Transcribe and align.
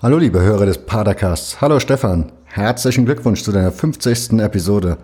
Hallo 0.00 0.18
liebe 0.18 0.40
Hörer 0.40 0.64
des 0.66 0.78
Padercasts. 0.78 1.60
Hallo 1.60 1.80
Stefan. 1.80 2.30
Herzlichen 2.44 3.04
Glückwunsch 3.04 3.42
zu 3.42 3.50
deiner 3.50 3.72
50. 3.72 4.38
Episode. 4.38 4.96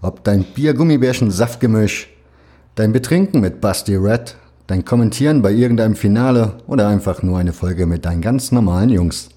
Ob 0.00 0.24
dein 0.24 0.42
Bier-Gummibärchen 0.42 1.30
Saftgemisch, 1.30 2.08
dein 2.74 2.94
Betrinken 2.94 3.42
mit 3.42 3.60
Basti 3.60 3.94
Red, 3.96 4.36
dein 4.66 4.86
Kommentieren 4.86 5.42
bei 5.42 5.52
irgendeinem 5.52 5.96
Finale 5.96 6.54
oder 6.66 6.88
einfach 6.88 7.22
nur 7.22 7.36
eine 7.36 7.52
Folge 7.52 7.84
mit 7.84 8.06
deinen 8.06 8.22
ganz 8.22 8.50
normalen 8.50 8.88
Jungs. 8.88 9.28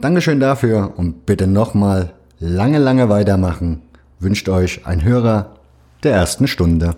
Dankeschön 0.00 0.40
dafür 0.40 0.94
und 0.96 1.26
bitte 1.26 1.46
nochmal 1.46 2.14
lange, 2.40 2.78
lange 2.78 3.10
weitermachen. 3.10 3.82
Wünscht 4.18 4.48
euch 4.48 4.86
ein 4.86 5.04
Hörer 5.04 5.56
der 6.04 6.14
ersten 6.14 6.48
Stunde. 6.48 6.96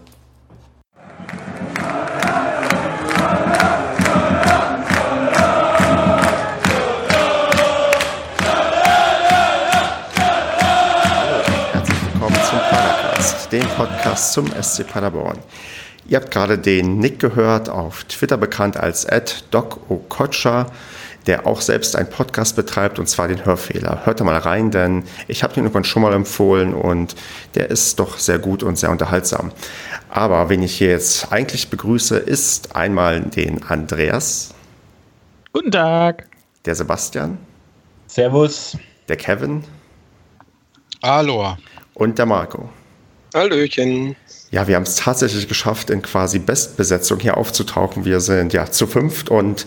Den 13.54 13.68
Podcast 13.68 14.32
zum 14.32 14.50
SC 14.60 14.84
Paderborn. 14.84 15.38
Ihr 16.08 16.16
habt 16.16 16.32
gerade 16.32 16.58
den 16.58 16.98
Nick 16.98 17.20
gehört, 17.20 17.68
auf 17.68 18.02
Twitter 18.02 18.36
bekannt 18.36 18.76
als 18.76 19.06
@doc_okocha, 19.52 20.66
der 21.28 21.46
auch 21.46 21.60
selbst 21.60 21.94
einen 21.94 22.10
Podcast 22.10 22.56
betreibt 22.56 22.98
und 22.98 23.08
zwar 23.08 23.28
den 23.28 23.44
Hörfehler. 23.44 24.04
Hört 24.04 24.18
da 24.18 24.24
mal 24.24 24.38
rein, 24.38 24.72
denn 24.72 25.04
ich 25.28 25.44
habe 25.44 25.54
den 25.54 25.62
irgendwann 25.62 25.84
schon 25.84 26.02
mal 26.02 26.12
empfohlen 26.14 26.74
und 26.74 27.14
der 27.54 27.70
ist 27.70 28.00
doch 28.00 28.18
sehr 28.18 28.40
gut 28.40 28.64
und 28.64 28.76
sehr 28.76 28.90
unterhaltsam. 28.90 29.52
Aber 30.10 30.48
wen 30.48 30.64
ich 30.64 30.76
hier 30.76 30.90
jetzt 30.90 31.30
eigentlich 31.30 31.70
begrüße, 31.70 32.16
ist 32.16 32.74
einmal 32.74 33.20
den 33.20 33.62
Andreas. 33.62 34.52
Guten 35.52 35.70
Tag. 35.70 36.26
Der 36.64 36.74
Sebastian. 36.74 37.38
Servus. 38.08 38.76
Der 39.08 39.16
Kevin. 39.16 39.62
Hallo. 41.04 41.56
Und 41.94 42.18
der 42.18 42.26
Marco. 42.26 42.68
Hallöchen. 43.34 44.16
Ja, 44.52 44.68
wir 44.68 44.76
haben 44.76 44.84
es 44.84 44.94
tatsächlich 44.94 45.48
geschafft, 45.48 45.90
in 45.90 46.00
quasi 46.00 46.38
Bestbesetzung 46.38 47.18
hier 47.18 47.36
aufzutauchen. 47.36 48.04
Wir 48.04 48.20
sind 48.20 48.52
ja 48.52 48.70
zu 48.70 48.86
fünft 48.86 49.28
und 49.28 49.66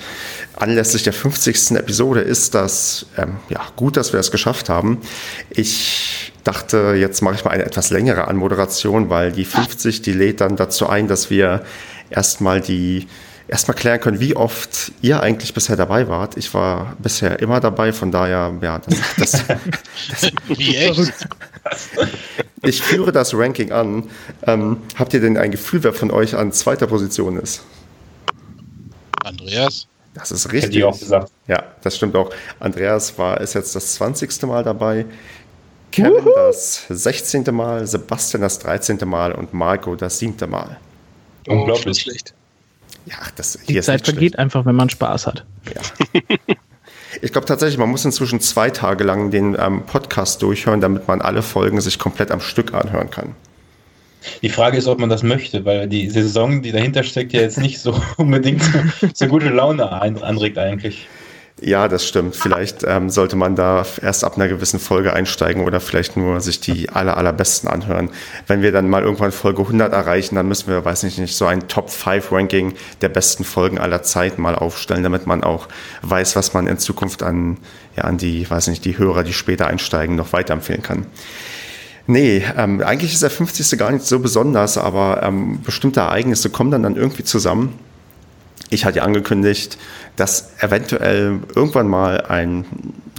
anlässlich 0.56 1.04
der 1.04 1.12
50. 1.12 1.72
Episode 1.72 2.22
ist 2.22 2.56
das 2.56 3.06
ähm, 3.18 3.36
ja, 3.50 3.62
gut, 3.76 3.98
dass 3.98 4.14
wir 4.14 4.20
es 4.22 4.32
geschafft 4.32 4.70
haben. 4.70 5.02
Ich 5.50 6.32
dachte, 6.46 6.96
jetzt 6.98 7.22
mache 7.22 7.36
ich 7.36 7.44
mal 7.44 7.52
eine 7.52 7.66
etwas 7.66 7.90
längere 7.90 8.30
Anmoderation, 8.30 9.10
weil 9.10 9.34
die 9.34 9.44
50, 9.44 10.02
die 10.02 10.14
lädt 10.14 10.40
dann 10.40 10.56
dazu 10.56 10.88
ein, 10.88 11.10
dass 11.10 11.30
wir 11.30 11.66
erstmal 12.10 12.62
die 12.62 13.08
erstmal 13.48 13.76
klären 13.76 14.00
können, 14.00 14.20
wie 14.20 14.36
oft 14.36 14.92
ihr 15.02 15.22
eigentlich 15.22 15.54
bisher 15.54 15.76
dabei 15.76 16.08
wart. 16.08 16.38
Ich 16.38 16.54
war 16.54 16.96
bisher 17.00 17.40
immer 17.40 17.60
dabei, 17.60 17.94
von 17.94 18.12
daher, 18.12 18.54
ja, 18.62 18.80
das, 18.80 19.00
das, 19.18 19.32
das 20.22 20.32
Wie 20.48 20.76
echt? 20.76 21.14
Ich 22.64 22.82
führe 22.82 23.12
das 23.12 23.34
Ranking 23.34 23.72
an. 23.72 24.10
Ähm, 24.44 24.82
habt 24.96 25.14
ihr 25.14 25.22
denn 25.22 25.38
ein 25.38 25.52
Gefühl, 25.52 25.84
wer 25.84 25.94
von 25.94 26.12
euch 26.12 26.36
an 26.36 26.52
zweiter 26.52 26.88
Position 26.88 27.38
ist? 27.38 27.64
Andreas? 29.24 29.88
Das 30.14 30.32
ist 30.32 30.52
richtig. 30.52 30.64
Hätte 30.64 30.78
ich 30.80 30.84
auch 30.84 31.00
gesagt. 31.00 31.32
Ja, 31.48 31.64
das 31.82 31.96
stimmt 31.96 32.16
auch. 32.16 32.32
Andreas 32.60 33.18
war, 33.18 33.40
ist 33.40 33.54
jetzt 33.54 33.76
das 33.76 33.94
20. 33.96 34.42
Mal 34.44 34.64
dabei. 34.64 35.06
Kevin 35.92 36.26
Uhu. 36.26 36.32
das 36.36 36.86
16. 36.90 37.44
Mal, 37.52 37.86
Sebastian 37.86 38.42
das 38.42 38.60
13. 38.60 39.00
Mal 39.06 39.32
und 39.32 39.54
Marco 39.54 39.96
das 39.96 40.18
7. 40.20 40.50
Mal. 40.50 40.78
Unglaublich. 41.48 41.98
Oh, 41.98 42.10
schlecht. 42.10 42.34
Ja, 43.08 43.16
das, 43.36 43.58
Die 43.68 43.80
Zeit 43.82 44.04
vergeht 44.04 44.20
schlecht. 44.20 44.40
einfach, 44.40 44.66
wenn 44.66 44.76
man 44.76 44.90
Spaß 44.90 45.28
hat. 45.28 45.46
Ja. 45.74 45.82
Ich 47.22 47.32
glaube 47.32 47.48
tatsächlich, 47.48 47.78
man 47.78 47.90
muss 47.90 48.06
inzwischen 48.06 48.42
zwei 48.42 48.70
Tage 48.70 49.04
lang 49.04 49.32
den 49.32 49.56
ähm, 49.60 49.84
Podcast 49.86 50.42
durchhören, 50.42 50.82
damit 50.82 51.08
man 51.08 51.22
alle 51.22 51.42
Folgen 51.42 51.82
sich 51.82 51.98
komplett 51.98 52.32
am 52.32 52.42
Stück 52.42 52.74
anhören 52.74 53.10
kann. 53.10 53.36
Die 54.42 54.50
Frage 54.50 54.78
ist, 54.78 54.88
ob 54.88 55.00
man 55.00 55.10
das 55.10 55.24
möchte, 55.24 55.66
weil 55.66 55.88
die 55.88 56.10
Saison, 56.10 56.62
die 56.62 56.72
dahinter 56.72 57.04
steckt, 57.04 57.34
ja 57.34 57.42
jetzt 57.42 57.58
nicht 57.58 57.80
so 57.80 58.00
unbedingt 58.18 58.62
so 59.14 59.28
gute 59.28 59.50
Laune 59.50 59.92
anregt 59.92 60.58
eigentlich. 60.58 61.08
Ja, 61.60 61.88
das 61.88 62.06
stimmt. 62.06 62.36
Vielleicht 62.36 62.84
ähm, 62.84 63.10
sollte 63.10 63.36
man 63.36 63.56
da 63.56 63.84
erst 64.04 64.24
ab 64.24 64.36
einer 64.36 64.48
gewissen 64.48 64.80
Folge 64.80 65.14
einsteigen 65.14 65.64
oder 65.66 65.80
vielleicht 65.80 66.16
nur 66.16 66.40
sich 66.40 66.60
die 66.60 66.90
aller, 66.90 67.18
allerbesten 67.18 67.68
anhören. 67.68 68.12
Wenn 68.46 68.62
wir 68.62 68.72
dann 68.72 68.88
mal 68.88 69.02
irgendwann 69.02 69.32
Folge 69.32 69.64
100 69.64 69.92
erreichen, 69.92 70.36
dann 70.36 70.48
müssen 70.48 70.68
wir, 70.68 70.86
weiß 70.86 71.02
ich 71.04 71.18
nicht, 71.18 71.36
so 71.36 71.48
ein 71.48 71.68
Top-5-Ranking 71.68 72.76
der 73.02 73.10
besten 73.10 73.44
Folgen 73.44 73.80
aller 73.80 74.04
Zeiten 74.04 74.40
mal 74.40 74.54
aufstellen, 74.54 75.02
damit 75.02 75.26
man 75.26 75.44
auch 75.44 75.68
weiß, 76.04 76.36
was 76.36 76.54
man 76.54 76.68
in 76.68 76.78
Zukunft 76.78 77.24
an, 77.24 77.58
ja, 77.96 78.04
an 78.04 78.20
die, 78.20 78.48
weiß 78.48 78.68
nicht, 78.68 78.86
die 78.86 79.00
Hörer, 79.00 79.24
die 79.24 79.34
später 79.34 79.66
einsteigen, 79.66 80.16
noch 80.16 80.34
weiterempfehlen 80.34 80.84
kann. 80.84 81.08
Nee, 82.06 82.46
ähm, 82.56 82.84
eigentlich 82.84 83.14
ist 83.14 83.24
der 83.24 83.32
50. 83.32 83.80
gar 83.80 83.92
nicht 83.92 84.06
so 84.06 84.20
besonders, 84.20 84.78
aber 84.78 85.24
ähm, 85.24 85.60
bestimmte 85.64 86.02
Ereignisse 86.02 86.52
kommen 86.52 86.70
dann, 86.70 86.84
dann 86.84 86.96
irgendwie 86.96 87.24
zusammen 87.24 87.74
ich 88.70 88.86
hatte 88.86 89.04
angekündigt, 89.04 89.78
dass 90.16 90.52
eventuell 90.60 91.40
irgendwann 91.56 91.88
mal 91.88 92.22
ein 92.22 92.66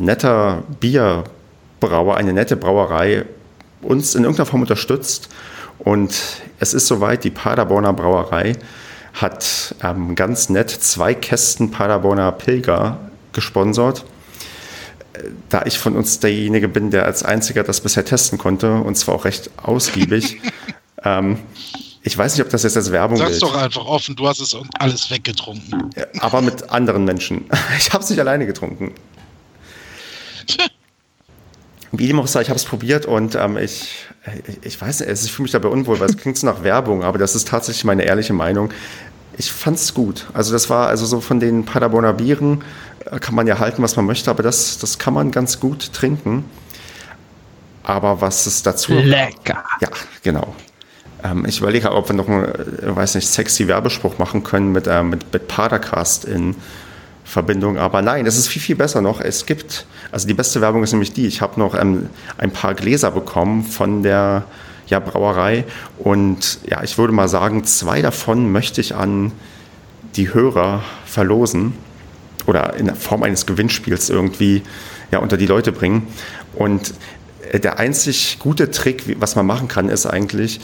netter 0.00 0.62
Bierbrauer, 0.80 2.16
eine 2.16 2.32
nette 2.32 2.56
Brauerei 2.56 3.24
uns 3.82 4.14
in 4.14 4.24
irgendeiner 4.24 4.46
Form 4.46 4.62
unterstützt. 4.62 5.28
Und 5.78 6.42
es 6.58 6.74
ist 6.74 6.86
soweit, 6.86 7.24
die 7.24 7.30
Paderborner 7.30 7.92
Brauerei 7.92 8.56
hat 9.14 9.74
ähm, 9.82 10.14
ganz 10.14 10.48
nett 10.48 10.70
zwei 10.70 11.14
Kästen 11.14 11.70
Paderborner 11.70 12.32
Pilger 12.32 12.98
gesponsert. 13.32 14.04
Da 15.48 15.64
ich 15.64 15.78
von 15.78 15.96
uns 15.96 16.20
derjenige 16.20 16.68
bin, 16.68 16.90
der 16.90 17.04
als 17.04 17.22
einziger 17.22 17.64
das 17.64 17.80
bisher 17.80 18.04
testen 18.04 18.38
konnte, 18.38 18.74
und 18.74 18.96
zwar 18.96 19.14
auch 19.14 19.24
recht 19.24 19.50
ausgiebig, 19.56 20.40
ähm, 21.04 21.38
ich 22.02 22.16
weiß 22.16 22.36
nicht, 22.36 22.44
ob 22.44 22.50
das 22.50 22.62
jetzt 22.62 22.76
als 22.76 22.92
Werbung 22.92 23.18
Sag's 23.18 23.30
gilt. 23.32 23.42
doch 23.42 23.54
einfach 23.54 23.84
offen, 23.84 24.16
du 24.16 24.28
hast 24.28 24.40
es 24.40 24.56
alles 24.78 25.10
weggetrunken. 25.10 25.90
Ja, 25.96 26.06
aber 26.20 26.40
mit 26.40 26.70
anderen 26.70 27.04
Menschen. 27.04 27.44
Ich 27.78 27.92
habe 27.92 28.02
es 28.02 28.10
nicht 28.10 28.20
alleine 28.20 28.46
getrunken. 28.46 28.94
Wie 31.92 32.06
dem 32.06 32.20
auch 32.20 32.26
sei, 32.26 32.42
ich 32.42 32.48
habe 32.50 32.58
es 32.58 32.64
probiert 32.64 33.06
und 33.06 33.34
ähm, 33.34 33.56
ich, 33.56 34.06
ich 34.62 34.80
weiß 34.80 35.00
nicht, 35.00 35.10
ich 35.10 35.32
fühle 35.32 35.44
mich 35.44 35.52
dabei 35.52 35.68
unwohl, 35.68 35.98
weil 36.00 36.10
es 36.10 36.16
klingt 36.16 36.36
so 36.36 36.46
nach 36.46 36.62
Werbung, 36.62 37.02
aber 37.02 37.18
das 37.18 37.34
ist 37.34 37.48
tatsächlich 37.48 37.84
meine 37.84 38.04
ehrliche 38.04 38.34
Meinung. 38.34 38.70
Ich 39.38 39.50
fand 39.50 39.78
es 39.78 39.94
gut. 39.94 40.26
Also 40.34 40.52
das 40.52 40.68
war 40.68 40.88
also 40.88 41.06
so 41.06 41.20
von 41.20 41.40
den 41.40 41.64
Paderborner 41.64 42.12
Bieren 42.12 42.62
äh, 43.06 43.18
kann 43.18 43.34
man 43.34 43.46
ja 43.46 43.58
halten, 43.58 43.82
was 43.82 43.96
man 43.96 44.04
möchte, 44.04 44.30
aber 44.30 44.42
das, 44.42 44.78
das 44.78 44.98
kann 44.98 45.14
man 45.14 45.30
ganz 45.30 45.60
gut 45.60 45.92
trinken. 45.92 46.44
Aber 47.84 48.20
was 48.20 48.44
es 48.46 48.62
dazu... 48.62 48.92
Lecker. 48.92 49.64
Ja, 49.80 49.88
genau. 50.22 50.54
Ähm, 51.22 51.44
ich 51.46 51.58
überlege, 51.60 51.92
ob 51.92 52.08
wir 52.08 52.14
noch 52.14 52.28
einen, 52.28 52.44
äh, 52.44 52.96
weiß 52.96 53.14
nicht, 53.14 53.28
sexy 53.28 53.68
Werbespruch 53.68 54.18
machen 54.18 54.44
können 54.44 54.72
mit, 54.72 54.86
äh, 54.86 55.02
mit, 55.02 55.32
mit 55.32 55.48
Padercast 55.48 56.24
in 56.24 56.54
Verbindung. 57.24 57.76
Aber 57.76 58.02
nein, 58.02 58.26
es 58.26 58.38
ist 58.38 58.48
viel, 58.48 58.62
viel 58.62 58.76
besser 58.76 59.00
noch. 59.00 59.20
Es 59.20 59.44
gibt, 59.44 59.86
also 60.10 60.26
die 60.26 60.34
beste 60.34 60.60
Werbung 60.60 60.82
ist 60.82 60.92
nämlich 60.92 61.12
die, 61.12 61.26
ich 61.26 61.40
habe 61.40 61.60
noch 61.60 61.74
ähm, 61.74 62.08
ein 62.38 62.50
paar 62.50 62.74
Gläser 62.74 63.10
bekommen 63.10 63.64
von 63.64 64.02
der 64.02 64.44
ja, 64.86 65.00
Brauerei 65.00 65.64
und 65.98 66.60
ja, 66.66 66.82
ich 66.82 66.96
würde 66.96 67.12
mal 67.12 67.28
sagen, 67.28 67.64
zwei 67.64 68.00
davon 68.00 68.50
möchte 68.50 68.80
ich 68.80 68.94
an 68.94 69.32
die 70.16 70.32
Hörer 70.32 70.82
verlosen 71.04 71.74
oder 72.46 72.74
in 72.74 72.86
der 72.86 72.96
Form 72.96 73.22
eines 73.22 73.44
Gewinnspiels 73.44 74.08
irgendwie 74.08 74.62
ja, 75.10 75.18
unter 75.18 75.36
die 75.36 75.46
Leute 75.46 75.72
bringen. 75.72 76.06
Und 76.54 76.94
äh, 77.52 77.60
der 77.60 77.78
einzig 77.78 78.38
gute 78.38 78.70
Trick, 78.70 79.16
was 79.20 79.36
man 79.36 79.46
machen 79.46 79.68
kann, 79.68 79.88
ist 79.88 80.06
eigentlich, 80.06 80.60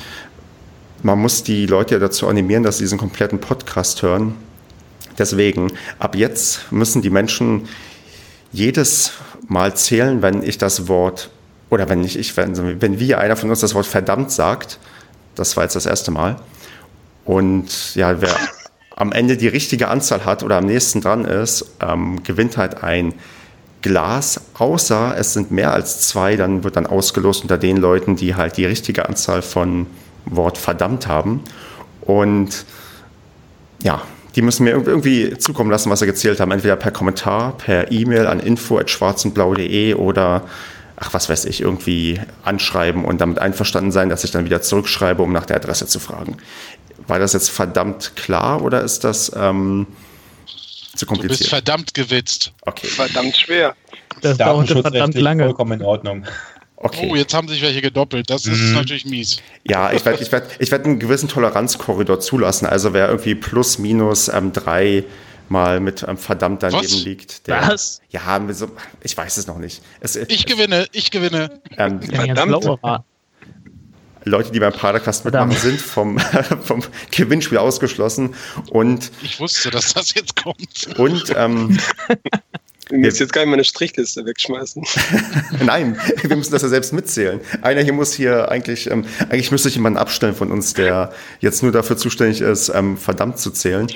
man 1.05 1.19
muss 1.19 1.43
die 1.43 1.67
Leute 1.67 1.95
ja 1.95 2.01
dazu 2.01 2.27
animieren, 2.29 2.63
dass 2.63 2.79
sie 2.79 2.85
diesen 2.85 2.99
kompletten 2.99 3.39
Podcast 3.39 4.03
hören. 4.03 4.35
Deswegen, 5.19 5.71
ab 5.99 6.17
jetzt 6.17 6.73
müssen 6.73 7.03
die 7.03 7.11
Menschen 7.11 7.69
jedes 8.53 9.13
Mal 9.47 9.75
zählen, 9.77 10.23
wenn 10.23 10.43
ich 10.43 10.57
das 10.57 10.89
Wort, 10.89 11.31
oder 11.69 11.89
wenn 11.91 12.01
nicht 12.01 12.17
ich, 12.17 12.37
wenn, 12.39 12.81
wenn 12.81 12.99
wir, 12.99 13.19
einer 13.19 13.37
von 13.37 13.51
uns 13.51 13.61
das 13.61 13.75
Wort 13.75 13.87
verdammt 13.87 14.31
sagt, 14.33 14.79
das 15.35 15.57
war 15.57 15.65
jetzt 15.65 15.77
das 15.77 15.87
erste 15.87 16.11
Mal, 16.11 16.37
und 17.27 17.95
ja, 17.95 18.21
wer 18.23 18.35
am 18.97 19.13
Ende 19.13 19.37
die 19.37 19.49
richtige 19.49 19.89
Anzahl 19.89 20.25
hat 20.25 20.43
oder 20.43 20.57
am 20.57 20.67
nächsten 20.67 21.03
dran 21.03 21.27
ist, 21.27 21.67
ähm, 21.81 22.23
gewinnt 22.23 22.57
halt 22.57 22.83
ein 22.83 23.13
Glas, 23.83 24.41
außer 24.55 25.15
es 25.19 25.35
sind 25.35 25.51
mehr 25.51 25.75
als 25.75 26.09
zwei, 26.09 26.37
dann 26.37 26.65
wird 26.65 26.77
dann 26.77 26.87
ausgelost 26.87 27.43
unter 27.43 27.59
den 27.59 27.77
Leuten, 27.77 28.17
die 28.17 28.35
halt 28.35 28.57
die 28.57 28.65
richtige 28.65 29.07
Anzahl 29.07 29.43
von 29.43 29.87
Wort 30.27 30.59
verdammt 30.59 31.07
haben. 31.07 31.43
Und 32.03 32.65
ja, 33.83 34.03
die 34.35 34.43
müssen 34.43 34.65
mir 34.65 34.71
irgendwie 34.71 35.37
zukommen 35.39 35.71
lassen, 35.71 35.91
was 35.91 36.01
sie 36.01 36.07
gezählt 36.07 36.41
haben. 36.41 36.51
Entweder 36.51 36.77
per 36.77 36.91
Kommentar, 36.91 37.57
per 37.57 37.93
E-Mail 37.93 38.27
an 38.27 38.41
info.schwarzenblau.de 38.41 39.95
oder, 39.95 40.43
ach 40.97 41.13
was 41.13 41.29
weiß 41.29 41.45
ich, 41.45 41.61
irgendwie 41.61 42.21
anschreiben 42.43 43.05
und 43.05 43.21
damit 43.21 43.39
einverstanden 43.39 43.93
sein, 43.93 44.09
dass 44.09 44.25
ich 44.25 44.33
dann 44.33 44.45
wieder 44.45 44.61
zurückschreibe, 44.61 45.23
um 45.23 45.33
nach 45.33 45.47
der 45.47 45.57
Adresse 45.57 45.87
zu 45.87 46.01
fragen. 46.01 46.37
War 47.07 47.19
das 47.19 47.33
jetzt 47.33 47.51
verdammt 47.51 48.17
klar 48.17 48.63
oder 48.63 48.83
ist 48.83 49.05
das, 49.05 49.31
ähm, 49.37 49.87
zu 50.97 51.07
kompliziert? 51.07 51.41
Du 51.41 51.43
bist 51.43 51.51
verdammt 51.51 51.95
gewitzt. 51.95 52.53
Okay. 52.63 52.87
Verdammt 52.87 53.37
schwer. 53.37 53.75
Das 54.21 54.39
dauerte 54.39 54.81
verdammt 54.81 55.15
lange. 55.15 55.45
Vollkommen 55.45 55.81
in 55.81 55.87
Ordnung. 55.87 56.25
Okay. 56.85 57.09
Oh, 57.11 57.17
jetzt 57.17 57.33
haben 57.33 57.49
sich 57.49 57.63
welche 57.63 57.81
gedoppelt. 57.81 58.29
Das 58.29 58.45
ist 58.45 58.61
mhm. 58.61 58.75
natürlich 58.75 59.07
mies. 59.07 59.39
Ja, 59.67 59.91
ich 59.91 60.05
werde 60.05 60.23
ich 60.23 60.31
werd, 60.31 60.51
ich 60.59 60.71
werd 60.71 60.85
einen 60.85 60.99
gewissen 60.99 61.31
Toleranzkorridor 61.31 62.21
zulassen. 62.21 62.67
Also 62.67 62.93
wer 62.93 63.09
irgendwie 63.09 63.35
plus, 63.35 63.79
minus 63.79 64.29
ähm, 64.29 64.53
drei 64.53 65.05
mal 65.49 65.81
mit 65.81 66.05
ähm, 66.07 66.19
verdammt 66.19 66.63
daneben 66.63 66.85
Was? 66.85 67.05
liegt. 67.05 67.47
Der, 67.47 67.69
Was? 67.69 68.03
Ja, 68.11 68.39
so, 68.51 68.69
ich 69.03 69.17
weiß 69.17 69.39
es 69.39 69.47
noch 69.47 69.57
nicht. 69.57 69.81
Es, 70.01 70.15
ich 70.15 70.45
gewinne, 70.45 70.87
ich 70.93 71.11
gewinne. 71.11 71.59
Ähm, 71.79 72.03
verdammt. 72.03 72.79
Leute, 74.27 74.53
die 74.53 74.61
beim 74.61 74.73
Padercast 74.73 75.25
mitmachen, 75.25 75.53
sind 75.53 75.81
vom, 75.81 76.19
vom 76.63 76.83
Gewinnspiel 77.11 77.59
ausgeschlossen. 77.59 78.35
Und 78.71 79.11
ich 79.23 79.41
wusste, 79.41 79.71
dass 79.71 79.95
das 79.95 80.15
jetzt 80.15 80.43
kommt. 80.43 80.99
Und 80.99 81.33
ähm, 81.35 81.79
Wir 82.91 82.99
müssen 82.99 83.23
jetzt 83.23 83.33
gar 83.33 83.43
nicht 83.43 83.51
meine 83.51 83.65
Strichliste 83.65 84.25
wegschmeißen. 84.25 84.85
Nein, 85.65 85.99
wir 86.23 86.37
müssen 86.37 86.53
das 86.53 86.63
ja 86.63 86.69
selbst 86.69 86.93
mitzählen. 86.93 87.41
Einer 87.63 87.83
hier 87.83 87.93
muss 87.93 88.13
hier 88.13 88.51
eigentlich, 88.51 88.91
ähm, 88.91 89.05
eigentlich 89.29 89.51
müsste 89.51 89.69
ich 89.69 89.77
jemanden 89.77 89.99
abstellen 89.99 90.35
von 90.35 90.51
uns, 90.51 90.75
der 90.75 91.13
jetzt 91.41 91.63
nur 91.63 91.73
dafür 91.73 91.97
zuständig 91.97 92.41
ist, 92.41 92.69
ähm, 92.69 92.97
verdammt 92.97 93.39
zu 93.39 93.51
zählen. 93.51 93.87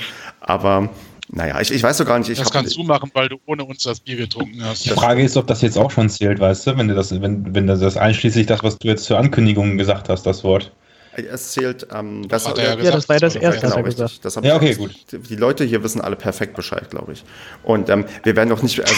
Aber 0.40 0.90
naja, 1.30 1.60
ich, 1.60 1.70
ich 1.70 1.82
weiß 1.82 1.98
doch 1.98 2.06
gar 2.06 2.18
nicht. 2.18 2.30
Ich 2.30 2.38
das 2.38 2.50
kannst 2.50 2.76
du 2.76 2.82
machen, 2.82 3.10
weil 3.12 3.28
du 3.28 3.36
ohne 3.46 3.64
uns 3.64 3.82
das 3.82 4.00
Bier 4.00 4.16
getrunken 4.16 4.64
hast. 4.64 4.86
Die 4.86 4.90
Frage 4.90 5.22
ist, 5.22 5.36
ob 5.36 5.46
das 5.46 5.60
jetzt 5.60 5.76
auch 5.76 5.90
schon 5.90 6.08
zählt, 6.08 6.40
weißt 6.40 6.66
du, 6.66 6.78
wenn 6.78 6.88
du 6.88 6.94
das, 6.94 7.10
wenn, 7.20 7.54
wenn 7.54 7.66
das 7.66 7.96
einschließlich 7.96 8.46
das, 8.46 8.62
was 8.62 8.78
du 8.78 8.88
jetzt 8.88 9.04
zur 9.04 9.18
Ankündigung 9.18 9.76
gesagt 9.76 10.08
hast, 10.08 10.24
das 10.24 10.42
Wort. 10.44 10.72
Es 11.16 11.52
zählt, 11.52 11.86
ähm, 11.92 12.28
das, 12.28 12.46
hat 12.46 12.58
er 12.58 12.64
ja, 12.64 12.74
gesagt, 12.74 12.84
ja, 12.84 12.90
das 12.92 13.08
war 13.08 13.16
ja 13.16 13.20
das 13.20 13.34
erste, 13.34 13.66
was 13.66 13.76
er 13.76 13.82
gesagt 13.82 14.24
das 14.24 14.34
Ja, 14.42 14.56
okay, 14.56 14.74
gut. 14.74 14.92
Die 15.12 15.36
Leute 15.36 15.64
hier 15.64 15.82
wissen 15.82 16.00
alle 16.00 16.16
perfekt 16.16 16.54
Bescheid, 16.54 16.90
glaube 16.90 17.12
ich. 17.12 17.24
Und 17.62 17.88
ähm, 17.88 18.04
wir 18.22 18.36
werden 18.36 18.52
auch 18.52 18.62
nicht, 18.62 18.80
also 18.80 18.94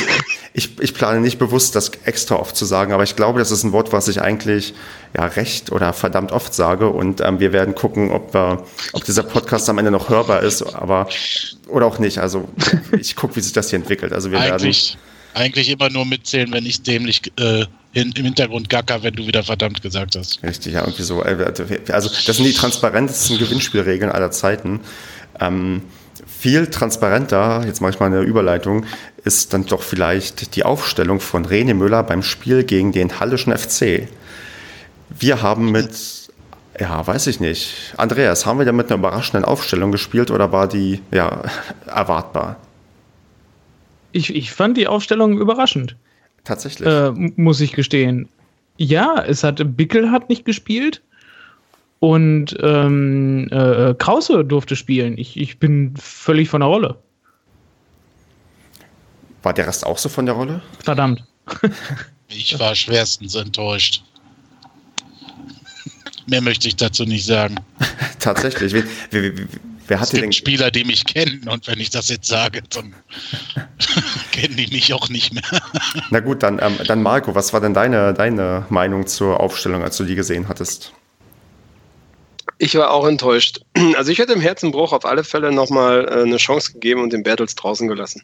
ich, 0.53 0.79
ich 0.81 0.95
plane 0.95 1.21
nicht 1.21 1.39
bewusst, 1.39 1.77
das 1.77 1.91
extra 2.05 2.37
oft 2.37 2.57
zu 2.57 2.65
sagen, 2.65 2.93
aber 2.93 3.05
ich 3.05 3.17
glaube, 3.17 3.39
das 3.39 3.51
ist 3.51 3.65
ein 3.65 3.73
Wort, 3.73 3.93
was 3.93 4.09
ich 4.09 4.21
eigentlich 4.21 4.75
ja 5.17 5.25
recht 5.27 5.73
oder 5.73 5.93
verdammt 5.93 6.33
oft 6.33 6.53
sage. 6.53 6.89
Und 6.89 7.21
ähm, 7.21 7.41
wir 7.41 7.53
werden 7.53 7.75
gucken, 7.75 8.11
ob, 8.11 8.35
wir, 8.35 8.65
ob 8.93 9.05
dieser 9.05 9.23
Podcast 9.23 9.69
am 9.71 9.79
Ende 9.79 9.91
noch 9.91 10.09
hörbar 10.09 10.43
ist, 10.43 10.63
aber 10.75 11.09
oder 11.69 11.87
auch 11.87 11.99
nicht. 11.99 12.19
Also 12.19 12.49
ich 12.99 13.17
gucke, 13.17 13.37
wie 13.37 13.41
sich 13.41 13.53
das 13.53 13.71
hier 13.71 13.79
entwickelt. 13.79 14.13
Also 14.13 14.31
wir 14.31 14.41
eigentlich, 14.41 14.95
werden 14.95 15.10
eigentlich 15.35 15.69
immer 15.71 15.91
nur 15.91 16.05
mitzählen, 16.05 16.53
wenn 16.53 16.67
ich 16.67 16.83
dämlich 16.83 17.33
äh, 17.39 17.67
in, 17.93 18.13
im 18.13 18.25
Hintergrund 18.25 18.69
gacker, 18.69 19.03
wenn 19.03 19.15
du 19.15 19.27
wieder 19.27 19.43
verdammt 19.43 19.83
gesagt 19.83 20.17
hast. 20.17 20.43
Richtig, 20.43 20.75
ja, 20.75 20.81
irgendwie 20.81 21.03
so. 21.03 21.25
Äh, 21.25 21.53
also, 21.91 22.11
das 22.27 22.37
sind 22.37 22.45
die 22.45 22.53
transparentesten 22.53 23.39
Gewinnspielregeln 23.39 24.11
aller 24.11 24.31
Zeiten. 24.31 24.81
Ähm, 25.41 25.83
viel 26.27 26.69
transparenter, 26.69 27.65
jetzt 27.67 27.81
mache 27.81 27.93
ich 27.93 28.01
mal 28.01 28.07
eine 28.07 28.21
Überleitung, 28.21 28.87
ist 29.25 29.53
dann 29.53 29.67
doch 29.67 29.83
vielleicht 29.83 30.57
die 30.57 30.65
Aufstellung 30.65 31.21
von 31.21 31.47
René 31.47 31.75
Müller 31.75 32.03
beim 32.03 32.23
Spiel 32.23 32.65
gegen 32.65 32.93
den 32.93 33.21
Hallischen 33.21 33.57
FC. 33.57 34.09
Wir 35.09 35.43
haben 35.43 35.71
mit, 35.71 35.91
ja, 36.79 37.07
weiß 37.07 37.27
ich 37.27 37.41
nicht. 37.41 37.95
Andreas, 37.97 38.47
haben 38.47 38.59
wir 38.59 38.67
da 38.67 38.73
mit 38.73 38.87
einer 38.87 38.99
überraschenden 38.99 39.45
Aufstellung 39.45 39.93
gespielt 39.93 40.31
oder 40.31 40.53
war 40.53 40.69
die, 40.69 41.03
ja, 41.11 41.43
erwartbar? 41.87 42.57
Ich, 44.13 44.35
ich 44.35 44.53
fand 44.53 44.77
die 44.77 44.87
Aufstellung 44.87 45.39
überraschend. 45.39 45.97
Tatsächlich. 46.45 46.89
Äh, 46.89 47.11
muss 47.13 47.61
ich 47.61 47.73
gestehen. 47.73 48.29
Ja, 48.77 49.23
es 49.23 49.45
hat 49.45 49.77
Bickel 49.77 50.11
hat 50.11 50.29
nicht 50.29 50.45
gespielt 50.45 51.03
und 51.99 52.57
ähm, 52.61 53.49
äh, 53.51 53.95
Krause 53.95 54.45
durfte 54.45 54.75
spielen. 54.75 55.19
Ich, 55.19 55.39
ich 55.39 55.59
bin 55.59 55.95
völlig 55.97 56.49
von 56.49 56.61
der 56.61 56.69
Rolle. 56.69 56.99
War 59.43 59.53
der 59.53 59.67
Rest 59.67 59.87
auch 59.87 59.99
so 59.99 60.09
von 60.09 60.27
der 60.27 60.35
Rolle? 60.35 60.63
Verdammt. 60.83 61.25
ich 62.29 62.59
war 62.59 62.75
schwerstens 62.75 63.35
enttäuscht. 63.35 64.03
Mehr 66.27 66.41
möchte 66.41 66.69
ich 66.69 66.77
dazu 66.77 67.05
nicht 67.05 67.27
sagen. 67.27 67.57
Tatsächlich. 68.19 68.73
Wie, 68.73 68.85
wie, 69.11 69.47
Wer 69.91 69.99
hat 69.99 70.15
es 70.15 70.21
gibt 70.21 70.37
Spieler, 70.37 70.71
die 70.71 70.85
mich 70.85 71.05
kennen 71.05 71.49
und 71.49 71.67
wenn 71.67 71.81
ich 71.81 71.91
das 71.91 72.09
jetzt 72.11 72.29
sage, 72.29 72.63
dann 72.71 72.95
kennen 74.31 74.57
die 74.57 74.69
mich 74.69 74.95
auch 74.95 75.09
nicht 75.09 75.35
mehr. 75.35 75.43
Na 76.11 76.21
gut, 76.21 76.45
dann, 76.45 76.61
ähm, 76.63 76.77
dann 76.87 77.03
Marco, 77.03 77.35
was 77.35 77.53
war 77.53 77.61
denn 77.61 77.75
deine, 77.75 78.15
deine 78.15 78.67
Meinung 78.71 79.09
zur 79.09 79.41
Aufstellung, 79.41 79.83
als 79.83 79.97
du 79.97 80.05
die 80.05 80.15
gesehen 80.15 80.47
hattest? 80.47 80.93
Ich 82.59 82.77
war 82.77 82.93
auch 82.93 83.05
enttäuscht. 83.05 83.63
Also 83.97 84.13
ich 84.13 84.21
hätte 84.21 84.33
im 84.33 84.41
Herzenbruch 84.41 84.93
auf 84.93 85.05
alle 85.05 85.25
Fälle 85.25 85.51
nochmal 85.51 86.07
äh, 86.09 86.23
eine 86.23 86.37
Chance 86.37 86.75
gegeben 86.75 87.03
und 87.03 87.13
den 87.13 87.25
Bertels 87.25 87.57
draußen 87.57 87.89
gelassen. 87.89 88.23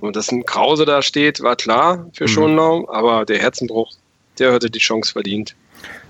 Und 0.00 0.14
dass 0.14 0.30
ein 0.30 0.44
Krause 0.44 0.84
da 0.84 1.00
steht, 1.00 1.40
war 1.40 1.56
klar 1.56 2.10
für 2.12 2.24
mhm. 2.24 2.28
Schonlau, 2.28 2.88
aber 2.90 3.24
der 3.24 3.38
Herzenbruch, 3.38 3.94
der 4.38 4.52
hätte 4.52 4.68
die 4.68 4.78
Chance 4.78 5.10
verdient. 5.12 5.56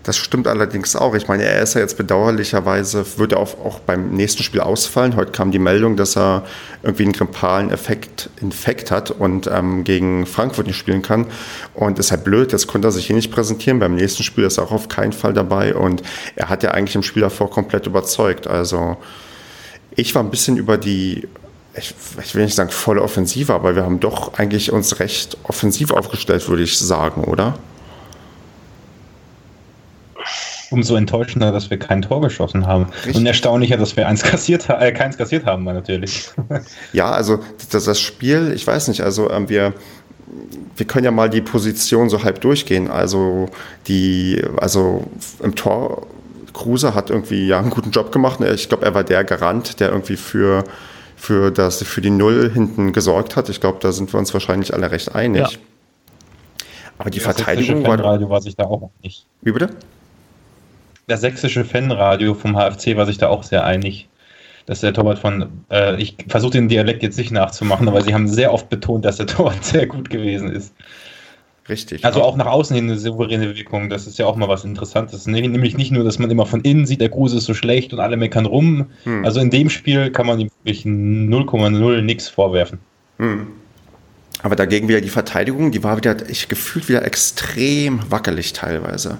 Das 0.04 0.18
stimmt 0.18 0.46
allerdings 0.46 0.96
auch. 0.96 1.14
Ich 1.14 1.28
meine, 1.28 1.44
er 1.44 1.62
ist 1.62 1.72
ja 1.72 1.80
jetzt 1.80 1.96
bedauerlicherweise, 1.96 3.06
würde 3.16 3.38
auch, 3.38 3.58
auch 3.64 3.80
beim 3.80 4.10
nächsten 4.10 4.42
Spiel 4.42 4.60
ausfallen. 4.60 5.16
Heute 5.16 5.32
kam 5.32 5.50
die 5.50 5.58
Meldung, 5.58 5.96
dass 5.96 6.14
er 6.14 6.44
irgendwie 6.82 7.04
einen 7.04 7.12
grippalen 7.12 7.70
Effekt, 7.70 8.28
Infekt 8.42 8.90
hat 8.90 9.10
und 9.10 9.46
ähm, 9.46 9.82
gegen 9.82 10.26
Frankfurt 10.26 10.66
nicht 10.66 10.76
spielen 10.76 11.00
kann. 11.00 11.26
Und 11.72 11.98
ist 11.98 12.10
halt 12.10 12.22
blöd, 12.22 12.52
jetzt 12.52 12.66
konnte 12.66 12.88
er 12.88 12.92
sich 12.92 13.06
hier 13.06 13.16
nicht 13.16 13.32
präsentieren. 13.32 13.78
Beim 13.78 13.94
nächsten 13.94 14.22
Spiel 14.22 14.44
ist 14.44 14.58
er 14.58 14.64
auch 14.64 14.72
auf 14.72 14.88
keinen 14.88 15.12
Fall 15.12 15.32
dabei. 15.32 15.74
Und 15.74 16.02
er 16.36 16.50
hat 16.50 16.62
ja 16.62 16.72
eigentlich 16.72 16.96
im 16.96 17.02
Spiel 17.02 17.22
davor 17.22 17.48
komplett 17.48 17.86
überzeugt. 17.86 18.46
Also 18.46 18.98
ich 19.96 20.14
war 20.14 20.22
ein 20.22 20.30
bisschen 20.30 20.58
über 20.58 20.76
die 20.76 21.26
ich, 21.76 21.94
ich, 22.22 22.34
will 22.34 22.44
nicht 22.44 22.54
sagen 22.54 22.70
volle 22.70 23.02
Offensive, 23.02 23.52
aber 23.52 23.74
wir 23.74 23.82
haben 23.82 23.98
doch 23.98 24.34
eigentlich 24.34 24.70
uns 24.70 25.00
recht 25.00 25.36
offensiv 25.42 25.90
aufgestellt, 25.90 26.48
würde 26.48 26.62
ich 26.62 26.78
sagen, 26.78 27.24
oder? 27.24 27.58
Umso 30.74 30.96
enttäuschender, 30.96 31.52
dass 31.52 31.70
wir 31.70 31.78
kein 31.78 32.02
Tor 32.02 32.20
geschossen 32.20 32.66
haben. 32.66 32.86
Richtig. 32.96 33.16
Und 33.16 33.26
erstaunlicher, 33.26 33.76
dass 33.76 33.96
wir 33.96 34.06
eins 34.06 34.22
kassiert, 34.22 34.68
äh, 34.68 34.92
keins 34.92 35.16
kassiert 35.16 35.46
haben, 35.46 35.64
natürlich. 35.64 36.28
Ja, 36.92 37.10
also 37.10 37.40
das, 37.70 37.84
das 37.84 38.00
Spiel, 38.00 38.52
ich 38.54 38.66
weiß 38.66 38.88
nicht, 38.88 39.00
also 39.00 39.30
ähm, 39.30 39.48
wir, 39.48 39.72
wir 40.76 40.86
können 40.86 41.04
ja 41.04 41.10
mal 41.10 41.30
die 41.30 41.40
Position 41.40 42.08
so 42.08 42.22
halb 42.22 42.40
durchgehen. 42.40 42.90
Also 42.90 43.48
die, 43.86 44.42
also 44.58 45.04
im 45.42 45.54
Tor, 45.54 46.06
Kruse 46.52 46.94
hat 46.94 47.10
irgendwie 47.10 47.46
ja 47.46 47.58
einen 47.58 47.70
guten 47.70 47.90
Job 47.90 48.12
gemacht. 48.12 48.40
Ich 48.40 48.68
glaube, 48.68 48.84
er 48.84 48.94
war 48.94 49.04
der 49.04 49.24
Garant, 49.24 49.80
der 49.80 49.90
irgendwie 49.90 50.16
für, 50.16 50.64
für, 51.16 51.50
das, 51.50 51.82
für 51.82 52.00
die 52.00 52.10
Null 52.10 52.50
hinten 52.52 52.92
gesorgt 52.92 53.36
hat. 53.36 53.48
Ich 53.48 53.60
glaube, 53.60 53.78
da 53.80 53.92
sind 53.92 54.12
wir 54.12 54.18
uns 54.18 54.32
wahrscheinlich 54.32 54.72
alle 54.72 54.90
recht 54.90 55.14
einig. 55.14 55.52
Ja. 55.52 55.58
Aber 56.98 57.10
die 57.10 57.18
das 57.18 57.24
Verteidigung 57.24 57.84
war. 57.86 57.98
war 58.28 58.40
sich 58.40 58.56
da 58.56 58.64
auch 58.64 58.90
nicht. 59.02 59.26
Wie 59.42 59.52
bitte? 59.52 59.70
Das 61.06 61.20
sächsische 61.20 61.64
Fanradio 61.64 62.34
vom 62.34 62.56
HFC 62.56 62.96
war 62.96 63.06
sich 63.06 63.18
da 63.18 63.28
auch 63.28 63.42
sehr 63.42 63.64
einig, 63.64 64.08
dass 64.66 64.80
der 64.80 64.94
Torwart 64.94 65.18
von, 65.18 65.64
äh, 65.70 66.00
ich 66.00 66.16
versuche 66.28 66.52
den 66.52 66.68
Dialekt 66.68 67.02
jetzt 67.02 67.18
nicht 67.18 67.30
nachzumachen, 67.30 67.88
aber 67.88 68.02
sie 68.02 68.14
haben 68.14 68.28
sehr 68.28 68.52
oft 68.52 68.68
betont, 68.70 69.04
dass 69.04 69.16
der 69.16 69.26
Torwart 69.26 69.64
sehr 69.64 69.86
gut 69.86 70.10
gewesen 70.10 70.50
ist. 70.50 70.74
Richtig. 71.68 72.04
Also 72.04 72.22
auch 72.22 72.36
nach 72.36 72.46
außen 72.46 72.76
hin 72.76 72.90
eine 72.90 72.98
souveräne 72.98 73.56
Wirkung, 73.56 73.88
das 73.88 74.06
ist 74.06 74.18
ja 74.18 74.26
auch 74.26 74.36
mal 74.36 74.48
was 74.48 74.64
Interessantes. 74.64 75.26
Nämlich 75.26 75.76
nicht 75.78 75.92
nur, 75.92 76.04
dass 76.04 76.18
man 76.18 76.30
immer 76.30 76.44
von 76.44 76.60
innen 76.60 76.84
sieht, 76.84 77.00
der 77.00 77.08
Kruse 77.08 77.38
ist 77.38 77.44
so 77.44 77.54
schlecht 77.54 77.94
und 77.94 78.00
alle 78.00 78.18
meckern 78.18 78.44
rum. 78.44 78.90
Hm. 79.04 79.24
Also 79.24 79.40
in 79.40 79.48
dem 79.48 79.70
Spiel 79.70 80.10
kann 80.10 80.26
man 80.26 80.40
ihm 80.40 80.50
wirklich 80.62 80.84
0,0 80.84 82.02
nichts 82.02 82.28
vorwerfen. 82.28 82.80
Hm. 83.18 83.46
Aber 84.42 84.56
dagegen 84.56 84.88
wieder 84.88 85.00
die 85.00 85.08
Verteidigung, 85.08 85.72
die 85.72 85.82
war 85.82 85.96
wieder, 85.96 86.28
ich 86.28 86.48
gefühlt 86.48 86.90
wieder 86.90 87.02
extrem 87.06 88.00
wackelig 88.10 88.52
teilweise. 88.52 89.16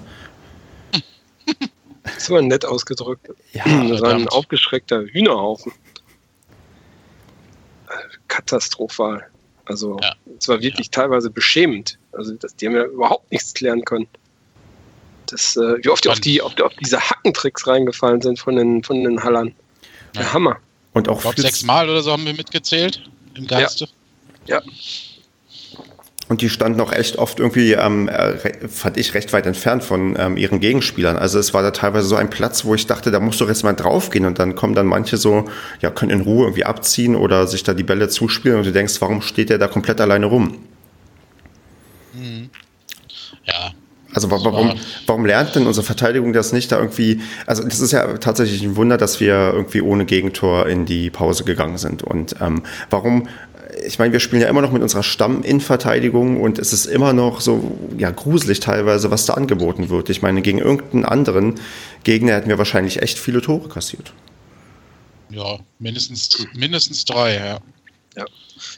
Das 2.15 2.29
war 2.29 2.41
nett 2.41 2.65
ausgedrückt. 2.65 3.29
Ja, 3.53 3.63
das 3.89 4.01
war 4.01 4.13
ein 4.13 4.27
aufgeschreckter 4.27 5.01
Hühnerhaufen. 5.01 5.71
Katastrophal. 8.27 9.27
Also, 9.65 9.97
es 10.37 10.45
ja. 10.45 10.53
war 10.53 10.61
wirklich 10.61 10.87
ja. 10.87 10.91
teilweise 10.91 11.29
beschämend. 11.29 11.97
Also, 12.11 12.33
das, 12.33 12.55
die 12.55 12.67
haben 12.67 12.75
ja 12.75 12.85
überhaupt 12.85 13.31
nichts 13.31 13.53
klären 13.53 13.83
können. 13.83 14.07
Das, 15.27 15.55
äh, 15.55 15.83
wie 15.83 15.89
oft 15.89 16.05
die 16.05 16.09
auf, 16.09 16.19
die, 16.19 16.41
auf, 16.41 16.55
die, 16.55 16.61
auf 16.61 16.73
diese 16.75 16.99
Hackentricks 16.99 17.65
reingefallen 17.65 18.21
sind 18.21 18.39
von 18.39 18.55
den, 18.55 18.83
von 18.83 19.03
den 19.03 19.23
Hallern. 19.23 19.55
Der 20.15 20.31
Hammer. 20.33 20.57
Und 20.93 21.09
auch 21.09 21.21
sechsmal 21.35 21.89
oder 21.89 22.01
so 22.03 22.11
haben 22.11 22.25
wir 22.25 22.33
mitgezählt 22.33 23.09
im 23.35 23.47
Geiste. 23.47 23.89
Ja. 24.45 24.59
ja. 24.59 24.71
Und 26.27 26.41
die 26.41 26.49
standen 26.49 26.81
auch 26.81 26.91
echt 26.91 27.17
oft 27.17 27.39
irgendwie, 27.39 27.73
ähm, 27.73 28.09
äh, 28.09 28.67
fand 28.67 28.97
ich, 28.97 29.13
recht 29.13 29.31
weit 29.31 29.45
entfernt 29.45 29.83
von 29.83 30.15
ähm, 30.17 30.37
ihren 30.37 30.59
Gegenspielern. 30.59 31.17
Also 31.17 31.37
es 31.37 31.53
war 31.53 31.61
da 31.61 31.69
teilweise 31.69 32.07
so 32.07 32.15
ein 32.15 32.31
Platz, 32.31 32.65
wo 32.65 32.73
ich 32.73 32.87
dachte, 32.87 33.11
da 33.11 33.19
musst 33.19 33.39
du 33.41 33.47
jetzt 33.47 33.63
mal 33.63 33.73
draufgehen. 33.73 34.25
Und 34.25 34.39
dann 34.39 34.55
kommen 34.55 34.73
dann 34.73 34.87
manche 34.87 35.17
so, 35.17 35.45
ja, 35.81 35.91
können 35.91 36.11
in 36.11 36.21
Ruhe 36.21 36.45
irgendwie 36.45 36.65
abziehen 36.65 37.15
oder 37.15 37.45
sich 37.45 37.63
da 37.63 37.75
die 37.75 37.83
Bälle 37.83 38.09
zuspielen. 38.09 38.57
Und 38.57 38.65
du 38.65 38.71
denkst, 38.71 38.95
warum 39.01 39.21
steht 39.21 39.49
der 39.51 39.59
da 39.59 39.67
komplett 39.67 40.01
alleine 40.01 40.25
rum? 40.25 40.57
Mhm. 42.13 42.49
Ja, 43.43 43.71
Also 44.15 44.31
warum, 44.31 44.79
warum 45.05 45.25
lernt 45.25 45.55
denn 45.55 45.67
unsere 45.67 45.85
Verteidigung 45.85 46.33
das 46.33 46.53
nicht 46.53 46.71
da 46.71 46.79
irgendwie? 46.79 47.21
Also 47.45 47.63
das 47.63 47.81
ist 47.81 47.91
ja 47.91 48.17
tatsächlich 48.17 48.63
ein 48.63 48.77
Wunder, 48.77 48.97
dass 48.97 49.19
wir 49.19 49.51
irgendwie 49.53 49.81
ohne 49.81 50.05
Gegentor 50.05 50.67
in 50.67 50.85
die 50.85 51.09
Pause 51.09 51.43
gegangen 51.43 51.77
sind. 51.77 52.01
Und 52.01 52.37
ähm, 52.41 52.63
warum? 52.89 53.27
Ich 53.85 53.99
meine, 53.99 54.13
wir 54.13 54.19
spielen 54.19 54.41
ja 54.41 54.47
immer 54.47 54.61
noch 54.61 54.71
mit 54.71 54.81
unserer 54.81 55.03
Stamm-In-Verteidigung 55.03 56.39
und 56.39 56.59
es 56.59 56.71
ist 56.71 56.85
immer 56.85 57.13
noch 57.13 57.41
so 57.41 57.77
ja 57.97 58.11
gruselig 58.11 58.59
teilweise, 58.59 59.11
was 59.11 59.25
da 59.25 59.33
angeboten 59.33 59.89
wird. 59.89 60.09
Ich 60.09 60.21
meine, 60.21 60.41
gegen 60.41 60.59
irgendeinen 60.59 61.05
anderen 61.05 61.55
Gegner 62.03 62.33
hätten 62.33 62.49
wir 62.49 62.57
wahrscheinlich 62.57 63.01
echt 63.01 63.17
viele 63.17 63.41
Tore 63.41 63.67
kassiert. 63.69 64.13
Ja, 65.29 65.57
mindestens, 65.79 66.45
mindestens 66.53 67.05
drei, 67.05 67.35
ja. 67.35 67.59
Ja. 68.15 68.25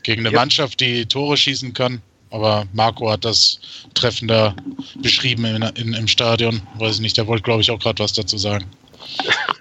Gegen 0.04 0.22
eine 0.26 0.34
Ja. 0.34 0.40
Mannschaft, 0.40 0.80
die 0.80 1.06
Tore 1.06 1.38
schießen 1.38 1.74
kann. 1.74 2.02
Aber 2.30 2.66
Marco 2.74 3.10
hat 3.10 3.24
das 3.24 3.60
treffender 3.94 4.56
beschrieben 5.02 5.46
in, 5.46 5.62
in, 5.62 5.94
im 5.94 6.08
Stadion. 6.08 6.62
Weiß 6.78 6.96
ich 6.96 7.02
nicht, 7.02 7.18
der 7.18 7.28
wollte, 7.28 7.44
glaube 7.44 7.62
ich, 7.62 7.72
auch 7.72 7.80
gerade 7.80 8.04
was 8.04 8.14
dazu 8.14 8.38
sagen. 8.38 8.66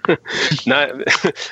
Nein, 0.65 1.03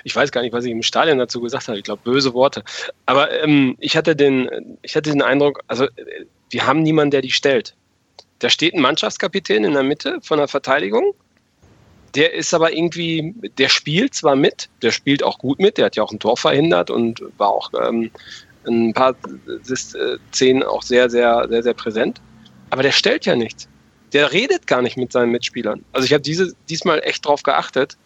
ich 0.03 0.15
weiß 0.15 0.31
gar 0.31 0.41
nicht, 0.41 0.53
was 0.53 0.65
ich 0.65 0.71
im 0.71 0.83
Stadion 0.83 1.17
dazu 1.17 1.41
gesagt 1.41 1.67
habe. 1.67 1.77
Ich 1.77 1.83
glaube, 1.83 2.01
böse 2.03 2.33
Worte. 2.33 2.63
Aber 3.05 3.31
ähm, 3.43 3.75
ich, 3.79 3.97
hatte 3.97 4.15
den, 4.15 4.77
ich 4.81 4.95
hatte 4.95 5.11
den 5.11 5.21
Eindruck, 5.21 5.61
also 5.67 5.85
äh, 5.85 6.25
wir 6.49 6.65
haben 6.65 6.83
niemanden, 6.83 7.11
der 7.11 7.21
die 7.21 7.31
stellt. 7.31 7.75
Da 8.39 8.49
steht 8.49 8.73
ein 8.73 8.81
Mannschaftskapitän 8.81 9.63
in 9.63 9.73
der 9.73 9.83
Mitte 9.83 10.19
von 10.21 10.37
der 10.37 10.47
Verteidigung. 10.47 11.13
Der 12.15 12.33
ist 12.33 12.53
aber 12.53 12.71
irgendwie, 12.71 13.33
der 13.57 13.67
spielt 13.67 14.13
zwar 14.13 14.35
mit, 14.35 14.69
der 14.81 14.91
spielt 14.91 15.21
auch 15.21 15.37
gut 15.37 15.59
mit, 15.59 15.77
der 15.77 15.85
hat 15.85 15.95
ja 15.97 16.03
auch 16.03 16.11
ein 16.11 16.19
Tor 16.19 16.37
verhindert 16.37 16.89
und 16.89 17.21
war 17.37 17.49
auch 17.49 17.71
ähm, 17.81 18.11
ein 18.65 18.93
paar 18.93 19.11
äh, 19.11 20.17
Szenen 20.33 20.63
auch 20.63 20.81
sehr, 20.81 21.09
sehr, 21.09 21.47
sehr, 21.49 21.63
sehr 21.63 21.73
präsent. 21.73 22.21
Aber 22.69 22.83
der 22.83 22.91
stellt 22.91 23.25
ja 23.25 23.35
nichts. 23.35 23.67
Der 24.15 24.31
redet 24.31 24.65
gar 24.65 24.81
nicht 24.81 24.95
mit 24.95 25.11
seinen 25.11 25.31
Mitspielern. 25.31 25.83
Also 25.91 26.05
ich 26.05 26.13
habe 26.13 26.21
diese 26.23 26.53
diesmal 26.69 27.01
echt 27.03 27.25
drauf 27.25 27.43
geachtet. 27.43 27.97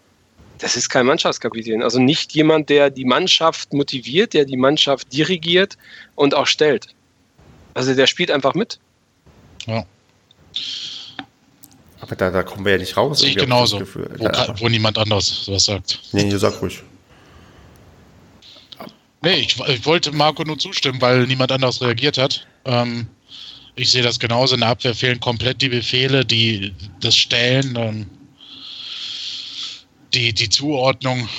Das 0.57 0.75
ist 0.75 0.89
kein 0.89 1.05
Mannschaftskapitän. 1.05 1.83
Also 1.83 1.99
nicht 1.99 2.33
jemand, 2.33 2.67
der 2.69 2.89
die 2.89 3.05
Mannschaft 3.05 3.71
motiviert, 3.73 4.33
der 4.33 4.43
die 4.45 4.57
Mannschaft 4.57 5.13
dirigiert 5.13 5.77
und 6.15 6.33
auch 6.33 6.47
stellt. 6.47 6.87
Also 7.75 7.93
der 7.93 8.07
spielt 8.07 8.31
einfach 8.31 8.55
mit. 8.55 8.79
Ja, 9.67 9.85
Aber 12.01 12.15
da, 12.15 12.31
da 12.31 12.43
kommen 12.43 12.65
wir 12.65 12.71
ja 12.73 12.77
nicht 12.79 12.97
raus. 12.97 13.19
sehe 13.19 13.29
ich 13.29 13.37
genauso. 13.37 13.77
das 13.79 13.87
Gefühl. 13.87 14.09
Wo, 14.17 14.23
Da- 14.23 14.31
ka- 14.31 14.55
wo 14.59 14.67
niemand 14.67 14.97
anders 14.97 15.27
sowas 15.45 15.65
sagt. 15.65 15.99
Nee, 16.11 16.23
nee, 16.23 16.37
sag 16.37 16.59
ruhig. 16.61 16.81
Nee, 19.21 19.35
ich, 19.35 19.59
ich 19.67 19.85
wollte 19.85 20.11
Marco 20.13 20.43
nur 20.43 20.57
zustimmen, 20.57 21.01
weil 21.01 21.27
niemand 21.27 21.51
anders 21.51 21.81
reagiert 21.81 22.17
hat. 22.17 22.47
Ähm, 22.65 23.07
ich 23.79 23.91
sehe 23.91 24.03
das 24.03 24.19
genauso. 24.19 24.55
In 24.55 24.61
der 24.61 24.69
Abwehr 24.69 24.93
fehlen 24.93 25.19
komplett 25.19 25.61
die 25.61 25.69
Befehle, 25.69 26.25
die, 26.25 26.73
das 26.99 27.15
Stellen, 27.15 27.75
ähm, 27.77 28.05
die, 30.13 30.33
die 30.33 30.49
Zuordnung 30.49 31.29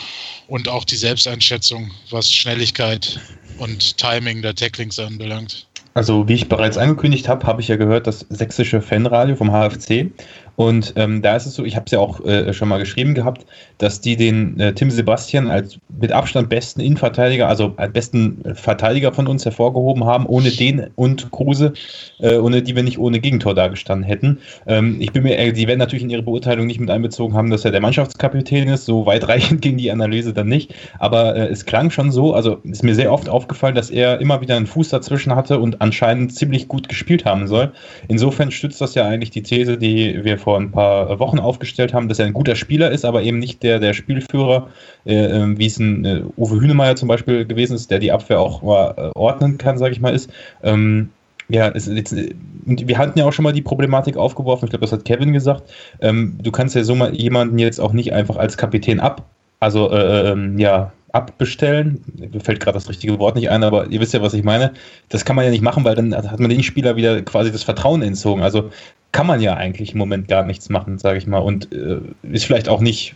und 0.49 0.69
auch 0.69 0.85
die 0.85 0.97
Selbsteinschätzung, 0.97 1.91
was 2.11 2.33
Schnelligkeit 2.33 3.21
und 3.59 3.99
Timing 3.99 4.43
der 4.43 4.55
Tacklings 4.55 4.99
anbelangt. 4.99 5.67
Also, 5.93 6.29
wie 6.29 6.35
ich 6.35 6.49
bereits 6.49 6.79
angekündigt 6.79 7.29
habe, 7.29 7.47
habe 7.47 7.61
ich 7.61 7.69
ja 7.69 7.77
gehört, 7.77 8.07
das 8.07 8.21
sächsische 8.31 8.81
Fanradio 8.81 9.35
vom 9.37 9.51
HFC. 9.51 10.13
Und 10.57 10.95
ähm, 10.97 11.23
da 11.23 11.37
ist 11.37 11.47
es 11.47 11.55
so, 11.55 11.65
ich 11.65 11.77
habe 11.77 11.87
es 11.87 11.93
ja 11.93 11.99
auch 11.99 12.25
äh, 12.25 12.53
schon 12.53 12.69
mal 12.69 12.79
geschrieben 12.79 13.15
gehabt, 13.15 13.47
dass 13.79 14.01
die 14.01 14.17
den 14.17 14.59
äh, 14.61 14.75
Tim 14.75 14.91
Sebastian 14.91 15.49
als 15.49 15.79
mit 16.01 16.13
Abstand 16.13 16.49
besten 16.49 16.81
Innenverteidiger, 16.81 17.49
also 17.49 17.75
als 17.77 17.93
besten 17.93 18.43
Verteidiger 18.55 19.13
von 19.13 19.27
uns 19.27 19.45
hervorgehoben 19.45 20.05
haben, 20.05 20.27
ohne 20.27 20.51
den 20.51 20.89
und 20.97 21.31
Kruse, 21.31 21.73
äh, 22.21 22.37
ohne 22.37 22.63
die 22.63 22.77
wir 22.77 22.83
nicht 22.83 22.99
ohne 22.99 23.21
Gegentor 23.21 23.55
dagestanden 23.55 24.07
hätten. 24.07 24.39
Ähm, 24.67 24.97
ich 25.01 25.13
bin 25.13 25.23
mir, 25.23 25.39
äh, 25.39 25.53
die 25.53 25.67
werden 25.67 25.79
natürlich 25.79 26.05
in 26.05 26.11
ihre 26.11 26.23
Beurteilung 26.23 26.67
nicht 26.67 26.81
mit 26.81 26.91
einbezogen 26.91 27.35
haben, 27.35 27.51
dass 27.51 27.65
er 27.65 27.71
der 27.71 27.81
Mannschaftskapitän 27.81 28.69
ist, 28.69 28.85
so 28.85 29.07
weitreichend 29.07 29.63
ging 29.63 29.77
die 29.77 29.91
Analyse 29.91 30.33
dann 30.33 30.49
nicht. 30.49 30.75
Aber 30.99 31.37
äh, 31.37 31.49
es 31.49 31.65
klang 31.65 31.91
schon 31.91 32.11
so, 32.11 32.35
also 32.35 32.59
ist 32.65 32.83
mir 32.83 32.95
sehr 32.95 33.13
oft 33.13 33.29
aufgefallen, 33.29 33.75
dass 33.75 33.91
er 33.91 34.21
immer 34.21 34.41
wieder 34.41 34.57
einen 34.57 34.67
Fuß 34.67 34.91
dazwischen 34.91 35.35
hatte 35.35 35.59
und 35.59 35.81
anscheinend 35.81 36.35
ziemlich 36.35 36.69
gut 36.69 36.89
gespielt 36.89 37.25
haben 37.25 37.47
soll. 37.47 37.73
Insofern 38.09 38.51
stützt 38.51 38.81
das 38.81 38.95
ja 38.95 39.07
eigentlich 39.07 39.31
die 39.31 39.43
These, 39.43 39.79
die 39.79 40.25
wir 40.25 40.39
vor 40.41 40.59
ein 40.59 40.73
paar 40.73 41.19
Wochen 41.21 41.39
aufgestellt 41.39 41.95
haben, 41.95 42.09
dass 42.09 42.19
er 42.19 42.27
ein 42.27 42.33
guter 42.33 42.57
Spieler 42.57 42.91
ist, 42.91 43.05
aber 43.05 43.23
eben 43.23 43.39
nicht 43.39 43.63
der, 43.63 43.79
der 43.79 43.93
Spielführer, 43.93 44.69
äh, 45.07 45.15
äh, 45.15 45.59
wie 45.59 45.67
es 45.67 45.79
ein 45.79 46.05
äh, 46.05 46.23
Uwe 46.37 46.61
Hünemeyer 46.61 46.97
zum 46.97 47.09
Beispiel 47.09 47.45
gewesen 47.47 47.77
ist, 47.77 47.91
der 47.91 48.01
die 48.01 48.11
Abwehr 48.11 48.41
auch 48.41 48.63
mal 48.63 48.95
äh, 48.97 49.11
ordnen 49.15 49.59
kann, 49.59 49.79
sage 49.79 49.93
ich 49.93 50.01
mal, 50.01 50.15
ist. 50.15 50.31
Ähm, 50.63 51.11
ja, 51.49 51.69
es, 51.69 51.87
jetzt, 51.87 52.13
äh, 52.13 52.35
wir 52.65 52.99
hatten 52.99 53.19
ja 53.19 53.27
auch 53.27 53.33
schon 53.33 53.43
mal 53.43 53.53
die 53.53 53.63
Problematik 53.63 54.17
aufgeworfen, 54.17 54.67
ich 54.67 54.71
glaube, 54.71 54.85
das 54.85 54.93
hat 54.93 55.05
Kevin 55.05 55.33
gesagt. 55.33 55.71
Ähm, 56.01 56.39
du 56.43 56.51
kannst 56.51 56.75
ja 56.75 56.85
so 56.85 56.95
mal 56.95 57.15
jemanden 57.15 57.59
jetzt 57.59 57.81
auch 57.81 57.93
nicht 57.93 58.13
einfach 58.13 58.37
als 58.37 58.57
Kapitän 58.57 59.01
ab, 59.01 59.27
also 59.61 59.91
äh, 59.91 60.31
ähm, 60.31 60.59
ja, 60.59 60.93
abbestellen. 61.13 62.03
Mir 62.17 62.41
fällt 62.41 62.61
gerade 62.61 62.77
das 62.77 62.89
richtige 62.89 63.19
Wort 63.19 63.37
nicht 63.37 63.51
ein, 63.51 63.63
aber 63.65 63.87
ihr 63.89 64.01
wisst 64.01 64.15
ja, 64.15 64.23
was 64.23 64.35
ich 64.35 64.45
meine. 64.45 64.73
Das 65.09 65.25
kann 65.25 65.37
man 65.37 65.45
ja 65.45 65.51
nicht 65.51 65.63
machen, 65.63 65.85
weil 65.85 65.95
dann 65.95 66.15
hat 66.15 66.41
man 66.41 66.51
den 66.51 66.63
Spieler 66.63 66.97
wieder 66.97 67.23
quasi 67.23 67.51
das 67.51 67.63
Vertrauen 67.63 68.03
entzogen. 68.03 68.43
Also 68.43 68.71
kann 69.13 69.27
man 69.27 69.41
ja 69.41 69.55
eigentlich 69.55 69.93
im 69.93 69.99
Moment 69.99 70.29
gar 70.29 70.45
nichts 70.45 70.69
machen, 70.69 70.99
sage 70.99 71.19
ich 71.19 71.27
mal. 71.27 71.39
Und 71.39 71.73
äh, 71.73 72.01
ist 72.23 72.45
vielleicht 72.45 72.69
auch 72.69 72.81
nicht 72.81 73.15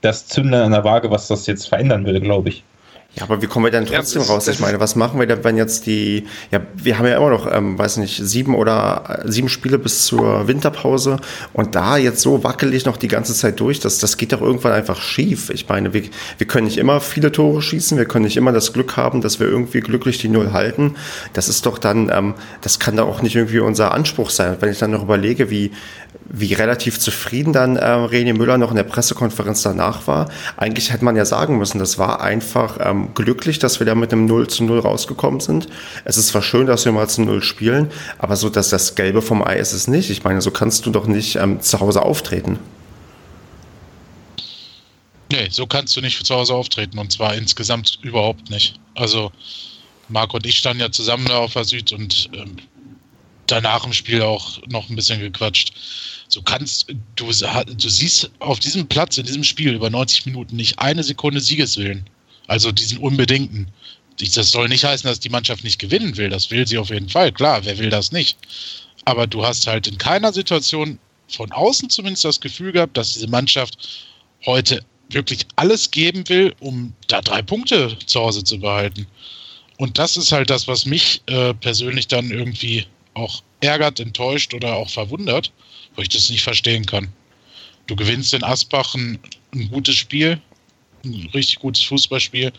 das 0.00 0.26
Zündlein 0.26 0.62
an 0.62 0.72
der 0.72 0.84
Waage, 0.84 1.10
was 1.10 1.28
das 1.28 1.46
jetzt 1.46 1.68
verändern 1.68 2.06
würde, 2.06 2.20
glaube 2.20 2.48
ich. 2.48 2.64
Ja, 3.14 3.24
aber 3.24 3.42
wie 3.42 3.46
kommen 3.46 3.66
wir 3.66 3.70
denn 3.70 3.84
Ja, 3.84 3.98
trotzdem 3.98 4.22
das- 4.22 4.30
raus? 4.30 4.48
Ich 4.48 4.58
meine, 4.58 4.80
was 4.80 4.96
machen 4.96 5.20
wir 5.20 5.26
denn, 5.26 5.44
wenn 5.44 5.58
jetzt 5.58 5.84
die, 5.84 6.24
ja, 6.50 6.60
wir 6.74 6.96
haben 6.98 7.06
ja 7.06 7.16
immer 7.18 7.28
noch, 7.28 7.46
ähm, 7.52 7.78
weiß 7.78 7.98
nicht, 7.98 8.16
sieben 8.24 8.54
oder 8.54 9.20
äh, 9.26 9.30
sieben 9.30 9.50
Spiele 9.50 9.78
bis 9.78 10.06
zur 10.06 10.48
Winterpause 10.48 11.18
und 11.52 11.74
da 11.74 11.98
jetzt 11.98 12.22
so 12.22 12.42
wackelig 12.42 12.86
noch 12.86 12.96
die 12.96 13.08
ganze 13.08 13.34
Zeit 13.34 13.60
durch, 13.60 13.80
das, 13.80 13.98
das 13.98 14.16
geht 14.16 14.32
doch 14.32 14.40
irgendwann 14.40 14.72
einfach 14.72 14.98
schief. 15.02 15.50
Ich 15.50 15.68
meine, 15.68 15.92
wir, 15.92 16.04
wir 16.38 16.46
können 16.46 16.64
nicht 16.66 16.78
immer 16.78 17.02
viele 17.02 17.30
Tore 17.30 17.60
schießen, 17.60 17.98
wir 17.98 18.06
können 18.06 18.24
nicht 18.24 18.38
immer 18.38 18.50
das 18.52 18.72
Glück 18.72 18.96
haben, 18.96 19.20
dass 19.20 19.38
wir 19.38 19.46
irgendwie 19.46 19.80
glücklich 19.80 20.16
die 20.16 20.28
Null 20.30 20.52
halten. 20.52 20.94
Das 21.34 21.50
ist 21.50 21.66
doch 21.66 21.76
dann, 21.76 22.10
ähm, 22.10 22.32
das 22.62 22.78
kann 22.78 22.96
doch 22.96 23.08
auch 23.08 23.20
nicht 23.20 23.36
irgendwie 23.36 23.58
unser 23.58 23.92
Anspruch 23.92 24.30
sein. 24.30 24.56
Wenn 24.60 24.70
ich 24.72 24.78
dann 24.78 24.90
noch 24.92 25.02
überlege, 25.02 25.50
wie, 25.50 25.72
wie 26.34 26.54
relativ 26.54 26.98
zufrieden 26.98 27.52
dann 27.52 27.76
äh, 27.76 27.82
René 27.82 28.32
Müller 28.32 28.56
noch 28.56 28.70
in 28.70 28.76
der 28.76 28.84
Pressekonferenz 28.84 29.62
danach 29.62 30.06
war. 30.06 30.30
Eigentlich 30.56 30.92
hätte 30.92 31.04
man 31.04 31.14
ja 31.14 31.24
sagen 31.24 31.58
müssen, 31.58 31.78
das 31.78 31.98
war 31.98 32.22
einfach 32.22 32.78
ähm, 32.80 33.10
glücklich, 33.14 33.58
dass 33.58 33.80
wir 33.80 33.86
da 33.86 33.94
mit 33.94 34.12
einem 34.12 34.24
0 34.26 34.48
zu 34.48 34.64
0 34.64 34.78
rausgekommen 34.78 35.40
sind. 35.40 35.66
Es 36.04 36.16
ist 36.16 36.28
zwar 36.28 36.42
schön, 36.42 36.66
dass 36.66 36.84
wir 36.84 36.92
mal 36.92 37.08
zu 37.08 37.22
0 37.22 37.42
spielen, 37.42 37.90
aber 38.18 38.36
so, 38.36 38.48
dass 38.48 38.70
das 38.70 38.94
Gelbe 38.94 39.20
vom 39.20 39.42
Ei 39.42 39.56
ist 39.56 39.72
es 39.72 39.88
nicht. 39.88 40.10
Ich 40.10 40.24
meine, 40.24 40.40
so 40.40 40.50
kannst 40.50 40.86
du 40.86 40.90
doch 40.90 41.06
nicht 41.06 41.36
ähm, 41.36 41.60
zu 41.60 41.80
Hause 41.80 42.02
auftreten. 42.02 42.58
Nee, 45.30 45.48
so 45.50 45.66
kannst 45.66 45.96
du 45.96 46.00
nicht 46.00 46.24
zu 46.26 46.34
Hause 46.34 46.54
auftreten 46.54 46.98
und 46.98 47.12
zwar 47.12 47.34
insgesamt 47.34 47.98
überhaupt 48.02 48.50
nicht. 48.50 48.78
Also 48.94 49.32
Marco 50.08 50.36
und 50.36 50.46
ich 50.46 50.58
standen 50.58 50.80
ja 50.80 50.90
zusammen 50.90 51.26
da 51.26 51.38
auf 51.38 51.54
der 51.54 51.64
Süd 51.64 51.92
und 51.92 52.28
ähm, 52.34 52.56
danach 53.52 53.84
im 53.84 53.92
Spiel 53.92 54.22
auch 54.22 54.60
noch 54.68 54.88
ein 54.88 54.96
bisschen 54.96 55.20
gequatscht. 55.20 55.72
So 56.28 56.42
kannst 56.42 56.90
du, 57.16 57.26
du 57.26 57.88
siehst 57.88 58.30
auf 58.38 58.58
diesem 58.58 58.88
Platz 58.88 59.18
in 59.18 59.26
diesem 59.26 59.44
Spiel 59.44 59.74
über 59.74 59.90
90 59.90 60.26
Minuten 60.26 60.56
nicht 60.56 60.78
eine 60.78 61.04
Sekunde 61.04 61.40
Siegeswillen. 61.40 62.08
Also 62.46 62.72
diesen 62.72 62.98
unbedingten. 62.98 63.68
Das 64.18 64.50
soll 64.50 64.68
nicht 64.68 64.84
heißen, 64.84 65.08
dass 65.08 65.20
die 65.20 65.28
Mannschaft 65.28 65.64
nicht 65.64 65.78
gewinnen 65.78 66.16
will. 66.16 66.30
Das 66.30 66.50
will 66.50 66.66
sie 66.66 66.78
auf 66.78 66.90
jeden 66.90 67.08
Fall. 67.08 67.32
Klar, 67.32 67.64
wer 67.64 67.78
will 67.78 67.90
das 67.90 68.12
nicht? 68.12 68.38
Aber 69.04 69.26
du 69.26 69.44
hast 69.44 69.66
halt 69.66 69.86
in 69.86 69.98
keiner 69.98 70.32
Situation 70.32 70.98
von 71.28 71.50
außen 71.52 71.90
zumindest 71.90 72.24
das 72.24 72.40
Gefühl 72.40 72.72
gehabt, 72.72 72.96
dass 72.96 73.14
diese 73.14 73.28
Mannschaft 73.28 74.06
heute 74.44 74.84
wirklich 75.10 75.46
alles 75.56 75.90
geben 75.90 76.28
will, 76.28 76.54
um 76.60 76.94
da 77.08 77.20
drei 77.20 77.42
Punkte 77.42 77.96
zu 78.06 78.20
Hause 78.20 78.44
zu 78.44 78.58
behalten. 78.58 79.06
Und 79.78 79.98
das 79.98 80.16
ist 80.16 80.32
halt 80.32 80.50
das, 80.50 80.68
was 80.68 80.86
mich 80.86 81.22
äh, 81.26 81.54
persönlich 81.54 82.06
dann 82.08 82.30
irgendwie 82.30 82.86
auch 83.14 83.42
ärgert, 83.60 84.00
enttäuscht 84.00 84.54
oder 84.54 84.74
auch 84.76 84.90
verwundert, 84.90 85.52
wo 85.96 86.02
ich 86.02 86.08
das 86.08 86.30
nicht 86.30 86.42
verstehen 86.42 86.86
kann. 86.86 87.08
Du 87.86 87.96
gewinnst 87.96 88.32
in 88.34 88.44
Asbach 88.44 88.94
ein, 88.94 89.18
ein 89.54 89.68
gutes 89.70 89.96
Spiel, 89.96 90.40
ein 91.04 91.28
richtig 91.34 91.58
gutes 91.58 91.82
Fußballspiel 91.84 92.52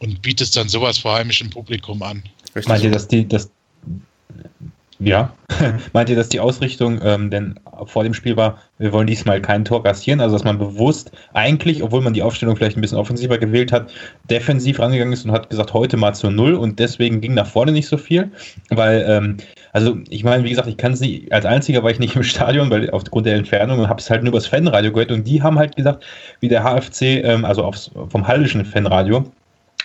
und 0.00 0.22
bietest 0.22 0.56
dann 0.56 0.68
sowas 0.68 0.98
vor 0.98 1.14
heimischem 1.14 1.50
Publikum 1.50 2.02
an. 2.02 2.22
Richtig? 2.54 2.68
Meint 2.68 2.84
ihr, 2.84 2.90
dass 2.90 3.08
die, 3.08 3.26
dass, 3.26 3.50
ja, 4.98 5.32
meint 5.92 6.08
ihr, 6.08 6.16
dass 6.16 6.28
die 6.28 6.40
Ausrichtung 6.40 7.00
ähm, 7.02 7.30
denn 7.30 7.58
vor 7.86 8.02
dem 8.02 8.14
Spiel 8.14 8.36
war, 8.36 8.58
wir 8.78 8.92
wollen 8.92 9.06
diesmal 9.06 9.40
kein 9.40 9.64
Tor 9.64 9.84
kassieren, 9.84 10.20
also 10.20 10.34
dass 10.34 10.44
man 10.44 10.58
bewusst 10.58 11.12
eigentlich, 11.34 11.82
obwohl 11.82 12.00
man 12.00 12.14
die 12.14 12.22
Aufstellung 12.22 12.56
vielleicht 12.56 12.76
ein 12.76 12.80
bisschen 12.80 12.98
offensiver 12.98 13.38
gewählt 13.38 13.70
hat, 13.70 13.90
defensiv 14.28 14.80
rangegangen 14.80 15.12
ist 15.12 15.24
und 15.24 15.30
hat 15.30 15.50
gesagt, 15.50 15.72
heute 15.72 15.96
mal 15.96 16.14
zu 16.14 16.30
Null 16.30 16.54
und 16.54 16.80
deswegen 16.80 17.20
ging 17.20 17.34
nach 17.34 17.46
vorne 17.46 17.70
nicht 17.70 17.88
so 17.88 17.96
viel, 17.96 18.30
weil, 18.70 19.04
ähm, 19.08 19.36
also 19.72 19.98
ich 20.08 20.24
meine, 20.24 20.44
wie 20.44 20.50
gesagt, 20.50 20.68
ich 20.68 20.76
kann 20.76 20.92
es 20.92 21.00
nicht, 21.00 21.32
als 21.32 21.44
einziger 21.44 21.82
war 21.82 21.90
ich 21.90 21.98
nicht 21.98 22.16
im 22.16 22.22
Stadion, 22.22 22.70
weil 22.70 22.90
aufgrund 22.90 23.26
der 23.26 23.36
Entfernung 23.36 23.78
und 23.80 23.88
habe 23.88 24.00
es 24.00 24.10
halt 24.10 24.22
nur 24.22 24.32
übers 24.32 24.46
Fanradio 24.46 24.92
gehört 24.92 25.12
und 25.12 25.26
die 25.26 25.42
haben 25.42 25.58
halt 25.58 25.76
gesagt, 25.76 26.04
wie 26.40 26.48
der 26.48 26.62
HFC, 26.62 27.24
ähm, 27.24 27.44
also 27.44 27.64
aufs, 27.64 27.90
vom 28.08 28.26
hallischen 28.26 28.64
Fanradio, 28.64 29.24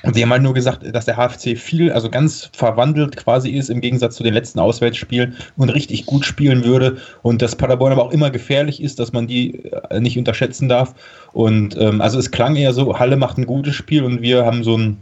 Und 0.04 0.16
sie 0.16 0.22
haben 0.22 0.32
halt 0.32 0.44
nur 0.44 0.54
gesagt, 0.54 0.84
dass 0.94 1.06
der 1.06 1.16
HFC 1.16 1.58
viel, 1.58 1.92
also 1.92 2.10
ganz 2.10 2.50
verwandelt 2.54 3.16
quasi 3.16 3.52
ist 3.52 3.70
im 3.70 3.80
Gegensatz 3.80 4.16
zu 4.18 4.24
den 4.24 4.34
letzten 4.34 4.60
Auswärtsspielen 4.60 5.36
und 5.56 5.70
richtig 5.70 6.06
gut 6.06 6.26
spielen 6.26 6.66
würde. 6.66 6.98
Und 7.22 7.42
dass 7.42 7.56
Paderborn 7.56 7.94
aber 7.94 8.04
auch 8.04 8.12
immer 8.12 8.30
gefährlich 8.30 8.82
ist, 8.82 9.00
dass 9.00 9.14
man 9.14 9.28
die 9.28 9.64
äh, 9.90 10.00
nicht 10.02 10.18
unterschätzen 10.18 10.68
darf. 10.68 10.94
Und 11.32 11.78
ähm, 11.80 12.02
also 12.02 12.20
es 12.20 12.32
klang 12.32 12.58
eher 12.58 12.74
so, 12.74 13.00
Halle 13.00 13.16
macht 13.16 13.38
ein 13.38 13.46
gutes 13.46 13.76
Spiel 13.76 14.04
und 14.04 14.22
wir 14.22 14.46
haben 14.46 14.64
so 14.64 14.78
ein 14.78 14.98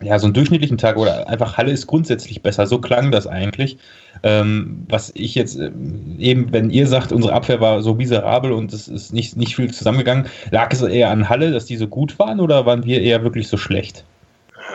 ja, 0.00 0.18
so 0.18 0.26
einen 0.26 0.34
durchschnittlichen 0.34 0.78
Tag 0.78 0.96
oder 0.96 1.28
einfach 1.28 1.56
Halle 1.56 1.72
ist 1.72 1.86
grundsätzlich 1.86 2.42
besser. 2.42 2.66
So 2.66 2.78
klang 2.80 3.10
das 3.10 3.26
eigentlich. 3.26 3.78
Ähm, 4.22 4.84
was 4.88 5.12
ich 5.14 5.34
jetzt 5.34 5.58
äh, 5.58 5.70
eben, 6.18 6.52
wenn 6.52 6.70
ihr 6.70 6.86
sagt, 6.86 7.12
unsere 7.12 7.32
Abwehr 7.32 7.60
war 7.60 7.82
so 7.82 7.94
miserabel 7.94 8.52
und 8.52 8.72
es 8.72 8.88
ist 8.88 9.12
nicht, 9.12 9.36
nicht 9.36 9.56
viel 9.56 9.72
zusammengegangen, 9.72 10.26
lag 10.50 10.72
es 10.72 10.82
eher 10.82 11.10
an 11.10 11.28
Halle, 11.28 11.52
dass 11.52 11.66
die 11.66 11.76
so 11.76 11.86
gut 11.86 12.18
waren 12.18 12.40
oder 12.40 12.66
waren 12.66 12.84
wir 12.84 13.00
eher 13.00 13.22
wirklich 13.22 13.48
so 13.48 13.56
schlecht? 13.56 14.04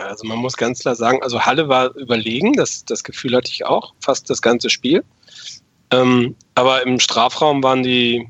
Also 0.08 0.26
man 0.28 0.40
muss 0.40 0.58
ganz 0.58 0.80
klar 0.80 0.96
sagen, 0.96 1.20
also 1.22 1.42
Halle 1.42 1.70
war 1.70 1.96
überlegen, 1.96 2.54
das, 2.54 2.86
das 2.86 3.04
Gefühl 3.04 3.36
hatte 3.36 3.52
ich 3.52 3.66
auch, 3.66 3.94
fast 4.00 4.30
das 4.30 4.42
ganze 4.42 4.70
Spiel. 4.70 5.04
Ähm, 5.92 6.36
aber 6.56 6.86
im 6.86 7.00
Strafraum 7.00 7.64
waren 7.64 7.84
die 7.84 8.28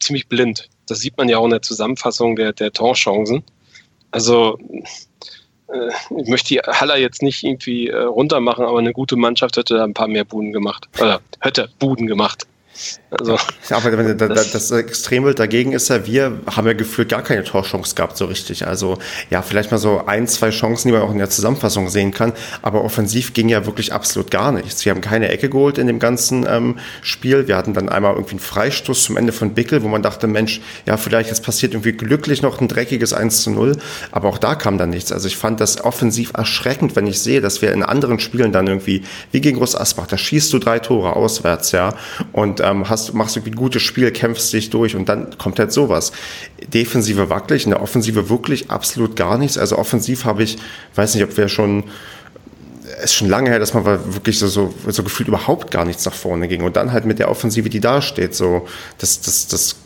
ziemlich 0.00 0.28
blind. 0.28 0.68
Das 0.86 1.00
sieht 1.00 1.16
man 1.16 1.28
ja 1.28 1.38
auch 1.38 1.44
in 1.44 1.50
der 1.50 1.62
Zusammenfassung 1.62 2.36
der, 2.36 2.52
der 2.52 2.72
Torchancen. 2.72 3.42
Also 4.10 4.58
ich 6.16 6.28
möchte 6.28 6.48
die 6.48 6.60
Haller 6.60 6.98
jetzt 6.98 7.22
nicht 7.22 7.42
irgendwie 7.42 7.88
äh, 7.88 7.96
runtermachen, 7.96 8.64
aber 8.64 8.78
eine 8.78 8.92
gute 8.92 9.16
Mannschaft 9.16 9.56
hätte 9.56 9.74
da 9.76 9.84
ein 9.84 9.94
paar 9.94 10.08
mehr 10.08 10.24
Buden 10.24 10.52
gemacht. 10.52 10.88
Oder 11.00 11.20
hätte 11.40 11.70
Buden 11.78 12.06
gemacht. 12.06 12.46
Also, 13.18 13.38
ja, 13.68 13.76
aber 13.76 14.14
das, 14.14 14.52
das, 14.52 14.70
Extrembild 14.70 15.38
dagegen 15.38 15.72
ist 15.72 15.88
ja, 15.88 16.06
wir 16.06 16.38
haben 16.50 16.66
ja 16.66 16.72
gefühlt 16.72 17.08
gar 17.08 17.22
keine 17.22 17.44
Torchance 17.44 17.94
gehabt 17.94 18.16
so 18.16 18.26
richtig. 18.26 18.66
Also 18.66 18.98
ja, 19.30 19.42
vielleicht 19.42 19.70
mal 19.70 19.78
so 19.78 20.04
ein, 20.06 20.26
zwei 20.26 20.50
Chancen, 20.50 20.88
die 20.88 20.92
man 20.92 21.02
auch 21.02 21.10
in 21.10 21.18
der 21.18 21.30
Zusammenfassung 21.30 21.88
sehen 21.88 22.12
kann. 22.12 22.32
Aber 22.62 22.84
offensiv 22.84 23.32
ging 23.32 23.48
ja 23.48 23.66
wirklich 23.66 23.92
absolut 23.92 24.30
gar 24.30 24.52
nichts. 24.52 24.84
Wir 24.84 24.90
haben 24.90 25.00
keine 25.00 25.28
Ecke 25.28 25.48
geholt 25.48 25.78
in 25.78 25.86
dem 25.86 25.98
ganzen 25.98 26.46
ähm, 26.48 26.78
Spiel. 27.02 27.48
Wir 27.48 27.56
hatten 27.56 27.74
dann 27.74 27.88
einmal 27.88 28.12
irgendwie 28.14 28.32
einen 28.32 28.40
Freistoß 28.40 29.04
zum 29.04 29.16
Ende 29.16 29.32
von 29.32 29.54
Bickel, 29.54 29.82
wo 29.82 29.88
man 29.88 30.02
dachte, 30.02 30.26
Mensch, 30.26 30.60
ja, 30.86 30.96
vielleicht 30.96 31.30
jetzt 31.30 31.44
passiert 31.44 31.72
irgendwie 31.72 31.92
glücklich 31.92 32.42
noch 32.42 32.60
ein 32.60 32.68
dreckiges 32.68 33.12
1 33.12 33.42
zu 33.42 33.50
0. 33.50 33.76
Aber 34.10 34.28
auch 34.28 34.38
da 34.38 34.54
kam 34.54 34.78
dann 34.78 34.90
nichts. 34.90 35.12
Also 35.12 35.28
ich 35.28 35.36
fand 35.36 35.60
das 35.60 35.82
offensiv 35.84 36.32
erschreckend, 36.34 36.96
wenn 36.96 37.06
ich 37.06 37.20
sehe, 37.20 37.40
dass 37.40 37.62
wir 37.62 37.72
in 37.72 37.82
anderen 37.82 38.18
Spielen 38.20 38.52
dann 38.52 38.66
irgendwie, 38.66 39.02
wie 39.32 39.40
gegen 39.40 39.58
Groß 39.58 39.76
Asbach, 39.76 40.06
da 40.06 40.16
schießt 40.16 40.52
du 40.52 40.58
drei 40.58 40.78
Tore 40.78 41.16
auswärts, 41.16 41.72
ja. 41.72 41.94
Und 42.32 42.60
ähm, 42.60 42.88
hast, 42.88 43.03
machst 43.12 43.36
irgendwie 43.36 43.52
ein 43.52 43.56
gutes 43.56 43.82
Spiel, 43.82 44.10
kämpfst 44.10 44.52
dich 44.52 44.70
durch 44.70 44.96
und 44.96 45.08
dann 45.08 45.36
kommt 45.38 45.58
halt 45.58 45.72
sowas. 45.72 46.12
Defensive 46.72 47.30
wackelig, 47.30 47.64
in 47.64 47.70
der 47.70 47.82
Offensive 47.82 48.30
wirklich 48.30 48.70
absolut 48.70 49.16
gar 49.16 49.38
nichts. 49.38 49.58
Also 49.58 49.78
offensiv 49.78 50.24
habe 50.24 50.42
ich, 50.42 50.56
weiß 50.94 51.14
nicht, 51.14 51.24
ob 51.24 51.36
wir 51.36 51.48
schon 51.48 51.84
es 52.98 53.04
ist 53.10 53.14
schon 53.14 53.28
lange 53.28 53.50
her, 53.50 53.58
dass 53.58 53.74
man 53.74 53.84
wirklich 53.84 54.38
so, 54.38 54.46
so, 54.46 54.72
so 54.86 55.02
gefühlt 55.02 55.28
überhaupt 55.28 55.70
gar 55.70 55.84
nichts 55.84 56.04
nach 56.04 56.14
vorne 56.14 56.48
ging. 56.48 56.62
Und 56.62 56.76
dann 56.76 56.92
halt 56.92 57.06
mit 57.06 57.18
der 57.18 57.30
Offensive, 57.30 57.68
die 57.68 57.80
da 57.80 58.00
steht, 58.00 58.34
so, 58.34 58.68
das, 58.98 59.20
das, 59.20 59.48
das 59.48 59.76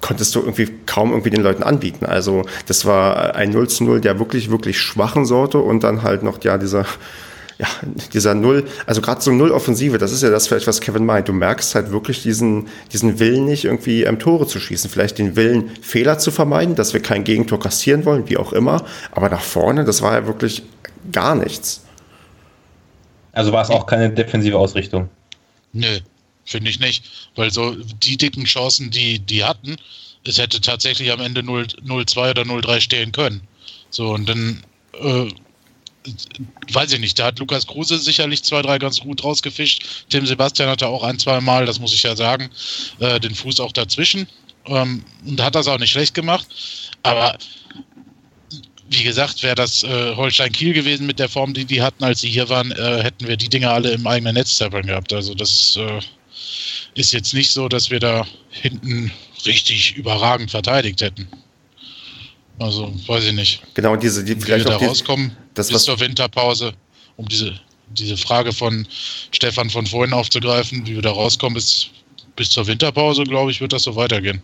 konntest 0.00 0.34
du 0.34 0.40
irgendwie 0.40 0.68
kaum 0.86 1.10
irgendwie 1.10 1.30
den 1.30 1.42
Leuten 1.42 1.62
anbieten. 1.62 2.06
Also 2.06 2.44
das 2.66 2.84
war 2.84 3.34
ein 3.34 3.50
0 3.50 3.68
zu 3.68 3.84
0 3.84 4.00
der 4.00 4.18
wirklich, 4.18 4.50
wirklich 4.50 4.78
schwachen 4.78 5.24
Sorte 5.24 5.58
und 5.58 5.82
dann 5.82 6.02
halt 6.02 6.22
noch, 6.22 6.42
ja, 6.44 6.58
dieser 6.58 6.86
ja, 7.58 7.68
dieser 8.12 8.34
Null, 8.34 8.66
also 8.86 9.00
gerade 9.00 9.20
so 9.20 9.30
Null-Offensive, 9.30 9.98
das 9.98 10.12
ist 10.12 10.22
ja 10.22 10.30
das 10.30 10.48
vielleicht, 10.48 10.66
was 10.66 10.80
Kevin 10.80 11.06
meint. 11.06 11.28
Du 11.28 11.32
merkst 11.32 11.74
halt 11.74 11.90
wirklich 11.92 12.22
diesen, 12.22 12.68
diesen 12.92 13.18
Willen 13.20 13.44
nicht, 13.44 13.64
irgendwie 13.64 14.02
ähm, 14.02 14.18
Tore 14.18 14.46
zu 14.46 14.58
schießen. 14.58 14.90
Vielleicht 14.90 15.18
den 15.18 15.36
Willen, 15.36 15.70
Fehler 15.80 16.18
zu 16.18 16.30
vermeiden, 16.30 16.74
dass 16.74 16.94
wir 16.94 17.00
kein 17.00 17.22
Gegentor 17.22 17.60
kassieren 17.60 18.04
wollen, 18.04 18.28
wie 18.28 18.36
auch 18.38 18.52
immer. 18.52 18.84
Aber 19.12 19.28
nach 19.28 19.42
vorne, 19.42 19.84
das 19.84 20.02
war 20.02 20.14
ja 20.14 20.26
wirklich 20.26 20.64
gar 21.12 21.34
nichts. 21.36 21.84
Also 23.32 23.52
war 23.52 23.62
es 23.62 23.70
auch 23.70 23.86
keine 23.86 24.10
defensive 24.10 24.58
Ausrichtung? 24.58 25.08
Nö, 25.72 25.98
finde 26.44 26.70
ich 26.70 26.80
nicht. 26.80 27.30
Weil 27.36 27.52
so 27.52 27.76
die 28.02 28.16
dicken 28.16 28.44
Chancen, 28.44 28.90
die 28.90 29.18
die 29.18 29.44
hatten, 29.44 29.76
es 30.26 30.38
hätte 30.38 30.60
tatsächlich 30.60 31.12
am 31.12 31.20
Ende 31.20 31.42
0-2 31.42 32.30
oder 32.30 32.42
0-3 32.42 32.80
stehen 32.80 33.12
können. 33.12 33.42
So, 33.90 34.10
und 34.10 34.28
dann 34.28 34.64
äh, 35.00 35.28
weiß 36.72 36.92
ich 36.92 37.00
nicht, 37.00 37.18
da 37.18 37.26
hat 37.26 37.38
Lukas 37.38 37.66
Kruse 37.66 37.98
sicherlich 37.98 38.42
zwei, 38.42 38.62
drei 38.62 38.78
ganz 38.78 39.00
gut 39.00 39.24
rausgefischt. 39.24 40.06
Tim 40.08 40.26
Sebastian 40.26 40.68
hatte 40.68 40.88
auch 40.88 41.02
ein, 41.02 41.18
zwei 41.18 41.40
Mal, 41.40 41.66
das 41.66 41.80
muss 41.80 41.94
ich 41.94 42.02
ja 42.02 42.14
sagen, 42.16 42.50
äh, 42.98 43.18
den 43.20 43.34
Fuß 43.34 43.60
auch 43.60 43.72
dazwischen. 43.72 44.26
Ähm, 44.66 45.04
und 45.26 45.42
hat 45.42 45.54
das 45.54 45.68
auch 45.68 45.78
nicht 45.78 45.90
schlecht 45.90 46.14
gemacht. 46.14 46.46
Aber 47.02 47.36
wie 48.88 49.02
gesagt, 49.02 49.42
wäre 49.42 49.54
das 49.54 49.82
äh, 49.82 50.14
Holstein 50.14 50.52
Kiel 50.52 50.72
gewesen 50.72 51.06
mit 51.06 51.18
der 51.18 51.28
Form, 51.28 51.54
die 51.54 51.64
die 51.64 51.82
hatten, 51.82 52.04
als 52.04 52.20
sie 52.20 52.28
hier 52.28 52.48
waren, 52.48 52.72
äh, 52.72 53.02
hätten 53.02 53.26
wir 53.26 53.36
die 53.36 53.48
Dinge 53.48 53.70
alle 53.70 53.90
im 53.90 54.06
eigenen 54.06 54.34
Netz 54.34 54.56
zerbrechen 54.56 54.88
gehabt. 54.88 55.12
Also 55.12 55.34
das 55.34 55.76
äh, 55.76 56.00
ist 56.94 57.12
jetzt 57.12 57.34
nicht 57.34 57.50
so, 57.50 57.68
dass 57.68 57.90
wir 57.90 58.00
da 58.00 58.26
hinten 58.50 59.10
richtig 59.46 59.96
überragend 59.96 60.50
verteidigt 60.50 61.00
hätten. 61.00 61.28
Also, 62.64 62.90
weiß 63.06 63.24
ich 63.24 63.34
nicht. 63.34 63.62
Genau, 63.74 63.94
diese, 63.94 64.24
die, 64.24 64.36
vielleicht 64.36 64.66
auch 64.70 64.80
da 64.80 64.86
rauskommen 64.86 65.36
das, 65.52 65.68
bis 65.68 65.84
zur 65.84 66.00
Winterpause, 66.00 66.72
um 67.18 67.28
diese, 67.28 67.60
diese 67.90 68.16
Frage 68.16 68.54
von 68.54 68.86
Stefan 69.32 69.68
von 69.68 69.86
vorhin 69.86 70.14
aufzugreifen, 70.14 70.86
wie 70.86 70.94
wir 70.94 71.02
da 71.02 71.10
rauskommen, 71.10 71.56
bis, 71.56 71.90
bis 72.36 72.48
zur 72.48 72.66
Winterpause, 72.66 73.24
glaube 73.24 73.50
ich, 73.50 73.60
wird 73.60 73.74
das 73.74 73.82
so 73.82 73.96
weitergehen. 73.96 74.42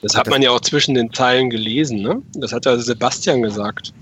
Das 0.00 0.14
hat 0.14 0.26
man 0.30 0.40
ja 0.40 0.52
auch 0.52 0.60
zwischen 0.60 0.94
den 0.94 1.12
Zeilen 1.12 1.50
gelesen, 1.50 2.00
ne? 2.00 2.22
Das 2.32 2.54
hat 2.54 2.64
ja 2.64 2.78
Sebastian 2.78 3.42
gesagt. 3.42 3.92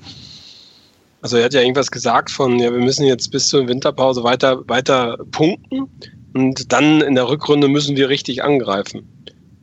Also 1.20 1.38
er 1.38 1.46
hat 1.46 1.54
ja 1.54 1.62
irgendwas 1.62 1.90
gesagt 1.90 2.30
von, 2.30 2.60
ja, 2.60 2.72
wir 2.72 2.78
müssen 2.78 3.06
jetzt 3.06 3.32
bis 3.32 3.48
zur 3.48 3.66
Winterpause 3.66 4.22
weiter, 4.22 4.62
weiter 4.68 5.18
punkten 5.32 5.88
und 6.34 6.72
dann 6.72 7.00
in 7.00 7.16
der 7.16 7.28
Rückrunde 7.28 7.66
müssen 7.66 7.96
wir 7.96 8.08
richtig 8.08 8.44
angreifen. 8.44 9.08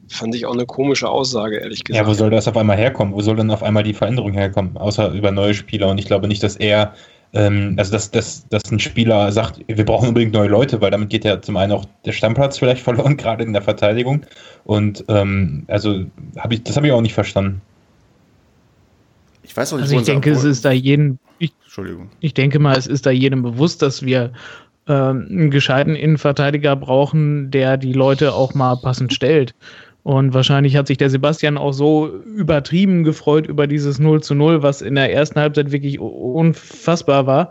Fand 0.10 0.34
ich 0.34 0.46
auch 0.46 0.54
eine 0.54 0.66
komische 0.66 1.08
Aussage, 1.08 1.58
ehrlich 1.58 1.84
gesagt. 1.84 2.04
Ja, 2.04 2.10
wo 2.10 2.14
soll 2.14 2.32
das 2.32 2.48
auf 2.48 2.58
einmal 2.58 2.78
herkommen? 2.78 3.14
Wo 3.14 3.22
soll 3.22 3.36
dann 3.36 3.52
auf 3.52 3.62
einmal 3.62 3.84
die 3.84 3.94
Veränderung 3.94 4.34
herkommen? 4.34 4.76
Außer 4.76 5.12
über 5.12 5.32
neue 5.32 5.54
Spieler. 5.54 5.88
Und 5.88 6.00
ich 6.00 6.06
glaube 6.06 6.28
nicht, 6.28 6.42
dass 6.42 6.56
er, 6.56 6.96
ähm, 7.34 7.76
also 7.78 7.92
dass, 7.92 8.10
dass, 8.10 8.48
dass 8.50 8.72
ein 8.72 8.80
Spieler 8.80 9.32
sagt, 9.32 9.62
wir 9.68 9.86
brauchen 9.86 10.08
unbedingt 10.08 10.34
neue 10.34 10.50
Leute, 10.50 10.82
weil 10.82 10.90
damit 10.90 11.10
geht 11.10 11.26
ja 11.26 11.40
zum 11.42 11.58
einen 11.58 11.72
auch 11.74 11.86
der 12.06 12.12
Stammplatz 12.12 12.58
vielleicht 12.58 12.82
verloren, 12.84 13.18
gerade 13.18 13.44
in 13.44 13.54
der 13.54 13.62
Verteidigung. 13.62 14.26
Und 14.64 15.06
ähm, 15.10 15.64
also 15.68 16.06
habe 16.38 16.56
ich, 16.56 16.64
das 16.64 16.76
habe 16.76 16.88
ich 16.88 16.94
auch 16.94 17.02
nicht 17.02 17.14
verstanden. 17.14 17.62
Ich 19.44 19.56
weiß 19.56 19.74
auch 19.74 19.78
nicht, 19.78 19.84
also 19.84 20.00
ich 20.00 20.06
denke, 20.06 20.32
es 20.32 20.44
ist 20.44 20.66
da 20.66 20.72
jedem. 20.72 21.20
Ich, 21.38 21.54
Entschuldigung. 21.64 22.10
Ich 22.20 22.34
denke 22.34 22.60
mal, 22.60 22.78
es 22.78 22.88
ist 22.88 23.06
da 23.06 23.12
jedem 23.12 23.44
bewusst, 23.44 23.82
dass 23.82 24.04
wir 24.04 24.32
ähm, 24.90 25.28
einen 25.30 25.52
gescheiten 25.52 25.96
Innenverteidiger 25.96 26.76
brauchen, 26.76 27.52
der 27.52 27.78
die 27.78 27.94
Leute 27.94 28.34
auch 28.34 28.56
mal 28.56 28.76
passend 28.76 29.14
stellt. 29.14 29.54
Und 30.04 30.34
wahrscheinlich 30.34 30.76
hat 30.76 30.88
sich 30.88 30.98
der 30.98 31.10
Sebastian 31.10 31.58
auch 31.58 31.74
so 31.74 32.08
übertrieben 32.36 33.04
gefreut 33.04 33.48
über 33.48 33.68
dieses 33.68 34.00
0 34.00 34.24
zu 34.24 34.34
0, 34.34 34.64
was 34.64 34.82
in 34.82 34.96
der 34.96 35.14
ersten 35.14 35.40
Halbzeit 35.40 35.72
wirklich 35.72 36.00
unfassbar 36.00 37.28
war. 37.28 37.50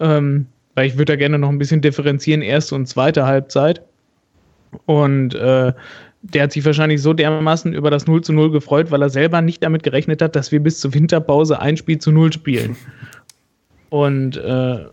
Ähm, 0.00 0.46
weil 0.74 0.86
ich 0.86 0.94
würde 0.94 1.12
da 1.12 1.16
gerne 1.16 1.38
noch 1.38 1.48
ein 1.48 1.58
bisschen 1.58 1.80
differenzieren, 1.80 2.42
erste 2.42 2.74
und 2.74 2.86
zweite 2.86 3.26
Halbzeit. 3.26 3.82
Und 4.86 5.34
äh, 5.34 5.72
der 6.22 6.42
hat 6.42 6.52
sich 6.52 6.64
wahrscheinlich 6.64 7.02
so 7.02 7.12
dermaßen 7.12 7.74
über 7.74 7.90
das 7.90 8.06
0 8.06 8.22
zu 8.22 8.32
0 8.32 8.50
gefreut, 8.50 8.90
weil 8.90 9.02
er 9.02 9.10
selber 9.10 9.42
nicht 9.42 9.62
damit 9.62 9.82
gerechnet 9.82 10.22
hat, 10.22 10.34
dass 10.34 10.52
wir 10.52 10.60
bis 10.60 10.80
zur 10.80 10.94
Winterpause 10.94 11.60
ein 11.60 11.76
Spiel 11.76 11.98
zu 11.98 12.12
0 12.12 12.32
spielen. 12.32 12.76
Und 13.90 14.36
äh, 14.36 14.86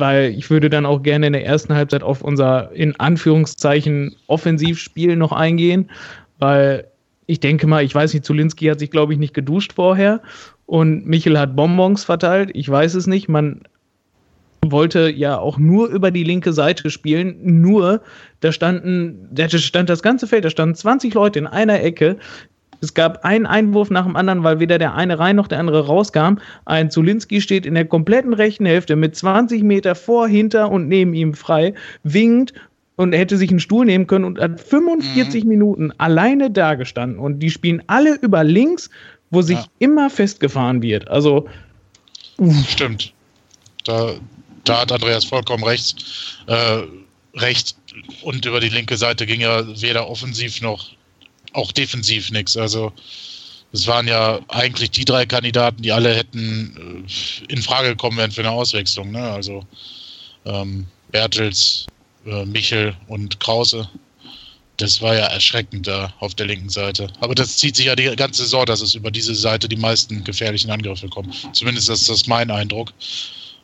weil 0.00 0.30
ich 0.30 0.50
würde 0.50 0.70
dann 0.70 0.86
auch 0.86 1.02
gerne 1.02 1.28
in 1.28 1.32
der 1.32 1.46
ersten 1.46 1.74
Halbzeit 1.74 2.02
auf 2.02 2.22
unser 2.22 2.72
in 2.72 2.98
Anführungszeichen 2.98 4.16
Offensivspiel 4.26 5.16
noch 5.16 5.32
eingehen, 5.32 5.90
weil 6.38 6.86
ich 7.26 7.38
denke 7.38 7.68
mal, 7.68 7.84
ich 7.84 7.94
weiß 7.94 8.12
nicht, 8.12 8.24
Zulinski 8.24 8.66
hat 8.66 8.80
sich, 8.80 8.90
glaube 8.90 9.12
ich, 9.12 9.18
nicht 9.18 9.34
geduscht 9.34 9.74
vorher 9.74 10.20
und 10.66 11.06
Michel 11.06 11.38
hat 11.38 11.54
Bonbons 11.54 12.02
verteilt. 12.02 12.50
Ich 12.54 12.68
weiß 12.68 12.94
es 12.94 13.06
nicht. 13.06 13.28
Man 13.28 13.60
wollte 14.62 15.10
ja 15.10 15.38
auch 15.38 15.58
nur 15.58 15.88
über 15.88 16.10
die 16.10 16.24
linke 16.24 16.52
Seite 16.52 16.90
spielen, 16.90 17.36
nur 17.42 18.02
da 18.40 18.52
standen, 18.52 19.28
da 19.30 19.48
stand 19.48 19.88
das 19.88 20.02
ganze 20.02 20.26
Feld, 20.26 20.44
da 20.44 20.50
standen 20.50 20.74
20 20.74 21.14
Leute 21.14 21.38
in 21.38 21.46
einer 21.46 21.82
Ecke, 21.82 22.16
es 22.80 22.94
gab 22.94 23.24
einen 23.24 23.46
Einwurf 23.46 23.90
nach 23.90 24.04
dem 24.04 24.16
anderen, 24.16 24.42
weil 24.42 24.58
weder 24.58 24.78
der 24.78 24.94
eine 24.94 25.18
rein 25.18 25.36
noch 25.36 25.48
der 25.48 25.58
andere 25.58 25.86
rauskam. 25.86 26.38
Ein 26.64 26.90
Zulinski 26.90 27.40
steht 27.40 27.66
in 27.66 27.74
der 27.74 27.84
kompletten 27.84 28.32
rechten 28.32 28.66
Hälfte 28.66 28.96
mit 28.96 29.16
20 29.16 29.62
Meter 29.62 29.94
vor, 29.94 30.28
hinter 30.28 30.70
und 30.70 30.88
neben 30.88 31.14
ihm 31.14 31.34
frei, 31.34 31.74
winkt 32.02 32.54
und 32.96 33.12
hätte 33.12 33.36
sich 33.36 33.50
einen 33.50 33.60
Stuhl 33.60 33.86
nehmen 33.86 34.06
können 34.06 34.24
und 34.24 34.38
hat 34.38 34.60
45 34.60 35.44
mhm. 35.44 35.48
Minuten 35.48 35.92
alleine 35.98 36.50
dagestanden. 36.50 37.18
Und 37.18 37.40
die 37.40 37.50
spielen 37.50 37.82
alle 37.86 38.14
über 38.16 38.44
links, 38.44 38.90
wo 39.30 39.42
sich 39.42 39.58
ja. 39.58 39.66
immer 39.78 40.10
festgefahren 40.10 40.82
wird. 40.82 41.08
Also. 41.08 41.48
Uff. 42.38 42.68
Stimmt. 42.68 43.12
Da, 43.84 44.14
da 44.64 44.82
hat 44.82 44.92
Andreas 44.92 45.24
vollkommen 45.24 45.64
recht. 45.64 46.04
Äh, 46.46 46.82
recht. 47.34 47.76
Und 48.22 48.44
über 48.46 48.60
die 48.60 48.68
linke 48.68 48.96
Seite 48.96 49.26
ging 49.26 49.40
ja 49.40 49.64
weder 49.80 50.08
offensiv 50.08 50.60
noch 50.60 50.90
auch 51.52 51.72
defensiv 51.72 52.30
nichts. 52.30 52.56
Also 52.56 52.92
es 53.72 53.86
waren 53.86 54.08
ja 54.08 54.40
eigentlich 54.48 54.90
die 54.90 55.04
drei 55.04 55.26
Kandidaten, 55.26 55.82
die 55.82 55.92
alle 55.92 56.14
hätten 56.14 57.06
äh, 57.06 57.52
in 57.52 57.62
Frage 57.62 57.90
gekommen 57.90 58.18
wären 58.18 58.32
für 58.32 58.40
eine 58.40 58.50
Auswechslung. 58.50 59.12
Ne? 59.12 59.22
Also 59.22 59.64
ähm, 60.44 60.86
Bertels, 61.10 61.86
äh, 62.26 62.44
Michel 62.44 62.96
und 63.08 63.38
Krause. 63.40 63.88
Das 64.76 65.02
war 65.02 65.14
ja 65.14 65.26
erschreckend 65.26 65.86
da 65.86 66.12
auf 66.20 66.34
der 66.34 66.46
linken 66.46 66.70
Seite. 66.70 67.08
Aber 67.20 67.34
das 67.34 67.58
zieht 67.58 67.76
sich 67.76 67.86
ja 67.86 67.94
die 67.94 68.16
ganze 68.16 68.42
Saison, 68.42 68.64
dass 68.64 68.80
es 68.80 68.94
über 68.94 69.10
diese 69.10 69.34
Seite 69.34 69.68
die 69.68 69.76
meisten 69.76 70.24
gefährlichen 70.24 70.70
Angriffe 70.70 71.08
kommen. 71.08 71.32
Zumindest 71.52 71.90
ist 71.90 72.08
das 72.08 72.26
mein 72.26 72.50
Eindruck. 72.50 72.92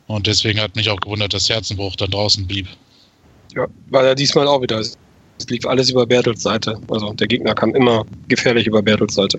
Und 0.05 0.27
deswegen 0.27 0.61
hat 0.61 0.75
mich 0.75 0.89
auch 0.89 0.99
gewundert, 0.99 1.33
dass 1.33 1.49
Herzenbruch 1.49 1.95
dann 1.95 2.11
draußen 2.11 2.45
blieb. 2.47 2.67
Ja, 3.55 3.65
war 3.87 4.05
ja 4.05 4.15
diesmal 4.15 4.47
auch 4.47 4.61
wieder. 4.61 4.83
Es 5.37 5.47
lief 5.49 5.65
alles 5.65 5.89
über 5.89 6.05
Bertels 6.05 6.41
Seite. 6.41 6.79
Also 6.89 7.13
der 7.13 7.27
Gegner 7.27 7.53
kam 7.53 7.75
immer 7.75 8.05
gefährlich 8.27 8.67
über 8.67 8.81
Bertels 8.81 9.15
Seite. 9.15 9.37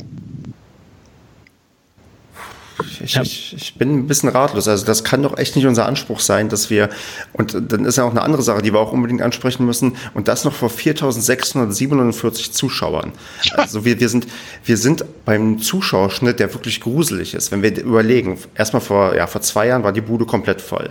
Ich, 3.02 3.16
ich, 3.16 3.54
ich, 3.56 3.74
bin 3.74 3.94
ein 3.94 4.06
bisschen 4.06 4.28
ratlos. 4.28 4.68
Also 4.68 4.84
das 4.84 5.02
kann 5.02 5.22
doch 5.22 5.36
echt 5.36 5.56
nicht 5.56 5.66
unser 5.66 5.86
Anspruch 5.86 6.20
sein, 6.20 6.48
dass 6.48 6.70
wir, 6.70 6.90
und 7.32 7.56
dann 7.72 7.84
ist 7.84 7.96
ja 7.96 8.04
auch 8.04 8.10
eine 8.10 8.22
andere 8.22 8.42
Sache, 8.42 8.62
die 8.62 8.72
wir 8.72 8.78
auch 8.78 8.92
unbedingt 8.92 9.22
ansprechen 9.22 9.66
müssen, 9.66 9.96
und 10.14 10.28
das 10.28 10.44
noch 10.44 10.52
vor 10.52 10.70
4.647 10.70 12.52
Zuschauern. 12.52 13.12
Also 13.52 13.84
wir, 13.84 13.98
wir, 13.98 14.08
sind, 14.08 14.26
wir 14.64 14.76
sind 14.76 15.04
beim 15.24 15.58
Zuschauerschnitt, 15.58 16.38
der 16.38 16.52
wirklich 16.54 16.80
gruselig 16.80 17.34
ist. 17.34 17.50
Wenn 17.50 17.62
wir 17.62 17.76
überlegen, 17.82 18.38
erstmal 18.54 18.82
vor, 18.82 19.16
ja, 19.16 19.26
vor 19.26 19.40
zwei 19.40 19.66
Jahren 19.68 19.82
war 19.82 19.92
die 19.92 20.00
Bude 20.00 20.24
komplett 20.24 20.60
voll. 20.60 20.90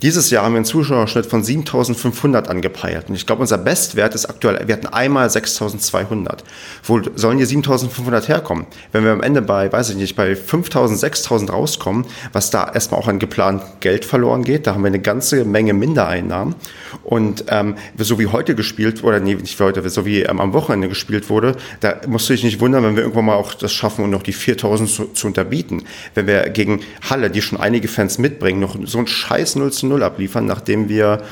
Dieses 0.00 0.30
Jahr 0.30 0.44
haben 0.44 0.52
wir 0.52 0.58
einen 0.58 0.64
Zuschauerschnitt 0.64 1.26
von 1.26 1.42
7500 1.42 2.46
angepeilt. 2.48 3.06
Und 3.08 3.16
ich 3.16 3.26
glaube, 3.26 3.40
unser 3.40 3.58
Bestwert 3.58 4.14
ist 4.14 4.26
aktuell, 4.26 4.68
wir 4.68 4.76
hatten 4.76 4.86
einmal 4.86 5.28
6200. 5.28 6.44
Wo 6.84 7.00
sollen 7.16 7.38
die 7.38 7.44
7500 7.44 8.28
herkommen? 8.28 8.66
Wenn 8.92 9.02
wir 9.02 9.10
am 9.10 9.22
Ende 9.24 9.42
bei, 9.42 9.72
weiß 9.72 9.90
ich 9.90 9.96
nicht, 9.96 10.14
bei 10.14 10.36
5000, 10.36 11.00
6000 11.00 11.52
rauskommen, 11.52 12.06
was 12.32 12.50
da 12.50 12.70
erstmal 12.72 13.00
auch 13.00 13.08
an 13.08 13.18
geplant 13.18 13.64
Geld 13.80 14.04
verloren 14.04 14.44
geht, 14.44 14.68
da 14.68 14.74
haben 14.74 14.82
wir 14.82 14.86
eine 14.86 15.00
ganze 15.00 15.44
Menge 15.44 15.72
Mindereinnahmen. 15.72 16.54
Und 17.02 17.46
ähm, 17.48 17.74
so 17.96 18.20
wie 18.20 18.28
heute 18.28 18.54
gespielt, 18.54 19.02
oder 19.02 19.18
nee, 19.18 19.34
nicht 19.34 19.58
heute, 19.58 19.88
so 19.90 20.06
wie 20.06 20.22
ähm, 20.22 20.40
am 20.40 20.52
Wochenende 20.52 20.88
gespielt 20.88 21.28
wurde, 21.28 21.56
da 21.80 21.96
musst 22.06 22.28
du 22.28 22.34
dich 22.34 22.44
nicht 22.44 22.60
wundern, 22.60 22.84
wenn 22.84 22.94
wir 22.94 23.02
irgendwann 23.02 23.24
mal 23.24 23.34
auch 23.34 23.52
das 23.52 23.72
schaffen 23.72 24.04
und 24.04 24.10
noch 24.10 24.22
die 24.22 24.32
4000 24.32 24.88
zu, 24.88 25.04
zu 25.06 25.26
unterbieten. 25.26 25.82
Wenn 26.14 26.28
wir 26.28 26.50
gegen 26.50 26.82
Halle, 27.10 27.30
die 27.30 27.42
schon 27.42 27.58
einige 27.58 27.88
Fans 27.88 28.18
mitbringen, 28.18 28.60
noch 28.60 28.76
so 28.84 28.98
ein 28.98 29.08
scheiß 29.08 29.56
0 29.56 29.72
zu 29.72 29.87
0 29.88 30.02
abliefern, 30.02 30.46
nachdem 30.46 30.88
wir 30.88 31.22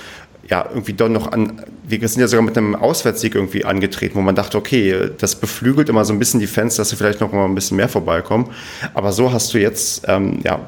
ja, 0.49 0.64
irgendwie 0.69 0.92
doch 0.92 1.09
noch 1.09 1.33
an, 1.33 1.61
wir 1.87 2.09
sind 2.09 2.21
ja 2.21 2.29
sogar 2.29 2.45
mit 2.45 2.57
einem 2.57 2.75
Auswärtssieg 2.75 3.35
irgendwie 3.35 3.64
angetreten, 3.64 4.14
wo 4.14 4.21
man 4.21 4.35
dachte, 4.35 4.57
okay, 4.57 5.11
das 5.19 5.35
beflügelt 5.35 5.88
immer 5.88 6.05
so 6.05 6.12
ein 6.12 6.19
bisschen 6.19 6.40
die 6.40 6.47
Fans, 6.47 6.77
dass 6.77 6.90
sie 6.90 6.97
vielleicht 6.97 7.21
noch 7.21 7.33
mal 7.33 7.45
ein 7.45 7.55
bisschen 7.55 7.77
mehr 7.77 7.88
vorbeikommen. 7.88 8.51
Aber 8.95 9.12
so 9.12 9.33
hast 9.33 9.55
du 9.55 9.59
jetzt, 9.59 10.05
ähm, 10.07 10.40
ja, 10.45 10.61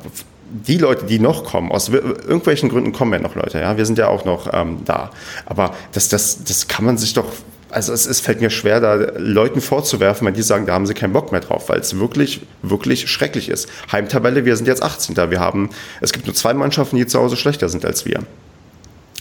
die 0.51 0.79
Leute, 0.79 1.07
die 1.07 1.19
noch 1.19 1.45
kommen, 1.45 1.71
aus 1.71 1.89
irgendwelchen 1.89 2.71
Gründen 2.71 2.93
kommen 2.93 3.13
ja 3.13 3.21
noch 3.21 3.35
Leute, 3.35 3.61
ja, 3.61 3.77
wir 3.77 3.85
sind 3.85 3.99
ja 3.99 4.09
auch 4.09 4.25
noch 4.25 4.53
ähm, 4.53 4.79
da. 4.85 5.11
Aber 5.47 5.75
das, 5.93 6.09
das, 6.09 6.43
das 6.43 6.69
kann 6.69 6.85
man 6.85 6.97
sich 6.99 7.15
doch, 7.15 7.27
also 7.71 7.93
es, 7.93 8.07
es 8.07 8.21
fällt 8.21 8.41
mir 8.41 8.51
schwer, 8.51 8.81
da 8.81 8.95
Leuten 9.19 9.61
vorzuwerfen, 9.61 10.27
wenn 10.27 10.35
die 10.35 10.43
sagen, 10.43 10.67
da 10.67 10.73
haben 10.73 10.87
sie 10.87 10.95
keinen 10.95 11.13
Bock 11.13 11.33
mehr 11.33 11.41
drauf, 11.41 11.69
weil 11.69 11.81
es 11.81 11.99
wirklich, 11.99 12.41
wirklich 12.63 13.11
schrecklich 13.11 13.49
ist. 13.49 13.69
Heimtabelle, 13.93 14.45
wir 14.45 14.57
sind 14.57 14.67
jetzt 14.67 14.83
18. 14.83 15.17
Wir 15.31 15.41
haben, 15.41 15.71
es 16.01 16.13
gibt 16.13 16.27
nur 16.27 16.35
zwei 16.35 16.55
Mannschaften, 16.55 16.97
die 16.97 17.07
zu 17.07 17.19
Hause 17.19 17.37
schlechter 17.37 17.69
sind 17.69 17.85
als 17.85 18.05
wir. 18.05 18.25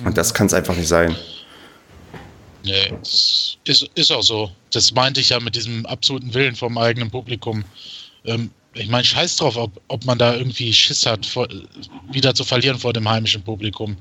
Und 0.04 0.18
das 0.18 0.34
kann 0.34 0.48
es 0.48 0.54
einfach 0.54 0.76
nicht 0.76 0.88
sein. 0.88 1.16
Nee, 2.64 2.94
ist, 3.02 3.90
ist 3.96 4.12
auch 4.12 4.24
so. 4.24 4.52
Das 4.72 4.92
meinte 4.94 5.22
ich 5.22 5.30
ja 5.30 5.40
mit 5.40 5.56
diesem 5.56 5.86
absoluten 5.86 6.34
Willen 6.34 6.56
vom 6.56 6.78
eigenen 6.78 7.10
Publikum. 7.10 7.64
Ähm, 8.26 8.52
ich 8.74 8.90
meine, 8.90 9.04
scheiß 9.04 9.38
drauf, 9.38 9.58
ob, 9.58 9.82
ob 9.88 10.06
man 10.06 10.18
da 10.18 10.36
irgendwie 10.36 10.72
Schiss 10.72 11.06
hat, 11.06 11.26
vor, 11.26 11.48
wieder 12.12 12.36
zu 12.36 12.44
verlieren 12.44 12.78
vor 12.78 12.94
dem 12.94 13.10
heimischen 13.10 13.42
Publikum. 13.42 13.98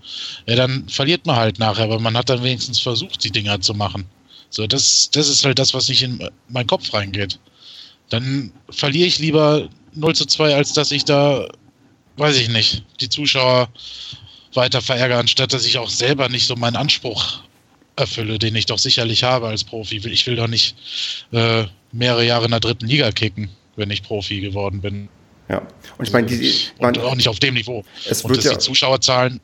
Ja, 0.46 0.56
dann 0.56 0.88
verliert 0.88 1.24
man 1.26 1.36
halt 1.36 1.58
nachher, 1.58 1.84
aber 1.84 1.98
man 1.98 2.16
hat 2.16 2.28
dann 2.28 2.42
wenigstens 2.42 2.80
versucht, 2.80 3.22
die 3.24 3.30
Dinger 3.30 3.60
zu 3.60 3.74
machen. 3.74 4.04
So, 4.50 4.66
das, 4.66 5.10
das 5.10 5.28
ist 5.28 5.44
halt 5.44 5.58
das, 5.58 5.74
was 5.74 5.88
nicht 5.88 6.02
in 6.02 6.28
meinen 6.48 6.66
Kopf 6.66 6.92
reingeht. 6.92 7.38
Dann 8.08 8.52
verliere 8.70 9.06
ich 9.06 9.18
lieber 9.18 9.68
0 9.94 10.14
zu 10.14 10.26
2, 10.26 10.54
als 10.54 10.72
dass 10.72 10.90
ich 10.92 11.04
da, 11.04 11.48
weiß 12.16 12.36
ich 12.36 12.48
nicht, 12.48 12.84
die 13.00 13.08
Zuschauer 13.08 13.68
weiter 14.54 14.80
verärgere, 14.80 15.18
anstatt 15.18 15.52
dass 15.52 15.66
ich 15.66 15.78
auch 15.78 15.90
selber 15.90 16.28
nicht 16.28 16.46
so 16.46 16.56
meinen 16.56 16.76
Anspruch 16.76 17.40
erfülle, 17.96 18.38
den 18.38 18.54
ich 18.54 18.66
doch 18.66 18.78
sicherlich 18.78 19.24
habe 19.24 19.48
als 19.48 19.64
Profi. 19.64 19.96
Ich 19.96 20.26
will 20.26 20.36
doch 20.36 20.48
nicht 20.48 20.76
äh, 21.32 21.64
mehrere 21.92 22.24
Jahre 22.24 22.44
in 22.44 22.50
der 22.50 22.60
dritten 22.60 22.86
Liga 22.86 23.10
kicken, 23.10 23.50
wenn 23.76 23.90
ich 23.90 24.02
Profi 24.02 24.40
geworden 24.40 24.80
bin. 24.80 25.08
Ja, 25.48 25.66
und 25.96 26.06
ich 26.06 26.12
meine, 26.12 26.26
die, 26.26 26.52
und 26.78 26.98
auch 26.98 27.14
nicht 27.14 27.28
auf 27.28 27.38
dem 27.38 27.54
Niveau. 27.54 27.84
Es 28.08 28.22
und 28.22 28.36
dass 28.36 28.44
ja 28.44 28.52
die 28.52 28.58
Zuschauerzahlen, 28.58 29.40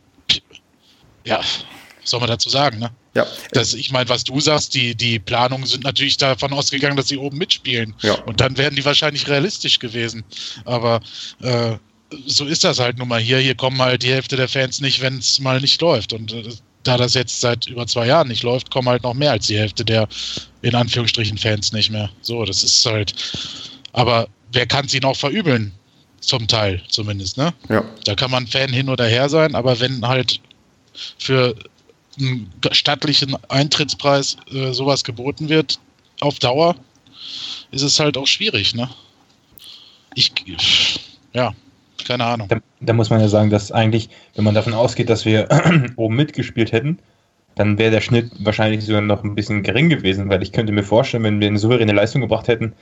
ja, 1.25 1.39
was 1.39 2.11
soll 2.11 2.21
man 2.21 2.29
dazu 2.29 2.49
sagen, 2.49 2.79
ne? 2.79 2.91
Ja. 3.15 3.27
Das, 3.53 3.75
ich 3.75 3.93
meine, 3.93 4.09
was 4.09 4.25
du 4.25 4.41
sagst, 4.41 4.75
die, 4.75 4.95
die 4.95 5.19
Planungen 5.19 5.67
sind 5.67 5.85
natürlich 5.85 6.17
davon 6.17 6.53
ausgegangen, 6.53 6.97
dass 6.97 7.09
sie 7.09 7.19
oben 7.19 7.37
mitspielen. 7.37 7.95
Ja. 8.01 8.15
Und 8.23 8.41
dann 8.41 8.57
wären 8.57 8.75
die 8.75 8.85
wahrscheinlich 8.85 9.29
realistisch 9.29 9.79
gewesen. 9.79 10.25
Aber 10.65 11.01
äh, 11.43 11.77
so 12.27 12.47
ist 12.47 12.65
das 12.65 12.79
halt 12.79 12.99
nun 12.99 13.09
mal 13.09 13.21
hier. 13.21 13.39
Hier 13.39 13.55
kommen 13.55 13.81
halt 13.81 14.03
die 14.03 14.11
Hälfte 14.11 14.37
der 14.37 14.49
Fans 14.49 14.81
nicht, 14.81 15.01
wenn 15.03 15.19
es 15.19 15.41
mal 15.41 15.61
nicht 15.61 15.81
läuft. 15.81 16.13
Und 16.13 16.33
äh, 16.33 16.45
da 16.85 16.97
das 16.97 17.15
jetzt 17.15 17.41
seit 17.41 17.67
über 17.67 17.87
zwei 17.87 18.07
Jahren 18.07 18.29
nicht 18.29 18.43
läuft, 18.43 18.71
kommen 18.71 18.89
halt 18.89 19.03
noch 19.03 19.15
mehr 19.15 19.33
als 19.33 19.47
die 19.47 19.59
Hälfte 19.59 19.85
der 19.85 20.09
in 20.63 20.75
Anführungsstrichen 20.75 21.39
Fans 21.39 21.73
nicht 21.73 21.91
mehr. 21.91 22.11
So, 22.23 22.45
das 22.45 22.65
ist 22.65 22.85
halt. 22.87 23.15
Aber 23.93 24.29
wer 24.53 24.67
kann 24.67 24.87
es 24.87 24.95
ihnen 24.95 25.05
auch 25.05 25.17
verübeln? 25.17 25.73
Zum 26.21 26.47
Teil 26.47 26.81
zumindest, 26.89 27.37
ne? 27.37 27.53
Ja. 27.69 27.85
Da 28.05 28.15
kann 28.15 28.31
man 28.31 28.47
Fan 28.47 28.73
hin 28.73 28.89
oder 28.89 29.07
her 29.07 29.29
sein, 29.29 29.57
aber 29.57 29.81
wenn 29.81 30.07
halt 30.07 30.41
für 31.19 31.57
einen 32.19 32.51
stattlichen 32.73 33.37
Eintrittspreis 33.49 34.37
äh, 34.53 34.73
sowas 34.73 35.05
geboten 35.05 35.49
wird, 35.49 35.79
auf 36.21 36.39
Dauer, 36.39 36.77
ist 37.71 37.83
es 37.83 37.99
halt 37.99 38.17
auch 38.17 38.27
schwierig, 38.27 38.75
ne? 38.75 38.89
Ich, 40.15 40.33
ja, 41.33 41.55
keine 42.07 42.25
Ahnung. 42.25 42.49
Da, 42.49 42.59
da, 42.81 42.93
muss 42.93 43.11
man 43.11 43.21
ja 43.21 43.29
sagen, 43.29 43.51
dass 43.51 43.73
eigentlich, 43.73 44.11
wenn 44.35 44.45
man 44.45 44.55
davon 44.55 44.75
ausgeht, 44.75 45.09
dass 45.09 45.25
wir 45.25 45.49
oben 45.97 46.17
mitgespielt 46.17 46.73
hätten, 46.73 46.99
dann 47.55 47.79
wäre 47.79 47.91
der 47.91 48.01
Schnitt 48.01 48.31
wahrscheinlich 48.39 48.85
sogar 48.85 49.01
noch 49.01 49.25
ein 49.25 49.35
bisschen 49.35 49.63
gering 49.63 49.89
gewesen, 49.89 50.29
weil 50.29 50.43
ich 50.43 50.53
könnte 50.53 50.73
mir 50.73 50.83
vorstellen, 50.83 51.25
wenn 51.25 51.41
wir 51.41 51.49
eine 51.49 51.59
souveräne 51.59 51.93
Leistung 51.93 52.21
gebracht 52.21 52.49
hätten, 52.49 52.73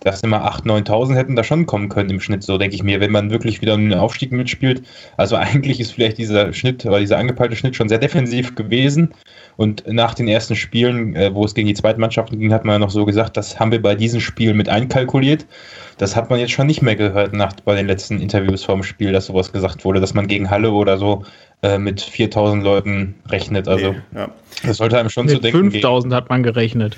dass 0.00 0.22
immer 0.22 0.44
8.000, 0.50 0.86
9.000 0.88 1.14
hätten 1.14 1.36
da 1.36 1.44
schon 1.44 1.66
kommen 1.66 1.88
können 1.88 2.10
im 2.10 2.20
Schnitt, 2.20 2.42
so 2.42 2.58
denke 2.58 2.74
ich 2.74 2.82
mir, 2.82 3.00
wenn 3.00 3.12
man 3.12 3.30
wirklich 3.30 3.60
wieder 3.60 3.74
einen 3.74 3.94
Aufstieg 3.94 4.32
mitspielt. 4.32 4.82
Also 5.16 5.36
eigentlich 5.36 5.78
ist 5.80 5.92
vielleicht 5.92 6.18
dieser 6.18 6.52
Schnitt 6.52 6.84
oder 6.86 7.00
dieser 7.00 7.18
angepeilte 7.18 7.56
Schnitt 7.56 7.76
schon 7.76 7.88
sehr 7.88 7.98
defensiv 7.98 8.54
gewesen 8.54 9.12
und 9.56 9.84
nach 9.86 10.14
den 10.14 10.26
ersten 10.26 10.56
Spielen, 10.56 11.14
äh, 11.14 11.34
wo 11.34 11.44
es 11.44 11.54
gegen 11.54 11.68
die 11.68 11.74
zweiten 11.74 12.00
Mannschaften 12.00 12.38
ging, 12.38 12.52
hat 12.52 12.64
man 12.64 12.76
ja 12.76 12.78
noch 12.78 12.90
so 12.90 13.04
gesagt, 13.04 13.36
das 13.36 13.60
haben 13.60 13.72
wir 13.72 13.82
bei 13.82 13.94
diesen 13.94 14.20
Spielen 14.20 14.56
mit 14.56 14.70
einkalkuliert. 14.70 15.44
Das 15.98 16.16
hat 16.16 16.30
man 16.30 16.40
jetzt 16.40 16.52
schon 16.52 16.66
nicht 16.66 16.80
mehr 16.80 16.96
gehört 16.96 17.34
nach, 17.34 17.52
bei 17.64 17.74
den 17.74 17.86
letzten 17.86 18.20
Interviews 18.20 18.64
vorm 18.64 18.82
Spiel, 18.82 19.12
dass 19.12 19.26
sowas 19.26 19.52
gesagt 19.52 19.84
wurde, 19.84 20.00
dass 20.00 20.14
man 20.14 20.28
gegen 20.28 20.48
Halle 20.48 20.70
oder 20.70 20.96
so 20.96 21.24
äh, 21.62 21.76
mit 21.76 22.00
4000 22.00 22.64
Leuten 22.64 23.16
rechnet. 23.28 23.68
Also, 23.68 23.92
nee, 23.92 23.98
ja. 24.14 24.30
das 24.64 24.78
sollte 24.78 24.98
einem 24.98 25.10
schon 25.10 25.26
mit 25.26 25.34
zu 25.34 25.40
denken. 25.42 25.70
5000 25.70 26.14
hat 26.14 26.30
man 26.30 26.42
gerechnet. 26.42 26.96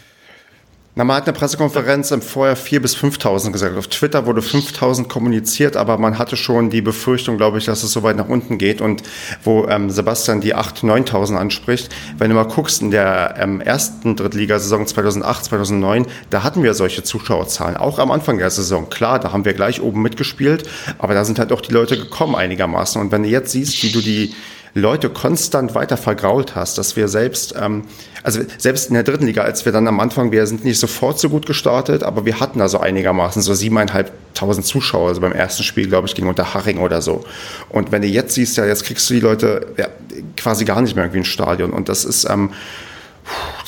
Na, 0.94 1.04
man 1.04 1.16
hat 1.16 1.26
eine 1.26 1.32
Pressekonferenz 1.32 2.10
im 2.10 2.20
Vorjahr 2.20 2.54
4.000 2.54 2.80
bis 2.80 2.96
5.000 2.98 3.50
gesagt. 3.50 3.78
Auf 3.78 3.86
Twitter 3.86 4.26
wurde 4.26 4.42
5.000 4.42 5.08
kommuniziert, 5.08 5.74
aber 5.74 5.96
man 5.96 6.18
hatte 6.18 6.36
schon 6.36 6.68
die 6.68 6.82
Befürchtung, 6.82 7.38
glaube 7.38 7.56
ich, 7.56 7.64
dass 7.64 7.82
es 7.82 7.92
so 7.92 8.02
weit 8.02 8.16
nach 8.16 8.28
unten 8.28 8.58
geht. 8.58 8.82
Und 8.82 9.02
wo 9.42 9.66
ähm, 9.68 9.88
Sebastian 9.88 10.42
die 10.42 10.54
8.000, 10.54 11.08
9.000 11.08 11.36
anspricht, 11.36 11.88
wenn 12.18 12.28
du 12.28 12.36
mal 12.36 12.44
guckst, 12.44 12.82
in 12.82 12.90
der 12.90 13.36
ähm, 13.38 13.62
ersten 13.62 14.16
Drittligasaison 14.16 14.86
2008, 14.86 15.46
2009, 15.46 16.06
da 16.28 16.42
hatten 16.42 16.62
wir 16.62 16.74
solche 16.74 17.02
Zuschauerzahlen. 17.02 17.78
Auch 17.78 17.98
am 17.98 18.10
Anfang 18.10 18.36
der 18.36 18.50
Saison. 18.50 18.90
Klar, 18.90 19.18
da 19.18 19.32
haben 19.32 19.46
wir 19.46 19.54
gleich 19.54 19.80
oben 19.80 20.02
mitgespielt, 20.02 20.68
aber 20.98 21.14
da 21.14 21.24
sind 21.24 21.38
halt 21.38 21.52
auch 21.52 21.62
die 21.62 21.72
Leute 21.72 21.96
gekommen 21.96 22.34
einigermaßen. 22.34 23.00
Und 23.00 23.12
wenn 23.12 23.22
du 23.22 23.30
jetzt 23.30 23.52
siehst, 23.52 23.82
wie 23.82 23.92
du 23.92 24.02
die 24.02 24.34
Leute 24.74 25.10
konstant 25.10 25.74
weiter 25.74 25.96
vergrault 25.98 26.54
hast, 26.54 26.78
dass 26.78 26.96
wir 26.96 27.08
selbst, 27.08 27.54
ähm, 27.60 27.84
also 28.22 28.40
selbst 28.56 28.88
in 28.88 28.94
der 28.94 29.02
dritten 29.02 29.26
Liga, 29.26 29.42
als 29.42 29.64
wir 29.66 29.72
dann 29.72 29.86
am 29.86 30.00
Anfang, 30.00 30.32
wir 30.32 30.46
sind 30.46 30.64
nicht 30.64 30.78
sofort 30.78 31.18
so 31.18 31.28
gut 31.28 31.44
gestartet, 31.44 32.02
aber 32.02 32.24
wir 32.24 32.40
hatten 32.40 32.60
also 32.60 32.80
einigermaßen 32.80 33.42
so 33.42 33.52
siebeneinhalbtausend 33.52 34.64
Zuschauer, 34.64 35.08
also 35.08 35.20
beim 35.20 35.32
ersten 35.32 35.62
Spiel, 35.62 35.88
glaube 35.88 36.08
ich, 36.08 36.14
gegen 36.14 36.28
Unterhaching 36.28 36.78
oder 36.78 37.02
so. 37.02 37.24
Und 37.68 37.92
wenn 37.92 38.00
du 38.00 38.08
jetzt 38.08 38.34
siehst, 38.34 38.56
ja, 38.56 38.64
jetzt 38.64 38.84
kriegst 38.84 39.08
du 39.10 39.14
die 39.14 39.20
Leute 39.20 39.66
ja, 39.76 39.88
quasi 40.38 40.64
gar 40.64 40.80
nicht 40.80 40.96
mehr 40.96 41.04
irgendwie 41.04 41.18
ins 41.18 41.28
Stadion 41.28 41.72
und 41.72 41.90
das 41.90 42.06
ist, 42.06 42.24
ähm, 42.30 42.50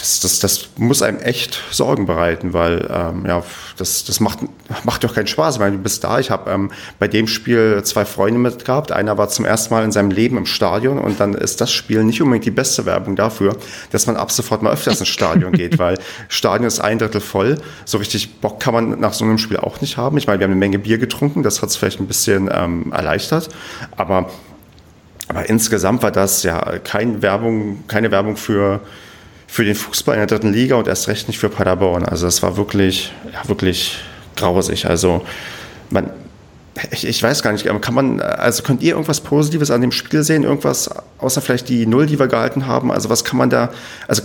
das, 0.04 0.20
das, 0.20 0.38
das 0.40 0.68
muss 0.76 1.00
einem 1.00 1.18
echt 1.20 1.62
Sorgen 1.70 2.06
bereiten, 2.06 2.52
weil 2.52 2.86
ähm, 2.90 3.24
ja, 3.26 3.42
das, 3.78 4.04
das 4.04 4.20
macht, 4.20 4.40
macht 4.84 5.02
doch 5.02 5.14
keinen 5.14 5.26
Spaß. 5.26 5.54
Ich 5.54 5.60
meine, 5.60 5.76
du 5.76 5.82
bist 5.82 6.04
da. 6.04 6.18
Ich 6.18 6.30
habe 6.30 6.50
ähm, 6.50 6.70
bei 6.98 7.08
dem 7.08 7.26
Spiel 7.26 7.82
zwei 7.84 8.04
Freunde 8.04 8.38
mit 8.38 8.64
gehabt. 8.64 8.92
Einer 8.92 9.16
war 9.16 9.28
zum 9.28 9.44
ersten 9.44 9.72
Mal 9.72 9.84
in 9.84 9.92
seinem 9.92 10.10
Leben 10.10 10.36
im 10.36 10.46
Stadion 10.46 10.98
und 10.98 11.20
dann 11.20 11.34
ist 11.34 11.60
das 11.60 11.72
Spiel 11.72 12.04
nicht 12.04 12.20
unbedingt 12.20 12.44
die 12.44 12.50
beste 12.50 12.84
Werbung 12.84 13.16
dafür, 13.16 13.56
dass 13.92 14.06
man 14.06 14.16
ab 14.16 14.30
sofort 14.30 14.62
mal 14.62 14.72
öfters 14.72 15.00
ins 15.00 15.08
Stadion 15.08 15.52
geht, 15.54 15.78
weil 15.78 15.98
Stadion 16.28 16.66
ist 16.66 16.80
ein 16.80 16.98
Drittel 16.98 17.20
voll. 17.20 17.58
So 17.84 17.98
richtig 17.98 18.40
Bock 18.40 18.60
kann 18.60 18.74
man 18.74 19.00
nach 19.00 19.14
so 19.14 19.24
einem 19.24 19.38
Spiel 19.38 19.56
auch 19.56 19.80
nicht 19.80 19.96
haben. 19.96 20.18
Ich 20.18 20.26
meine, 20.26 20.40
wir 20.40 20.44
haben 20.44 20.52
eine 20.52 20.60
Menge 20.60 20.78
Bier 20.78 20.98
getrunken, 20.98 21.42
das 21.42 21.62
hat 21.62 21.70
es 21.70 21.76
vielleicht 21.76 22.00
ein 22.00 22.06
bisschen 22.06 22.50
ähm, 22.52 22.92
erleichtert, 22.92 23.48
aber 23.96 24.30
aber 25.26 25.48
insgesamt 25.48 26.02
war 26.02 26.10
das 26.10 26.42
ja 26.42 26.60
keine 26.80 27.22
Werbung, 27.22 27.84
keine 27.88 28.10
Werbung 28.10 28.36
für 28.36 28.80
für 29.54 29.64
den 29.64 29.76
Fußball 29.76 30.16
in 30.16 30.18
der 30.18 30.26
dritten 30.26 30.52
Liga 30.52 30.74
und 30.74 30.88
erst 30.88 31.06
recht 31.06 31.28
nicht 31.28 31.38
für 31.38 31.48
Paderborn. 31.48 32.04
Also 32.04 32.26
es 32.26 32.42
war 32.42 32.56
wirklich, 32.56 33.12
ja, 33.32 33.48
wirklich 33.48 33.98
grausig. 34.34 34.86
Also 34.86 35.24
man, 35.90 36.10
ich, 36.90 37.06
ich, 37.06 37.22
weiß 37.22 37.40
gar 37.40 37.52
nicht, 37.52 37.64
kann 37.64 37.94
man, 37.94 38.20
also 38.20 38.64
könnt 38.64 38.82
ihr 38.82 38.94
irgendwas 38.94 39.20
Positives 39.20 39.70
an 39.70 39.80
dem 39.80 39.92
Spiel 39.92 40.24
sehen? 40.24 40.42
Irgendwas, 40.42 40.90
außer 41.18 41.40
vielleicht 41.40 41.68
die 41.68 41.86
Null, 41.86 42.06
die 42.06 42.18
wir 42.18 42.26
gehalten 42.26 42.66
haben? 42.66 42.90
Also 42.90 43.10
was 43.10 43.24
kann 43.24 43.38
man 43.38 43.48
da, 43.48 43.72
also 44.08 44.22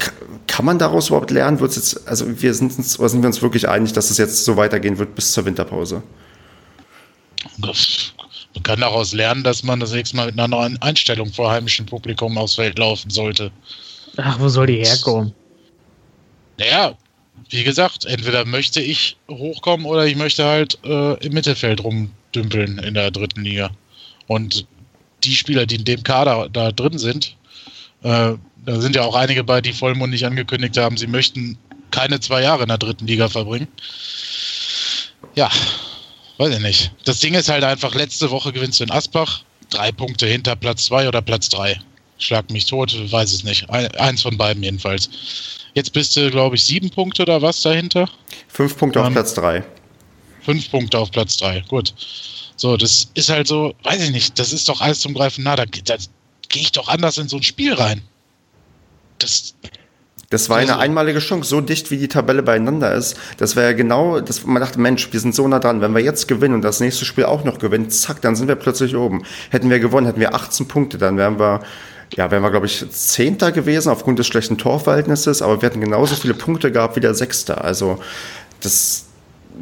kann 0.47 0.65
man 0.65 0.79
daraus 0.79 1.09
überhaupt 1.09 1.29
lernen? 1.29 1.59
Wird's 1.59 1.75
jetzt, 1.75 2.07
also 2.07 2.41
wir 2.41 2.55
sind 2.55 2.75
uns, 2.79 2.97
oder 2.97 3.09
sind 3.09 3.21
wir 3.21 3.27
uns 3.27 3.43
wirklich 3.43 3.69
einig, 3.69 3.93
dass 3.93 4.09
es 4.09 4.17
jetzt 4.17 4.43
so 4.45 4.57
weitergehen 4.57 4.97
wird 4.97 5.13
bis 5.13 5.31
zur 5.31 5.45
Winterpause? 5.45 6.01
Man 7.59 8.63
kann 8.63 8.79
daraus 8.79 9.13
lernen, 9.13 9.43
dass 9.43 9.61
man 9.61 9.79
das 9.79 9.91
nächste 9.91 10.15
Mal 10.15 10.25
mit 10.25 10.39
einer 10.39 10.47
neuen 10.47 10.81
Einstellung 10.81 11.31
vor 11.31 11.51
heimischem 11.51 11.85
Publikum 11.85 12.35
aufs 12.39 12.55
Feld 12.55 12.79
laufen 12.79 13.11
sollte. 13.11 13.51
Ach, 14.21 14.39
wo 14.39 14.49
soll 14.49 14.67
die 14.67 14.77
herkommen? 14.77 15.33
Naja, 16.57 16.95
wie 17.49 17.63
gesagt, 17.63 18.05
entweder 18.05 18.45
möchte 18.45 18.81
ich 18.81 19.17
hochkommen 19.29 19.85
oder 19.85 20.05
ich 20.05 20.15
möchte 20.15 20.45
halt 20.45 20.77
äh, 20.83 21.13
im 21.25 21.33
Mittelfeld 21.33 21.83
rumdümpeln 21.83 22.79
in 22.79 22.93
der 22.93 23.11
dritten 23.11 23.43
Liga. 23.43 23.71
Und 24.27 24.67
die 25.23 25.35
Spieler, 25.35 25.65
die 25.65 25.75
in 25.75 25.85
dem 25.85 26.03
Kader 26.03 26.49
da 26.51 26.71
drin 26.71 26.97
sind, 26.97 27.35
äh, 28.03 28.33
da 28.65 28.81
sind 28.81 28.95
ja 28.95 29.03
auch 29.03 29.15
einige 29.15 29.43
bei, 29.43 29.61
die 29.61 29.73
vollmundig 29.73 30.25
angekündigt 30.25 30.77
haben, 30.77 30.97
sie 30.97 31.07
möchten 31.07 31.57
keine 31.91 32.19
zwei 32.19 32.43
Jahre 32.43 32.63
in 32.63 32.69
der 32.69 32.77
dritten 32.77 33.07
Liga 33.07 33.29
verbringen. 33.29 33.67
Ja, 35.35 35.49
weiß 36.37 36.55
ich 36.55 36.61
nicht. 36.61 36.91
Das 37.05 37.19
Ding 37.19 37.33
ist 37.33 37.49
halt 37.49 37.63
einfach, 37.63 37.95
letzte 37.95 38.29
Woche 38.31 38.51
gewinnst 38.53 38.79
du 38.79 38.83
in 38.83 38.91
Asbach, 38.91 39.43
drei 39.69 39.91
Punkte 39.91 40.27
hinter 40.27 40.55
Platz 40.55 40.85
zwei 40.85 41.07
oder 41.07 41.21
Platz 41.21 41.49
drei 41.49 41.79
schlag 42.19 42.51
mich 42.51 42.65
tot, 42.65 42.93
weiß 43.11 43.33
es 43.33 43.43
nicht. 43.43 43.69
Eins 43.69 44.21
von 44.21 44.37
beiden 44.37 44.61
jedenfalls. 44.61 45.09
Jetzt 45.73 45.93
bist 45.93 46.15
du, 46.15 46.29
glaube 46.29 46.55
ich, 46.55 46.63
sieben 46.63 46.89
Punkte 46.89 47.23
oder 47.23 47.41
was 47.41 47.61
dahinter? 47.61 48.09
Fünf 48.47 48.77
Punkte 48.77 48.99
ähm, 48.99 49.05
auf 49.05 49.13
Platz 49.13 49.33
drei. 49.33 49.63
Fünf 50.41 50.69
Punkte 50.69 50.99
auf 50.99 51.11
Platz 51.11 51.37
drei, 51.37 51.61
gut. 51.67 51.93
So, 52.55 52.75
das 52.75 53.09
ist 53.13 53.29
halt 53.29 53.47
so, 53.47 53.73
weiß 53.83 54.03
ich 54.03 54.11
nicht, 54.11 54.37
das 54.37 54.51
ist 54.51 54.67
doch 54.67 54.81
alles 54.81 54.99
zum 54.99 55.13
Greifen 55.13 55.43
nah. 55.43 55.55
Da, 55.55 55.65
da 55.65 55.95
gehe 56.49 56.61
ich 56.61 56.71
doch 56.71 56.87
anders 56.87 57.17
in 57.17 57.29
so 57.29 57.37
ein 57.37 57.43
Spiel 57.43 57.73
rein. 57.73 58.01
Das, 59.19 59.53
das 60.29 60.49
war 60.49 60.57
eine 60.57 60.77
einmalige 60.77 61.19
Chance, 61.19 61.49
so 61.49 61.61
dicht 61.61 61.89
wie 61.89 61.97
die 61.97 62.07
Tabelle 62.07 62.43
beieinander 62.43 62.93
ist. 62.93 63.17
Das 63.37 63.55
wäre 63.55 63.67
ja 63.67 63.73
genau, 63.73 64.19
das, 64.19 64.45
man 64.45 64.61
dachte, 64.61 64.79
Mensch, 64.79 65.11
wir 65.11 65.19
sind 65.19 65.33
so 65.33 65.47
nah 65.47 65.59
dran. 65.59 65.81
Wenn 65.81 65.93
wir 65.95 66.01
jetzt 66.01 66.27
gewinnen 66.27 66.55
und 66.55 66.61
das 66.61 66.79
nächste 66.79 67.05
Spiel 67.05 67.25
auch 67.25 67.43
noch 67.43 67.57
gewinnen, 67.57 67.89
zack, 67.89 68.21
dann 68.21 68.35
sind 68.35 68.47
wir 68.47 68.55
plötzlich 68.55 68.95
oben. 68.95 69.23
Hätten 69.49 69.69
wir 69.69 69.79
gewonnen, 69.79 70.05
hätten 70.05 70.19
wir 70.19 70.35
18 70.35 70.67
Punkte, 70.67 70.97
dann 70.97 71.17
wären 71.17 71.39
wir 71.39 71.61
ja, 72.15 72.31
wären 72.31 72.41
wir, 72.41 72.51
glaube 72.51 72.65
ich, 72.65 72.85
Zehnter 72.89 73.51
gewesen 73.51 73.89
aufgrund 73.89 74.19
des 74.19 74.27
schlechten 74.27 74.57
Torverhältnisses, 74.57 75.41
aber 75.41 75.61
wir 75.61 75.69
hätten 75.69 75.81
genauso 75.81 76.15
viele 76.15 76.33
Punkte 76.33 76.71
gehabt 76.71 76.95
wie 76.95 77.01
der 77.01 77.13
Sechster. 77.13 77.63
Also 77.63 77.99
das, 78.61 79.05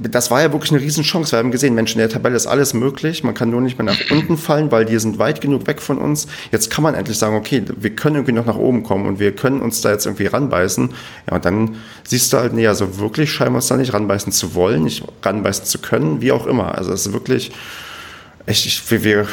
das 0.01 0.31
war 0.31 0.41
ja 0.41 0.51
wirklich 0.53 0.71
eine 0.71 0.81
Riesenchance. 0.81 1.33
Wir 1.33 1.39
haben 1.39 1.51
gesehen, 1.51 1.75
Menschen, 1.75 1.99
in 1.99 2.07
der 2.07 2.09
Tabelle 2.09 2.35
ist 2.35 2.47
alles 2.47 2.73
möglich. 2.73 3.23
Man 3.23 3.33
kann 3.33 3.49
nur 3.49 3.59
nicht 3.59 3.77
mehr 3.77 3.85
nach 3.85 3.99
unten 4.11 4.37
fallen, 4.37 4.71
weil 4.71 4.85
die 4.85 4.97
sind 4.97 5.19
weit 5.19 5.41
genug 5.41 5.67
weg 5.67 5.81
von 5.81 5.97
uns. 5.97 6.27
Jetzt 6.51 6.69
kann 6.69 6.83
man 6.83 6.95
endlich 6.95 7.17
sagen, 7.17 7.35
okay, 7.35 7.63
wir 7.75 7.89
können 7.95 8.15
irgendwie 8.15 8.33
noch 8.33 8.45
nach 8.45 8.57
oben 8.57 8.83
kommen 8.83 9.07
und 9.07 9.19
wir 9.19 9.35
können 9.35 9.61
uns 9.61 9.81
da 9.81 9.91
jetzt 9.91 10.05
irgendwie 10.05 10.27
ranbeißen. 10.27 10.89
Ja, 11.29 11.35
und 11.35 11.45
dann 11.45 11.75
siehst 12.05 12.31
du 12.31 12.37
halt, 12.37 12.53
nee, 12.53 12.67
also 12.67 12.97
wirklich 12.99 13.31
scheinen 13.31 13.51
wir 13.51 13.57
uns 13.57 13.67
da 13.67 13.75
nicht 13.75 13.93
ranbeißen 13.93 14.31
zu 14.31 14.55
wollen, 14.55 14.83
nicht 14.83 15.03
ranbeißen 15.21 15.65
zu 15.65 15.79
können, 15.79 16.21
wie 16.21 16.31
auch 16.31 16.47
immer. 16.47 16.77
Also 16.77 16.93
es 16.93 17.07
ist 17.07 17.13
wirklich, 17.13 17.51
ich, 18.45 18.65
ich, 18.65 19.03
wir, 19.03 19.27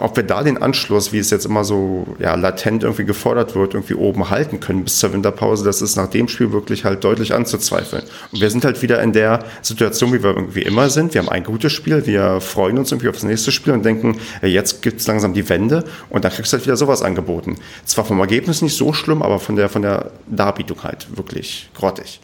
ob 0.00 0.16
wir 0.16 0.22
da 0.22 0.42
den 0.42 0.58
Anschluss, 0.58 1.12
wie 1.12 1.18
es 1.18 1.30
jetzt 1.30 1.46
immer 1.46 1.64
so 1.64 2.06
ja, 2.18 2.34
latent 2.34 2.82
irgendwie 2.82 3.04
gefordert 3.04 3.54
wird, 3.54 3.74
irgendwie 3.74 3.94
oben 3.94 4.30
halten 4.30 4.60
können 4.60 4.84
bis 4.84 4.98
zur 4.98 5.12
Winterpause, 5.12 5.64
das 5.64 5.82
ist 5.82 5.96
nach 5.96 6.08
dem 6.08 6.28
Spiel 6.28 6.52
wirklich 6.52 6.84
halt 6.84 7.04
deutlich 7.04 7.34
anzuzweifeln. 7.34 8.02
Und 8.32 8.40
wir 8.40 8.50
sind 8.50 8.64
halt 8.64 8.80
wieder 8.82 9.02
in 9.02 9.12
der 9.12 9.44
Situation, 9.62 10.12
wie 10.12 10.22
wir 10.22 10.30
irgendwie 10.30 10.62
immer 10.62 10.90
sind. 10.90 11.14
Wir 11.14 11.22
haben 11.22 11.28
ein 11.28 11.44
gutes 11.44 11.72
Spiel, 11.72 12.06
wir 12.06 12.40
freuen 12.40 12.78
uns 12.78 12.92
irgendwie 12.92 13.08
aufs 13.08 13.22
nächste 13.22 13.52
Spiel 13.52 13.72
und 13.72 13.84
denken, 13.84 14.18
jetzt 14.42 14.82
gibt 14.82 15.00
es 15.00 15.06
langsam 15.06 15.34
die 15.34 15.48
Wende 15.48 15.84
und 16.08 16.24
dann 16.24 16.32
kriegst 16.32 16.52
du 16.52 16.56
halt 16.56 16.66
wieder 16.66 16.76
sowas 16.76 17.02
angeboten. 17.02 17.56
Zwar 17.84 18.04
vom 18.04 18.20
Ergebnis 18.20 18.62
nicht 18.62 18.76
so 18.76 18.92
schlimm, 18.92 19.22
aber 19.22 19.38
von 19.38 19.56
der, 19.56 19.68
von 19.68 19.82
der 19.82 20.10
Darbietung 20.26 20.82
halt 20.82 21.06
wirklich 21.16 21.70
grottig. 21.74 22.20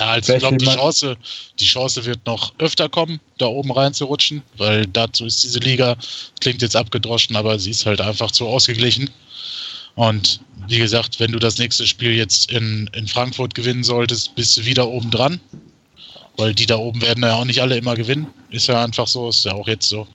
Ja, 0.00 0.12
also 0.12 0.32
ich 0.32 0.38
glaube, 0.38 0.56
die 0.56 0.64
Chance, 0.64 1.16
die 1.58 1.66
Chance 1.66 2.04
wird 2.06 2.24
noch 2.24 2.54
öfter 2.58 2.88
kommen, 2.88 3.20
da 3.36 3.46
oben 3.46 3.70
reinzurutschen, 3.70 4.42
weil 4.56 4.86
dazu 4.86 5.26
ist 5.26 5.44
diese 5.44 5.58
Liga, 5.58 5.96
klingt 6.40 6.62
jetzt 6.62 6.74
abgedroschen, 6.74 7.36
aber 7.36 7.58
sie 7.58 7.70
ist 7.70 7.84
halt 7.84 8.00
einfach 8.00 8.30
zu 8.30 8.46
ausgeglichen. 8.48 9.10
Und 9.96 10.40
wie 10.68 10.78
gesagt, 10.78 11.20
wenn 11.20 11.32
du 11.32 11.38
das 11.38 11.58
nächste 11.58 11.86
Spiel 11.86 12.12
jetzt 12.12 12.50
in, 12.50 12.88
in 12.94 13.06
Frankfurt 13.06 13.54
gewinnen 13.54 13.84
solltest, 13.84 14.34
bist 14.34 14.56
du 14.56 14.64
wieder 14.64 14.88
oben 14.88 15.10
dran. 15.10 15.40
Weil 16.36 16.54
die 16.54 16.64
da 16.64 16.76
oben 16.76 17.02
werden 17.02 17.22
ja 17.22 17.34
auch 17.34 17.44
nicht 17.44 17.60
alle 17.60 17.76
immer 17.76 17.96
gewinnen. 17.96 18.28
Ist 18.48 18.68
ja 18.68 18.82
einfach 18.82 19.06
so, 19.06 19.28
ist 19.28 19.44
ja 19.44 19.52
auch 19.52 19.68
jetzt 19.68 19.88
so. 19.88 20.06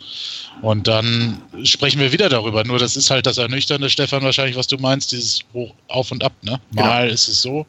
Und 0.64 0.88
dann 0.88 1.40
sprechen 1.64 2.00
wir 2.00 2.12
wieder 2.12 2.30
darüber. 2.30 2.64
Nur 2.64 2.80
das 2.80 2.96
ist 2.96 3.12
halt 3.12 3.28
das 3.28 3.38
Ernüchternde, 3.38 3.92
Stefan, 3.92 4.24
wahrscheinlich, 4.24 4.56
was 4.56 4.66
du 4.66 4.78
meinst, 4.78 5.12
dieses 5.12 5.42
Hoch, 5.54 5.76
Auf 5.88 6.12
und 6.12 6.24
Ab. 6.24 6.34
Ne? 6.42 6.60
Genau. 6.72 6.84
Mal 6.84 7.02
genau. 7.04 7.14
ist 7.14 7.28
es 7.28 7.44
so, 7.44 7.68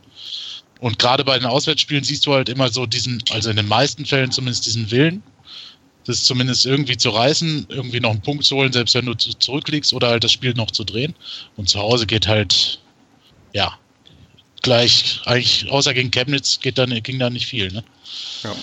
und 0.81 0.99
gerade 0.99 1.25
bei 1.25 1.39
den 1.39 1.47
Auswärtsspielen 1.47 2.05
siehst 2.05 2.27
du 2.27 2.35
halt 2.35 2.49
immer 2.49 2.69
so 2.69 2.87
diesen, 2.87 3.23
also 3.31 3.51
in 3.51 3.57
den 3.57 3.69
meisten 3.69 4.05
Fällen 4.05 4.31
zumindest 4.31 4.67
diesen 4.67 4.91
Willen, 4.91 5.23
das 6.07 6.25
zumindest 6.25 6.67
irgendwie 6.67 6.97
zu 6.97 7.11
reißen, 7.11 7.67
irgendwie 7.69 8.01
noch 8.01 8.11
einen 8.11 8.23
Punkt 8.23 8.45
zu 8.45 8.57
holen, 8.57 8.73
selbst 8.73 8.95
wenn 8.95 9.07
du 9.07 9.15
zurückliegst 9.15 9.93
oder 9.93 10.09
halt 10.09 10.25
das 10.25 10.33
Spiel 10.33 10.55
noch 10.55 10.71
zu 10.71 10.85
drehen. 10.85 11.15
Und 11.57 11.69
zu 11.69 11.81
Hause 11.81 12.07
geht 12.07 12.29
halt, 12.29 12.81
ja, 13.53 13.77
gleich, 14.63 15.21
eigentlich, 15.25 15.71
außer 15.71 15.95
gegen 15.95 16.11
Chemnitz 16.11 16.61
geht 16.61 16.79
dann, 16.79 16.91
ging 17.03 17.19
da 17.19 17.31
nicht 17.31 17.47
viel, 17.47 17.73
ne? 17.73 17.83
Ja. 18.45 18.55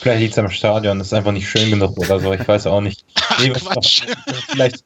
Vielleicht 0.00 0.20
liegt 0.20 0.32
es 0.32 0.38
am 0.38 0.50
Stadion, 0.50 0.98
das 0.98 1.08
ist 1.08 1.12
einfach 1.12 1.32
nicht 1.32 1.48
schön 1.48 1.70
genug 1.70 1.98
oder 1.98 2.20
so, 2.20 2.32
ich 2.32 2.46
weiß 2.46 2.66
auch 2.66 2.80
nicht. 2.80 3.04
Nee, 3.38 3.50
Quatsch. 3.50 4.02
vielleicht, 4.48 4.84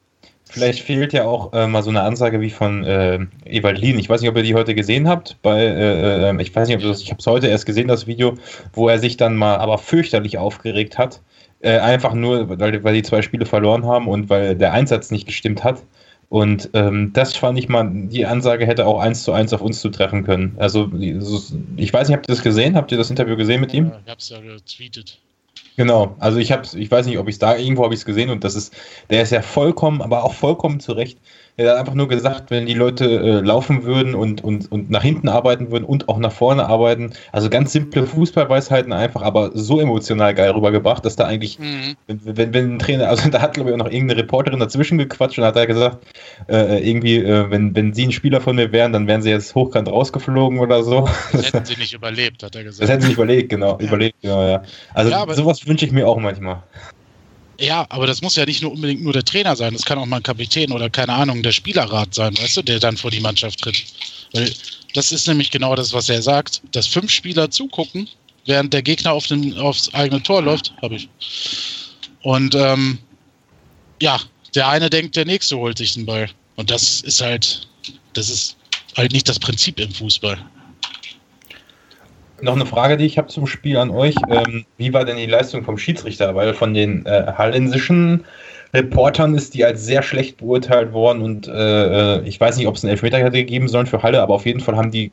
Vielleicht 0.51 0.81
fehlt 0.81 1.13
ja 1.13 1.23
auch 1.23 1.53
äh, 1.53 1.65
mal 1.65 1.81
so 1.81 1.91
eine 1.91 2.01
Ansage 2.01 2.41
wie 2.41 2.49
von 2.49 2.83
äh, 2.83 3.19
Ewald 3.45 3.77
Lien. 3.77 3.97
Ich 3.97 4.09
weiß 4.09 4.19
nicht, 4.19 4.29
ob 4.29 4.35
ihr 4.35 4.43
die 4.43 4.53
heute 4.53 4.75
gesehen 4.75 5.07
habt. 5.07 5.41
Bei, 5.41 5.61
äh, 5.61 6.29
äh 6.29 6.41
ich 6.41 6.53
weiß 6.53 6.67
nicht, 6.67 6.75
ob 6.75 6.83
das, 6.83 7.01
ich 7.01 7.09
habe 7.09 7.19
es 7.19 7.25
heute 7.25 7.47
erst 7.47 7.65
gesehen, 7.65 7.87
das 7.87 8.05
Video, 8.05 8.35
wo 8.73 8.89
er 8.89 8.99
sich 8.99 9.15
dann 9.15 9.37
mal 9.37 9.55
aber 9.55 9.77
fürchterlich 9.77 10.37
aufgeregt 10.37 10.97
hat. 10.97 11.21
Äh, 11.61 11.79
einfach 11.79 12.13
nur, 12.13 12.59
weil, 12.59 12.83
weil 12.83 12.93
die 12.93 13.01
zwei 13.01 13.21
Spiele 13.21 13.45
verloren 13.45 13.85
haben 13.85 14.09
und 14.09 14.29
weil 14.29 14.57
der 14.57 14.73
Einsatz 14.73 15.09
nicht 15.09 15.25
gestimmt 15.25 15.63
hat. 15.63 15.83
Und 16.27 16.69
ähm, 16.73 17.13
das 17.13 17.37
fand 17.37 17.57
ich 17.57 17.69
mal, 17.69 17.89
die 17.89 18.25
Ansage 18.25 18.65
hätte 18.65 18.85
auch 18.85 18.99
eins 18.99 19.23
zu 19.23 19.31
eins 19.31 19.53
auf 19.53 19.61
uns 19.61 19.79
zu 19.79 19.87
treffen 19.87 20.25
können. 20.25 20.55
Also, 20.57 20.91
ich 20.97 21.93
weiß 21.93 22.09
nicht, 22.09 22.17
habt 22.17 22.27
ihr 22.27 22.35
das 22.35 22.43
gesehen? 22.43 22.75
Habt 22.75 22.91
ihr 22.91 22.97
das 22.97 23.09
Interview 23.09 23.37
gesehen 23.37 23.61
mit 23.61 23.73
ihm? 23.73 23.87
Ja, 23.87 23.99
ich 24.05 24.11
hab's 24.11 24.29
ja 24.29 24.39
getweetet. 24.41 25.17
Genau, 25.77 26.15
also 26.19 26.37
ich 26.37 26.51
habe 26.51 26.63
ich 26.77 26.91
weiß 26.91 27.05
nicht, 27.05 27.17
ob 27.17 27.27
ich 27.29 27.35
es 27.35 27.39
da 27.39 27.55
irgendwo 27.55 27.83
habe 27.83 27.93
ich 27.93 28.01
es 28.01 28.05
gesehen 28.05 28.29
und 28.29 28.43
das 28.43 28.55
ist, 28.55 28.73
der 29.09 29.23
ist 29.23 29.31
ja 29.31 29.41
vollkommen, 29.41 30.01
aber 30.01 30.23
auch 30.23 30.33
vollkommen 30.33 30.79
zurecht 30.81 31.19
er 31.57 31.71
hat 31.71 31.79
einfach 31.79 31.93
nur 31.93 32.07
gesagt, 32.07 32.49
wenn 32.49 32.65
die 32.65 32.73
Leute 32.73 33.05
äh, 33.05 33.39
laufen 33.41 33.83
würden 33.83 34.15
und, 34.15 34.43
und, 34.43 34.71
und 34.71 34.89
nach 34.89 35.03
hinten 35.03 35.29
arbeiten 35.29 35.71
würden 35.71 35.85
und 35.85 36.09
auch 36.09 36.17
nach 36.17 36.31
vorne 36.31 36.65
arbeiten, 36.65 37.13
also 37.31 37.49
ganz 37.49 37.71
simple 37.71 38.05
Fußballweisheiten 38.05 38.93
einfach, 38.93 39.21
aber 39.21 39.51
so 39.53 39.79
emotional 39.79 40.33
geil 40.33 40.51
rübergebracht, 40.51 41.05
dass 41.05 41.15
da 41.15 41.25
eigentlich, 41.25 41.59
mhm. 41.59 41.95
wenn, 42.07 42.37
wenn, 42.37 42.53
wenn 42.53 42.75
ein 42.75 42.79
Trainer, 42.79 43.09
also 43.09 43.29
da 43.29 43.41
hat 43.41 43.53
glaube 43.53 43.69
ich 43.69 43.73
auch 43.73 43.79
noch 43.79 43.91
irgendeine 43.91 44.21
Reporterin 44.21 44.59
dazwischen 44.59 44.97
gequatscht 44.97 45.37
und 45.37 45.45
hat 45.45 45.55
er 45.55 45.67
gesagt, 45.67 46.05
äh, 46.49 46.87
irgendwie, 46.87 47.17
äh, 47.17 47.49
wenn, 47.49 47.75
wenn 47.75 47.93
sie 47.93 48.07
ein 48.07 48.11
Spieler 48.11 48.41
von 48.41 48.55
mir 48.55 48.71
wären, 48.71 48.93
dann 48.93 49.07
wären 49.07 49.21
sie 49.21 49.29
jetzt 49.29 49.53
hochkant 49.55 49.89
rausgeflogen 49.89 50.59
oder 50.59 50.83
so. 50.83 51.07
Das 51.31 51.45
hätten 51.53 51.65
sie 51.65 51.77
nicht 51.77 51.93
überlebt, 51.93 52.43
hat 52.43 52.55
er 52.55 52.63
gesagt. 52.63 52.83
Das 52.83 52.89
hätten 52.89 53.01
sie 53.01 53.07
nicht 53.09 53.17
überlebt, 53.17 53.49
genau, 53.49 53.77
ja. 53.79 53.87
überlebt, 53.87 54.15
genau, 54.21 54.47
ja. 54.47 54.63
Also 54.93 55.11
ja, 55.11 55.25
sowas 55.33 55.67
wünsche 55.67 55.85
ich 55.85 55.91
mir 55.91 56.07
auch 56.07 56.17
manchmal. 56.17 56.63
Ja, 57.61 57.85
aber 57.89 58.07
das 58.07 58.23
muss 58.23 58.35
ja 58.35 58.45
nicht 58.45 58.63
nur 58.63 58.71
unbedingt 58.71 59.03
nur 59.03 59.13
der 59.13 59.23
Trainer 59.23 59.55
sein. 59.55 59.73
Das 59.73 59.85
kann 59.85 59.99
auch 59.99 60.05
mal 60.07 60.17
ein 60.17 60.23
Kapitän 60.23 60.71
oder 60.71 60.89
keine 60.89 61.13
Ahnung, 61.13 61.43
der 61.43 61.51
Spielerrat 61.51 62.15
sein, 62.15 62.35
weißt 62.35 62.57
du, 62.57 62.61
der 62.63 62.79
dann 62.79 62.97
vor 62.97 63.11
die 63.11 63.19
Mannschaft 63.19 63.61
tritt. 63.61 63.85
Weil 64.33 64.51
das 64.95 65.11
ist 65.11 65.27
nämlich 65.27 65.51
genau 65.51 65.75
das, 65.75 65.93
was 65.93 66.09
er 66.09 66.23
sagt, 66.23 66.63
dass 66.71 66.87
fünf 66.87 67.11
Spieler 67.11 67.51
zugucken, 67.51 68.09
während 68.47 68.73
der 68.73 68.81
Gegner 68.81 69.11
auf 69.11 69.27
den, 69.27 69.55
aufs 69.59 69.93
eigene 69.93 70.23
Tor 70.23 70.41
läuft, 70.41 70.73
habe 70.81 70.95
ich. 70.95 71.07
Und 72.23 72.55
ähm, 72.55 72.97
ja, 74.01 74.19
der 74.55 74.67
eine 74.67 74.89
denkt, 74.89 75.15
der 75.15 75.25
nächste 75.25 75.55
holt 75.55 75.77
sich 75.77 75.93
den 75.93 76.07
Ball. 76.07 76.31
Und 76.55 76.71
das 76.71 77.01
ist 77.01 77.21
halt, 77.21 77.67
das 78.13 78.31
ist 78.31 78.57
halt 78.97 79.11
nicht 79.11 79.29
das 79.29 79.37
Prinzip 79.37 79.79
im 79.79 79.93
Fußball. 79.93 80.43
Noch 82.41 82.55
eine 82.55 82.65
Frage, 82.65 82.97
die 82.97 83.05
ich 83.05 83.17
habe 83.17 83.27
zum 83.27 83.47
Spiel 83.47 83.77
an 83.77 83.89
euch. 83.89 84.15
Ähm, 84.29 84.65
wie 84.77 84.93
war 84.93 85.05
denn 85.05 85.17
die 85.17 85.25
Leistung 85.25 85.63
vom 85.63 85.77
Schiedsrichter? 85.77 86.35
Weil 86.35 86.53
von 86.53 86.73
den 86.73 87.05
äh, 87.05 87.33
hallensischen 87.37 88.25
Reportern 88.73 89.35
ist 89.35 89.53
die 89.53 89.65
als 89.65 89.85
sehr 89.85 90.01
schlecht 90.01 90.37
beurteilt 90.37 90.93
worden 90.93 91.21
und 91.21 91.47
äh, 91.47 92.17
äh 92.19 92.23
ich 92.23 92.39
weiß 92.39 92.57
nicht, 92.57 92.67
ob 92.67 92.75
es 92.75 92.83
einen 92.83 92.91
Elfmeter 92.91 93.17
hätte 93.17 93.31
gegeben 93.31 93.67
sollen 93.67 93.85
für 93.85 94.01
Halle, 94.01 94.21
aber 94.21 94.33
auf 94.33 94.45
jeden 94.45 94.61
Fall 94.61 94.77
haben 94.77 94.91
die 94.91 95.11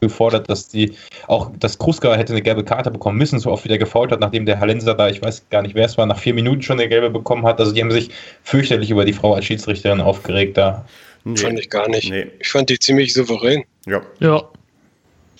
gefordert, 0.00 0.48
dass 0.48 0.68
die 0.68 0.94
auch, 1.26 1.50
dass 1.58 1.78
Kruska 1.78 2.14
hätte 2.14 2.32
eine 2.32 2.42
gelbe 2.42 2.64
Karte 2.64 2.90
bekommen 2.90 3.18
müssen, 3.18 3.38
so 3.38 3.50
oft 3.50 3.64
wieder 3.64 3.78
gefault 3.78 4.12
hat, 4.12 4.20
nachdem 4.20 4.46
der 4.46 4.60
Hallenser 4.60 4.94
da, 4.94 5.08
ich 5.08 5.22
weiß 5.22 5.48
gar 5.50 5.62
nicht, 5.62 5.74
wer 5.74 5.86
es 5.86 5.98
war, 5.98 6.06
nach 6.06 6.18
vier 6.18 6.34
Minuten 6.34 6.62
schon 6.62 6.78
eine 6.78 6.88
gelbe 6.88 7.10
bekommen 7.10 7.44
hat. 7.44 7.58
Also 7.60 7.72
die 7.72 7.80
haben 7.80 7.90
sich 7.90 8.10
fürchterlich 8.42 8.90
über 8.90 9.04
die 9.04 9.12
Frau 9.12 9.34
als 9.34 9.44
Schiedsrichterin 9.44 10.00
aufgeregt 10.00 10.56
da. 10.56 10.84
Nee. 11.24 11.36
Fand 11.36 11.58
ich 11.58 11.68
gar 11.68 11.88
nicht. 11.88 12.10
Nee. 12.10 12.26
Ich 12.38 12.48
fand 12.48 12.70
die 12.70 12.78
ziemlich 12.78 13.12
souverän. 13.12 13.64
Ja. 13.86 14.02
Ja. 14.20 14.42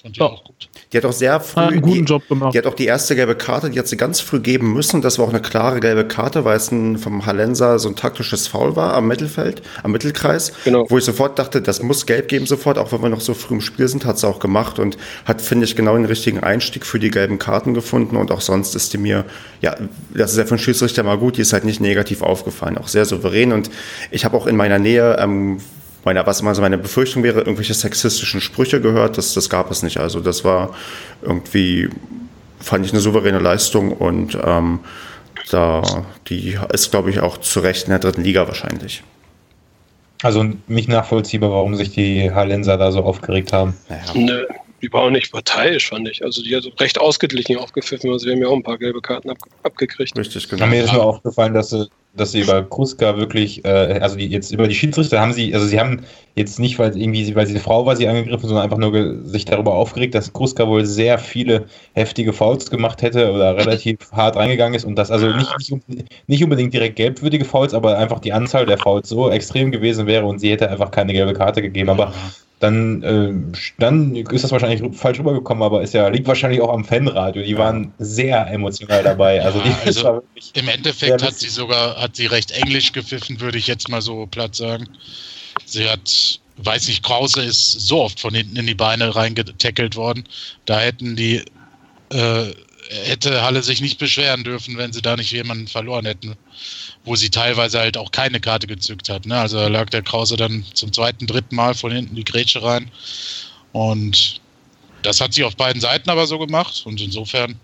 Fand 0.02 0.16
ich 0.16 0.20
ja. 0.20 0.26
auch 0.26 0.44
gut. 0.44 0.68
Die 0.92 0.96
hat 0.96 1.04
auch 1.04 1.12
sehr 1.12 1.40
früh. 1.40 1.60
Hat 1.60 1.72
einen 1.72 1.82
guten 1.82 2.04
Job 2.04 2.26
gemacht. 2.28 2.54
Die 2.54 2.58
hat 2.58 2.66
auch 2.66 2.74
die 2.74 2.86
erste 2.86 3.16
gelbe 3.16 3.34
Karte, 3.34 3.70
die 3.70 3.78
hat 3.78 3.88
sie 3.88 3.96
ganz 3.96 4.20
früh 4.20 4.40
geben 4.40 4.72
müssen. 4.72 5.02
Das 5.02 5.18
war 5.18 5.26
auch 5.26 5.30
eine 5.30 5.42
klare 5.42 5.80
gelbe 5.80 6.06
Karte, 6.06 6.44
weil 6.44 6.56
es 6.56 6.70
ein, 6.70 6.98
vom 6.98 7.26
Hallenser 7.26 7.78
so 7.78 7.88
ein 7.88 7.96
taktisches 7.96 8.46
Foul 8.46 8.76
war 8.76 8.94
am 8.94 9.08
Mittelfeld, 9.08 9.62
am 9.82 9.92
Mittelkreis. 9.92 10.52
Genau. 10.64 10.86
Wo 10.88 10.98
ich 10.98 11.04
sofort 11.04 11.38
dachte, 11.38 11.60
das 11.60 11.82
muss 11.82 12.06
gelb 12.06 12.28
geben 12.28 12.46
sofort, 12.46 12.78
auch 12.78 12.92
wenn 12.92 13.02
wir 13.02 13.08
noch 13.08 13.20
so 13.20 13.34
früh 13.34 13.54
im 13.54 13.60
Spiel 13.60 13.88
sind, 13.88 14.04
hat 14.04 14.18
sie 14.18 14.28
auch 14.28 14.38
gemacht 14.38 14.78
und 14.78 14.96
hat, 15.24 15.42
finde 15.42 15.64
ich, 15.64 15.74
genau 15.74 15.94
den 15.94 16.04
richtigen 16.04 16.40
Einstieg 16.40 16.86
für 16.86 16.98
die 16.98 17.10
gelben 17.10 17.38
Karten 17.38 17.74
gefunden. 17.74 18.16
Und 18.16 18.30
auch 18.30 18.40
sonst 18.40 18.74
ist 18.76 18.92
die 18.92 18.98
mir, 18.98 19.24
ja, 19.60 19.76
das 20.14 20.32
ist 20.32 20.38
ja 20.38 20.44
für 20.44 20.52
einen 20.52 20.58
Schiedsrichter 20.58 21.02
mal 21.02 21.18
gut, 21.18 21.36
die 21.36 21.42
ist 21.42 21.52
halt 21.52 21.64
nicht 21.64 21.80
negativ 21.80 22.22
aufgefallen, 22.22 22.78
auch 22.78 22.88
sehr 22.88 23.04
souverän. 23.04 23.52
Und 23.52 23.70
ich 24.10 24.24
habe 24.24 24.36
auch 24.36 24.46
in 24.46 24.56
meiner 24.56 24.78
Nähe 24.78 25.16
ähm, 25.18 25.58
meine, 26.08 26.26
was 26.26 26.40
immer 26.40 26.54
so 26.54 26.62
meine 26.62 26.78
Befürchtung 26.78 27.22
wäre, 27.22 27.40
irgendwelche 27.40 27.74
sexistischen 27.74 28.40
Sprüche 28.40 28.80
gehört, 28.80 29.18
das, 29.18 29.34
das 29.34 29.50
gab 29.50 29.70
es 29.70 29.82
nicht. 29.82 29.98
Also 29.98 30.20
das 30.20 30.44
war 30.44 30.70
irgendwie, 31.22 31.90
fand 32.60 32.86
ich 32.86 32.92
eine 32.92 33.00
souveräne 33.00 33.38
Leistung 33.38 33.92
und 33.92 34.38
ähm, 34.42 34.80
da, 35.50 35.82
die 36.28 36.58
ist, 36.72 36.90
glaube 36.90 37.10
ich, 37.10 37.20
auch 37.20 37.38
zu 37.38 37.60
Recht 37.60 37.84
in 37.84 37.90
der 37.90 37.98
dritten 37.98 38.22
Liga 38.22 38.46
wahrscheinlich. 38.46 39.02
Also 40.22 40.44
nicht 40.66 40.88
nachvollziehbar, 40.88 41.50
warum 41.50 41.76
sich 41.76 41.90
die 41.90 42.32
Hallenser 42.32 42.76
da 42.76 42.90
so 42.90 43.04
aufgeregt 43.04 43.52
haben. 43.52 43.74
Naja. 43.88 44.02
Nö, 44.14 44.46
die 44.82 44.92
war 44.92 45.02
auch 45.02 45.10
nicht 45.10 45.32
parteiisch, 45.32 45.88
fand 45.88 46.08
ich. 46.08 46.22
Also 46.24 46.42
die 46.42 46.54
hat 46.54 46.64
recht 46.80 47.00
ausgeglichen 47.00 47.56
aufgepfiffen. 47.56 48.10
Also 48.10 48.26
wir 48.26 48.34
haben 48.34 48.42
ja 48.42 48.48
auch 48.48 48.56
ein 48.56 48.62
paar 48.62 48.78
gelbe 48.78 49.00
Karten 49.00 49.30
ab, 49.30 49.38
abgekriegt. 49.62 50.16
Richtig, 50.16 50.48
genau. 50.48 50.66
Mir 50.66 50.84
ist 50.84 50.92
nur 50.92 51.04
aufgefallen, 51.04 51.54
dass 51.54 51.70
sie 51.70 51.88
dass 52.18 52.32
sie 52.32 52.40
über 52.40 52.62
Kruska 52.62 53.16
wirklich, 53.16 53.64
äh, 53.64 53.98
also 54.00 54.16
die, 54.16 54.26
jetzt 54.26 54.50
über 54.50 54.68
die 54.68 54.74
Schiedsrichter 54.74 55.20
haben 55.20 55.32
sie, 55.32 55.54
also 55.54 55.66
sie 55.66 55.78
haben 55.78 56.04
jetzt 56.34 56.58
nicht, 56.58 56.78
weil 56.78 56.96
irgendwie, 56.96 57.34
weil 57.34 57.46
sie 57.46 57.52
eine 57.52 57.60
Frau 57.60 57.86
war, 57.86 57.96
sie 57.96 58.08
angegriffen, 58.08 58.48
sondern 58.48 58.64
einfach 58.64 58.78
nur 58.78 59.24
sich 59.24 59.44
darüber 59.44 59.74
aufgeregt, 59.74 60.14
dass 60.14 60.32
Kruska 60.32 60.66
wohl 60.66 60.84
sehr 60.84 61.18
viele 61.18 61.66
heftige 61.94 62.32
Fouls 62.32 62.70
gemacht 62.70 63.02
hätte 63.02 63.32
oder 63.32 63.56
relativ 63.56 63.98
hart 64.12 64.36
reingegangen 64.36 64.74
ist 64.74 64.84
und 64.84 64.96
das 64.96 65.10
also 65.10 65.28
nicht, 65.28 65.70
nicht, 65.86 66.08
nicht 66.26 66.44
unbedingt 66.44 66.74
direkt 66.74 66.96
gelbwürdige 66.96 67.44
Fouls, 67.44 67.74
aber 67.74 67.98
einfach 67.98 68.20
die 68.20 68.32
Anzahl 68.32 68.66
der 68.66 68.78
Fouls 68.78 69.08
so 69.08 69.30
extrem 69.30 69.70
gewesen 69.70 70.06
wäre 70.06 70.26
und 70.26 70.38
sie 70.38 70.50
hätte 70.50 70.70
einfach 70.70 70.90
keine 70.90 71.12
gelbe 71.12 71.34
Karte 71.34 71.62
gegeben. 71.62 71.90
Aber 71.90 72.12
dann, 72.60 73.02
äh, 73.02 73.58
dann 73.78 74.16
ist 74.16 74.42
das 74.42 74.50
wahrscheinlich 74.50 74.82
falsch 74.96 75.20
rübergekommen, 75.20 75.62
aber 75.62 75.82
ist 75.82 75.94
ja, 75.94 76.08
liegt 76.08 76.26
wahrscheinlich 76.26 76.60
auch 76.60 76.72
am 76.72 76.84
Fanradio. 76.84 77.42
Die 77.42 77.56
waren 77.56 77.92
sehr 77.98 78.46
emotional 78.48 79.02
dabei. 79.02 79.42
Also, 79.42 79.60
die, 79.60 79.72
also 79.86 80.22
im 80.54 80.68
Endeffekt 80.68 81.22
hat 81.22 81.34
sie 81.34 81.48
sogar, 81.48 81.96
hat 81.96 82.16
sie 82.16 82.26
recht 82.26 82.50
englisch 82.50 82.92
gepfiffen, 82.92 83.40
würde 83.40 83.58
ich 83.58 83.68
jetzt 83.68 83.88
mal 83.88 84.02
so 84.02 84.26
platt 84.26 84.56
sagen. 84.56 84.88
Sie 85.64 85.88
hat, 85.88 86.40
weiß 86.56 86.88
nicht, 86.88 87.04
Krause 87.04 87.42
ist 87.42 87.72
so 87.72 88.02
oft 88.02 88.18
von 88.18 88.34
hinten 88.34 88.56
in 88.56 88.66
die 88.66 88.74
Beine 88.74 89.14
reingetackelt 89.14 89.94
worden. 89.94 90.24
Da 90.64 90.80
hätten 90.80 91.14
die, 91.14 91.44
äh, 92.10 92.44
hätte 93.04 93.42
Halle 93.42 93.62
sich 93.62 93.80
nicht 93.80 93.98
beschweren 93.98 94.42
dürfen, 94.42 94.76
wenn 94.78 94.92
sie 94.92 95.02
da 95.02 95.16
nicht 95.16 95.30
jemanden 95.30 95.68
verloren 95.68 96.06
hätten 96.06 96.36
wo 97.08 97.16
sie 97.16 97.30
teilweise 97.30 97.78
halt 97.80 97.96
auch 97.96 98.12
keine 98.12 98.40
Karte 98.40 98.66
gezückt 98.66 99.08
hat. 99.08 99.26
Ne? 99.26 99.38
Also 99.38 99.56
da 99.58 99.68
lag 99.68 99.90
der 99.90 100.02
Krause 100.02 100.36
dann 100.36 100.64
zum 100.74 100.92
zweiten, 100.92 101.26
dritten 101.26 101.56
Mal 101.56 101.74
von 101.74 101.90
hinten 101.90 102.14
die 102.14 102.24
Grätsche 102.24 102.62
rein. 102.62 102.90
Und 103.72 104.40
das 105.02 105.20
hat 105.20 105.32
sie 105.32 105.44
auf 105.44 105.56
beiden 105.56 105.80
Seiten 105.80 106.10
aber 106.10 106.26
so 106.26 106.38
gemacht. 106.38 106.82
Und 106.84 107.00
insofern 107.00 107.56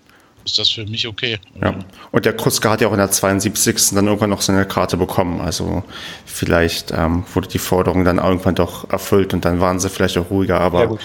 ist 0.44 0.58
das 0.58 0.70
für 0.70 0.86
mich 0.86 1.06
okay. 1.06 1.38
Ja. 1.60 1.74
Und 2.10 2.24
der 2.24 2.34
Kruska 2.34 2.70
hat 2.70 2.80
ja 2.80 2.88
auch 2.88 2.92
in 2.92 2.98
der 2.98 3.10
72. 3.10 3.90
dann 3.92 4.06
irgendwann 4.06 4.30
noch 4.30 4.42
seine 4.42 4.66
Karte 4.66 4.96
bekommen. 4.96 5.40
Also 5.40 5.82
vielleicht 6.26 6.90
ähm, 6.90 7.24
wurde 7.32 7.48
die 7.48 7.58
Forderung 7.58 8.04
dann 8.04 8.18
irgendwann 8.18 8.54
doch 8.54 8.88
erfüllt 8.90 9.34
und 9.34 9.44
dann 9.44 9.60
waren 9.60 9.80
sie 9.80 9.88
vielleicht 9.88 10.18
auch 10.18 10.30
ruhiger. 10.30 10.60
Aber 10.60 10.98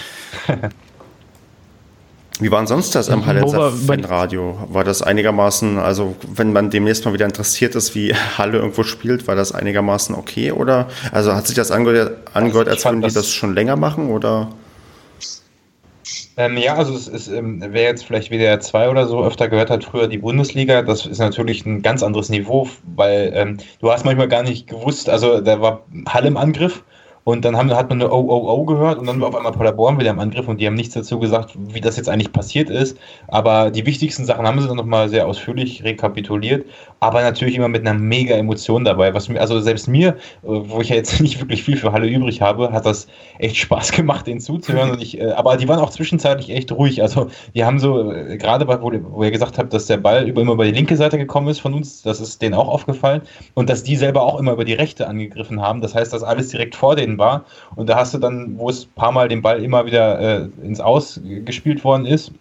Wie 2.40 2.50
war 2.50 2.58
denn 2.58 2.66
sonst 2.66 2.94
das 2.94 3.10
am 3.10 3.26
Hallenser 3.26 3.70
Fanradio? 3.70 4.58
War 4.70 4.82
das 4.82 5.02
einigermaßen, 5.02 5.78
also 5.78 6.16
wenn 6.26 6.52
man 6.52 6.70
demnächst 6.70 7.04
mal 7.04 7.12
wieder 7.12 7.26
interessiert 7.26 7.74
ist, 7.74 7.94
wie 7.94 8.14
Halle 8.38 8.58
irgendwo 8.58 8.82
spielt, 8.82 9.28
war 9.28 9.36
das 9.36 9.52
einigermaßen 9.52 10.14
okay? 10.14 10.52
Oder 10.52 10.88
also 11.12 11.34
hat 11.34 11.46
sich 11.46 11.56
das 11.56 11.70
angehört, 11.70 12.16
angehört 12.32 12.68
also 12.68 12.88
als 12.88 12.94
würden 12.96 13.08
die 13.08 13.14
das 13.14 13.30
schon 13.30 13.54
länger 13.54 13.76
machen? 13.76 14.08
Oder? 14.08 14.48
Ähm, 16.36 16.56
ja, 16.56 16.74
also 16.74 16.94
es 16.94 17.06
ist, 17.06 17.28
ähm, 17.28 17.62
wer 17.68 17.82
jetzt 17.82 18.06
vielleicht 18.06 18.30
WDR 18.30 18.58
2 18.60 18.88
oder 18.88 19.06
so 19.06 19.22
öfter 19.22 19.48
gehört 19.48 19.68
hat, 19.68 19.84
früher 19.84 20.08
die 20.08 20.18
Bundesliga, 20.18 20.80
das 20.80 21.04
ist 21.04 21.18
natürlich 21.18 21.66
ein 21.66 21.82
ganz 21.82 22.02
anderes 22.02 22.30
Niveau, 22.30 22.68
weil 22.94 23.32
ähm, 23.34 23.58
du 23.80 23.92
hast 23.92 24.06
manchmal 24.06 24.28
gar 24.28 24.42
nicht 24.42 24.66
gewusst, 24.66 25.10
also 25.10 25.40
da 25.40 25.60
war 25.60 25.82
Halle 26.08 26.28
im 26.28 26.38
Angriff 26.38 26.82
und 27.24 27.44
dann 27.44 27.56
haben, 27.56 27.70
hat 27.70 27.88
man 27.88 28.00
eine 28.00 28.12
OOO 28.12 28.64
gehört 28.64 28.98
und 28.98 29.06
dann 29.06 29.20
war 29.20 29.28
auf 29.28 29.36
einmal 29.36 29.52
Paderborn 29.52 29.98
wieder 29.98 30.10
im 30.10 30.18
Angriff 30.18 30.48
und 30.48 30.60
die 30.60 30.66
haben 30.66 30.74
nichts 30.74 30.94
dazu 30.94 31.18
gesagt, 31.18 31.54
wie 31.56 31.80
das 31.80 31.96
jetzt 31.96 32.08
eigentlich 32.08 32.32
passiert 32.32 32.70
ist. 32.70 32.98
Aber 33.28 33.70
die 33.70 33.86
wichtigsten 33.86 34.24
Sachen 34.24 34.46
haben 34.46 34.60
sie 34.60 34.68
dann 34.68 34.76
nochmal 34.76 35.08
sehr 35.08 35.26
ausführlich 35.26 35.84
rekapituliert. 35.84 36.66
Aber 37.00 37.22
natürlich 37.22 37.54
immer 37.54 37.68
mit 37.68 37.86
einer 37.86 37.98
mega 37.98 38.36
Emotion 38.36 38.84
dabei. 38.84 39.14
Was 39.14 39.28
mir, 39.28 39.40
also 39.40 39.58
selbst 39.60 39.88
mir, 39.88 40.08
äh, 40.08 40.14
wo 40.42 40.80
ich 40.82 40.90
ja 40.90 40.96
jetzt 40.96 41.20
nicht 41.22 41.40
wirklich 41.40 41.62
viel 41.62 41.76
für 41.76 41.92
Halle 41.92 42.06
übrig 42.06 42.42
habe, 42.42 42.72
hat 42.72 42.84
das 42.84 43.08
echt 43.38 43.56
Spaß 43.56 43.92
gemacht, 43.96 44.26
denen 44.26 44.40
zuzuhören. 44.40 44.90
Und 44.90 45.02
ich, 45.02 45.18
äh, 45.18 45.32
aber 45.32 45.56
die 45.56 45.66
waren 45.66 45.80
auch 45.80 45.90
zwischenzeitlich 45.90 46.50
echt 46.50 46.70
ruhig. 46.72 47.02
Also 47.02 47.28
die 47.54 47.64
haben 47.64 47.78
so, 47.78 48.12
äh, 48.12 48.36
gerade 48.36 48.68
wo, 48.68 48.92
wo 49.12 49.24
ihr 49.24 49.30
gesagt 49.30 49.58
habt, 49.58 49.72
dass 49.72 49.86
der 49.86 49.96
Ball 49.96 50.28
über, 50.28 50.42
immer 50.42 50.52
über 50.52 50.64
die 50.66 50.72
linke 50.72 50.96
Seite 50.96 51.16
gekommen 51.16 51.48
ist 51.48 51.60
von 51.60 51.72
uns, 51.72 52.02
das 52.02 52.20
ist 52.20 52.42
denen 52.42 52.54
auch 52.54 52.68
aufgefallen. 52.68 53.22
Und 53.54 53.70
dass 53.70 53.82
die 53.82 53.96
selber 53.96 54.22
auch 54.22 54.38
immer 54.38 54.52
über 54.52 54.64
die 54.64 54.74
rechte 54.74 55.08
angegriffen 55.08 55.60
haben. 55.60 55.80
Das 55.80 55.94
heißt, 55.94 56.12
dass 56.12 56.22
alles 56.22 56.48
direkt 56.48 56.76
vor 56.76 56.96
denen 56.96 57.16
war. 57.16 57.44
Und 57.76 57.88
da 57.88 57.96
hast 57.96 58.12
du 58.12 58.18
dann, 58.18 58.58
wo 58.58 58.68
es 58.68 58.84
ein 58.84 58.92
paar 58.94 59.12
Mal 59.12 59.28
den 59.28 59.40
Ball 59.40 59.62
immer 59.62 59.86
wieder 59.86 60.20
äh, 60.20 60.48
ins 60.62 60.80
Aus 60.80 61.18
gespielt 61.44 61.82
worden 61.82 62.04
ist, 62.04 62.32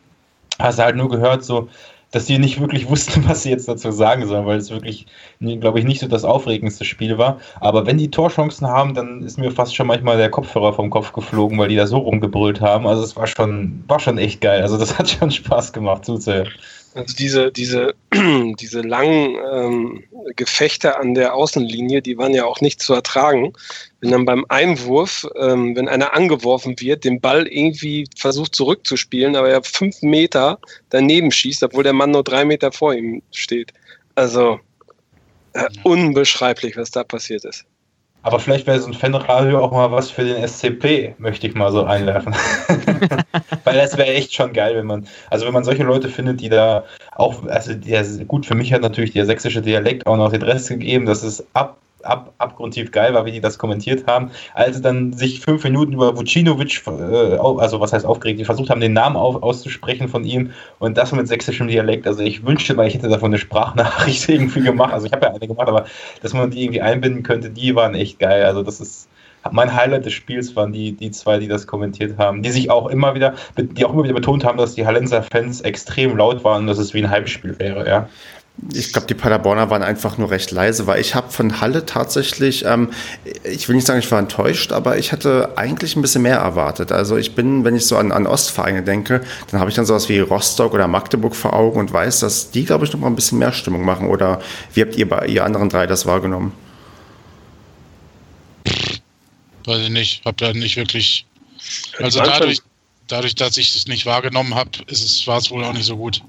hast 0.59 0.77
du 0.77 0.83
halt 0.83 0.95
nur 0.95 1.09
gehört, 1.09 1.43
so, 1.43 1.69
dass 2.11 2.25
die 2.25 2.39
nicht 2.39 2.59
wirklich 2.59 2.89
wussten, 2.89 3.23
was 3.27 3.43
sie 3.43 3.49
jetzt 3.49 3.67
dazu 3.67 3.91
sagen 3.91 4.25
sollen, 4.25 4.45
weil 4.45 4.57
es 4.57 4.69
wirklich, 4.69 5.05
glaube 5.39 5.79
ich, 5.79 5.85
nicht 5.85 5.99
so 5.99 6.07
das 6.07 6.23
aufregendste 6.23 6.85
Spiel 6.85 7.17
war. 7.17 7.39
Aber 7.59 7.85
wenn 7.85 7.97
die 7.97 8.11
Torchancen 8.11 8.67
haben, 8.67 8.93
dann 8.93 9.21
ist 9.23 9.37
mir 9.37 9.51
fast 9.51 9.75
schon 9.75 9.87
manchmal 9.87 10.17
der 10.17 10.31
Kopfhörer 10.31 10.73
vom 10.73 10.89
Kopf 10.89 11.13
geflogen, 11.13 11.57
weil 11.57 11.69
die 11.69 11.75
da 11.75 11.87
so 11.87 11.97
rumgebrüllt 11.99 12.61
haben. 12.61 12.87
Also 12.87 13.03
es 13.03 13.15
war 13.15 13.27
schon, 13.27 13.83
war 13.87 13.99
schon 13.99 14.17
echt 14.17 14.41
geil. 14.41 14.61
Also 14.61 14.77
das 14.77 14.97
hat 14.97 15.09
schon 15.09 15.31
Spaß 15.31 15.73
gemacht 15.73 16.05
zuzuhören. 16.05 16.49
Also 16.95 17.15
diese, 17.15 17.51
diese, 17.51 17.93
diese 18.13 18.81
langen 18.81 19.35
ähm, 19.51 20.03
Gefechte 20.35 20.97
an 20.97 21.13
der 21.13 21.35
Außenlinie, 21.35 22.01
die 22.01 22.17
waren 22.17 22.33
ja 22.33 22.45
auch 22.45 22.61
nicht 22.61 22.81
zu 22.81 22.93
ertragen. 22.93 23.53
Wenn 24.01 24.11
dann 24.11 24.25
beim 24.25 24.45
Einwurf, 24.49 25.27
ähm, 25.35 25.75
wenn 25.75 25.87
einer 25.87 26.13
angeworfen 26.13 26.79
wird, 26.79 27.03
den 27.03 27.21
Ball 27.21 27.47
irgendwie 27.47 28.07
versucht 28.17 28.55
zurückzuspielen, 28.55 29.35
aber 29.35 29.49
er 29.49 29.63
fünf 29.63 30.01
Meter 30.01 30.59
daneben 30.89 31.31
schießt, 31.31 31.63
obwohl 31.63 31.83
der 31.83 31.93
Mann 31.93 32.11
nur 32.11 32.23
drei 32.23 32.43
Meter 32.43 32.71
vor 32.71 32.93
ihm 32.93 33.21
steht. 33.31 33.71
Also 34.15 34.59
äh, 35.53 35.67
unbeschreiblich, 35.83 36.75
was 36.75 36.91
da 36.91 37.03
passiert 37.03 37.45
ist. 37.45 37.65
Aber 38.21 38.39
vielleicht 38.39 38.67
wäre 38.67 38.79
so 38.79 38.87
ein 38.87 38.93
Fanradio 38.93 39.59
auch 39.59 39.71
mal 39.71 39.91
was 39.91 40.11
für 40.11 40.25
den 40.25 40.45
SCP, 40.45 41.15
möchte 41.19 41.47
ich 41.47 41.55
mal 41.55 41.71
so 41.71 41.85
einwerfen. 41.85 42.35
Weil 43.63 43.75
das 43.75 43.97
wäre 43.97 44.09
echt 44.09 44.33
schon 44.33 44.51
geil, 44.51 44.75
wenn 44.75 44.85
man, 44.85 45.07
also 45.29 45.45
wenn 45.45 45.53
man 45.53 45.63
solche 45.63 45.83
Leute 45.83 46.09
findet, 46.09 46.41
die 46.41 46.49
da 46.49 46.83
auch, 47.15 47.45
also 47.45 47.73
der, 47.73 48.03
gut, 48.27 48.45
für 48.45 48.55
mich 48.55 48.73
hat 48.73 48.81
natürlich 48.81 49.13
der 49.13 49.25
sächsische 49.25 49.61
Dialekt 49.61 50.05
auch 50.05 50.17
noch 50.17 50.31
den 50.31 50.41
Rest 50.41 50.69
gegeben, 50.69 51.05
dass 51.05 51.23
es 51.23 51.45
ab 51.53 51.77
ab, 52.03 52.33
abgrundtief 52.37 52.91
geil 52.91 53.13
war, 53.13 53.25
wie 53.25 53.31
die 53.31 53.41
das 53.41 53.57
kommentiert 53.57 54.07
haben. 54.07 54.31
Als 54.53 54.81
dann 54.81 55.13
sich 55.13 55.39
fünf 55.41 55.63
Minuten 55.63 55.93
über 55.93 56.15
Vucinovic, 56.17 56.81
äh, 56.87 57.37
also 57.37 57.79
was 57.79 57.93
heißt 57.93 58.05
aufgeregt, 58.05 58.39
die 58.39 58.45
versucht 58.45 58.69
haben, 58.69 58.81
den 58.81 58.93
Namen 58.93 59.15
auf, 59.15 59.41
auszusprechen 59.41 60.07
von 60.07 60.23
ihm 60.23 60.51
und 60.79 60.97
das 60.97 61.11
mit 61.11 61.27
sächsischem 61.27 61.67
Dialekt. 61.67 62.07
Also 62.07 62.21
ich 62.21 62.45
wünschte 62.45 62.73
mal, 62.73 62.87
ich 62.87 62.95
hätte 62.95 63.09
davon 63.09 63.31
eine 63.31 63.37
Sprachnachricht 63.37 64.27
irgendwie 64.29 64.61
gemacht. 64.61 64.93
Also 64.93 65.05
ich 65.05 65.13
habe 65.13 65.25
ja 65.25 65.33
eine 65.33 65.47
gemacht, 65.47 65.67
aber 65.67 65.85
dass 66.21 66.33
man 66.33 66.51
die 66.51 66.63
irgendwie 66.63 66.81
einbinden 66.81 67.23
könnte, 67.23 67.49
die 67.49 67.75
waren 67.75 67.95
echt 67.95 68.19
geil. 68.19 68.43
Also 68.45 68.63
das 68.63 68.79
ist 68.79 69.09
mein 69.51 69.73
Highlight 69.73 70.05
des 70.05 70.13
Spiels 70.13 70.55
waren 70.55 70.73
die, 70.73 70.91
die 70.91 71.11
zwei, 71.11 71.39
die 71.39 71.47
das 71.47 71.65
kommentiert 71.65 72.17
haben, 72.17 72.43
die 72.43 72.51
sich 72.51 72.69
auch 72.69 72.87
immer 72.87 73.15
wieder, 73.15 73.35
die 73.57 73.85
auch 73.85 73.93
immer 73.93 74.03
wieder 74.03 74.13
betont 74.13 74.43
haben, 74.43 74.57
dass 74.57 74.75
die 74.75 74.85
Hallenser 74.85 75.23
Fans 75.23 75.61
extrem 75.61 76.17
laut 76.17 76.43
waren 76.43 76.63
und 76.63 76.67
dass 76.67 76.77
es 76.77 76.93
wie 76.93 77.01
ein 77.01 77.09
Heimspiel 77.09 77.57
wäre, 77.57 77.87
ja. 77.87 78.09
Ich 78.73 78.91
glaube, 78.91 79.07
die 79.07 79.13
Paderborner 79.13 79.69
waren 79.69 79.83
einfach 79.83 80.17
nur 80.17 80.31
recht 80.31 80.51
leise, 80.51 80.85
weil 80.85 80.99
ich 80.99 81.15
habe 81.15 81.31
von 81.31 81.61
Halle 81.61 81.85
tatsächlich, 81.85 82.65
ähm, 82.65 82.91
ich 83.43 83.67
will 83.67 83.75
nicht 83.75 83.87
sagen, 83.87 83.99
ich 83.99 84.11
war 84.11 84.19
enttäuscht, 84.19 84.71
aber 84.71 84.97
ich 84.97 85.11
hatte 85.11 85.57
eigentlich 85.57 85.95
ein 85.95 86.01
bisschen 86.01 86.23
mehr 86.23 86.37
erwartet. 86.37 86.91
Also 86.91 87.17
ich 87.17 87.35
bin, 87.35 87.63
wenn 87.63 87.75
ich 87.75 87.85
so 87.85 87.97
an, 87.97 88.11
an 88.11 88.27
Ostvereine 88.27 88.83
denke, 88.83 89.21
dann 89.49 89.59
habe 89.59 89.69
ich 89.69 89.75
dann 89.75 89.85
sowas 89.85 90.09
wie 90.09 90.19
Rostock 90.19 90.73
oder 90.73 90.87
Magdeburg 90.87 91.35
vor 91.35 91.53
Augen 91.53 91.79
und 91.79 91.93
weiß, 91.93 92.19
dass 92.19 92.51
die, 92.51 92.65
glaube 92.65 92.85
ich, 92.85 92.93
noch 92.93 92.99
mal 92.99 93.07
ein 93.07 93.15
bisschen 93.15 93.39
mehr 93.39 93.53
Stimmung 93.53 93.85
machen. 93.85 94.07
Oder 94.07 94.41
wie 94.73 94.81
habt 94.81 94.95
ihr 94.95 95.07
bei 95.07 95.27
ihr 95.27 95.45
anderen 95.45 95.69
drei 95.69 95.87
das 95.87 96.05
wahrgenommen? 96.05 96.51
Weiß 99.65 99.79
ich 99.81 99.89
nicht, 99.89 100.25
habe 100.25 100.37
da 100.37 100.53
nicht 100.53 100.75
wirklich. 100.75 101.25
Also 101.99 102.19
dadurch, 102.19 102.59
dadurch, 103.07 103.35
dass 103.35 103.57
ich 103.57 103.75
es 103.75 103.87
nicht 103.87 104.05
wahrgenommen 104.05 104.55
habe, 104.55 104.71
war 105.25 105.37
es 105.37 105.51
wohl 105.51 105.63
auch 105.63 105.73
nicht 105.73 105.85
so 105.85 105.97
gut. 105.97 106.21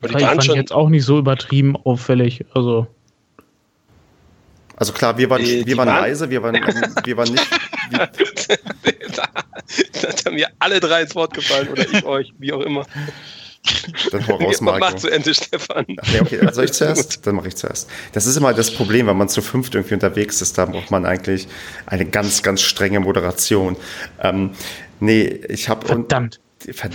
Aber 0.00 0.08
die 0.08 0.16
ich 0.16 0.24
fand 0.24 0.44
schon 0.44 0.56
jetzt 0.56 0.72
auch 0.72 0.88
nicht 0.88 1.04
so 1.04 1.18
übertrieben 1.18 1.76
auffällig. 1.76 2.44
Also, 2.54 2.86
also 4.76 4.92
klar, 4.92 5.16
wir 5.16 5.30
waren, 5.30 5.42
die, 5.42 5.66
wir 5.66 5.76
waren, 5.76 5.88
waren 5.88 6.02
leise, 6.02 6.28
wir 6.28 6.42
waren, 6.42 6.54
wir 6.54 7.16
waren 7.16 7.32
nicht. 7.32 7.48
da, 7.92 8.06
da 9.14 10.24
haben 10.26 10.36
wir 10.36 10.48
alle 10.58 10.80
drei 10.80 11.02
ins 11.02 11.14
Wort 11.14 11.32
gefallen 11.32 11.68
oder 11.68 11.90
ich 11.90 12.04
euch, 12.04 12.32
wie 12.38 12.52
auch 12.52 12.60
immer. 12.60 12.84
Dann 14.12 14.28
hau 14.28 14.36
raus, 14.36 14.60
Marco. 14.60 14.78
Mach 14.78 14.94
zu 14.94 15.08
Ende, 15.08 15.34
Stefan. 15.34 15.86
Okay, 15.88 16.20
okay, 16.20 16.40
also 16.46 16.62
ich 16.62 16.72
zuerst? 16.74 17.26
Dann 17.26 17.36
mache 17.36 17.48
ich 17.48 17.56
zuerst. 17.56 17.90
Das 18.12 18.26
ist 18.26 18.36
immer 18.36 18.52
das 18.54 18.70
Problem, 18.70 19.06
wenn 19.06 19.16
man 19.16 19.28
zu 19.28 19.42
fünft 19.42 19.74
irgendwie 19.74 19.94
unterwegs 19.94 20.42
ist, 20.42 20.58
da 20.58 20.66
braucht 20.66 20.90
man 20.90 21.06
eigentlich 21.06 21.48
eine 21.86 22.04
ganz, 22.04 22.42
ganz 22.42 22.60
strenge 22.60 23.00
Moderation. 23.00 23.76
Ähm, 24.22 24.50
nee, 25.00 25.24
ich 25.48 25.68
habe... 25.68 25.86
Verdammt 25.86 26.40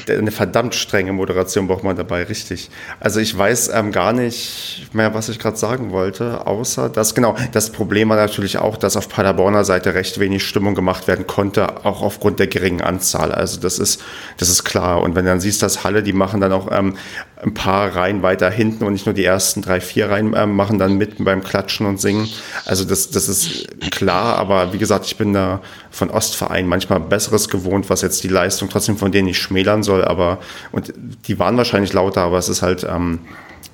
eine 0.07 0.31
verdammt 0.31 0.73
strenge 0.73 1.13
Moderation 1.13 1.67
braucht 1.67 1.83
man 1.83 1.95
dabei, 1.95 2.23
richtig. 2.23 2.71
Also 2.99 3.19
ich 3.19 3.37
weiß 3.37 3.69
ähm, 3.73 3.91
gar 3.91 4.11
nicht 4.11 4.89
mehr, 4.91 5.13
was 5.13 5.29
ich 5.29 5.37
gerade 5.37 5.55
sagen 5.55 5.91
wollte, 5.91 6.47
außer 6.47 6.89
dass, 6.89 7.13
genau, 7.13 7.37
das 7.51 7.71
Problem 7.71 8.09
war 8.09 8.17
natürlich 8.17 8.57
auch, 8.57 8.75
dass 8.75 8.97
auf 8.97 9.07
Paderborner 9.07 9.63
Seite 9.63 9.93
recht 9.93 10.19
wenig 10.19 10.45
Stimmung 10.45 10.73
gemacht 10.73 11.07
werden 11.07 11.27
konnte, 11.27 11.85
auch 11.85 12.01
aufgrund 12.01 12.39
der 12.39 12.47
geringen 12.47 12.81
Anzahl. 12.81 13.31
Also 13.31 13.59
das 13.59 13.77
ist, 13.77 14.03
das 14.37 14.49
ist 14.49 14.63
klar. 14.63 15.01
Und 15.03 15.15
wenn 15.15 15.25
du 15.25 15.31
dann 15.31 15.39
siehst, 15.39 15.61
dass 15.61 15.83
Halle, 15.83 16.01
die 16.01 16.13
machen 16.13 16.41
dann 16.41 16.51
auch 16.51 16.69
ähm, 16.71 16.97
ein 17.41 17.53
paar 17.53 17.95
Reihen 17.95 18.23
weiter 18.23 18.49
hinten 18.49 18.83
und 18.83 18.93
nicht 18.93 19.05
nur 19.05 19.15
die 19.15 19.25
ersten 19.25 19.61
drei, 19.61 19.79
vier 19.79 20.09
Reihen 20.09 20.33
ähm, 20.35 20.55
machen 20.55 20.79
dann 20.79 20.97
mit 20.97 21.23
beim 21.23 21.43
Klatschen 21.43 21.85
und 21.85 22.01
Singen. 22.01 22.27
Also 22.65 22.83
das, 22.83 23.11
das 23.11 23.29
ist 23.29 23.67
klar, 23.91 24.37
aber 24.37 24.73
wie 24.73 24.79
gesagt, 24.79 25.05
ich 25.05 25.17
bin 25.17 25.33
da 25.33 25.61
von 25.91 26.09
Ostvereinen 26.09 26.67
manchmal 26.67 26.99
Besseres 26.99 27.49
gewohnt, 27.49 27.89
was 27.89 28.01
jetzt 28.01 28.23
die 28.23 28.29
Leistung 28.29 28.69
trotzdem 28.69 28.97
von 28.97 29.11
denen 29.11 29.27
nicht 29.27 29.39
schmälern 29.39 29.83
soll, 29.83 30.03
aber 30.03 30.39
und 30.71 30.93
die 31.27 31.37
waren 31.37 31.57
wahrscheinlich 31.57 31.93
lauter, 31.93 32.21
aber 32.21 32.37
es 32.37 32.49
ist 32.49 32.61
halt, 32.61 32.85
ähm, 32.89 33.19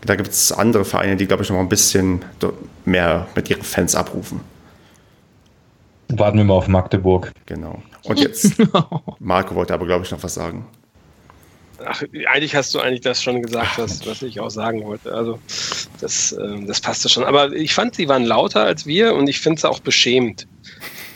da 0.05 0.15
gibt 0.15 0.29
es 0.29 0.51
andere 0.51 0.83
Vereine, 0.83 1.15
die, 1.15 1.27
glaube 1.27 1.43
ich, 1.43 1.49
noch 1.49 1.59
ein 1.59 1.69
bisschen 1.69 2.25
mehr 2.85 3.27
mit 3.35 3.49
ihren 3.49 3.61
Fans 3.61 3.95
abrufen. 3.95 4.41
Warten 6.09 6.37
wir 6.37 6.45
mal 6.45 6.53
auf 6.53 6.67
Magdeburg. 6.67 7.31
Genau. 7.45 7.81
Und 8.03 8.19
jetzt, 8.19 8.53
Marco 9.19 9.55
wollte 9.55 9.73
aber, 9.73 9.85
glaube 9.85 10.05
ich, 10.05 10.11
noch 10.11 10.23
was 10.23 10.33
sagen. 10.33 10.65
Ach, 11.85 12.01
eigentlich 12.27 12.55
hast 12.55 12.73
du 12.73 12.79
eigentlich 12.79 13.01
das 13.01 13.21
schon 13.21 13.43
gesagt, 13.43 13.77
was, 13.77 14.05
was 14.07 14.21
ich 14.21 14.39
auch 14.39 14.49
sagen 14.49 14.83
wollte. 14.83 15.13
Also 15.13 15.39
das, 15.99 16.31
äh, 16.31 16.65
das 16.65 16.81
passte 16.81 17.07
schon. 17.09 17.23
Aber 17.23 17.51
ich 17.53 17.73
fand, 17.73 17.95
sie 17.95 18.07
waren 18.07 18.23
lauter 18.23 18.63
als 18.63 18.85
wir 18.85 19.13
und 19.13 19.27
ich 19.27 19.39
finde 19.39 19.57
es 19.57 19.65
auch 19.65 19.79
beschämt. 19.79 20.47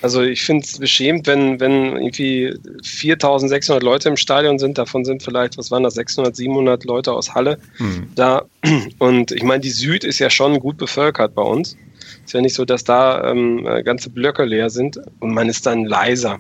Also 0.01 0.23
ich 0.23 0.43
finde 0.43 0.65
es 0.65 0.79
beschämt, 0.79 1.27
wenn, 1.27 1.59
wenn 1.59 1.95
irgendwie 1.95 2.53
4600 2.83 3.83
Leute 3.83 4.09
im 4.09 4.17
Stadion 4.17 4.57
sind, 4.57 4.77
davon 4.77 5.05
sind 5.05 5.21
vielleicht, 5.21 5.57
was 5.57 5.69
waren 5.69 5.83
das, 5.83 5.93
600, 5.93 6.35
700 6.35 6.85
Leute 6.85 7.13
aus 7.13 7.35
Halle 7.35 7.59
hm. 7.77 8.07
da. 8.15 8.45
Und 8.97 9.31
ich 9.31 9.43
meine, 9.43 9.61
die 9.61 9.69
Süd 9.69 10.03
ist 10.03 10.19
ja 10.19 10.29
schon 10.29 10.59
gut 10.59 10.77
bevölkert 10.77 11.35
bei 11.35 11.43
uns. 11.43 11.77
Ist 12.25 12.33
ja 12.33 12.41
nicht 12.41 12.55
so, 12.55 12.65
dass 12.65 12.83
da 12.83 13.29
ähm, 13.29 13.67
ganze 13.83 14.09
Blöcke 14.09 14.43
leer 14.45 14.69
sind 14.69 14.99
und 15.19 15.33
man 15.33 15.49
ist 15.49 15.65
dann 15.65 15.85
leiser. 15.85 16.39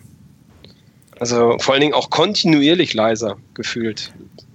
Also 1.19 1.57
vor 1.59 1.73
allen 1.73 1.81
Dingen 1.81 1.93
auch 1.93 2.09
kontinuierlich 2.09 2.93
leiser 2.93 3.37
gefühlt 3.53 4.11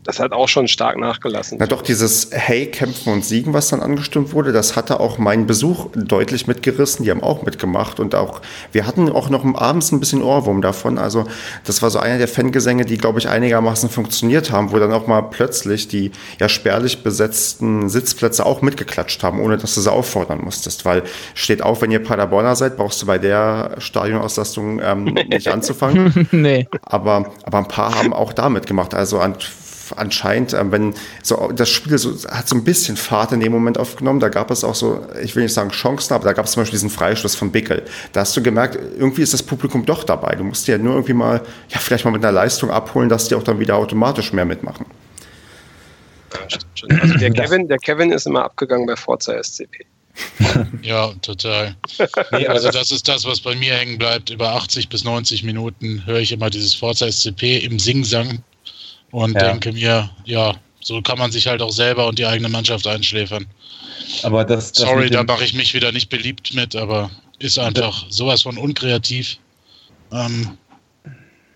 das 0.07 0.21
hat 0.21 0.33
auch 0.33 0.49
schon 0.49 0.69
stark 0.69 0.97
nachgelassen. 0.99 1.59
Na 1.59 1.67
doch, 1.67 1.83
dieses 1.83 2.29
Hey, 2.31 2.67
kämpfen 2.67 3.13
und 3.13 3.25
siegen, 3.25 3.53
was 3.53 3.69
dann 3.69 3.81
angestimmt 3.81 4.33
wurde, 4.33 4.53
das 4.53 4.77
hatte 4.77 5.01
auch 5.01 5.19
meinen 5.19 5.47
Besuch 5.47 5.89
deutlich 5.95 6.47
mitgerissen. 6.47 7.05
Die 7.05 7.11
haben 7.11 7.23
auch 7.23 7.43
mitgemacht 7.43 7.99
und 7.99 8.15
auch, 8.15 8.41
wir 8.71 8.87
hatten 8.87 9.11
auch 9.11 9.31
noch 9.31 9.45
abends 9.57 9.91
ein 9.91 9.99
bisschen 9.99 10.23
Ohrwurm 10.23 10.63
davon. 10.63 10.99
Also, 10.99 11.27
das 11.65 11.83
war 11.83 11.91
so 11.91 11.99
einer 11.99 12.19
der 12.19 12.29
Fangesänge, 12.29 12.85
die, 12.85 12.99
glaube 12.99 13.19
ich, 13.19 13.29
einigermaßen 13.29 13.91
funktioniert 13.91 14.53
haben, 14.53 14.71
wo 14.71 14.79
dann 14.79 14.93
auch 14.93 15.09
mal 15.09 15.23
plötzlich 15.23 15.89
die 15.89 16.13
ja 16.39 16.49
spärlich 16.49 17.03
besetzten 17.03 17.89
Sitzplätze 17.89 18.47
auch 18.47 18.63
mitgeklatscht 18.63 19.25
haben, 19.25 19.41
ohne 19.41 19.57
dass 19.57 19.75
du 19.75 19.81
sie 19.81 19.91
auffordern 19.91 20.41
musstest. 20.41 20.85
Weil 20.85 21.03
steht 21.35 21.63
auf, 21.63 21.83
wenn 21.83 21.91
ihr 21.91 22.03
Paderborner 22.03 22.55
seid, 22.55 22.77
brauchst 22.77 23.03
du 23.03 23.07
bei 23.07 23.19
der 23.19 23.77
Stadionauslastung 23.79 24.81
ähm, 24.81 25.05
nicht 25.05 25.49
anzufangen. 25.53 26.29
nee. 26.31 26.69
Aber, 26.83 27.33
aber 27.43 27.59
ein 27.59 27.69
paar 27.69 27.97
haben 27.97 28.13
auch 28.13 28.33
da 28.33 28.49
mitgemacht. 28.49 28.95
Also 28.95 29.19
an 29.19 29.35
anscheinend, 29.95 30.53
äh, 30.53 30.71
wenn 30.71 30.95
so 31.23 31.51
das 31.55 31.69
Spiel 31.69 31.99
so, 31.99 32.17
hat 32.29 32.49
so 32.49 32.57
ein 32.57 32.65
bisschen 32.65 32.97
Fahrt 32.97 33.33
in 33.33 33.41
dem 33.41 33.53
Moment 33.53 33.79
aufgenommen, 33.79 34.21
da 34.21 34.29
gab 34.29 34.51
es 34.51 34.65
auch 34.65 34.75
so, 34.75 35.07
ich 35.23 35.37
will 35.37 35.43
nicht 35.43 35.55
sagen 35.55 35.71
Chancen, 35.71 36.15
aber 36.15 36.25
da 36.25 36.33
gab 36.33 36.47
es 36.47 36.53
zum 36.53 36.63
Beispiel 36.63 36.77
diesen 36.77 36.91
Freistoß 36.91 37.35
von 37.35 37.53
Bickel. 37.53 37.85
Da 38.13 38.21
hast 38.21 38.37
du 38.37 38.43
gemerkt, 38.43 38.79
irgendwie 38.99 39.23
ist 39.23 39.33
das 39.33 39.43
Publikum 39.43 39.85
doch 39.85 40.05
dabei. 40.05 40.35
Du 40.35 40.45
musst 40.45 40.67
dir 40.67 40.73
ja 40.73 40.79
nur 40.79 40.95
irgendwie 40.95 41.15
mal, 41.15 41.43
ja, 41.69 41.79
vielleicht 41.79 42.05
mal 42.05 42.11
mit 42.11 42.25
einer 42.25 42.33
Leistung 42.33 42.71
abholen, 42.71 43.09
dass 43.09 43.29
die 43.29 43.35
auch 43.35 43.43
dann 43.43 43.59
wieder 43.59 43.77
automatisch 43.77 44.33
mehr 44.33 44.45
mitmachen. 44.45 44.87
Also 46.39 46.59
der 47.19 47.31
Kevin, 47.35 47.69
der 47.69 47.79
Kevin 47.79 48.13
ist 48.13 48.27
immer 48.27 48.45
abgegangen 48.45 48.87
bei 48.87 48.97
Forza 48.97 49.43
SCP. 49.43 49.87
ja, 50.83 51.13
total. 51.23 51.77
Nee, 52.33 52.47
also 52.47 52.71
das 52.71 52.91
ist 52.91 53.07
das, 53.07 53.25
was 53.25 53.41
bei 53.41 53.55
mir 53.55 53.75
hängen 53.75 53.99
bleibt. 53.99 54.31
Über 54.31 54.55
80 54.55 54.89
bis 54.89 55.05
90 55.05 55.43
Minuten 55.43 56.05
höre 56.07 56.21
ich 56.21 56.33
immer 56.33 56.51
dieses 56.51 56.75
Forza 56.75 57.11
SCP 57.11 57.59
im 57.59 57.79
Singsang 57.79 58.43
und 59.11 59.35
ja. 59.35 59.51
denke 59.51 59.73
mir, 59.73 60.11
ja, 60.25 60.55
so 60.81 61.03
kann 61.03 61.19
man 61.19 61.33
sich 61.33 61.47
halt 61.47 61.63
auch 61.63 61.73
selber 61.73 62.07
und 62.07 62.19
die 62.19 62.27
eigene 62.27 62.49
Mannschaft 62.49 62.87
einschläfern. 62.87 63.47
Aber 64.23 64.45
das, 64.45 64.73
das 64.73 64.89
Sorry, 64.89 65.11
da 65.11 65.25
mache 65.25 65.45
ich 65.45 65.55
mich 65.55 65.75
wieder 65.75 65.93
nicht 65.93 66.09
beliebt 66.09 66.55
mit, 66.55 66.77
aber 66.77 67.11
ist 67.39 67.59
einfach 67.59 68.07
sowas 68.09 68.43
von 68.43 68.57
unkreativ. 68.57 69.39
Ähm, 70.13 70.57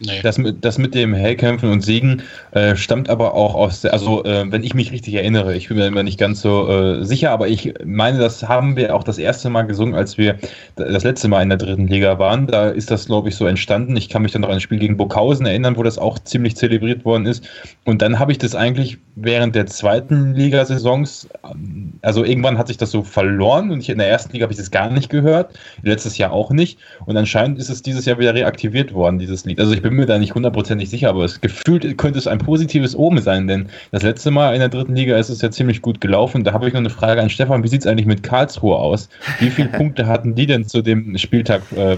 Nee. 0.02 0.20
Das, 0.22 0.38
mit, 0.38 0.64
das 0.64 0.78
mit 0.78 0.94
dem 0.94 1.12
Hellkämpfen 1.12 1.70
und 1.70 1.82
Siegen 1.82 2.22
äh, 2.52 2.74
stammt 2.74 3.10
aber 3.10 3.34
auch 3.34 3.54
aus, 3.54 3.82
der, 3.82 3.92
also 3.92 4.24
äh, 4.24 4.50
wenn 4.50 4.62
ich 4.62 4.72
mich 4.72 4.92
richtig 4.92 5.12
erinnere, 5.14 5.54
ich 5.54 5.68
bin 5.68 5.76
mir 5.76 5.86
immer 5.86 6.02
nicht 6.02 6.18
ganz 6.18 6.40
so 6.40 6.68
äh, 6.70 7.04
sicher, 7.04 7.32
aber 7.32 7.48
ich 7.48 7.74
meine, 7.84 8.18
das 8.18 8.48
haben 8.48 8.76
wir 8.76 8.96
auch 8.96 9.04
das 9.04 9.18
erste 9.18 9.50
Mal 9.50 9.62
gesungen, 9.62 9.94
als 9.94 10.16
wir 10.16 10.38
das 10.76 11.04
letzte 11.04 11.28
Mal 11.28 11.42
in 11.42 11.50
der 11.50 11.58
dritten 11.58 11.86
Liga 11.86 12.18
waren. 12.18 12.46
Da 12.46 12.70
ist 12.70 12.90
das, 12.90 13.06
glaube 13.06 13.28
ich, 13.28 13.36
so 13.36 13.46
entstanden. 13.46 13.94
Ich 13.94 14.08
kann 14.08 14.22
mich 14.22 14.32
dann 14.32 14.40
noch 14.40 14.48
an 14.48 14.54
ein 14.54 14.60
Spiel 14.60 14.78
gegen 14.78 14.96
Burghausen 14.96 15.44
erinnern, 15.44 15.76
wo 15.76 15.82
das 15.82 15.98
auch 15.98 16.18
ziemlich 16.18 16.56
zelebriert 16.56 17.04
worden 17.04 17.26
ist. 17.26 17.46
Und 17.84 18.00
dann 18.00 18.18
habe 18.18 18.32
ich 18.32 18.38
das 18.38 18.54
eigentlich 18.54 18.96
während 19.16 19.54
der 19.54 19.66
zweiten 19.66 20.34
Liga-Saisons, 20.34 21.28
ähm, 21.44 21.92
also 22.00 22.24
irgendwann 22.24 22.56
hat 22.56 22.68
sich 22.68 22.78
das 22.78 22.90
so 22.90 23.02
verloren 23.02 23.70
und 23.70 23.80
ich, 23.80 23.90
in 23.90 23.98
der 23.98 24.08
ersten 24.08 24.32
Liga 24.32 24.44
habe 24.44 24.52
ich 24.52 24.58
das 24.58 24.70
gar 24.70 24.90
nicht 24.90 25.10
gehört, 25.10 25.58
letztes 25.82 26.16
Jahr 26.16 26.32
auch 26.32 26.50
nicht. 26.50 26.78
Und 27.04 27.18
anscheinend 27.18 27.58
ist 27.58 27.68
es 27.68 27.82
dieses 27.82 28.06
Jahr 28.06 28.18
wieder 28.18 28.34
reaktiviert 28.34 28.94
worden, 28.94 29.18
dieses 29.18 29.44
Lied. 29.44 29.60
Also 29.60 29.72
ich 29.74 29.82
bin 29.82 29.89
bin 29.90 29.98
mir 29.98 30.06
da 30.06 30.18
nicht 30.18 30.34
hundertprozentig 30.34 30.88
sicher, 30.88 31.10
aber 31.10 31.24
es 31.24 31.40
gefühlt 31.40 31.98
könnte 31.98 32.18
es 32.18 32.26
ein 32.26 32.38
positives 32.38 32.96
Omen 32.96 33.22
sein, 33.22 33.48
denn 33.48 33.68
das 33.90 34.02
letzte 34.02 34.30
Mal 34.30 34.54
in 34.54 34.60
der 34.60 34.68
dritten 34.68 34.94
Liga 34.94 35.18
ist 35.18 35.28
es 35.28 35.42
ja 35.42 35.50
ziemlich 35.50 35.82
gut 35.82 36.00
gelaufen. 36.00 36.44
Da 36.44 36.52
habe 36.52 36.68
ich 36.68 36.72
noch 36.72 36.80
eine 36.80 36.90
Frage 36.90 37.20
an 37.20 37.28
Stefan. 37.28 37.64
Wie 37.64 37.68
sieht 37.68 37.80
es 37.80 37.86
eigentlich 37.86 38.06
mit 38.06 38.22
Karlsruhe 38.22 38.76
aus? 38.76 39.08
Wie 39.40 39.50
viele 39.50 39.68
Punkte 39.72 40.06
hatten 40.06 40.34
die 40.36 40.46
denn 40.46 40.66
zu 40.66 40.80
dem 40.80 41.18
Spieltag 41.18 41.62
äh, 41.72 41.96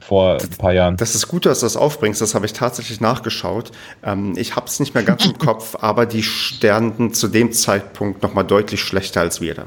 vor 0.00 0.38
ein 0.40 0.58
paar 0.58 0.72
Jahren? 0.72 0.96
Das 0.96 1.14
ist 1.14 1.28
gut, 1.28 1.46
dass 1.46 1.60
du 1.60 1.66
das 1.66 1.76
aufbringst. 1.76 2.20
Das 2.20 2.34
habe 2.34 2.44
ich 2.44 2.52
tatsächlich 2.52 3.00
nachgeschaut. 3.00 3.70
Ähm, 4.02 4.34
ich 4.36 4.56
habe 4.56 4.66
es 4.66 4.80
nicht 4.80 4.94
mehr 4.94 5.04
ganz 5.04 5.24
im 5.24 5.38
Kopf, 5.38 5.76
aber 5.80 6.06
die 6.06 6.24
standen 6.24 7.14
zu 7.14 7.28
dem 7.28 7.52
Zeitpunkt 7.52 8.22
noch 8.22 8.34
mal 8.34 8.42
deutlich 8.42 8.80
schlechter 8.80 9.20
als 9.20 9.40
wir 9.40 9.54
da. 9.54 9.66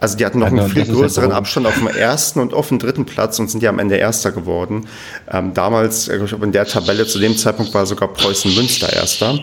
Also 0.00 0.16
die 0.16 0.24
hatten 0.24 0.38
noch 0.38 0.46
einen 0.46 0.68
viel 0.70 0.86
größeren 0.86 1.30
Abstand 1.30 1.66
auf 1.66 1.74
dem 1.74 1.86
ersten 1.86 2.40
und 2.40 2.54
auf 2.54 2.68
dem 2.68 2.78
dritten 2.78 3.04
Platz 3.04 3.38
und 3.38 3.50
sind 3.50 3.62
ja 3.62 3.68
am 3.68 3.78
Ende 3.78 3.96
Erster 3.96 4.32
geworden. 4.32 4.88
Ähm, 5.30 5.52
damals, 5.52 6.08
äh, 6.08 6.16
ich 6.16 6.28
glaube 6.28 6.46
in 6.46 6.52
der 6.52 6.64
Tabelle 6.66 7.06
zu 7.06 7.18
dem 7.18 7.36
Zeitpunkt 7.36 7.74
war 7.74 7.84
sogar 7.84 8.08
Preußen 8.08 8.54
Münster 8.54 8.90
Erster, 8.90 9.38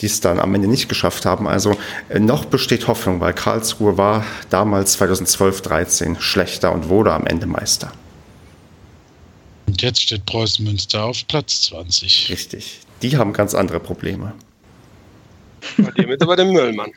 die 0.00 0.06
es 0.06 0.20
dann 0.20 0.40
am 0.40 0.52
Ende 0.54 0.66
nicht 0.66 0.88
geschafft 0.88 1.24
haben. 1.26 1.46
Also 1.46 1.76
äh, 2.08 2.18
noch 2.18 2.44
besteht 2.44 2.88
Hoffnung, 2.88 3.20
weil 3.20 3.32
Karlsruhe 3.32 3.96
war 3.96 4.24
damals 4.50 4.94
2012, 4.94 5.62
13 5.62 6.20
schlechter 6.20 6.72
und 6.72 6.88
wurde 6.88 7.12
am 7.12 7.26
Ende 7.26 7.46
Meister. 7.46 7.92
Und 9.66 9.80
jetzt 9.82 10.02
steht 10.02 10.26
Preußen 10.26 10.64
Münster 10.64 11.04
auf 11.04 11.24
Platz 11.28 11.62
20. 11.62 12.30
Richtig. 12.30 12.80
Die 13.02 13.16
haben 13.16 13.32
ganz 13.32 13.54
andere 13.54 13.78
Probleme. 13.78 14.32
Bei 15.78 15.92
dem 15.92 16.10
ist 16.10 16.22
aber 16.22 16.34
der 16.34 16.46
Müllmann. 16.46 16.90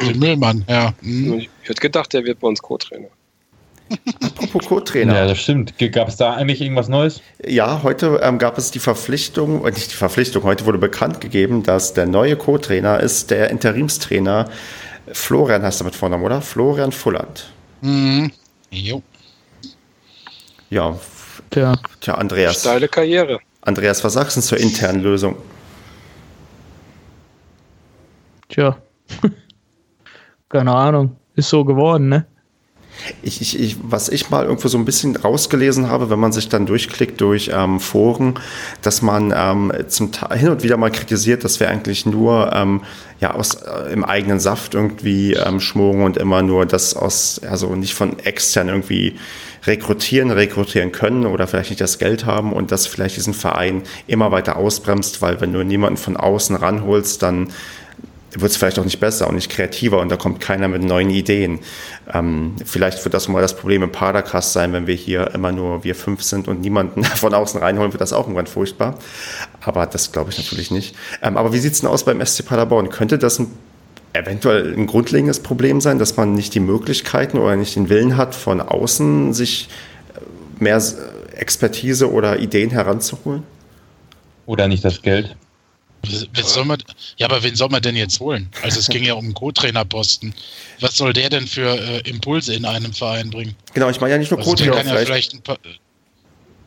Den 0.00 0.18
Müllmann, 0.18 0.64
ja. 0.68 0.94
Mhm. 1.00 1.34
Ich 1.34 1.48
hätte 1.62 1.80
gedacht, 1.80 2.12
der 2.12 2.24
wird 2.24 2.40
bei 2.40 2.48
uns 2.48 2.60
Co-Trainer. 2.60 3.08
Apropos 4.22 4.66
Co-Trainer. 4.66 5.14
Ja, 5.14 5.26
das 5.26 5.38
stimmt. 5.38 5.74
Gab 5.92 6.08
es 6.08 6.16
da 6.16 6.34
eigentlich 6.34 6.60
irgendwas 6.60 6.88
Neues? 6.88 7.20
Ja, 7.46 7.82
heute 7.82 8.20
ähm, 8.22 8.38
gab 8.38 8.58
es 8.58 8.70
die 8.70 8.78
Verpflichtung, 8.78 9.64
äh, 9.66 9.70
nicht 9.70 9.92
die 9.92 9.96
Verpflichtung, 9.96 10.42
heute 10.44 10.66
wurde 10.66 10.78
bekannt 10.78 11.20
gegeben, 11.20 11.62
dass 11.62 11.92
der 11.92 12.06
neue 12.06 12.36
Co-Trainer 12.36 13.00
ist 13.00 13.30
der 13.30 13.50
Interimstrainer 13.50 14.48
Florian 15.12 15.62
heißt 15.62 15.80
er 15.82 15.84
mit 15.84 15.94
Vornamen, 15.94 16.24
oder? 16.24 16.40
Florian 16.40 16.92
Fulland. 16.92 17.50
Mhm. 17.82 18.32
Jo. 18.70 19.02
Ja. 20.70 20.98
Tja. 21.50 21.74
Tja, 22.00 22.14
Andreas. 22.14 22.60
Steile 22.60 22.88
Karriere. 22.88 23.38
Andreas, 23.60 24.02
was 24.02 24.14
sagst 24.14 24.36
du 24.36 24.40
zur 24.40 24.58
internen 24.58 25.02
Lösung? 25.02 25.36
Tja. 28.48 28.76
Keine 30.48 30.74
Ahnung. 30.74 31.16
Ist 31.34 31.48
so 31.48 31.64
geworden, 31.64 32.08
ne? 32.08 32.26
Ich, 33.22 33.40
ich, 33.40 33.58
ich, 33.60 33.76
was 33.82 34.08
ich 34.08 34.30
mal 34.30 34.44
irgendwo 34.44 34.68
so 34.68 34.78
ein 34.78 34.84
bisschen 34.84 35.16
rausgelesen 35.16 35.90
habe, 35.90 36.10
wenn 36.10 36.20
man 36.20 36.32
sich 36.32 36.48
dann 36.48 36.64
durchklickt 36.64 37.20
durch 37.20 37.50
ähm, 37.52 37.80
Foren, 37.80 38.34
dass 38.82 39.02
man 39.02 39.34
ähm, 39.36 39.72
zum 39.88 40.10
hin 40.32 40.48
und 40.48 40.62
wieder 40.62 40.76
mal 40.76 40.90
kritisiert, 40.90 41.44
dass 41.44 41.58
wir 41.60 41.68
eigentlich 41.68 42.06
nur 42.06 42.52
ähm, 42.54 42.82
ja 43.20 43.34
aus 43.34 43.54
äh, 43.54 43.92
im 43.92 44.04
eigenen 44.04 44.40
Saft 44.40 44.74
irgendwie 44.74 45.34
ähm, 45.34 45.60
schmoren 45.60 46.02
und 46.02 46.16
immer 46.16 46.42
nur 46.42 46.66
das 46.66 46.94
aus 46.94 47.40
also 47.42 47.74
nicht 47.74 47.94
von 47.94 48.18
extern 48.20 48.68
irgendwie 48.68 49.16
rekrutieren, 49.66 50.30
rekrutieren 50.30 50.92
können 50.92 51.26
oder 51.26 51.46
vielleicht 51.46 51.70
nicht 51.70 51.80
das 51.80 51.98
Geld 51.98 52.26
haben 52.26 52.52
und 52.52 52.70
das 52.70 52.86
vielleicht 52.86 53.16
diesen 53.16 53.34
Verein 53.34 53.82
immer 54.06 54.30
weiter 54.30 54.56
ausbremst, 54.56 55.22
weil 55.22 55.40
wenn 55.40 55.52
du 55.52 55.62
niemanden 55.64 55.96
von 55.96 56.16
außen 56.16 56.56
ranholst, 56.56 57.22
dann 57.22 57.48
wird 58.40 58.50
es 58.50 58.56
vielleicht 58.56 58.78
auch 58.78 58.84
nicht 58.84 59.00
besser 59.00 59.28
und 59.28 59.34
nicht 59.36 59.50
kreativer 59.50 60.00
und 60.00 60.08
da 60.10 60.16
kommt 60.16 60.40
keiner 60.40 60.68
mit 60.68 60.82
neuen 60.82 61.10
Ideen. 61.10 61.60
Ähm, 62.12 62.56
vielleicht 62.64 63.04
wird 63.04 63.14
das 63.14 63.28
mal 63.28 63.40
das 63.40 63.56
Problem 63.56 63.82
im 63.82 63.92
Padercast 63.92 64.52
sein, 64.52 64.72
wenn 64.72 64.86
wir 64.86 64.94
hier 64.94 65.32
immer 65.34 65.52
nur 65.52 65.84
wir 65.84 65.94
fünf 65.94 66.22
sind 66.22 66.48
und 66.48 66.60
niemanden 66.60 67.04
von 67.04 67.34
außen 67.34 67.60
reinholen, 67.60 67.92
wird 67.92 68.00
das 68.00 68.12
auch 68.12 68.24
irgendwann 68.24 68.46
furchtbar. 68.46 68.98
Aber 69.60 69.86
das 69.86 70.12
glaube 70.12 70.30
ich 70.30 70.38
natürlich 70.38 70.70
nicht. 70.70 70.96
Ähm, 71.22 71.36
aber 71.36 71.52
wie 71.52 71.58
sieht 71.58 71.72
es 71.72 71.80
denn 71.80 71.88
aus 71.88 72.04
beim 72.04 72.24
SC 72.24 72.44
Paderborn? 72.44 72.88
Könnte 72.90 73.18
das 73.18 73.38
ein, 73.38 73.50
eventuell 74.12 74.74
ein 74.74 74.86
grundlegendes 74.86 75.40
Problem 75.40 75.80
sein, 75.80 75.98
dass 75.98 76.16
man 76.16 76.34
nicht 76.34 76.54
die 76.54 76.60
Möglichkeiten 76.60 77.38
oder 77.38 77.56
nicht 77.56 77.76
den 77.76 77.88
Willen 77.88 78.16
hat, 78.16 78.34
von 78.34 78.60
außen 78.60 79.32
sich 79.32 79.68
äh, 80.14 80.62
mehr 80.62 80.82
Expertise 81.36 82.10
oder 82.10 82.38
Ideen 82.38 82.70
heranzuholen? 82.70 83.42
Oder 84.46 84.68
nicht 84.68 84.84
das 84.84 85.02
Geld? 85.02 85.36
Wen 86.10 86.44
soll 86.44 86.64
man, 86.64 86.82
ja, 87.16 87.26
aber 87.26 87.42
wen 87.42 87.54
soll 87.54 87.68
man 87.68 87.82
denn 87.82 87.96
jetzt 87.96 88.20
holen? 88.20 88.48
Also 88.62 88.80
es 88.80 88.88
ging 88.88 89.04
ja 89.04 89.14
um 89.14 89.24
einen 89.24 89.34
Co-Trainerposten. 89.34 90.34
Was 90.80 90.96
soll 90.96 91.12
der 91.12 91.30
denn 91.30 91.46
für 91.46 91.78
äh, 91.78 92.08
Impulse 92.08 92.54
in 92.54 92.64
einem 92.64 92.92
Verein 92.92 93.30
bringen? 93.30 93.54
Genau, 93.72 93.88
ich 93.90 94.00
meine 94.00 94.12
ja 94.12 94.18
nicht 94.18 94.30
nur 94.30 94.38
also 94.38 94.50
Co-Trainer. 94.50 94.84
Ja 94.84 94.96
vielleicht 95.04 95.42
paar, 95.44 95.58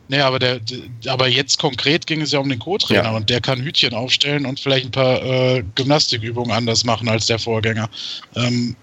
Nee, 0.08 0.20
aber, 0.20 0.38
der, 0.38 0.60
aber 1.06 1.28
jetzt 1.28 1.58
konkret 1.58 2.06
ging 2.06 2.22
es 2.22 2.32
ja 2.32 2.38
um 2.38 2.48
den 2.48 2.58
Co-Trainer 2.58 3.04
ja. 3.04 3.16
und 3.16 3.28
der 3.28 3.42
kann 3.42 3.60
Hütchen 3.60 3.92
aufstellen 3.92 4.46
und 4.46 4.58
vielleicht 4.58 4.86
ein 4.86 4.90
paar 4.90 5.22
äh, 5.22 5.62
Gymnastikübungen 5.74 6.50
anders 6.50 6.84
machen 6.84 7.08
als 7.08 7.26
der 7.26 7.38
Vorgänger. 7.38 7.90
Ähm, 8.34 8.74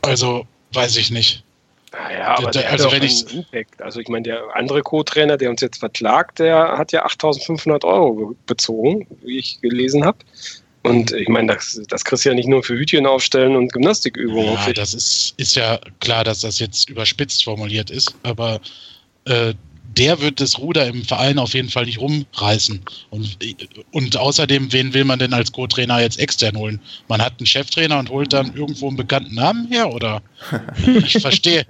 also 0.00 0.46
weiß 0.72 0.96
ich 0.96 1.10
nicht. 1.10 1.44
Naja, 1.92 2.36
aber 2.38 2.50
der, 2.50 2.62
der 2.62 2.70
also 2.72 2.92
wenn 2.92 3.02
ich 3.02 3.34
Impact. 3.34 3.82
Also 3.82 4.00
ich 4.00 4.08
meine, 4.08 4.22
der 4.22 4.44
andere 4.54 4.82
Co-Trainer, 4.82 5.36
der 5.36 5.50
uns 5.50 5.60
jetzt 5.60 5.78
verklagt, 5.78 6.38
der 6.38 6.78
hat 6.78 6.92
ja 6.92 7.04
8.500 7.04 7.84
Euro 7.84 8.36
bezogen, 8.46 9.06
wie 9.22 9.38
ich 9.38 9.60
gelesen 9.60 10.04
habe. 10.04 10.18
Und 10.82 11.12
ich 11.12 11.28
meine, 11.28 11.54
das, 11.54 11.80
das 11.88 12.04
kriegst 12.04 12.24
du 12.24 12.30
ja 12.30 12.34
nicht 12.34 12.48
nur 12.48 12.62
für 12.62 12.74
Hütchen 12.74 13.06
aufstellen 13.06 13.54
und 13.54 13.72
Gymnastikübungen. 13.72 14.54
Ja, 14.54 14.72
das 14.72 14.94
ist, 14.94 15.34
ist 15.36 15.56
ja 15.56 15.78
klar, 16.00 16.24
dass 16.24 16.40
das 16.40 16.58
jetzt 16.58 16.88
überspitzt 16.88 17.44
formuliert 17.44 17.90
ist, 17.90 18.14
aber 18.22 18.60
äh, 19.26 19.52
der 20.00 20.18
wird 20.22 20.40
das 20.40 20.58
Ruder 20.58 20.86
im 20.86 21.04
Verein 21.04 21.38
auf 21.38 21.52
jeden 21.52 21.68
Fall 21.68 21.84
nicht 21.84 22.00
rumreißen. 22.00 22.80
Und, 23.10 23.36
und 23.92 24.16
außerdem, 24.16 24.72
wen 24.72 24.94
will 24.94 25.04
man 25.04 25.18
denn 25.18 25.34
als 25.34 25.52
Co-Trainer 25.52 26.00
jetzt 26.00 26.18
extern 26.18 26.56
holen? 26.56 26.80
Man 27.08 27.20
hat 27.20 27.34
einen 27.38 27.46
Cheftrainer 27.46 27.98
und 27.98 28.08
holt 28.08 28.32
dann 28.32 28.54
irgendwo 28.56 28.88
einen 28.88 28.96
bekannten 28.96 29.34
Namen 29.34 29.68
her, 29.68 29.92
oder? 29.92 30.22
Ich 30.86 31.20
verstehe. 31.20 31.66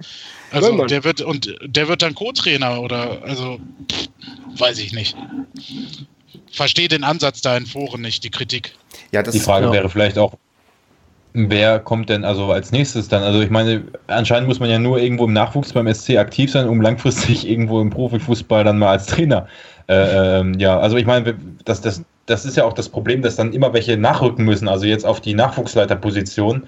Also 0.49 0.85
der 0.85 1.03
wird 1.03 1.19
und 1.19 1.53
der 1.61 1.89
wird 1.89 2.01
dann 2.01 2.15
Co-Trainer 2.15 2.81
oder 2.81 3.21
also 3.23 3.59
pff, 3.91 4.07
weiß 4.57 4.79
ich 4.79 4.93
nicht. 4.93 5.15
Verstehe 6.51 6.87
den 6.87 7.03
Ansatz 7.03 7.41
da 7.41 7.57
in 7.57 7.65
Foren 7.65 8.01
nicht, 8.01 8.23
die 8.23 8.29
Kritik. 8.29 8.73
Ja, 9.11 9.23
die 9.23 9.39
Frage 9.39 9.65
ja. 9.65 9.73
wäre 9.73 9.89
vielleicht 9.89 10.17
auch, 10.17 10.35
Wer 11.33 11.79
kommt 11.79 12.09
denn 12.09 12.25
also 12.25 12.51
als 12.51 12.71
nächstes 12.71 13.07
dann? 13.07 13.23
Also 13.23 13.39
ich 13.41 13.49
meine, 13.49 13.83
anscheinend 14.07 14.49
muss 14.49 14.59
man 14.59 14.69
ja 14.69 14.79
nur 14.79 14.99
irgendwo 14.99 15.25
im 15.25 15.33
Nachwuchs 15.33 15.71
beim 15.71 15.91
SC 15.93 16.17
aktiv 16.17 16.51
sein, 16.51 16.67
um 16.67 16.81
langfristig 16.81 17.47
irgendwo 17.49 17.79
im 17.79 17.89
Profifußball 17.89 18.63
dann 18.63 18.79
mal 18.79 18.89
als 18.89 19.05
Trainer. 19.05 19.47
Äh, 19.87 20.39
ähm, 20.39 20.59
ja, 20.59 20.77
also 20.79 20.97
ich 20.97 21.05
meine, 21.05 21.35
das, 21.63 21.79
das, 21.79 22.03
das 22.25 22.45
ist 22.45 22.57
ja 22.57 22.65
auch 22.65 22.73
das 22.73 22.89
Problem, 22.89 23.21
dass 23.21 23.37
dann 23.37 23.53
immer 23.53 23.73
welche 23.73 23.95
nachrücken 23.97 24.43
müssen, 24.43 24.67
also 24.67 24.85
jetzt 24.85 25.05
auf 25.05 25.21
die 25.21 25.33
Nachwuchsleiterposition. 25.33 26.63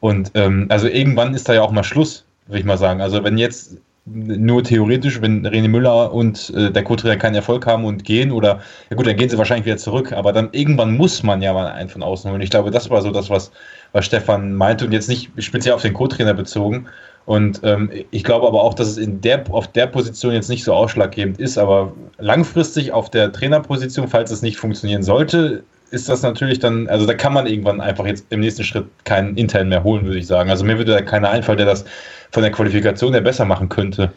Und 0.00 0.30
ähm, 0.34 0.66
also 0.68 0.86
irgendwann 0.86 1.34
ist 1.34 1.48
da 1.48 1.54
ja 1.54 1.62
auch 1.62 1.72
mal 1.72 1.84
Schluss, 1.84 2.24
würde 2.46 2.60
ich 2.60 2.64
mal 2.64 2.78
sagen. 2.78 3.00
Also 3.00 3.24
wenn 3.24 3.36
jetzt 3.36 3.78
nur 4.06 4.62
theoretisch, 4.62 5.20
wenn 5.22 5.46
René 5.46 5.68
Müller 5.68 6.12
und 6.12 6.52
äh, 6.54 6.70
der 6.70 6.84
Co-Trainer 6.84 7.16
keinen 7.16 7.36
Erfolg 7.36 7.66
haben 7.66 7.86
und 7.86 8.04
gehen 8.04 8.32
oder, 8.32 8.60
ja 8.90 8.96
gut, 8.96 9.06
dann 9.06 9.16
gehen 9.16 9.30
sie 9.30 9.38
wahrscheinlich 9.38 9.64
wieder 9.64 9.78
zurück, 9.78 10.12
aber 10.12 10.32
dann 10.32 10.50
irgendwann 10.52 10.96
muss 10.96 11.22
man 11.22 11.40
ja 11.40 11.54
mal 11.54 11.68
einen 11.68 11.88
von 11.88 12.02
außen 12.02 12.30
holen. 12.30 12.42
Ich 12.42 12.50
glaube, 12.50 12.70
das 12.70 12.90
war 12.90 13.00
so 13.00 13.10
das, 13.10 13.30
was, 13.30 13.50
was 13.94 14.04
Stefan 14.04 14.54
meinte 14.54 14.84
und 14.84 14.92
jetzt 14.92 15.08
nicht 15.08 15.30
speziell 15.38 15.74
auf 15.74 15.82
den 15.82 15.94
Co-Trainer 15.94 16.34
bezogen. 16.34 16.86
Und 17.26 17.60
ähm, 17.62 17.90
ich 18.10 18.24
glaube 18.24 18.46
aber 18.46 18.62
auch, 18.62 18.74
dass 18.74 18.88
es 18.88 18.98
in 18.98 19.22
der, 19.22 19.44
auf 19.50 19.68
der 19.68 19.86
Position 19.86 20.34
jetzt 20.34 20.50
nicht 20.50 20.64
so 20.64 20.74
ausschlaggebend 20.74 21.40
ist, 21.40 21.56
aber 21.56 21.94
langfristig 22.18 22.92
auf 22.92 23.08
der 23.08 23.32
Trainerposition, 23.32 24.08
falls 24.08 24.30
es 24.30 24.42
nicht 24.42 24.58
funktionieren 24.58 25.02
sollte, 25.02 25.62
ist 25.90 26.08
das 26.08 26.22
natürlich 26.22 26.58
dann, 26.58 26.88
also 26.88 27.06
da 27.06 27.14
kann 27.14 27.32
man 27.32 27.46
irgendwann 27.46 27.80
einfach 27.80 28.04
jetzt 28.04 28.26
im 28.30 28.40
nächsten 28.40 28.64
Schritt 28.64 28.86
keinen 29.04 29.36
intern 29.36 29.68
mehr 29.68 29.84
holen, 29.84 30.04
würde 30.04 30.18
ich 30.18 30.26
sagen. 30.26 30.50
Also 30.50 30.64
mir 30.64 30.76
würde 30.76 30.92
da 30.92 31.00
keiner 31.00 31.30
einfallen, 31.30 31.58
der 31.58 31.66
das 31.66 31.84
von 32.32 32.42
der 32.42 32.50
Qualifikation 32.50 33.12
her 33.12 33.22
besser 33.22 33.44
machen 33.44 33.68
könnte. 33.68 34.12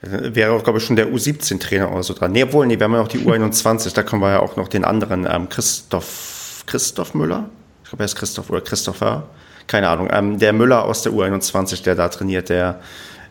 Wäre 0.00 0.52
auch, 0.52 0.64
glaube 0.64 0.78
ich, 0.78 0.84
schon 0.84 0.96
der 0.96 1.08
U17-Trainer 1.08 1.92
oder 1.92 2.02
so 2.02 2.14
dran. 2.14 2.32
Nee, 2.32 2.42
obwohl, 2.42 2.66
nee, 2.66 2.78
wir 2.78 2.84
haben 2.84 2.92
ja 2.92 2.98
noch 2.98 3.08
die 3.08 3.18
U21, 3.18 3.94
da 3.94 4.02
können 4.02 4.22
wir 4.22 4.30
ja 4.30 4.40
auch 4.40 4.56
noch 4.56 4.66
den 4.66 4.84
anderen, 4.84 5.28
ähm, 5.30 5.48
Christoph, 5.48 6.64
Christoph 6.66 7.14
Müller? 7.14 7.48
Glaube, 7.92 8.04
er 8.04 8.06
ist 8.06 8.16
Christoph 8.16 8.48
oder 8.48 8.62
Christopher. 8.62 9.24
Keine 9.66 9.86
Ahnung. 9.90 10.08
Ähm, 10.10 10.38
der 10.38 10.54
Müller 10.54 10.86
aus 10.86 11.02
der 11.02 11.12
U21, 11.12 11.82
der 11.82 11.94
da 11.94 12.08
trainiert, 12.08 12.48
der 12.48 12.80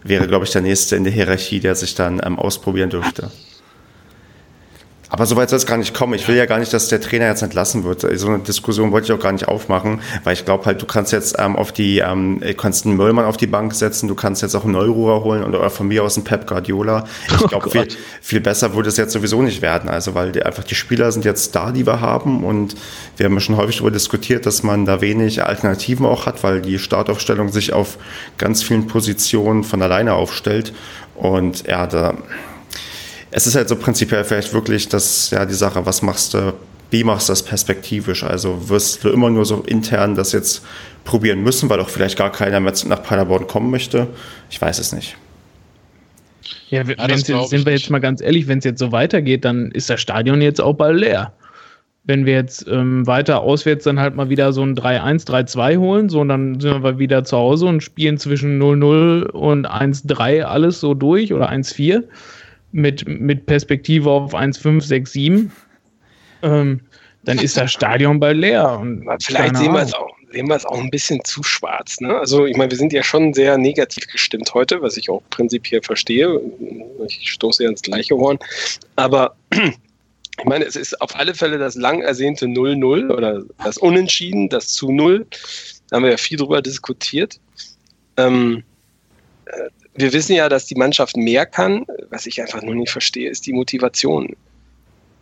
wäre, 0.03 0.27
glaube 0.27 0.45
ich, 0.45 0.51
der 0.51 0.61
nächste 0.61 0.95
in 0.95 1.03
der 1.03 1.11
Hierarchie, 1.11 1.59
der 1.59 1.73
sich 1.73 1.95
dann 1.95 2.21
ähm, 2.23 2.37
ausprobieren 2.37 2.91
dürfte. 2.91 3.31
Aber 5.11 5.25
soweit 5.25 5.49
soll 5.49 5.57
es 5.57 5.65
gar 5.65 5.75
nicht 5.77 5.93
kommen. 5.93 6.13
Ich 6.13 6.25
will 6.29 6.37
ja 6.37 6.45
gar 6.45 6.57
nicht, 6.57 6.71
dass 6.71 6.87
der 6.87 7.01
Trainer 7.01 7.27
jetzt 7.27 7.41
entlassen 7.41 7.83
wird. 7.83 7.99
So 8.17 8.27
eine 8.27 8.39
Diskussion 8.39 8.93
wollte 8.93 9.07
ich 9.07 9.11
auch 9.11 9.21
gar 9.21 9.33
nicht 9.33 9.45
aufmachen, 9.45 9.99
weil 10.23 10.33
ich 10.33 10.45
glaube 10.45 10.65
halt, 10.65 10.81
du 10.81 10.85
kannst 10.85 11.11
jetzt 11.11 11.35
ähm, 11.37 11.57
auf 11.57 11.73
die, 11.73 11.99
ähm, 11.99 12.39
du 12.39 12.53
kannst 12.53 12.85
einen 12.85 12.95
Möllmann 12.95 13.25
auf 13.25 13.35
die 13.35 13.45
Bank 13.45 13.75
setzen, 13.75 14.07
du 14.07 14.15
kannst 14.15 14.41
jetzt 14.41 14.55
auch 14.55 14.63
einen 14.63 14.71
Neururer 14.71 15.21
holen 15.25 15.43
oder 15.43 15.69
von 15.69 15.89
mir 15.89 16.05
aus 16.05 16.15
einen 16.15 16.23
Pep 16.23 16.47
Guardiola. 16.47 17.03
Ich 17.27 17.47
glaube, 17.49 17.67
oh 17.67 17.69
viel, 17.69 17.89
viel 18.21 18.39
besser 18.39 18.73
würde 18.73 18.87
es 18.87 18.95
jetzt 18.95 19.11
sowieso 19.11 19.41
nicht 19.41 19.61
werden. 19.61 19.89
Also, 19.89 20.15
weil 20.15 20.31
die, 20.31 20.43
einfach 20.43 20.63
die 20.63 20.75
Spieler 20.75 21.11
sind 21.11 21.25
jetzt 21.25 21.53
da, 21.55 21.73
die 21.73 21.85
wir 21.85 21.99
haben 21.99 22.45
und 22.45 22.75
wir 23.17 23.25
haben 23.25 23.33
ja 23.33 23.41
schon 23.41 23.57
häufig 23.57 23.77
darüber 23.77 23.91
diskutiert, 23.91 24.45
dass 24.45 24.63
man 24.63 24.85
da 24.85 25.01
wenig 25.01 25.43
Alternativen 25.43 26.05
auch 26.05 26.25
hat, 26.25 26.41
weil 26.41 26.61
die 26.61 26.79
Startaufstellung 26.79 27.49
sich 27.49 27.73
auf 27.73 27.97
ganz 28.37 28.63
vielen 28.63 28.87
Positionen 28.87 29.65
von 29.65 29.81
alleine 29.81 30.13
aufstellt. 30.13 30.71
Und 31.15 31.67
ja, 31.67 31.85
da, 31.85 32.13
es 33.31 33.47
ist 33.47 33.55
halt 33.55 33.69
so 33.69 33.75
prinzipiell 33.75 34.23
vielleicht 34.23 34.53
wirklich 34.53 34.89
das, 34.89 35.31
ja, 35.31 35.45
die 35.45 35.53
Sache, 35.53 35.85
was 35.85 36.01
machst 36.01 36.33
du, 36.33 36.53
wie 36.89 37.03
machst 37.03 37.29
du 37.29 37.31
das 37.31 37.43
perspektivisch? 37.43 38.23
Also 38.23 38.69
wirst 38.69 39.03
du 39.03 39.09
immer 39.09 39.29
nur 39.29 39.45
so 39.45 39.63
intern 39.65 40.15
das 40.15 40.33
jetzt 40.33 40.63
probieren 41.05 41.41
müssen, 41.41 41.69
weil 41.69 41.79
auch 41.79 41.89
vielleicht 41.89 42.17
gar 42.17 42.31
keiner 42.31 42.59
mehr 42.59 42.73
nach 42.85 43.01
Paderborn 43.01 43.47
kommen 43.47 43.71
möchte? 43.71 44.07
Ich 44.49 44.61
weiß 44.61 44.77
es 44.79 44.91
nicht. 44.91 45.15
Ja, 46.69 46.83
ja 46.83 47.07
jetzt, 47.07 47.27
sind 47.27 47.65
wir 47.65 47.73
jetzt 47.73 47.89
mal 47.89 47.99
ganz 47.99 48.21
ehrlich, 48.21 48.47
wenn 48.47 48.59
es 48.59 48.65
jetzt 48.65 48.79
so 48.79 48.91
weitergeht, 48.91 49.45
dann 49.45 49.71
ist 49.71 49.89
das 49.89 50.01
Stadion 50.01 50.41
jetzt 50.41 50.59
auch 50.59 50.73
bald 50.73 50.99
leer. 50.99 51.33
Wenn 52.03 52.25
wir 52.25 52.33
jetzt 52.33 52.65
ähm, 52.67 53.05
weiter 53.05 53.41
auswärts 53.41 53.83
dann 53.83 53.99
halt 53.99 54.15
mal 54.15 54.29
wieder 54.29 54.51
so 54.53 54.63
ein 54.63 54.75
3-1, 54.75 55.27
3-2 55.27 55.77
holen, 55.77 56.09
so 56.09 56.23
dann 56.25 56.59
sind 56.59 56.83
wir 56.83 56.97
wieder 56.97 57.23
zu 57.23 57.37
Hause 57.37 57.67
und 57.67 57.83
spielen 57.83 58.17
zwischen 58.17 58.59
0-0 58.61 59.27
und 59.27 59.69
1-3 59.69 60.41
alles 60.41 60.79
so 60.79 60.93
durch 60.95 61.31
oder 61.31 61.49
1-4 61.51 62.03
mit, 62.71 63.07
mit 63.07 63.45
Perspektive 63.45 64.09
auf 64.09 64.33
1,567, 64.33 65.51
ähm, 66.43 66.81
dann 67.23 67.37
ist 67.37 67.57
das 67.57 67.71
Stadion 67.71 68.19
bald 68.19 68.37
leer. 68.37 68.79
Und 68.79 69.05
vielleicht 69.23 69.57
sehen 69.57 69.73
wir 69.73 69.81
es 69.81 69.93
auch 69.93 70.11
sehen 70.31 70.47
wir 70.47 70.55
es 70.55 70.65
auch 70.65 70.79
ein 70.79 70.89
bisschen 70.89 71.23
zu 71.23 71.43
schwarz. 71.43 71.99
Ne? 71.99 72.17
Also 72.17 72.45
ich 72.45 72.57
meine, 72.57 72.71
wir 72.71 72.77
sind 72.77 72.93
ja 72.93 73.03
schon 73.03 73.33
sehr 73.33 73.57
negativ 73.57 74.07
gestimmt 74.07 74.53
heute, 74.53 74.81
was 74.81 74.97
ich 74.97 75.09
auch 75.09 75.21
prinzipiell 75.29 75.81
verstehe. 75.81 76.39
Ich 77.07 77.31
stoße 77.31 77.63
ja 77.63 77.69
ins 77.69 77.81
gleiche 77.81 78.15
Horn. 78.15 78.39
Aber 78.95 79.35
ich 79.51 80.45
meine, 80.45 80.65
es 80.65 80.75
ist 80.75 80.99
auf 81.01 81.15
alle 81.15 81.35
Fälle 81.35 81.57
das 81.57 81.75
lang 81.75 82.01
ersehnte 82.01 82.45
0-0 82.45 83.13
oder 83.13 83.43
das 83.63 83.77
Unentschieden, 83.77 84.49
das 84.49 84.69
zu 84.69 84.91
0. 84.91 85.25
Da 85.89 85.97
haben 85.97 86.03
wir 86.03 86.11
ja 86.11 86.17
viel 86.17 86.37
drüber 86.37 86.61
diskutiert. 86.61 87.39
Ähm, 88.17 88.63
äh, 89.45 89.69
wir 90.01 90.13
wissen 90.13 90.35
ja, 90.35 90.49
dass 90.49 90.65
die 90.65 90.75
Mannschaft 90.75 91.15
mehr 91.15 91.45
kann. 91.45 91.85
Was 92.09 92.25
ich 92.25 92.41
einfach 92.41 92.61
nur 92.61 92.75
nicht 92.75 92.91
verstehe, 92.91 93.29
ist 93.29 93.45
die 93.45 93.53
Motivation. 93.53 94.35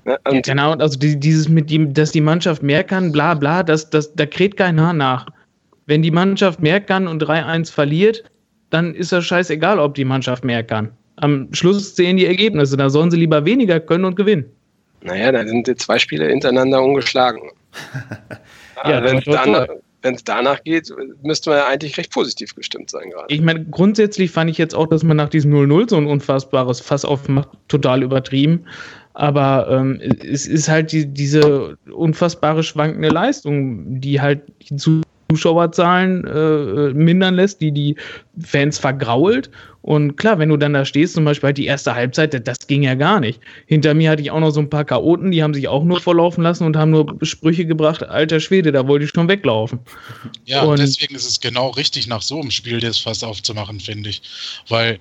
Ja, 0.06 0.18
genau, 0.42 0.74
also 0.74 0.98
dieses 0.98 1.50
mit 1.50 1.70
dem, 1.70 1.94
dass 1.94 2.12
die 2.12 2.22
Mannschaft 2.22 2.64
mehr 2.64 2.84
kann, 2.84 3.12
bla 3.12 3.34
bla, 3.34 3.64
das, 3.64 3.90
das, 3.90 4.14
da 4.16 4.26
kräht 4.26 4.58
kein 4.58 4.80
Haar 4.80 4.94
nach. 4.94 5.28
Wenn 5.86 6.02
die 6.02 6.12
Mannschaft 6.12 6.62
mehr 6.62 6.80
kann 6.80 7.08
und 7.08 7.22
3-1 7.22 7.72
verliert, 7.72 8.24
dann 8.70 8.96
ist 8.96 9.12
das 9.12 9.26
scheißegal, 9.26 9.80
ob 9.80 9.96
die 9.96 10.06
Mannschaft 10.06 10.44
mehr 10.44 10.64
kann. 10.64 10.92
Am 11.18 11.54
Schluss 11.54 11.96
zählen 11.96 12.18
die 12.18 12.26
Ergebnisse, 12.26 12.78
da 12.78 12.90
sollen 12.90 13.12
sie 13.12 13.18
lieber 13.18 13.44
weniger 13.46 13.80
können 13.80 14.06
und 14.06 14.16
gewinnen. 14.16 14.46
Naja, 15.02 15.32
dann 15.32 15.48
sind 15.48 15.68
die 15.68 15.76
zwei 15.76 16.00
Spiele 16.00 16.28
hintereinander 16.28 16.82
ungeschlagen. 16.82 17.42
ja, 18.86 19.04
wenn, 19.04 19.22
danach, 19.26 19.68
wenn 20.02 20.16
es 20.16 20.24
danach 20.24 20.64
geht, 20.64 20.94
müsste 21.24 21.50
man 21.50 21.60
ja 21.60 21.68
eigentlich 21.68 21.98
recht 21.98 22.12
positiv 22.12 22.56
gestimmt 22.56 22.90
sein 22.90 23.10
gerade. 23.10 23.34
Ich 23.34 23.42
meine, 23.42 23.66
grundsätzlich 23.66 24.32
fand 24.32 24.50
ich 24.50 24.58
jetzt 24.58 24.74
auch, 24.76 24.88
dass 24.88 25.04
man 25.04 25.18
nach 25.18 25.30
diesem 25.30 25.54
0-0 25.54 25.90
so 25.90 25.98
ein 25.98 26.08
unfassbares 26.08 26.80
Fass 26.80 27.06
aufmacht, 27.06 27.50
total 27.68 28.04
übertrieben. 28.04 28.66
Aber 29.14 29.68
ähm, 29.70 30.00
es 30.00 30.48
ist 30.48 30.70
halt 30.70 30.92
die, 30.92 31.06
diese 31.06 31.78
unfassbare 31.92 32.64
schwankende 32.64 33.10
Leistung, 33.10 34.00
die 34.00 34.22
halt 34.22 34.44
die 34.62 34.78
Zuschauerzahlen 35.32 36.26
äh, 36.26 36.94
mindern 36.94 37.36
lässt, 37.36 37.62
die 37.62 37.72
die 37.72 37.96
Fans 38.42 38.80
vergrault. 38.80 39.52
Und 39.82 40.18
klar, 40.18 40.40
wenn 40.40 40.50
du 40.50 40.58
dann 40.58 40.74
da 40.74 40.86
stehst, 40.86 41.14
zum 41.14 41.24
Beispiel 41.24 41.48
halt 41.48 41.58
die 41.58 41.68
erste 41.68 41.94
Halbzeit, 41.94 42.48
das 42.48 42.68
ging 42.68 42.84
ja 42.84 42.96
gar 42.96 43.20
nicht. 43.20 43.40
Hinter 43.68 43.94
mir 43.94 44.10
hatte 44.10 44.22
ich 44.24 44.32
auch 44.32 44.40
noch 44.40 44.50
so 44.50 44.60
ein 44.60 44.70
paar 44.70 44.86
Chaoten, 44.86 45.32
die 45.32 45.44
haben 45.44 45.54
sich 45.54 45.68
auch 45.68 45.84
nur 45.84 46.02
vorlaufen 46.02 46.44
lassen 46.44 46.64
und 46.64 46.76
haben 46.76 46.92
nur 46.92 47.16
Sprüche 47.22 47.66
gebracht, 47.66 48.04
alter 48.04 48.40
Schwede, 48.40 48.72
da 48.72 48.88
wollte 48.88 49.06
ich 49.06 49.12
schon 49.12 49.28
weglaufen. 49.28 49.80
Ja, 50.46 50.64
und 50.64 50.80
deswegen 50.80 51.16
ist 51.16 51.30
es 51.30 51.40
genau 51.40 51.70
richtig, 51.70 52.08
nach 52.08 52.22
so 52.22 52.42
einem 52.42 52.52
Spiel 52.52 52.80
das 52.80 52.98
Fass 52.98 53.24
aufzumachen, 53.24 53.80
finde 53.80 54.10
ich. 54.10 54.22
Weil 54.68 55.00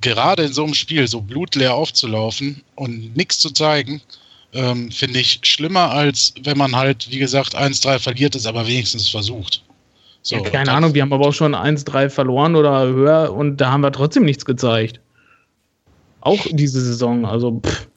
gerade 0.00 0.44
in 0.44 0.52
so 0.52 0.64
einem 0.64 0.74
Spiel 0.74 1.06
so 1.08 1.20
blutleer 1.20 1.74
aufzulaufen 1.74 2.62
und 2.76 3.16
nichts 3.16 3.38
zu 3.40 3.50
zeigen, 3.50 4.00
ähm, 4.54 4.90
finde 4.90 5.18
ich 5.18 5.40
schlimmer, 5.42 5.90
als 5.90 6.32
wenn 6.42 6.56
man 6.56 6.74
halt, 6.74 7.10
wie 7.10 7.18
gesagt, 7.18 7.56
1-3 7.56 7.98
verliert 7.98 8.34
ist, 8.34 8.46
aber 8.46 8.66
wenigstens 8.66 9.08
versucht. 9.08 9.62
So, 10.22 10.36
ja, 10.36 10.42
keine 10.42 10.72
Ahnung, 10.72 10.94
wir 10.94 11.02
haben 11.02 11.12
aber 11.12 11.28
auch 11.28 11.34
schon 11.34 11.54
1-3 11.54 12.08
verloren 12.08 12.56
oder 12.56 12.86
höher 12.86 13.32
und 13.32 13.58
da 13.58 13.70
haben 13.70 13.82
wir 13.82 13.92
trotzdem 13.92 14.24
nichts 14.24 14.44
gezeigt. 14.44 15.00
Auch 16.20 16.46
diese 16.50 16.80
Saison, 16.80 17.26
also 17.26 17.60
pff. 17.60 17.88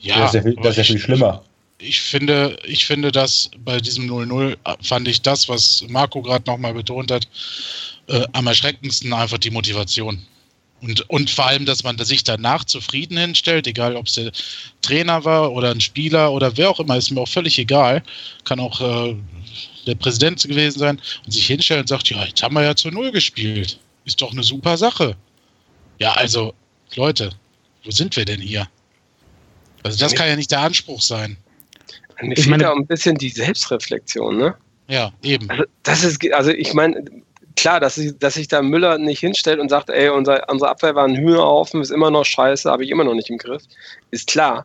Ja, 0.00 0.18
das 0.20 0.34
ist 0.34 0.34
ja 0.34 0.42
viel, 0.42 0.56
das 0.56 0.70
ist 0.72 0.76
ja 0.76 0.84
viel 0.84 0.98
schlimmer. 0.98 1.42
Ich 1.78 2.00
finde, 2.00 2.58
ich 2.64 2.84
finde, 2.84 3.12
dass 3.12 3.50
bei 3.64 3.78
diesem 3.78 4.10
0-0 4.10 4.56
fand 4.82 5.08
ich 5.08 5.22
das, 5.22 5.48
was 5.48 5.84
Marco 5.88 6.20
gerade 6.22 6.44
nochmal 6.50 6.74
betont 6.74 7.10
hat, 7.10 7.26
äh, 8.08 8.26
am 8.32 8.46
erschreckendsten 8.46 9.12
einfach 9.12 9.38
die 9.38 9.50
Motivation. 9.50 10.20
Und, 10.80 11.08
und 11.10 11.30
vor 11.30 11.46
allem, 11.46 11.64
dass 11.64 11.82
man 11.82 11.98
sich 11.98 12.22
danach 12.22 12.64
zufrieden 12.64 13.18
hinstellt, 13.18 13.66
egal 13.66 13.96
ob 13.96 14.06
es 14.06 14.14
der 14.14 14.30
Trainer 14.80 15.24
war 15.24 15.52
oder 15.52 15.70
ein 15.70 15.80
Spieler 15.80 16.32
oder 16.32 16.56
wer 16.56 16.70
auch 16.70 16.78
immer, 16.78 16.96
ist 16.96 17.10
mir 17.10 17.20
auch 17.20 17.28
völlig 17.28 17.58
egal. 17.58 18.02
Kann 18.44 18.60
auch 18.60 18.80
äh, 18.80 19.16
der 19.86 19.96
Präsident 19.96 20.42
gewesen 20.42 20.78
sein 20.78 21.00
und 21.24 21.32
sich 21.32 21.46
hinstellt 21.46 21.80
und 21.80 21.88
sagt, 21.88 22.10
ja, 22.10 22.24
jetzt 22.24 22.42
haben 22.42 22.54
wir 22.54 22.62
ja 22.62 22.76
zu 22.76 22.90
Null 22.90 23.10
gespielt. 23.10 23.78
Ist 24.04 24.20
doch 24.22 24.30
eine 24.30 24.44
super 24.44 24.76
Sache. 24.76 25.16
Ja, 25.98 26.12
also, 26.12 26.54
Leute, 26.94 27.30
wo 27.84 27.90
sind 27.90 28.14
wir 28.16 28.24
denn 28.24 28.40
hier? 28.40 28.68
Also 29.82 29.98
das 29.98 30.14
kann 30.14 30.28
ja 30.28 30.36
nicht 30.36 30.50
der 30.50 30.60
Anspruch 30.60 31.02
sein. 31.02 31.36
Mir 32.20 32.36
fehlt 32.36 32.60
da 32.60 32.72
ein 32.72 32.86
bisschen 32.86 33.16
die 33.16 33.28
Selbstreflexion, 33.28 34.36
ne? 34.36 34.54
Ja, 34.88 35.12
eben. 35.22 35.48
Also, 35.50 35.64
das 35.82 36.04
ist, 36.04 36.32
also 36.32 36.50
ich 36.50 36.72
meine, 36.74 37.04
klar, 37.58 37.80
dass, 37.80 37.98
ich, 37.98 38.18
dass 38.18 38.34
sich 38.34 38.48
da 38.48 38.62
Müller 38.62 38.98
nicht 38.98 39.20
hinstellt 39.20 39.58
und 39.58 39.68
sagt, 39.68 39.90
ey, 39.90 40.08
unser, 40.08 40.48
unsere 40.48 40.70
Abwehr 40.70 40.94
war 40.94 41.04
ein 41.04 41.16
Hühnerhaufen, 41.16 41.80
ist 41.80 41.90
immer 41.90 42.10
noch 42.10 42.24
scheiße, 42.24 42.70
habe 42.70 42.84
ich 42.84 42.90
immer 42.90 43.04
noch 43.04 43.14
nicht 43.14 43.30
im 43.30 43.38
Griff, 43.38 43.62
ist 44.10 44.28
klar. 44.28 44.64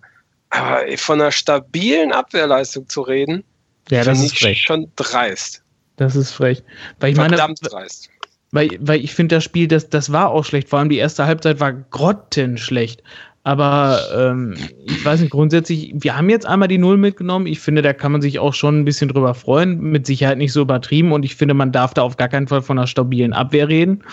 Aber 0.49 0.81
von 0.97 1.19
einer 1.19 1.31
stabilen 1.31 2.11
Abwehrleistung 2.11 2.87
zu 2.87 3.01
reden, 3.01 3.43
ja, 3.89 4.03
das 4.03 4.21
ist 4.21 4.37
frech. 4.37 4.61
schon 4.61 4.91
dreist. 4.95 5.61
Das 5.97 6.15
ist 6.15 6.31
frech. 6.31 6.63
Weil 6.99 7.11
ich 7.11 7.15
Verdammt 7.15 7.61
meine, 7.61 7.71
dreist. 7.71 8.09
Weil, 8.51 8.69
weil 8.79 9.03
ich 9.03 9.13
finde, 9.13 9.35
das 9.35 9.43
Spiel, 9.43 9.67
das, 9.67 9.89
das 9.89 10.11
war 10.11 10.29
auch 10.29 10.45
schlecht. 10.45 10.69
Vor 10.69 10.79
allem 10.79 10.89
die 10.89 10.97
erste 10.97 11.25
Halbzeit 11.25 11.59
war 11.59 11.73
grottenschlecht. 11.73 13.01
Aber 13.43 13.99
ähm, 14.15 14.55
ich 14.85 15.03
weiß 15.03 15.19
nicht, 15.19 15.31
grundsätzlich, 15.31 15.93
wir 15.95 16.17
haben 16.17 16.29
jetzt 16.29 16.45
einmal 16.45 16.69
die 16.69 16.77
Null 16.77 16.97
mitgenommen. 16.97 17.45
Ich 17.45 17.59
finde, 17.59 17.81
da 17.81 17.91
kann 17.91 18.13
man 18.13 18.21
sich 18.21 18.39
auch 18.39 18.53
schon 18.53 18.79
ein 18.79 18.85
bisschen 18.85 19.09
drüber 19.09 19.33
freuen. 19.33 19.81
Mit 19.81 20.05
Sicherheit 20.05 20.37
nicht 20.37 20.53
so 20.53 20.61
übertrieben. 20.61 21.11
Und 21.11 21.25
ich 21.25 21.35
finde, 21.35 21.53
man 21.53 21.73
darf 21.73 21.93
da 21.93 22.03
auf 22.03 22.15
gar 22.15 22.29
keinen 22.29 22.47
Fall 22.47 22.61
von 22.61 22.77
einer 22.77 22.87
stabilen 22.87 23.33
Abwehr 23.33 23.67
reden. 23.67 24.03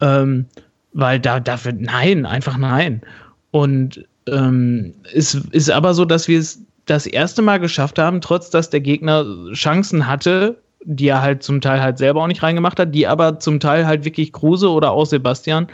Ähm, 0.00 0.46
weil 0.92 1.18
da 1.18 1.40
dafür, 1.40 1.72
nein, 1.72 2.26
einfach 2.26 2.58
nein. 2.58 3.00
Und 3.52 4.04
ähm, 4.28 4.94
es 5.14 5.34
ist 5.34 5.70
aber 5.70 5.94
so, 5.94 6.04
dass 6.04 6.28
wir 6.28 6.38
es 6.38 6.60
das 6.84 7.06
erste 7.06 7.42
Mal 7.42 7.58
geschafft 7.58 7.98
haben, 7.98 8.20
trotz 8.20 8.50
dass 8.50 8.70
der 8.70 8.80
Gegner 8.80 9.24
Chancen 9.52 10.06
hatte, 10.06 10.60
die 10.84 11.08
er 11.08 11.22
halt 11.22 11.42
zum 11.42 11.60
Teil 11.60 11.80
halt 11.80 11.98
selber 11.98 12.22
auch 12.22 12.26
nicht 12.26 12.42
reingemacht 12.42 12.78
hat, 12.78 12.94
die 12.94 13.06
aber 13.06 13.38
zum 13.38 13.60
Teil 13.60 13.86
halt 13.86 14.04
wirklich 14.04 14.32
Kruse 14.32 14.70
oder 14.70 14.92
auch 14.92 15.06
Sebastian 15.06 15.68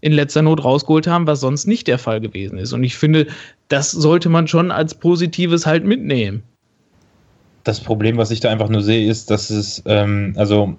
in 0.00 0.12
letzter 0.12 0.42
Not 0.42 0.64
rausgeholt 0.64 1.06
haben, 1.06 1.26
was 1.26 1.40
sonst 1.40 1.66
nicht 1.66 1.86
der 1.86 1.98
Fall 1.98 2.20
gewesen 2.20 2.58
ist. 2.58 2.72
Und 2.72 2.84
ich 2.84 2.96
finde, 2.96 3.26
das 3.68 3.90
sollte 3.90 4.28
man 4.28 4.48
schon 4.48 4.70
als 4.70 4.94
Positives 4.94 5.66
halt 5.66 5.84
mitnehmen. 5.84 6.42
Das 7.64 7.80
Problem, 7.80 8.16
was 8.16 8.30
ich 8.30 8.40
da 8.40 8.50
einfach 8.50 8.70
nur 8.70 8.80
sehe, 8.80 9.06
ist, 9.06 9.30
dass 9.30 9.50
es, 9.50 9.82
ähm, 9.84 10.32
also 10.36 10.76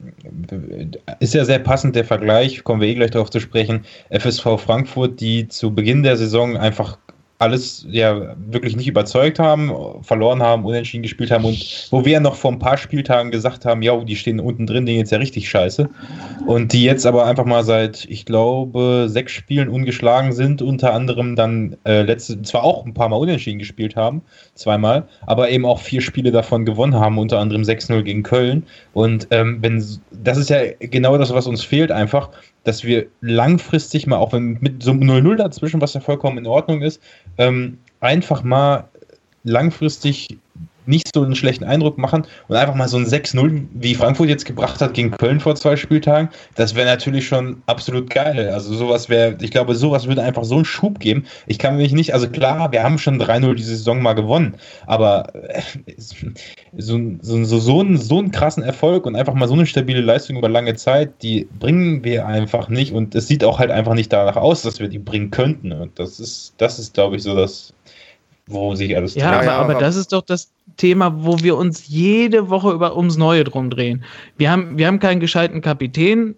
ist 1.19 1.35
ja 1.35 1.45
sehr 1.45 1.59
passend 1.59 1.95
der 1.95 2.05
Vergleich, 2.05 2.63
kommen 2.63 2.81
wir 2.81 2.87
eh 2.87 2.95
gleich 2.95 3.11
darauf 3.11 3.29
zu 3.29 3.39
sprechen, 3.39 3.85
FSV 4.09 4.57
Frankfurt, 4.57 5.19
die 5.21 5.47
zu 5.47 5.75
Beginn 5.75 6.01
der 6.01 6.17
Saison 6.17 6.57
einfach 6.57 6.97
alles 7.41 7.87
ja 7.89 8.35
wirklich 8.37 8.75
nicht 8.75 8.87
überzeugt 8.87 9.39
haben, 9.39 9.73
verloren 10.03 10.43
haben, 10.43 10.63
unentschieden 10.63 11.01
gespielt 11.01 11.31
haben 11.31 11.43
und 11.43 11.87
wo 11.89 12.05
wir 12.05 12.19
noch 12.19 12.35
vor 12.35 12.51
ein 12.51 12.59
paar 12.59 12.77
Spieltagen 12.77 13.31
gesagt 13.31 13.65
haben, 13.65 13.81
ja, 13.81 13.97
die 13.97 14.15
stehen 14.15 14.39
unten 14.39 14.67
drin, 14.67 14.85
denen 14.85 14.99
jetzt 14.99 15.11
ja 15.11 15.17
richtig 15.17 15.49
scheiße. 15.49 15.89
Und 16.45 16.71
die 16.71 16.83
jetzt 16.83 17.05
aber 17.05 17.25
einfach 17.25 17.45
mal 17.45 17.63
seit, 17.63 18.05
ich 18.05 18.25
glaube, 18.25 19.07
sechs 19.09 19.31
Spielen 19.31 19.69
ungeschlagen 19.69 20.33
sind, 20.33 20.61
unter 20.61 20.93
anderem 20.93 21.35
dann 21.35 21.77
äh, 21.83 22.03
letzte, 22.03 22.41
zwar 22.43 22.63
auch 22.63 22.85
ein 22.85 22.93
paar 22.93 23.09
Mal 23.09 23.17
unentschieden 23.17 23.57
gespielt 23.57 23.95
haben, 23.95 24.21
zweimal, 24.53 25.07
aber 25.25 25.49
eben 25.49 25.65
auch 25.65 25.79
vier 25.79 26.01
Spiele 26.01 26.31
davon 26.31 26.63
gewonnen 26.63 26.95
haben, 26.95 27.17
unter 27.17 27.39
anderem 27.39 27.63
6-0 27.63 28.03
gegen 28.03 28.21
Köln. 28.21 28.63
Und 28.93 29.27
ähm, 29.31 29.57
wenn 29.61 29.83
das 30.11 30.37
ist 30.37 30.51
ja 30.51 30.59
genau 30.79 31.17
das, 31.17 31.33
was 31.33 31.47
uns 31.47 31.63
fehlt, 31.63 31.91
einfach, 31.91 32.29
dass 32.63 32.83
wir 32.83 33.07
langfristig 33.21 34.07
mal, 34.07 34.17
auch 34.17 34.33
wenn 34.33 34.57
mit 34.61 34.83
so 34.83 34.91
0-0 34.91 35.35
dazwischen, 35.35 35.81
was 35.81 35.93
ja 35.93 36.01
vollkommen 36.01 36.37
in 36.37 36.47
Ordnung 36.47 36.81
ist, 36.81 37.01
ähm, 37.37 37.79
einfach 37.99 38.43
mal 38.43 38.89
langfristig 39.43 40.37
nicht 40.85 41.09
so 41.13 41.23
einen 41.23 41.35
schlechten 41.35 41.63
Eindruck 41.63 41.97
machen 41.97 42.25
und 42.47 42.55
einfach 42.55 42.75
mal 42.75 42.87
so 42.87 42.97
ein 42.97 43.05
6-0, 43.05 43.67
wie 43.73 43.95
Frankfurt 43.95 44.29
jetzt 44.29 44.45
gebracht 44.45 44.81
hat 44.81 44.93
gegen 44.93 45.11
Köln 45.11 45.39
vor 45.39 45.55
zwei 45.55 45.75
Spieltagen, 45.75 46.29
das 46.55 46.75
wäre 46.75 46.87
natürlich 46.87 47.27
schon 47.27 47.61
absolut 47.65 48.09
geil. 48.09 48.49
Also 48.49 48.73
sowas 48.73 49.09
wäre, 49.09 49.37
ich 49.41 49.51
glaube, 49.51 49.75
sowas 49.75 50.07
würde 50.07 50.23
einfach 50.23 50.43
so 50.43 50.55
einen 50.55 50.65
Schub 50.65 50.99
geben. 50.99 51.25
Ich 51.47 51.59
kann 51.59 51.77
mich 51.77 51.91
nicht, 51.93 52.13
also 52.13 52.29
klar, 52.29 52.71
wir 52.71 52.83
haben 52.83 52.97
schon 52.97 53.21
3-0 53.21 53.55
diese 53.55 53.75
Saison 53.75 54.01
mal 54.01 54.13
gewonnen, 54.13 54.55
aber 54.87 55.33
äh, 55.35 55.61
so, 55.97 56.17
so, 57.21 57.43
so, 57.43 57.59
so, 57.59 57.79
einen, 57.79 57.97
so 57.97 58.19
einen 58.19 58.31
krassen 58.31 58.63
Erfolg 58.63 59.05
und 59.05 59.15
einfach 59.15 59.33
mal 59.33 59.47
so 59.47 59.53
eine 59.53 59.65
stabile 59.65 60.01
Leistung 60.01 60.37
über 60.37 60.49
lange 60.49 60.75
Zeit, 60.75 61.21
die 61.21 61.47
bringen 61.59 62.03
wir 62.03 62.25
einfach 62.25 62.69
nicht 62.69 62.93
und 62.93 63.15
es 63.15 63.27
sieht 63.27 63.43
auch 63.43 63.59
halt 63.59 63.71
einfach 63.71 63.93
nicht 63.93 64.11
danach 64.11 64.35
aus, 64.35 64.61
dass 64.61 64.79
wir 64.79 64.87
die 64.87 64.99
bringen 64.99 65.31
könnten. 65.31 65.71
Und 65.71 65.99
das 65.99 66.19
ist, 66.19 66.53
das 66.57 66.79
ist, 66.79 66.93
glaube 66.93 67.15
ich, 67.15 67.23
so 67.23 67.35
das 67.35 67.73
wo 68.47 68.75
sich 68.75 68.95
alles 68.95 69.15
ja, 69.15 69.31
aber, 69.31 69.43
ja, 69.43 69.57
aber, 69.57 69.73
aber 69.73 69.79
das 69.79 69.95
ist 69.95 70.11
doch 70.13 70.21
das 70.21 70.51
Thema, 70.77 71.23
wo 71.23 71.39
wir 71.39 71.57
uns 71.57 71.87
jede 71.87 72.49
Woche 72.49 72.71
über 72.71 72.97
ums 72.97 73.17
Neue 73.17 73.43
drum 73.43 73.69
drehen. 73.69 74.03
Wir 74.37 74.51
haben, 74.51 74.77
wir 74.77 74.87
haben 74.87 74.99
keinen 74.99 75.19
gescheiten 75.19 75.61
Kapitän. 75.61 76.35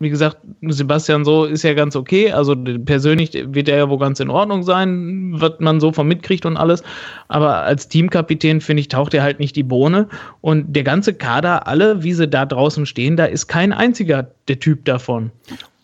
Wie 0.00 0.10
gesagt, 0.10 0.38
Sebastian 0.62 1.24
so 1.24 1.44
ist 1.44 1.64
ja 1.64 1.74
ganz 1.74 1.96
okay. 1.96 2.30
Also 2.30 2.54
persönlich 2.84 3.32
wird 3.34 3.68
er 3.68 3.78
ja 3.78 3.88
wohl 3.90 3.98
ganz 3.98 4.20
in 4.20 4.30
Ordnung 4.30 4.62
sein, 4.62 5.32
was 5.34 5.54
man 5.58 5.80
so 5.80 5.92
von 5.92 6.06
mitkriegt 6.06 6.46
und 6.46 6.56
alles. 6.56 6.84
Aber 7.26 7.62
als 7.62 7.88
Teamkapitän, 7.88 8.60
finde 8.60 8.82
ich, 8.82 8.88
taucht 8.88 9.12
er 9.14 9.24
halt 9.24 9.40
nicht 9.40 9.56
die 9.56 9.64
Bohne. 9.64 10.08
Und 10.40 10.76
der 10.76 10.84
ganze 10.84 11.14
Kader, 11.14 11.66
alle, 11.66 12.04
wie 12.04 12.12
sie 12.12 12.28
da 12.28 12.46
draußen 12.46 12.86
stehen, 12.86 13.16
da 13.16 13.24
ist 13.24 13.48
kein 13.48 13.72
einziger 13.72 14.30
der 14.46 14.60
Typ 14.60 14.84
davon 14.84 15.32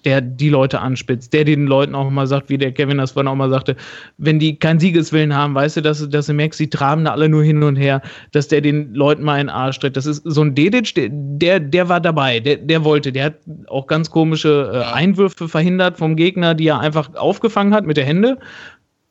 der 0.04 0.20
die 0.20 0.48
Leute 0.48 0.80
anspitzt, 0.80 1.32
der 1.32 1.44
den 1.44 1.66
Leuten 1.66 1.94
auch 1.94 2.08
mal 2.10 2.26
sagt, 2.26 2.48
wie 2.48 2.58
der 2.58 2.72
Kevin 2.72 2.98
das 2.98 3.12
vorhin 3.12 3.28
auch 3.28 3.34
mal 3.34 3.50
sagte, 3.50 3.76
wenn 4.18 4.38
die 4.38 4.58
keinen 4.58 4.80
Siegeswillen 4.80 5.34
haben, 5.34 5.54
weißt 5.54 5.78
du, 5.78 5.80
dass, 5.80 6.08
dass 6.08 6.26
du 6.26 6.34
merkst, 6.34 6.58
sie 6.58 6.70
traben 6.70 7.04
da 7.04 7.12
alle 7.12 7.28
nur 7.28 7.42
hin 7.42 7.62
und 7.62 7.76
her, 7.76 8.02
dass 8.32 8.48
der 8.48 8.60
den 8.60 8.94
Leuten 8.94 9.22
mal 9.22 9.40
in 9.40 9.46
den 9.46 9.54
Arsch 9.54 9.78
tritt. 9.78 9.96
Das 9.96 10.06
ist 10.06 10.22
so 10.24 10.42
ein 10.42 10.54
Dedic, 10.54 10.94
der, 10.94 11.60
der, 11.60 11.88
war 11.88 12.00
dabei, 12.00 12.40
der, 12.40 12.56
der 12.56 12.84
wollte, 12.84 13.12
der 13.12 13.24
hat 13.26 13.34
auch 13.68 13.86
ganz 13.86 14.10
komische 14.10 14.70
äh, 14.72 14.94
Einwürfe 14.94 15.48
verhindert 15.48 15.98
vom 15.98 16.16
Gegner, 16.16 16.54
die 16.54 16.68
er 16.68 16.80
einfach 16.80 17.14
aufgefangen 17.14 17.74
hat 17.74 17.86
mit 17.86 17.96
der 17.96 18.04
Hände. 18.04 18.38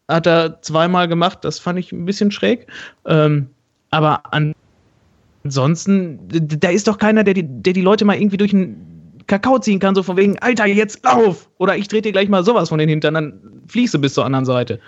Hat 0.08 0.28
er 0.28 0.62
zweimal 0.62 1.08
gemacht, 1.08 1.40
das 1.42 1.60
fand 1.60 1.80
ich 1.80 1.92
ein 1.92 2.06
bisschen 2.06 2.32
schräg. 2.32 2.68
Ähm, 3.06 3.48
aber 3.90 4.24
ansonsten, 5.44 6.20
da 6.28 6.70
ist 6.70 6.88
doch 6.88 6.98
keiner, 6.98 7.24
der 7.24 7.36
die, 7.36 7.46
der 7.46 7.74
die 7.74 7.82
Leute 7.82 8.06
mal 8.06 8.18
irgendwie 8.18 8.38
durch 8.38 8.54
ein 8.54 8.93
Kakao 9.28 9.60
ziehen 9.60 9.80
kann, 9.80 9.96
so 9.96 10.04
von 10.04 10.18
wegen, 10.18 10.38
Alter, 10.40 10.66
jetzt 10.66 11.04
lauf! 11.04 11.50
Oder 11.58 11.78
ich 11.78 11.88
trete 11.88 12.04
dir 12.04 12.12
gleich 12.12 12.30
mal 12.30 12.44
sowas 12.44 12.70
von 12.70 12.80
den 12.80 12.90
Hintern, 12.90 13.14
dann 13.14 13.40
fliegst 13.68 13.94
du 13.94 14.00
bis 14.00 14.14
zur 14.14 14.26
anderen 14.26 14.46
Seite. 14.46 14.80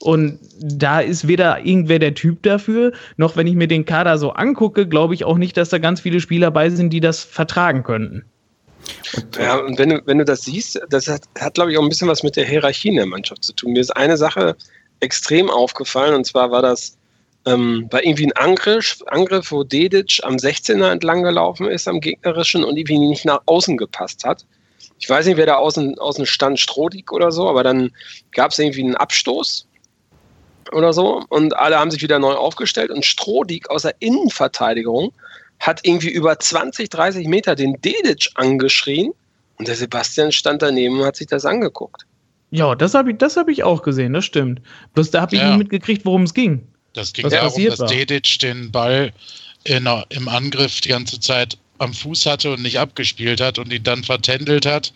Und 0.00 0.40
da 0.58 1.00
ist 1.00 1.28
weder 1.28 1.64
irgendwer 1.64 2.00
der 2.00 2.14
Typ 2.14 2.42
dafür, 2.42 2.92
noch 3.16 3.36
wenn 3.36 3.46
ich 3.46 3.54
mir 3.54 3.68
den 3.68 3.84
Kader 3.84 4.18
so 4.18 4.32
angucke, 4.32 4.88
glaube 4.88 5.14
ich 5.14 5.24
auch 5.24 5.38
nicht, 5.38 5.56
dass 5.56 5.68
da 5.68 5.78
ganz 5.78 6.00
viele 6.00 6.18
Spieler 6.20 6.50
bei 6.50 6.70
sind, 6.70 6.90
die 6.90 7.00
das 7.00 7.22
vertragen 7.22 7.84
könnten. 7.84 8.24
Und, 9.14 9.36
ja, 9.36 9.56
und 9.58 9.78
wenn 9.78 9.90
du, 9.90 10.02
wenn 10.06 10.18
du 10.18 10.24
das 10.24 10.42
siehst, 10.42 10.80
das 10.88 11.06
hat, 11.06 11.22
hat 11.38 11.54
glaube 11.54 11.70
ich, 11.70 11.78
auch 11.78 11.82
ein 11.82 11.88
bisschen 11.88 12.08
was 12.08 12.24
mit 12.24 12.34
der 12.34 12.44
Hierarchie 12.44 12.88
in 12.88 12.96
der 12.96 13.06
Mannschaft 13.06 13.44
zu 13.44 13.52
tun. 13.52 13.72
Mir 13.72 13.80
ist 13.80 13.94
eine 13.96 14.16
Sache 14.16 14.56
extrem 14.98 15.48
aufgefallen, 15.50 16.14
und 16.14 16.26
zwar 16.26 16.50
war 16.50 16.62
das 16.62 16.96
ähm, 17.46 17.88
bei 17.90 18.02
irgendwie 18.02 18.26
ein 18.26 18.32
Angriff, 18.32 19.02
Angriff, 19.06 19.50
wo 19.50 19.64
Dedic 19.64 20.20
am 20.22 20.36
16er 20.36 20.90
entlang 20.90 21.22
gelaufen 21.22 21.68
ist, 21.68 21.88
am 21.88 22.00
gegnerischen 22.00 22.64
und 22.64 22.76
irgendwie 22.76 22.98
nicht 22.98 23.24
nach 23.24 23.40
außen 23.46 23.76
gepasst 23.76 24.24
hat. 24.24 24.44
Ich 24.98 25.08
weiß 25.08 25.26
nicht, 25.26 25.36
wer 25.36 25.46
da 25.46 25.56
außen, 25.56 25.98
außen 25.98 26.26
stand, 26.26 26.60
Strodig 26.60 27.12
oder 27.12 27.32
so, 27.32 27.48
aber 27.48 27.64
dann 27.64 27.90
gab 28.30 28.52
es 28.52 28.58
irgendwie 28.58 28.84
einen 28.84 28.94
Abstoß 28.94 29.66
oder 30.70 30.92
so 30.92 31.24
und 31.28 31.56
alle 31.56 31.78
haben 31.78 31.90
sich 31.90 32.02
wieder 32.02 32.18
neu 32.18 32.34
aufgestellt 32.34 32.90
und 32.90 33.04
Strodig 33.04 33.68
aus 33.70 33.82
der 33.82 33.96
Innenverteidigung 33.98 35.12
hat 35.58 35.80
irgendwie 35.84 36.10
über 36.10 36.38
20, 36.38 36.88
30 36.88 37.28
Meter 37.28 37.54
den 37.54 37.80
Dedic 37.80 38.30
angeschrien 38.34 39.12
und 39.58 39.68
der 39.68 39.76
Sebastian 39.76 40.32
stand 40.32 40.62
daneben 40.62 41.00
und 41.00 41.06
hat 41.06 41.16
sich 41.16 41.28
das 41.28 41.44
angeguckt. 41.44 42.04
Ja, 42.50 42.74
das 42.74 42.94
habe 42.94 43.12
ich, 43.12 43.16
hab 43.20 43.48
ich 43.48 43.62
auch 43.62 43.82
gesehen, 43.82 44.12
das 44.12 44.24
stimmt. 44.24 44.60
Bloß 44.92 45.10
da 45.10 45.22
habe 45.22 45.34
ich 45.34 45.40
ja. 45.40 45.52
nie 45.52 45.58
mitgekriegt, 45.58 46.04
worum 46.04 46.24
es 46.24 46.34
ging. 46.34 46.66
Das 46.92 47.12
ging 47.12 47.28
darum, 47.28 47.64
dass 47.64 47.78
war. 47.80 47.88
Dedic 47.88 48.38
den 48.40 48.70
Ball 48.70 49.12
in, 49.64 49.88
im 50.10 50.28
Angriff 50.28 50.80
die 50.80 50.88
ganze 50.88 51.20
Zeit 51.20 51.56
am 51.78 51.92
Fuß 51.92 52.26
hatte 52.26 52.52
und 52.52 52.62
nicht 52.62 52.78
abgespielt 52.78 53.40
hat 53.40 53.58
und 53.58 53.72
ihn 53.72 53.82
dann 53.82 54.04
vertändelt 54.04 54.66
hat. 54.66 54.92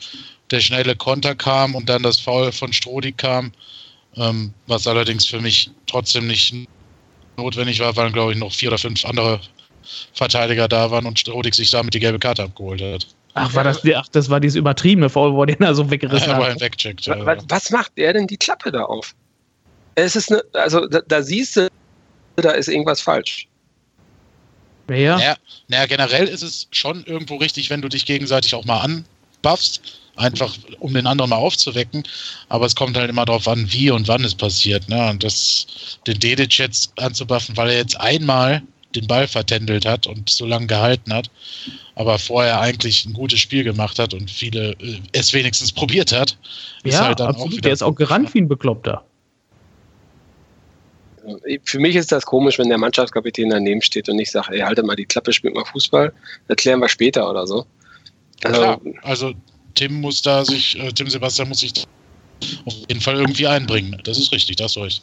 Der 0.51 0.61
schnelle 0.61 0.95
Konter 0.95 1.35
kam 1.35 1.75
und 1.75 1.89
dann 1.89 2.03
das 2.03 2.21
Foul 2.21 2.53
von 2.53 2.73
Strodi 2.73 3.13
kam, 3.13 3.53
ähm, 4.17 4.53
was 4.67 4.87
allerdings 4.87 5.27
für 5.27 5.41
mich 5.41 5.71
trotzdem 5.87 6.29
nicht 6.29 6.55
notwendig 7.37 7.81
war, 7.81 7.97
weil, 7.97 8.13
glaube 8.13 8.33
ich, 8.33 8.39
noch 8.39 8.53
vier 8.53 8.69
oder 8.69 8.79
fünf 8.79 9.05
andere 9.05 9.41
Verteidiger 10.13 10.69
da 10.69 10.91
waren 10.91 11.07
und 11.07 11.19
Strodig 11.19 11.55
sich 11.55 11.71
damit 11.71 11.95
die 11.95 12.01
gelbe 12.01 12.19
Karte 12.19 12.45
abgeholt 12.45 12.81
hat. 12.81 13.07
Ach, 13.35 13.53
war 13.55 13.65
das, 13.65 13.83
ach, 13.95 14.09
das 14.09 14.31
war 14.31 14.41
dieses 14.41 14.57
übertriebene 14.57 15.11
Foul, 15.11 15.35
wo 15.35 15.43
er 15.43 15.47
den 15.47 15.59
da 15.59 15.75
so 15.75 15.91
weggerissen 15.91 16.31
ja, 16.31 16.39
hat. 16.39 16.61
Wegcheckt, 16.61 17.07
was, 17.07 17.45
was 17.49 17.71
macht 17.71 17.93
er 17.97 18.15
denn 18.15 18.27
die 18.27 18.39
Klappe 18.39 18.73
da 18.73 18.85
auf? 18.85 19.15
Es 19.95 20.17
ist 20.17 20.33
eine, 20.33 20.43
also 20.55 20.87
da, 20.87 21.01
da 21.07 21.23
siehst 21.23 21.57
du, 21.57 21.69
da 22.37 22.51
ist 22.53 22.69
irgendwas 22.69 23.01
falsch. 23.01 23.49
Ja. 24.89 25.17
Naja, 25.17 25.37
naja, 25.69 25.87
generell 25.87 26.29
ist 26.29 26.43
es 26.43 26.69
schon 26.71 27.05
irgendwo 27.05 27.37
richtig, 27.37 27.71
wenn 27.71 27.83
du 27.83 27.89
dich 27.89 28.07
gegenseitig 28.07 28.55
auch 28.55 28.65
mal 28.65 28.81
anbuffst, 28.81 29.81
einfach 30.15 30.55
um 30.79 30.95
den 30.95 31.07
anderen 31.07 31.31
mal 31.31 31.37
aufzuwecken. 31.37 32.05
Aber 32.49 32.67
es 32.67 32.77
kommt 32.77 32.97
halt 32.97 33.11
immer 33.11 33.25
darauf 33.25 33.49
an, 33.49 33.67
wie 33.73 33.91
und 33.91 34.07
wann 34.09 34.25
es 34.25 34.35
passiert. 34.35 34.89
Ne? 34.89 35.11
Und 35.11 35.25
das, 35.25 35.67
den 36.07 36.19
Dedic 36.19 36.59
jetzt 36.59 36.93
anzubuffen, 36.99 37.57
weil 37.57 37.71
er 37.71 37.79
jetzt 37.79 37.99
einmal 38.01 38.63
den 38.95 39.07
Ball 39.07 39.29
vertändelt 39.29 39.85
hat 39.85 40.07
und 40.07 40.31
so 40.31 40.47
lange 40.47 40.69
gehalten 40.69 41.13
hat, 41.13 41.31
aber 41.97 42.19
vorher 42.19 42.61
eigentlich 42.61 43.05
ein 43.05 43.13
gutes 43.13 43.41
Spiel 43.41 43.63
gemacht 43.63 43.99
hat 43.99 44.15
und 44.15 44.31
viele 44.31 44.71
äh, 44.81 45.01
es 45.13 45.33
wenigstens 45.33 45.71
probiert 45.71 46.13
hat. 46.13 46.39
Ja, 46.85 47.07
halt 47.07 47.21
absolut. 47.21 47.65
Der 47.65 47.73
ist 47.73 47.83
auch 47.83 47.95
gerannt 47.95 48.33
wie 48.33 48.41
ein 48.41 48.49
Bekloppter 48.49 49.05
für 51.65 51.79
mich 51.79 51.97
ist 51.97 52.13
das 52.13 52.25
komisch, 52.25 52.59
wenn 52.59 52.69
der 52.69 52.79
Mannschaftskapitän 52.79 53.51
daneben 53.51 53.83
steht 53.83 54.09
und 54.09 54.17
nicht 54.17 54.31
sagt, 54.31 54.51
ey, 54.51 54.61
halte 54.61 54.83
mal 54.83 54.97
die 54.97 55.05
Klappe, 55.05 55.33
spielt 55.33 55.55
mal 55.55 55.65
Fußball, 55.65 56.13
das 56.49 56.57
klären 56.57 56.81
wir 56.81 56.89
später 56.89 57.29
oder 57.29 57.47
so. 57.47 57.67
Also, 58.45 58.61
Klar, 58.61 58.81
also 59.03 59.33
Tim 59.75 60.01
muss 60.01 60.23
da 60.23 60.45
sich, 60.45 60.79
äh, 60.79 60.91
Tim 60.93 61.09
Sebastian 61.09 61.49
muss 61.49 61.61
sich 61.61 61.73
auf 62.65 62.75
jeden 62.89 63.01
Fall 63.01 63.17
irgendwie 63.17 63.47
einbringen. 63.47 64.01
Das 64.05 64.19
ist 64.19 64.33
richtig, 64.33 64.57
das 64.57 64.73
soll 64.73 64.89
ich. 64.89 65.03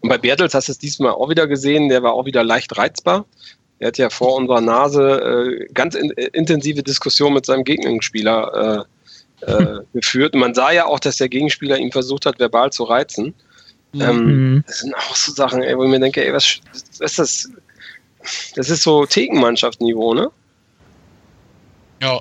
Und 0.00 0.10
bei 0.10 0.18
Bertels 0.18 0.54
hast 0.54 0.68
du 0.68 0.72
es 0.72 0.78
diesmal 0.78 1.12
auch 1.12 1.28
wieder 1.28 1.46
gesehen, 1.46 1.88
der 1.88 2.02
war 2.02 2.12
auch 2.12 2.24
wieder 2.24 2.44
leicht 2.44 2.76
reizbar. 2.76 3.26
Er 3.80 3.88
hat 3.88 3.98
ja 3.98 4.10
vor 4.10 4.36
unserer 4.36 4.60
Nase 4.60 5.02
äh, 5.20 5.72
ganz 5.72 5.94
in, 5.94 6.10
äh, 6.16 6.30
intensive 6.32 6.82
Diskussionen 6.82 7.34
mit 7.34 7.46
seinem 7.46 7.64
Gegenspieler 7.64 8.86
äh, 9.42 9.52
äh, 9.52 9.80
geführt. 9.92 10.34
Und 10.34 10.40
man 10.40 10.54
sah 10.54 10.72
ja 10.72 10.86
auch, 10.86 11.00
dass 11.00 11.16
der 11.16 11.28
Gegenspieler 11.28 11.78
ihm 11.78 11.92
versucht 11.92 12.26
hat, 12.26 12.38
verbal 12.38 12.70
zu 12.70 12.84
reizen. 12.84 13.34
Mhm. 13.92 14.00
Ähm, 14.00 14.64
das 14.66 14.78
sind 14.80 14.94
auch 14.94 15.16
so 15.16 15.32
Sachen, 15.32 15.62
ey, 15.62 15.76
wo 15.76 15.84
ich 15.84 15.90
mir 15.90 16.00
denke, 16.00 16.24
ey, 16.24 16.32
was, 16.32 16.60
was 16.98 17.10
ist 17.12 17.18
das? 17.18 17.48
Das 18.54 18.68
ist 18.68 18.82
so 18.82 19.06
Thekenmannschaftsniveau, 19.06 20.12
ne? 20.14 20.30
Ja. 22.02 22.20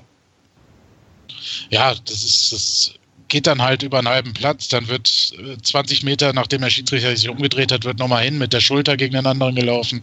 Ja, 1.69 1.93
das 2.05 2.23
ist, 2.23 2.51
das 2.53 2.93
geht 3.27 3.47
dann 3.47 3.61
halt 3.61 3.83
über 3.83 3.97
einen 3.97 4.07
halben 4.07 4.33
Platz, 4.33 4.67
dann 4.69 4.87
wird 4.87 5.07
20 5.07 6.01
äh, 6.01 6.05
Meter, 6.05 6.33
nachdem 6.33 6.61
der 6.61 6.69
Schiedsrichter 6.69 7.15
sich 7.15 7.29
umgedreht 7.29 7.71
hat, 7.71 7.83
wird 7.83 7.99
nochmal 7.99 8.23
hin 8.23 8.37
mit 8.37 8.53
der 8.53 8.61
Schulter 8.61 8.95
gegen 8.95 9.13
den 9.13 9.25
anderen 9.25 9.55
gelaufen. 9.55 10.01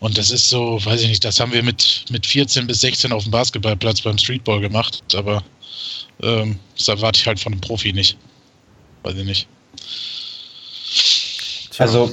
Und 0.00 0.16
das 0.16 0.30
ist 0.30 0.48
so, 0.48 0.82
weiß 0.84 1.02
ich 1.02 1.08
nicht, 1.08 1.24
das 1.24 1.38
haben 1.40 1.52
wir 1.52 1.62
mit, 1.62 2.06
mit 2.10 2.26
14 2.26 2.66
bis 2.66 2.80
16 2.80 3.12
auf 3.12 3.24
dem 3.24 3.32
Basketballplatz 3.32 4.00
beim 4.00 4.18
Streetball 4.18 4.60
gemacht, 4.60 5.02
aber 5.14 5.42
ähm, 6.22 6.58
das 6.76 6.88
erwarte 6.88 7.20
ich 7.20 7.26
halt 7.26 7.40
von 7.40 7.52
einem 7.52 7.60
Profi 7.60 7.92
nicht. 7.92 8.16
Weiß 9.02 9.16
ich 9.16 9.24
nicht. 9.24 9.48
Also, 11.78 12.10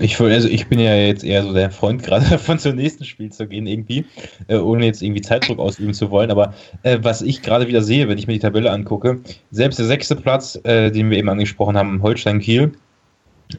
ich, 0.00 0.20
also 0.20 0.48
ich 0.48 0.66
bin 0.68 0.78
ja 0.78 0.94
jetzt 0.94 1.24
eher 1.24 1.42
so 1.42 1.52
der 1.52 1.70
Freund, 1.70 2.02
gerade 2.04 2.28
davon 2.28 2.58
zum 2.58 2.76
nächsten 2.76 3.04
Spiel 3.04 3.30
zu 3.30 3.46
gehen, 3.46 3.66
irgendwie, 3.66 4.04
äh, 4.48 4.56
ohne 4.56 4.86
jetzt 4.86 5.02
irgendwie 5.02 5.20
Zeitdruck 5.20 5.58
ausüben 5.58 5.94
zu 5.94 6.10
wollen. 6.10 6.30
Aber 6.30 6.54
äh, 6.82 6.98
was 7.02 7.22
ich 7.22 7.42
gerade 7.42 7.68
wieder 7.68 7.82
sehe, 7.82 8.08
wenn 8.08 8.18
ich 8.18 8.26
mir 8.26 8.34
die 8.34 8.40
Tabelle 8.40 8.70
angucke, 8.70 9.20
selbst 9.50 9.78
der 9.78 9.86
sechste 9.86 10.16
Platz, 10.16 10.58
äh, 10.64 10.90
den 10.90 11.10
wir 11.10 11.18
eben 11.18 11.28
angesprochen 11.28 11.76
haben, 11.76 12.02
Holstein-Kiel, 12.02 12.72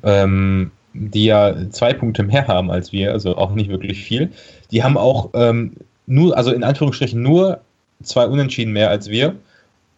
ähm, 0.04 0.72
die 0.94 1.26
ja 1.26 1.70
zwei 1.70 1.94
Punkte 1.94 2.24
mehr 2.24 2.48
haben 2.48 2.70
als 2.72 2.92
wir, 2.92 3.12
also 3.12 3.36
auch 3.36 3.54
nicht 3.54 3.70
wirklich 3.70 4.04
viel, 4.04 4.32
die 4.72 4.84
haben 4.84 4.98
auch 4.98 5.32
ähm, 5.34 5.74
nur, 6.06 6.38
also 6.38 6.52
in 6.52 6.64
Anführungsstrichen 6.64 7.22
nur 7.22 7.62
zwei 8.04 8.28
Unentschieden 8.28 8.74
mehr 8.74 8.90
als 8.90 9.10
wir. 9.10 9.36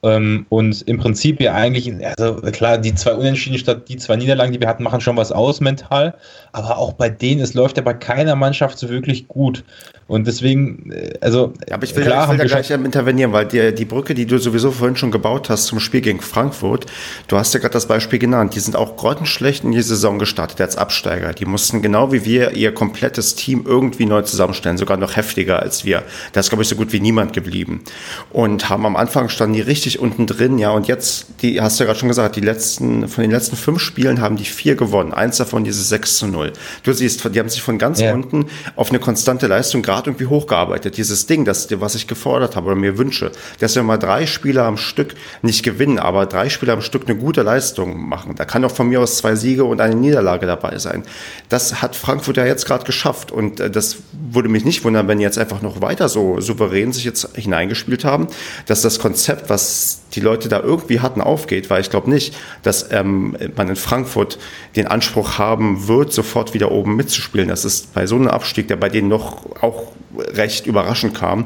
Ähm, 0.05 0.45
und 0.49 0.83
im 0.83 0.99
Prinzip 0.99 1.41
ja 1.41 1.53
eigentlich, 1.53 1.91
also 2.17 2.35
klar, 2.51 2.77
die 2.77 2.93
zwei 2.93 3.15
Unentschieden 3.15 3.57
statt 3.57 3.89
die 3.89 3.97
zwei 3.97 4.15
Niederlagen, 4.15 4.53
die 4.53 4.59
wir 4.59 4.67
hatten, 4.67 4.83
machen 4.83 5.01
schon 5.01 5.17
was 5.17 5.31
aus 5.31 5.61
mental. 5.61 6.13
Aber 6.51 6.77
auch 6.77 6.93
bei 6.93 7.09
denen, 7.09 7.41
es 7.41 7.55
läuft 7.55 7.77
ja 7.77 7.83
bei 7.83 7.95
keiner 7.95 8.35
Mannschaft 8.35 8.77
so 8.77 8.87
wirklich 8.89 9.27
gut. 9.27 9.63
Und 10.07 10.27
deswegen, 10.27 10.91
äh, 10.91 11.13
also. 11.21 11.53
Aber 11.71 11.83
ich 11.83 11.95
will, 11.95 12.03
klar, 12.03 12.25
ich 12.25 12.39
will 12.39 12.47
da 12.47 12.61
gleich 12.61 12.69
intervenieren, 12.69 13.33
weil 13.33 13.47
die, 13.47 13.73
die 13.73 13.85
Brücke, 13.85 14.13
die 14.13 14.27
du 14.27 14.37
sowieso 14.37 14.69
vorhin 14.69 14.95
schon 14.95 15.09
gebaut 15.09 15.49
hast 15.49 15.65
zum 15.65 15.79
Spiel 15.79 16.01
gegen 16.01 16.21
Frankfurt, 16.21 16.85
du 17.27 17.37
hast 17.37 17.53
ja 17.55 17.59
gerade 17.59 17.73
das 17.73 17.87
Beispiel 17.87 18.19
genannt, 18.19 18.53
die 18.53 18.59
sind 18.59 18.75
auch 18.75 18.97
grottenschlecht 18.97 19.63
in 19.63 19.71
die 19.71 19.81
Saison 19.81 20.19
gestartet 20.19 20.61
als 20.61 20.77
Absteiger. 20.77 21.33
Die 21.33 21.45
mussten 21.45 21.81
genau 21.81 22.11
wie 22.11 22.23
wir 22.23 22.51
ihr 22.51 22.71
komplettes 22.71 23.33
Team 23.33 23.65
irgendwie 23.67 24.05
neu 24.05 24.21
zusammenstellen, 24.21 24.77
sogar 24.77 24.97
noch 24.97 25.15
heftiger 25.15 25.59
als 25.59 25.85
wir. 25.85 26.03
Da 26.33 26.41
ist, 26.41 26.49
glaube 26.49 26.61
ich, 26.61 26.69
so 26.69 26.75
gut 26.75 26.93
wie 26.93 26.99
niemand 26.99 27.33
geblieben. 27.33 27.83
Und 28.31 28.69
haben 28.69 28.85
am 28.85 28.95
Anfang 28.95 29.29
standen 29.29 29.55
die 29.55 29.61
richtig 29.61 29.94
unten 29.99 30.27
drin, 30.27 30.57
ja, 30.57 30.71
und 30.71 30.87
jetzt, 30.87 31.27
die 31.41 31.61
hast 31.61 31.79
du 31.79 31.83
ja 31.83 31.87
gerade 31.87 31.99
schon 31.99 32.09
gesagt, 32.09 32.35
die 32.35 32.41
letzten, 32.41 33.07
von 33.07 33.21
den 33.21 33.31
letzten 33.31 33.55
fünf 33.55 33.81
Spielen 33.81 34.21
haben 34.21 34.35
die 34.35 34.45
vier 34.45 34.75
gewonnen. 34.75 35.13
Eins 35.13 35.37
davon 35.37 35.63
dieses 35.63 35.89
6 35.89 36.17
zu 36.17 36.27
0. 36.27 36.53
Du 36.83 36.93
siehst, 36.93 37.23
die 37.33 37.39
haben 37.39 37.49
sich 37.49 37.61
von 37.61 37.77
ganz 37.77 37.99
ja. 37.99 38.13
unten 38.13 38.45
auf 38.75 38.89
eine 38.89 38.99
konstante 38.99 39.47
Leistung 39.47 39.81
gerade 39.81 40.09
irgendwie 40.09 40.27
hochgearbeitet. 40.27 40.97
Dieses 40.97 41.25
Ding, 41.25 41.45
das, 41.45 41.67
was 41.79 41.95
ich 41.95 42.07
gefordert 42.07 42.55
habe 42.55 42.67
oder 42.67 42.75
mir 42.75 42.97
wünsche, 42.97 43.31
dass 43.59 43.75
wir 43.75 43.83
mal 43.83 43.97
drei 43.97 44.25
Spieler 44.25 44.63
am 44.65 44.77
Stück 44.77 45.15
nicht 45.41 45.63
gewinnen, 45.63 45.99
aber 45.99 46.25
drei 46.25 46.49
Spieler 46.49 46.73
am 46.73 46.81
Stück 46.81 47.07
eine 47.07 47.17
gute 47.17 47.41
Leistung 47.41 48.07
machen. 48.07 48.35
Da 48.35 48.45
kann 48.45 48.63
auch 48.65 48.71
von 48.71 48.87
mir 48.87 49.01
aus 49.01 49.17
zwei 49.17 49.35
Siege 49.35 49.65
und 49.65 49.81
eine 49.81 49.95
Niederlage 49.95 50.45
dabei 50.45 50.77
sein. 50.77 51.03
Das 51.49 51.81
hat 51.81 51.95
Frankfurt 51.95 52.37
ja 52.37 52.45
jetzt 52.45 52.65
gerade 52.65 52.83
geschafft 52.83 53.31
und 53.31 53.59
äh, 53.59 53.69
das 53.69 53.97
würde 54.11 54.49
mich 54.49 54.65
nicht 54.65 54.83
wundern, 54.83 55.07
wenn 55.07 55.19
die 55.19 55.23
jetzt 55.23 55.37
einfach 55.37 55.61
noch 55.61 55.81
weiter 55.81 56.09
so 56.09 56.39
souverän 56.39 56.93
sich 56.93 57.03
jetzt 57.03 57.35
hineingespielt 57.35 58.05
haben, 58.05 58.27
dass 58.65 58.81
das 58.81 58.99
Konzept, 58.99 59.49
was 59.49 59.84
die 60.13 60.19
Leute 60.19 60.49
da 60.49 60.59
irgendwie 60.59 60.99
hatten, 60.99 61.21
aufgeht, 61.21 61.69
weil 61.69 61.81
ich 61.81 61.89
glaube 61.89 62.09
nicht, 62.09 62.35
dass 62.63 62.91
ähm, 62.91 63.35
man 63.55 63.69
in 63.69 63.75
Frankfurt 63.75 64.37
den 64.75 64.87
Anspruch 64.87 65.37
haben 65.37 65.87
wird, 65.87 66.13
sofort 66.13 66.53
wieder 66.53 66.71
oben 66.71 66.95
mitzuspielen. 66.95 67.49
Das 67.49 67.65
ist 67.65 67.93
bei 67.93 68.07
so 68.07 68.15
einem 68.15 68.27
Abstieg, 68.27 68.67
der 68.67 68.75
bei 68.75 68.89
denen 68.89 69.07
noch 69.07 69.61
auch 69.61 69.91
recht 70.17 70.65
überraschend 70.65 71.13
kam, 71.13 71.45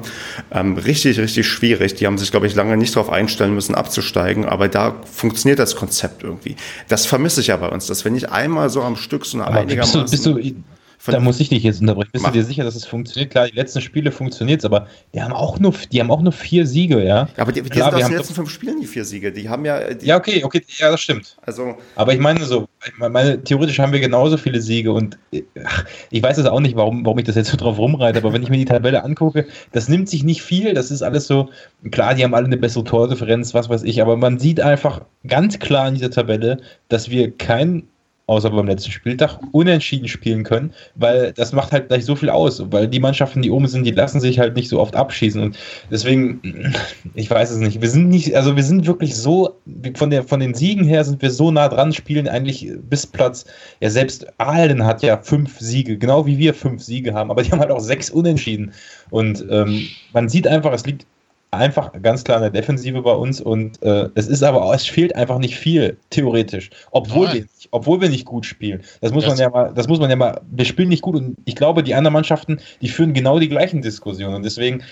ähm, 0.51 0.77
richtig, 0.77 1.19
richtig 1.19 1.47
schwierig. 1.47 1.95
Die 1.95 2.05
haben 2.05 2.17
sich, 2.17 2.31
glaube 2.31 2.47
ich, 2.47 2.55
lange 2.55 2.77
nicht 2.77 2.95
darauf 2.95 3.09
einstellen 3.09 3.53
müssen, 3.53 3.75
abzusteigen, 3.75 4.45
aber 4.45 4.67
da 4.67 4.95
funktioniert 5.11 5.59
das 5.59 5.75
Konzept 5.75 6.23
irgendwie. 6.23 6.55
Das 6.87 7.05
vermisse 7.05 7.41
ich 7.41 7.47
ja 7.47 7.57
bei 7.57 7.69
uns, 7.69 7.87
dass 7.87 8.05
wenn 8.05 8.15
ich 8.15 8.29
einmal 8.29 8.69
so 8.69 8.83
am 8.83 8.95
Stück 8.95 9.25
so 9.25 9.37
eine 9.37 9.47
aber 9.47 9.59
einigermaßen... 9.61 10.01
Bist 10.03 10.25
du, 10.25 10.35
bist 10.35 10.53
du 10.55 10.63
Von 11.01 11.13
da 11.13 11.21
muss 11.21 11.39
ich 11.39 11.47
dich 11.47 11.63
jetzt 11.63 11.79
unterbrechen. 11.79 12.09
Bist 12.11 12.23
mach. 12.23 12.33
du 12.33 12.39
dir 12.39 12.43
sicher, 12.43 12.65
dass 12.65 12.75
es 12.75 12.85
funktioniert? 12.85 13.31
Klar, 13.31 13.47
die 13.47 13.55
letzten 13.55 13.79
Spiele 13.79 14.11
funktioniert 14.11 14.59
es, 14.59 14.65
aber 14.65 14.87
die 15.13 15.21
haben 15.21 15.31
auch 15.31 15.57
nur, 15.57 15.73
die 15.93 16.01
haben 16.01 16.11
auch 16.11 16.21
nur 16.21 16.33
vier 16.33 16.67
Siege, 16.67 17.01
ja. 17.01 17.05
ja 17.05 17.27
aber 17.37 17.53
die, 17.53 17.61
die 17.61 17.69
Klar, 17.69 17.91
sind 17.91 18.01
aus 18.01 18.09
den 18.09 18.17
letzten 18.17 18.33
fünf 18.33 18.49
Spielen 18.49 18.81
die 18.81 18.85
vier 18.85 19.05
Siege. 19.05 19.31
Die 19.31 19.47
haben 19.47 19.63
ja. 19.63 19.93
Die 19.93 20.05
ja, 20.05 20.17
okay, 20.17 20.43
okay, 20.43 20.61
ja, 20.77 20.91
das 20.91 20.99
stimmt. 20.99 21.37
Also, 21.45 21.77
aber 21.95 22.13
ich 22.13 22.19
meine 22.19 22.43
so, 22.43 22.67
ich 22.85 22.97
meine, 22.97 23.41
theoretisch 23.41 23.79
haben 23.79 23.93
wir 23.93 24.01
genauso 24.01 24.35
viele 24.35 24.59
Siege 24.59 24.91
und 24.91 25.17
ach, 25.63 25.85
ich 26.09 26.21
weiß 26.21 26.37
es 26.37 26.45
auch 26.45 26.59
nicht, 26.59 26.75
warum, 26.75 27.05
warum 27.05 27.17
ich 27.17 27.25
das 27.25 27.35
jetzt 27.35 27.49
so 27.49 27.55
drauf 27.55 27.77
rumreite, 27.77 28.19
aber 28.19 28.33
wenn 28.33 28.43
ich 28.43 28.49
mir 28.49 28.57
die 28.57 28.65
Tabelle 28.65 29.01
angucke, 29.01 29.47
das 29.71 29.87
nimmt 29.87 30.09
sich 30.09 30.25
nicht 30.25 30.41
viel. 30.41 30.73
Das 30.73 30.91
ist 30.91 31.01
alles 31.01 31.27
so, 31.27 31.49
klar, 31.91 32.13
die 32.13 32.25
haben 32.25 32.33
alle 32.33 32.47
eine 32.47 32.57
bessere 32.57 32.83
Tordifferenz, 32.83 33.53
was 33.53 33.69
weiß 33.69 33.83
ich, 33.83 34.01
aber 34.01 34.17
man 34.17 34.37
sieht 34.37 34.59
einfach 34.59 34.99
ganz 35.25 35.59
klar 35.59 35.87
in 35.87 35.93
dieser 35.93 36.11
Tabelle, 36.11 36.57
dass 36.89 37.09
wir 37.09 37.31
kein 37.37 37.87
außer 38.29 38.51
beim 38.51 38.67
letzten 38.67 38.91
Spieltag, 38.91 39.39
unentschieden 39.51 40.07
spielen 40.07 40.43
können, 40.43 40.71
weil 40.95 41.33
das 41.33 41.51
macht 41.51 41.71
halt 41.71 41.87
gleich 41.87 42.05
so 42.05 42.15
viel 42.15 42.29
aus, 42.29 42.61
weil 42.71 42.87
die 42.87 42.99
Mannschaften, 42.99 43.41
die 43.41 43.49
oben 43.49 43.67
sind, 43.67 43.85
die 43.85 43.91
lassen 43.91 44.19
sich 44.19 44.37
halt 44.39 44.55
nicht 44.55 44.69
so 44.69 44.79
oft 44.79 44.95
abschießen 44.95 45.41
und 45.41 45.57
deswegen, 45.89 46.73
ich 47.15 47.29
weiß 47.29 47.49
es 47.49 47.57
nicht, 47.57 47.81
wir 47.81 47.89
sind 47.89 48.09
nicht, 48.09 48.35
also 48.35 48.55
wir 48.55 48.63
sind 48.63 48.85
wirklich 48.85 49.15
so, 49.15 49.57
von, 49.95 50.11
der, 50.11 50.23
von 50.23 50.39
den 50.39 50.53
Siegen 50.53 50.85
her 50.85 51.03
sind 51.03 51.21
wir 51.21 51.31
so 51.31 51.49
nah 51.49 51.67
dran, 51.67 51.91
spielen 51.91 52.27
eigentlich 52.27 52.71
bis 52.89 53.07
Platz, 53.07 53.45
ja 53.81 53.89
selbst 53.89 54.27
Aalen 54.39 54.85
hat 54.85 55.01
ja 55.01 55.17
fünf 55.17 55.59
Siege, 55.59 55.97
genau 55.97 56.25
wie 56.25 56.37
wir 56.37 56.53
fünf 56.53 56.83
Siege 56.83 57.13
haben, 57.13 57.31
aber 57.31 57.41
die 57.41 57.51
haben 57.51 57.59
halt 57.59 57.71
auch 57.71 57.79
sechs 57.79 58.11
Unentschieden 58.11 58.73
und 59.09 59.43
ähm, 59.49 59.87
man 60.13 60.29
sieht 60.29 60.47
einfach, 60.47 60.71
es 60.71 60.85
liegt 60.85 61.05
einfach 61.51 61.91
ganz 62.01 62.23
klar 62.23 62.37
in 62.37 62.43
der 62.43 62.51
Defensive 62.51 63.01
bei 63.01 63.13
uns 63.13 63.41
und 63.41 63.81
äh, 63.81 64.09
es 64.15 64.27
ist 64.27 64.43
aber, 64.43 64.73
es 64.73 64.85
fehlt 64.85 65.15
einfach 65.15 65.39
nicht 65.39 65.55
viel, 65.55 65.97
theoretisch. 66.11 66.69
Obwohl 66.91 67.27
wir, 67.27 67.41
nicht, 67.41 67.69
obwohl 67.71 68.01
wir 68.01 68.09
nicht 68.09 68.25
gut 68.25 68.45
spielen. 68.45 68.83
Das 69.01 69.11
muss 69.11 69.23
das 69.23 69.33
man 69.33 69.39
ja 69.39 69.49
mal, 69.49 69.73
das 69.73 69.87
muss 69.87 69.99
man 69.99 70.09
ja 70.09 70.15
mal, 70.15 70.41
wir 70.51 70.65
spielen 70.65 70.89
nicht 70.89 71.01
gut 71.01 71.15
und 71.15 71.37
ich 71.45 71.55
glaube, 71.55 71.83
die 71.83 71.95
anderen 71.95 72.13
Mannschaften, 72.13 72.59
die 72.81 72.89
führen 72.89 73.13
genau 73.13 73.39
die 73.39 73.49
gleichen 73.49 73.81
Diskussionen 73.81 74.35
und 74.35 74.43
deswegen 74.43 74.83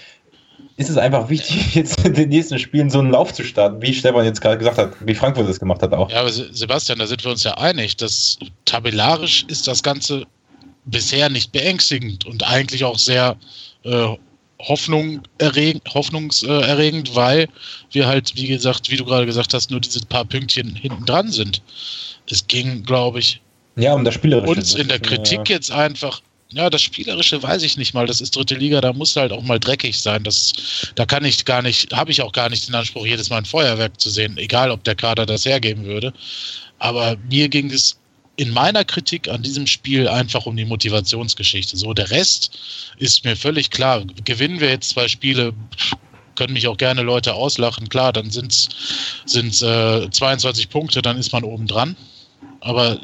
ist 0.77 0.89
es 0.89 0.97
einfach 0.97 1.29
wichtig, 1.29 1.75
jetzt 1.75 2.03
in 2.05 2.13
den 2.13 2.29
nächsten 2.29 2.57
Spielen 2.57 2.89
so 2.89 2.99
einen 2.99 3.11
Lauf 3.11 3.33
zu 3.33 3.43
starten, 3.43 3.81
wie 3.81 3.93
Stefan 3.93 4.25
jetzt 4.25 4.41
gerade 4.41 4.57
gesagt 4.57 4.77
hat, 4.77 4.93
wie 5.05 5.13
Frankfurt 5.15 5.47
das 5.47 5.59
gemacht 5.59 5.81
hat 5.83 5.93
auch. 5.93 6.09
Ja, 6.09 6.21
aber 6.21 6.31
Sebastian, 6.31 6.97
da 6.97 7.05
sind 7.05 7.23
wir 7.23 7.31
uns 7.31 7.43
ja 7.43 7.55
einig, 7.57 7.97
dass 7.97 8.39
tabellarisch 8.65 9.45
ist 9.47 9.67
das 9.67 9.83
Ganze 9.83 10.25
bisher 10.85 11.29
nicht 11.29 11.51
beängstigend 11.51 12.25
und 12.25 12.47
eigentlich 12.47 12.83
auch 12.83 12.97
sehr 12.97 13.35
äh, 13.83 14.15
Hoffnung 14.59 15.21
erreg 15.37 15.81
hoffnungserregend, 15.93 17.15
weil 17.15 17.47
wir 17.91 18.07
halt, 18.07 18.35
wie 18.35 18.47
gesagt, 18.47 18.89
wie 18.89 18.97
du 18.97 19.05
gerade 19.05 19.25
gesagt 19.25 19.53
hast, 19.53 19.69
nur 19.69 19.79
diese 19.79 19.99
paar 20.01 20.25
Pünktchen 20.25 20.75
hinten 20.75 21.05
dran 21.05 21.31
sind. 21.31 21.61
Es 22.29 22.47
ging, 22.47 22.83
glaube 22.83 23.19
ich, 23.19 23.39
ja, 23.77 23.93
um 23.93 24.03
das 24.03 24.15
Spielerische. 24.15 24.49
Uns 24.49 24.73
in 24.73 24.87
der 24.87 24.99
Kritik 24.99 25.49
jetzt 25.49 25.71
einfach, 25.71 26.21
ja, 26.49 26.69
das 26.69 26.81
Spielerische 26.81 27.41
weiß 27.41 27.61
ich 27.61 27.77
nicht 27.77 27.93
mal. 27.93 28.07
Das 28.07 28.19
ist 28.19 28.35
dritte 28.35 28.55
Liga, 28.55 28.81
da 28.81 28.91
muss 28.91 29.15
halt 29.15 29.31
auch 29.31 29.43
mal 29.43 29.59
dreckig 29.59 30.01
sein. 30.01 30.23
Das, 30.23 30.53
da 30.95 31.05
kann 31.05 31.23
ich 31.23 31.45
gar 31.45 31.61
nicht, 31.61 31.93
habe 31.93 32.09
ich 32.09 32.21
auch 32.23 32.31
gar 32.31 32.49
nicht 32.49 32.67
den 32.67 32.75
Anspruch, 32.75 33.05
jedes 33.05 33.29
Mal 33.29 33.37
ein 33.37 33.45
Feuerwerk 33.45 33.99
zu 33.99 34.09
sehen, 34.09 34.37
egal 34.37 34.71
ob 34.71 34.83
der 34.83 34.95
Kader 34.95 35.27
das 35.27 35.45
hergeben 35.45 35.85
würde. 35.85 36.11
Aber 36.79 37.15
mir 37.29 37.49
ging 37.49 37.69
es 37.69 37.97
in 38.37 38.51
meiner 38.51 38.85
Kritik 38.85 39.27
an 39.27 39.41
diesem 39.41 39.67
Spiel 39.67 40.07
einfach 40.07 40.45
um 40.45 40.55
die 40.55 40.65
Motivationsgeschichte. 40.65 41.75
So, 41.75 41.93
der 41.93 42.11
Rest 42.11 42.57
ist 42.97 43.25
mir 43.25 43.35
völlig 43.35 43.71
klar. 43.71 44.03
Gewinnen 44.23 44.59
wir 44.59 44.69
jetzt 44.69 44.89
zwei 44.89 45.07
Spiele, 45.07 45.53
können 46.35 46.53
mich 46.53 46.67
auch 46.67 46.77
gerne 46.77 47.01
Leute 47.01 47.33
auslachen. 47.33 47.89
Klar, 47.89 48.13
dann 48.13 48.29
sind 48.29 48.51
es 48.51 49.61
äh, 49.61 50.09
22 50.09 50.69
Punkte, 50.69 51.01
dann 51.01 51.17
ist 51.17 51.33
man 51.33 51.43
oben 51.43 51.65
dran. 51.65 51.97
Aber 52.61 52.99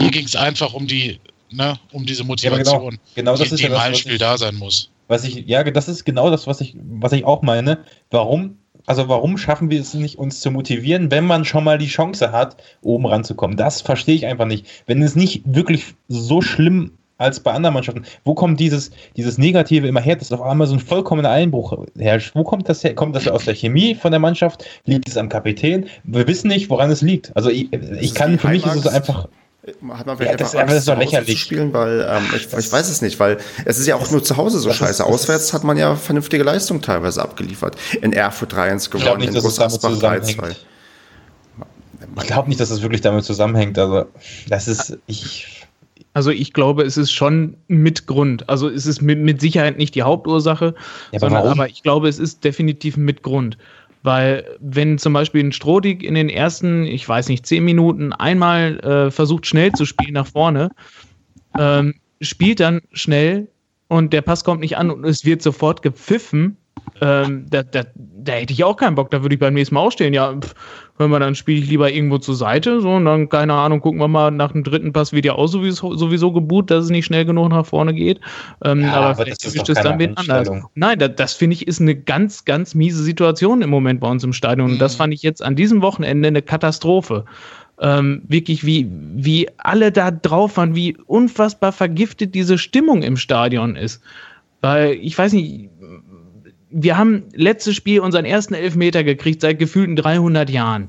mir 0.00 0.10
ging 0.10 0.24
es 0.24 0.34
einfach 0.34 0.72
um 0.72 0.86
die, 0.86 1.20
ne, 1.50 1.78
um 1.92 2.06
diese 2.06 2.24
Motivation, 2.24 2.94
ja, 2.94 3.00
genau, 3.14 3.32
genau 3.32 3.32
das 3.32 3.48
die, 3.48 3.54
ist 3.54 3.60
die 3.60 3.64
ja 3.64 3.74
im 3.74 3.80
Heimspiel 3.80 4.16
da 4.16 4.38
sein 4.38 4.54
muss. 4.56 4.90
Was 5.06 5.24
ich, 5.24 5.46
ja, 5.46 5.64
das 5.64 5.88
ist 5.88 6.04
genau 6.04 6.30
das, 6.30 6.46
was 6.46 6.60
ich, 6.60 6.74
was 6.76 7.12
ich 7.12 7.24
auch 7.24 7.42
meine. 7.42 7.78
Warum 8.10 8.57
also 8.88 9.08
warum 9.08 9.36
schaffen 9.36 9.70
wir 9.70 9.80
es 9.80 9.92
nicht, 9.92 10.18
uns 10.18 10.40
zu 10.40 10.50
motivieren, 10.50 11.10
wenn 11.10 11.26
man 11.26 11.44
schon 11.44 11.62
mal 11.62 11.76
die 11.76 11.88
Chance 11.88 12.32
hat, 12.32 12.56
oben 12.80 13.06
ranzukommen? 13.06 13.56
Das 13.56 13.82
verstehe 13.82 14.14
ich 14.14 14.26
einfach 14.26 14.46
nicht. 14.46 14.66
Wenn 14.86 15.02
es 15.02 15.14
nicht 15.14 15.42
wirklich 15.44 15.94
so 16.08 16.40
schlimm 16.40 16.92
als 17.18 17.40
bei 17.40 17.52
anderen 17.52 17.74
Mannschaften. 17.74 18.04
Wo 18.24 18.34
kommt 18.34 18.60
dieses, 18.60 18.90
dieses 19.16 19.38
Negative 19.38 19.86
immer 19.86 20.00
her, 20.00 20.16
dass 20.16 20.32
auf 20.32 20.40
einmal 20.40 20.66
so 20.68 20.74
ein 20.74 20.80
vollkommener 20.80 21.30
Einbruch 21.30 21.76
herrscht? 21.98 22.34
Wo 22.34 22.44
kommt 22.44 22.68
das 22.68 22.82
her? 22.82 22.94
Kommt 22.94 23.14
das 23.14 23.28
aus 23.28 23.44
der 23.44 23.54
Chemie 23.54 23.94
von 23.94 24.12
der 24.12 24.20
Mannschaft? 24.20 24.64
Liegt 24.84 25.08
es 25.08 25.16
am 25.16 25.28
Kapitän? 25.28 25.86
Wir 26.04 26.26
wissen 26.26 26.48
nicht, 26.48 26.70
woran 26.70 26.90
es 26.90 27.02
liegt. 27.02 27.36
Also 27.36 27.50
ich, 27.50 27.72
ich 27.72 28.14
kann, 28.14 28.38
für 28.38 28.48
mich 28.48 28.64
ist 28.64 28.76
es 28.76 28.86
einfach 28.86 29.28
hat 29.66 30.06
man 30.06 30.16
vielleicht 30.16 30.32
ja, 30.32 30.36
das, 30.36 30.54
einfach 30.54 30.60
Angst, 30.60 30.72
das 30.72 30.78
ist 30.80 30.88
doch 30.88 30.98
lächerlich. 30.98 31.36
zu 31.36 31.36
spielen, 31.36 31.72
weil 31.72 32.06
ähm, 32.08 32.24
ich, 32.34 32.46
ich, 32.46 32.72
weiß 32.72 32.88
es 32.88 33.02
nicht, 33.02 33.18
weil 33.18 33.38
es 33.64 33.78
ist 33.78 33.86
ja 33.86 33.96
auch 33.96 34.10
nur 34.10 34.22
zu 34.22 34.36
Hause 34.36 34.60
so 34.60 34.72
scheiße. 34.72 34.90
Ist, 34.90 35.00
Auswärts 35.00 35.52
hat 35.52 35.64
man 35.64 35.76
ja 35.76 35.96
vernünftige 35.96 36.44
Leistung 36.44 36.80
teilweise 36.80 37.22
abgeliefert. 37.22 37.76
In 38.00 38.12
Erfurt 38.12 38.54
3-1 38.54 38.90
gewonnen, 38.90 39.18
nicht, 39.18 39.34
in 39.34 39.40
Großasbach 39.40 39.90
3-2. 39.90 40.54
Ich 42.16 42.26
glaube 42.26 42.48
nicht, 42.48 42.60
dass 42.60 42.68
das 42.68 42.82
wirklich 42.82 43.00
damit 43.00 43.24
zusammenhängt. 43.24 43.78
Also, 43.78 44.06
das 44.48 44.68
ist, 44.68 44.98
ich. 45.06 45.66
Also 46.14 46.30
ich 46.30 46.52
glaube, 46.52 46.82
es 46.82 46.96
ist 46.96 47.12
schon 47.12 47.56
mit 47.68 48.06
Grund. 48.06 48.48
Also 48.48 48.68
es 48.68 48.86
ist 48.86 49.02
mit, 49.02 49.18
mit 49.18 49.40
Sicherheit 49.40 49.76
nicht 49.76 49.94
die 49.94 50.02
Hauptursache, 50.02 50.74
ja, 51.12 51.18
sondern 51.20 51.46
aber 51.46 51.68
ich 51.68 51.82
glaube, 51.82 52.08
es 52.08 52.18
ist 52.18 52.42
definitiv 52.42 52.96
mit 52.96 53.22
Grund. 53.22 53.56
Weil 54.02 54.56
wenn 54.60 54.98
zum 54.98 55.12
Beispiel 55.12 55.44
ein 55.44 55.52
Strodig 55.52 56.02
in 56.02 56.14
den 56.14 56.28
ersten, 56.28 56.84
ich 56.84 57.08
weiß 57.08 57.28
nicht, 57.28 57.46
zehn 57.46 57.64
Minuten 57.64 58.12
einmal 58.12 58.78
äh, 58.80 59.10
versucht 59.10 59.46
schnell 59.46 59.72
zu 59.72 59.84
spielen 59.84 60.14
nach 60.14 60.26
vorne, 60.26 60.70
ähm, 61.58 61.94
spielt 62.20 62.60
dann 62.60 62.80
schnell 62.92 63.48
und 63.88 64.12
der 64.12 64.22
Pass 64.22 64.44
kommt 64.44 64.60
nicht 64.60 64.76
an 64.76 64.90
und 64.90 65.04
es 65.04 65.24
wird 65.24 65.42
sofort 65.42 65.82
gepfiffen, 65.82 66.56
ähm, 67.00 67.46
da, 67.48 67.62
da, 67.62 67.84
da, 67.94 68.32
hätte 68.32 68.52
ich 68.52 68.64
auch 68.64 68.76
keinen 68.76 68.94
Bock. 68.94 69.10
Da 69.10 69.22
würde 69.22 69.34
ich 69.34 69.40
beim 69.40 69.54
nächsten 69.54 69.74
Mal 69.74 69.82
ausstehen. 69.82 70.14
Ja, 70.14 70.34
pff, 70.34 70.54
hör 70.98 71.08
mal, 71.08 71.20
dann 71.20 71.34
spiele 71.34 71.60
ich 71.60 71.68
lieber 71.68 71.90
irgendwo 71.90 72.18
zur 72.18 72.34
Seite. 72.34 72.80
So, 72.80 72.90
und 72.90 73.04
dann, 73.04 73.28
keine 73.28 73.54
Ahnung, 73.54 73.80
gucken 73.80 74.00
wir 74.00 74.08
mal 74.08 74.30
nach 74.30 74.52
dem 74.52 74.64
dritten 74.64 74.92
Pass 74.92 75.12
wird 75.12 75.24
ja 75.24 75.34
auch 75.34 75.46
sowieso, 75.46 75.94
sowieso 75.94 76.32
geboot, 76.32 76.70
dass 76.70 76.84
es 76.84 76.90
nicht 76.90 77.06
schnell 77.06 77.24
genug 77.24 77.50
nach 77.50 77.66
vorne 77.66 77.94
geht. 77.94 78.20
Ähm, 78.64 78.82
ja, 78.82 78.92
aber, 78.92 79.06
aber 79.06 79.24
vielleicht 79.24 79.44
ist 79.44 79.68
das 79.68 79.82
dann 79.82 79.98
wen 79.98 80.16
anders. 80.16 80.50
Nein, 80.74 80.98
da, 80.98 81.08
das 81.08 81.34
finde 81.34 81.54
ich 81.54 81.66
ist 81.66 81.80
eine 81.80 81.94
ganz, 81.94 82.44
ganz 82.44 82.74
miese 82.74 83.02
Situation 83.02 83.62
im 83.62 83.70
Moment 83.70 84.00
bei 84.00 84.08
uns 84.08 84.24
im 84.24 84.32
Stadion. 84.32 84.70
Und 84.70 84.74
mhm. 84.74 84.80
das 84.80 84.96
fand 84.96 85.14
ich 85.14 85.22
jetzt 85.22 85.42
an 85.42 85.56
diesem 85.56 85.82
Wochenende 85.82 86.28
eine 86.28 86.42
Katastrophe. 86.42 87.24
Ähm, 87.80 88.22
wirklich, 88.26 88.66
wie, 88.66 88.90
wie 88.90 89.48
alle 89.56 89.92
da 89.92 90.10
drauf 90.10 90.56
waren, 90.56 90.74
wie 90.74 90.96
unfassbar 91.06 91.70
vergiftet 91.70 92.34
diese 92.34 92.58
Stimmung 92.58 93.02
im 93.02 93.16
Stadion 93.16 93.76
ist. 93.76 94.02
Weil, 94.60 94.94
ich 94.94 95.16
weiß 95.16 95.34
nicht, 95.34 95.70
wir 96.70 96.98
haben 96.98 97.24
letztes 97.34 97.76
Spiel 97.76 98.00
unseren 98.00 98.24
ersten 98.24 98.54
Elfmeter 98.54 99.04
gekriegt 99.04 99.40
seit 99.40 99.58
gefühlten 99.58 99.96
300 99.96 100.50
Jahren. 100.50 100.88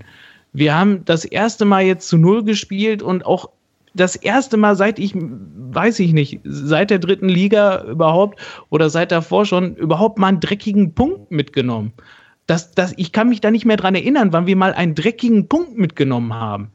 Wir 0.52 0.78
haben 0.78 1.06
das 1.06 1.26
erste 1.26 1.66
Mal 1.66 1.84
jetzt 1.84 2.08
zu 2.08 2.18
Null 2.18 2.44
gespielt 2.44 3.02
und 3.02 3.26
auch 3.26 3.50
das 3.94 4.16
erste 4.16 4.58
Mal 4.58 4.76
seit 4.76 5.00
ich, 5.00 5.14
weiß 5.16 6.00
ich 6.00 6.14
nicht, 6.14 6.40
seit 6.44 6.90
der 6.90 7.00
dritten 7.00 7.30
Liga 7.30 7.84
überhaupt 7.84 8.40
oder 8.70 8.90
seit 8.90 9.12
davor 9.12 9.46
schon 9.46 9.76
überhaupt 9.76 10.20
mal 10.20 10.28
einen 10.28 10.40
dreckigen 10.40 10.94
Punkt 10.94 11.32
mitgenommen. 11.32 11.94
Das, 12.46 12.72
das, 12.72 12.94
ich 12.98 13.12
kann 13.12 13.30
mich 13.30 13.42
da 13.42 13.52
nicht 13.52 13.66
mehr 13.66 13.78
dran 13.78 13.96
erinnern, 13.96 14.34
wann 14.34 14.48
wir 14.48 14.56
mal 14.56 14.74
einen 14.74 14.96
dreckigen 14.96 15.48
Punkt 15.48 15.78
mitgenommen 15.78 16.34
haben. 16.34 16.72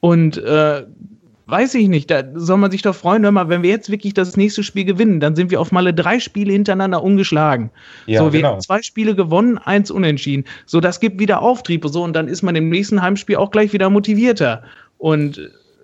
Und 0.00 0.38
äh, 0.38 0.84
weiß 1.50 1.74
ich 1.74 1.88
nicht, 1.88 2.10
da 2.10 2.22
soll 2.34 2.58
man 2.58 2.70
sich 2.70 2.82
doch 2.82 2.94
freuen, 2.94 3.24
hör 3.24 3.32
mal, 3.32 3.48
wenn 3.48 3.62
wir 3.62 3.70
jetzt 3.70 3.90
wirklich 3.90 4.14
das 4.14 4.36
nächste 4.36 4.62
Spiel 4.62 4.84
gewinnen, 4.84 5.20
dann 5.20 5.36
sind 5.36 5.50
wir 5.50 5.60
auf 5.60 5.72
Male 5.72 5.92
drei 5.92 6.20
Spiele 6.20 6.52
hintereinander 6.52 7.02
ungeschlagen. 7.02 7.70
Ja, 8.06 8.20
so, 8.20 8.32
wir 8.32 8.40
genau. 8.40 8.52
haben 8.52 8.60
zwei 8.60 8.82
Spiele 8.82 9.14
gewonnen, 9.14 9.58
eins 9.58 9.90
unentschieden. 9.90 10.44
So, 10.66 10.80
das 10.80 11.00
gibt 11.00 11.20
wieder 11.20 11.42
Auftrieb, 11.42 11.84
so, 11.86 12.02
und 12.02 12.14
dann 12.14 12.28
ist 12.28 12.42
man 12.42 12.56
im 12.56 12.68
nächsten 12.68 13.02
Heimspiel 13.02 13.36
auch 13.36 13.50
gleich 13.50 13.72
wieder 13.72 13.90
motivierter. 13.90 14.62
Und 14.98 15.40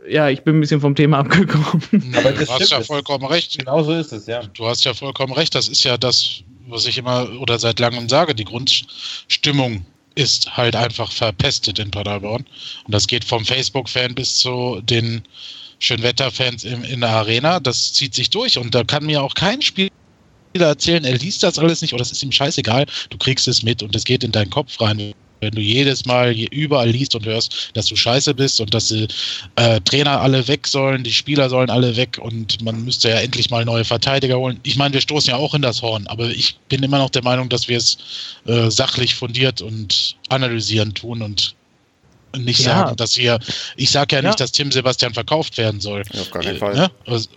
ja, 0.09 0.29
ich 0.29 0.43
bin 0.43 0.57
ein 0.57 0.61
bisschen 0.61 0.81
vom 0.81 0.95
Thema 0.95 1.19
abgekommen. 1.21 2.15
Aber 2.17 2.33
du 2.33 2.47
hast 2.47 2.71
ja 2.71 2.81
vollkommen 2.81 3.25
recht. 3.25 3.59
Genau 3.59 3.83
so 3.83 3.93
ist 3.93 4.13
es, 4.13 4.27
ja. 4.27 4.43
Du 4.55 4.67
hast 4.67 4.85
ja 4.85 4.95
vollkommen 4.95 5.33
recht. 5.33 5.55
Das 5.55 5.69
ist 5.69 5.85
ja 5.85 5.97
das, 5.97 6.43
was 6.69 6.87
ich 6.87 6.99
immer 6.99 7.29
oder 7.41 7.59
seit 7.59 7.79
langem 7.81 8.09
sage, 8.09 8.35
die 8.35 8.45
Grundstimmung 8.45 9.85
ist 10.17 10.57
halt 10.57 10.75
einfach 10.75 11.13
verpestet 11.13 11.79
in 11.79 11.91
Paderborn. 11.91 12.45
Und 12.85 12.95
das 12.95 13.07
geht 13.07 13.25
vom 13.25 13.45
Facebook-Fan 13.45 14.15
bis 14.15 14.37
zu 14.37 14.81
den 14.83 15.23
Schönwetterfans 15.79 16.65
in, 16.65 16.83
in 16.85 17.01
der 17.03 17.11
Arena. 17.11 17.61
Das 17.61 17.93
zieht 17.93 18.15
sich 18.15 18.31
durch. 18.31 18.59
Und 18.59 18.75
da 18.75 18.83
kann 18.83 19.07
mir 19.07 19.23
auch 19.23 19.35
kein 19.35 19.63
Spieler 19.63 19.91
erzählen, 20.55 21.05
er 21.05 21.19
liest 21.19 21.43
das 21.43 21.59
alles 21.59 21.83
nicht 21.83 21.93
oder 21.93 22.03
es 22.03 22.11
ist 22.11 22.23
ihm 22.23 22.33
scheißegal. 22.33 22.87
Du 23.11 23.19
kriegst 23.19 23.47
es 23.47 23.63
mit 23.63 23.83
und 23.83 23.95
es 23.95 24.05
geht 24.05 24.25
in 24.25 24.33
deinen 24.33 24.51
Kopf 24.51 24.81
rein 24.81 25.13
wenn 25.41 25.53
du 25.53 25.61
jedes 25.61 26.05
Mal 26.05 26.33
überall 26.33 26.91
liest 26.91 27.15
und 27.15 27.27
hörst, 27.27 27.71
dass 27.75 27.87
du 27.87 27.97
scheiße 27.97 28.35
bist 28.35 28.61
und 28.61 28.73
dass 28.75 28.89
die 28.89 29.07
äh, 29.57 29.81
Trainer 29.81 30.21
alle 30.21 30.47
weg 30.49 30.67
sollen, 30.67 31.05
die 31.05 31.13
Spieler 31.13 31.49
sollen 31.49 31.71
alle 31.71 31.97
weg 31.97 32.19
und 32.21 32.63
man 32.63 32.85
müsste 32.85 33.11
ja 33.11 33.17
endlich 33.17 33.51
mal 33.51 33.65
neue 33.65 33.85
Verteidiger 33.85 34.39
holen. 34.39 34.61
Ich 34.63 34.77
meine, 34.77 34.95
wir 34.95 35.01
stoßen 35.01 35.31
ja 35.31 35.37
auch 35.37 35.55
in 35.55 35.63
das 35.63 35.83
Horn, 35.83 36.07
aber 36.07 36.31
ich 36.31 36.57
bin 36.69 36.83
immer 36.83 36.99
noch 36.99 37.11
der 37.11 37.23
Meinung, 37.23 37.49
dass 37.49 37.69
wir 37.69 37.77
es 37.77 37.99
äh, 38.47 38.71
sachlich 38.71 39.15
fundiert 39.15 39.61
und 39.61 40.17
analysieren 40.29 40.95
tun 40.95 41.23
und 41.23 41.55
nicht 42.45 42.61
ja. 42.61 42.65
sagen, 42.67 42.97
dass 42.97 43.17
wir, 43.17 43.39
ich 43.77 43.91
sage 43.91 44.17
ja, 44.17 44.23
ja, 44.23 44.29
nicht, 44.29 44.41
dass 44.41 44.53
Tim 44.53 44.73
Sebastian 44.73 45.15
verkauft 45.15 45.59
werden 45.59 45.81
soll. 45.81 46.03
Ja, 46.13 46.21
auf 46.21 46.31
gar 46.31 46.43
keinen 46.43 46.57
äh, 46.57 46.59
Fall. 46.59 46.75
Ne? 46.75 46.91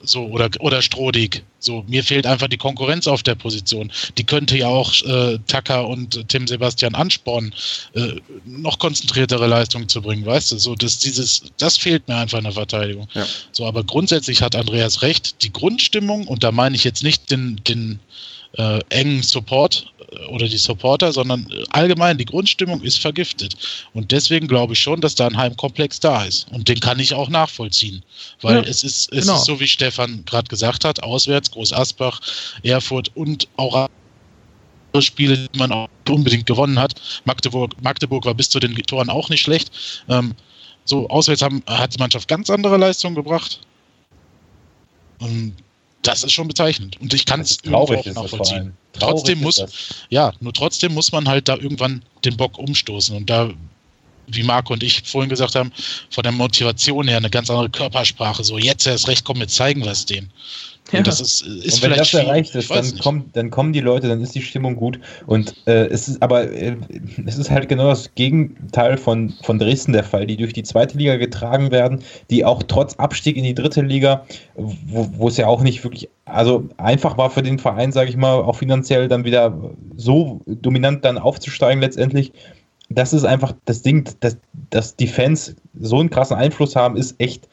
So, 0.04 0.26
oder, 0.26 0.50
oder 0.60 0.82
Strodig. 0.82 1.44
So, 1.60 1.84
mir 1.88 2.04
fehlt 2.04 2.26
einfach 2.26 2.48
die 2.48 2.58
Konkurrenz 2.58 3.06
auf 3.08 3.22
der 3.22 3.36
Position. 3.36 3.92
Die 4.18 4.24
könnte 4.24 4.58
ja 4.58 4.68
auch 4.68 4.94
äh, 5.04 5.40
Tucker 5.48 5.88
und 5.88 6.28
Tim 6.30 6.48
Sebastian 6.48 6.96
anspornen, 6.96 7.54
äh, 7.96 8.16
noch 8.46 8.80
konzentriertere 8.80 9.46
Leistungen 9.46 9.90
zu 9.90 10.02
bringen, 10.02 10.26
weißt 10.26 10.54
du? 10.54 10.58
So, 10.58 10.76
dass 10.76 11.00
dieses, 11.00 11.44
das 11.58 11.78
fehlt 11.78 12.08
mir 12.08 12.16
einfach 12.16 12.38
in 12.38 12.46
der 12.46 12.54
Verteidigung. 12.54 13.08
Ja. 13.14 13.26
So, 13.52 13.66
aber 13.66 13.84
grundsätzlich 13.84 14.42
hat 14.42 14.56
Andreas 14.56 15.02
recht, 15.02 15.44
die 15.44 15.52
Grundstimmung, 15.52 16.28
und 16.28 16.44
da 16.44 16.52
meine 16.52 16.76
ich 16.78 16.86
jetzt 16.86 17.04
nicht 17.04 17.30
den, 17.30 17.60
den 17.68 18.00
äh, 18.58 18.80
engen 18.90 19.22
Support 19.24 19.92
äh, 20.12 20.26
oder 20.28 20.48
die 20.48 20.58
Supporter, 20.58 21.12
sondern 21.12 21.50
äh, 21.52 21.64
allgemein 21.70 22.18
die 22.18 22.26
Grundstimmung 22.26 22.82
ist 22.82 23.00
vergiftet. 23.00 23.56
Und 23.94 24.12
deswegen 24.12 24.48
glaube 24.48 24.74
ich 24.74 24.80
schon, 24.80 25.02
dass 25.02 25.16
da 25.16 25.28
ein 25.28 25.38
Heimkomplex 25.38 26.00
da 26.00 26.24
ist. 26.24 26.48
Und 26.52 26.68
den 26.68 26.80
kann 26.80 27.00
ich 27.00 27.14
auch 27.14 27.30
nachvollziehen. 27.30 28.04
Weil 28.42 28.58
ja, 28.58 28.62
es, 28.62 28.84
ist, 28.84 29.14
es 29.14 29.26
genau. 29.26 29.36
ist 29.36 29.46
so, 29.46 29.60
wie 29.60 29.68
Stefan 29.68 30.24
gerade 30.26 30.48
gesagt 30.48 30.86
hat, 30.86 31.04
auswärts, 31.04 31.52
Groß 31.52 31.74
Asbach, 31.74 32.20
Erfurt 32.64 33.12
und 33.16 33.48
auch 33.58 33.88
Spiele, 35.00 35.48
die 35.54 35.60
man 35.60 35.72
auch 35.72 35.88
unbedingt 36.08 36.48
gewonnen 36.48 36.80
hat. 36.80 37.00
Magdeburg, 37.26 37.80
Magdeburg 37.82 38.26
war 38.26 38.34
bis 38.34 38.50
zu 38.50 38.60
den 38.60 38.76
Toren 38.76 39.10
auch 39.10 39.30
nicht 39.30 39.42
schlecht. 39.42 39.72
Ähm, 40.10 40.34
so, 40.86 41.08
auswärts 41.10 41.44
haben, 41.44 41.62
hat 41.68 41.94
die 41.94 42.00
Mannschaft 42.00 42.28
ganz 42.28 42.50
andere 42.50 42.78
Leistungen 42.78 43.14
gebracht. 43.14 43.60
Und 45.20 45.54
das 46.02 46.24
ist 46.24 46.32
schon 46.32 46.48
bezeichnend. 46.48 47.00
Und 47.02 47.14
ich 47.14 47.26
kann 47.26 47.42
es 47.42 47.58
traurig 47.58 48.00
auch 48.00 48.24
nachvollziehen. 48.24 48.74
Trotzdem 48.94 49.42
muss, 49.42 49.64
ja, 50.10 50.34
nur 50.40 50.54
trotzdem 50.54 50.94
muss 50.94 51.12
man 51.12 51.28
halt 51.28 51.48
da 51.48 51.56
irgendwann 51.56 52.04
den 52.26 52.38
Bock 52.38 52.58
umstoßen. 52.58 53.16
Und 53.16 53.30
da, 53.30 53.50
wie 54.28 54.44
Marco 54.44 54.74
und 54.74 54.84
ich 54.84 55.04
vorhin 55.04 55.30
gesagt 55.30 55.56
haben, 55.56 55.72
von 56.10 56.24
der 56.24 56.32
Motivation 56.32 57.08
her 57.08 57.18
eine 57.18 57.30
ganz 57.30 57.50
andere 57.50 57.70
Körpersprache. 57.70 58.44
So, 58.44 58.58
jetzt 58.58 58.88
erst 58.88 59.08
recht, 59.08 59.26
komm, 59.26 59.40
wir 59.40 59.48
zeigen 59.48 59.86
was 59.86 60.06
denen. 60.06 60.32
Ja. 60.92 61.00
Und 61.00 61.08
das 61.08 61.22
ist, 61.22 61.42
ist 61.42 61.76
und 61.76 61.84
wenn 61.84 61.98
das 61.98 62.14
erreicht 62.14 62.56
ist, 62.56 62.72
dann, 62.72 62.98
kommt, 63.00 63.36
dann 63.36 63.50
kommen 63.52 63.74
die 63.74 63.80
Leute, 63.80 64.08
dann 64.08 64.22
ist 64.22 64.34
die 64.34 64.42
Stimmung 64.42 64.76
gut. 64.76 65.00
Und 65.28 65.54
äh, 65.68 65.86
es 65.88 66.08
ist 66.08 66.22
aber 66.22 66.52
äh, 66.52 66.76
es 67.26 67.38
ist 67.38 67.52
halt 67.52 67.70
genau 67.70 67.90
das 67.90 68.14
Gegenteil 68.16 68.98
von, 68.98 69.34
von 69.44 69.60
Dresden 69.60 69.94
der 69.94 70.04
Fall, 70.04 70.26
die 70.26 70.38
durch 70.38 70.54
die 70.54 70.64
zweite 70.64 70.98
Liga 70.98 71.18
getragen 71.18 71.72
werden, 71.72 72.02
die 72.30 72.44
auch 72.44 72.64
trotz 72.64 72.96
Abstieg 72.96 73.38
in 73.38 73.44
die 73.44 73.54
dritte 73.54 73.82
Liga, 73.82 74.26
wo 74.56 75.28
es 75.28 75.38
ja 75.38 75.48
auch 75.48 75.62
nicht 75.62 75.84
wirklich, 75.84 76.10
also 76.26 76.68
einfach 76.78 77.18
war 77.18 77.30
für 77.30 77.44
den 77.44 77.60
Verein, 77.60 77.92
sage 77.92 78.10
ich 78.10 78.18
mal, 78.18 78.36
auch 78.36 78.56
finanziell 78.56 79.08
dann 79.08 79.24
wieder 79.24 79.56
so 79.96 80.42
dominant 80.48 81.06
dann 81.06 81.18
aufzusteigen 81.18 81.82
letztendlich. 81.82 82.32
Das 82.90 83.14
ist 83.14 83.24
einfach 83.24 83.54
das 83.66 83.84
Ding, 83.84 84.10
dass, 84.22 84.38
dass 84.72 84.96
die 84.96 85.08
Fans 85.08 85.56
so 85.80 86.00
einen 86.00 86.10
krassen 86.10 86.38
Einfluss 86.38 86.76
haben, 86.76 86.98
ist 86.98 87.16
echt 87.20 87.48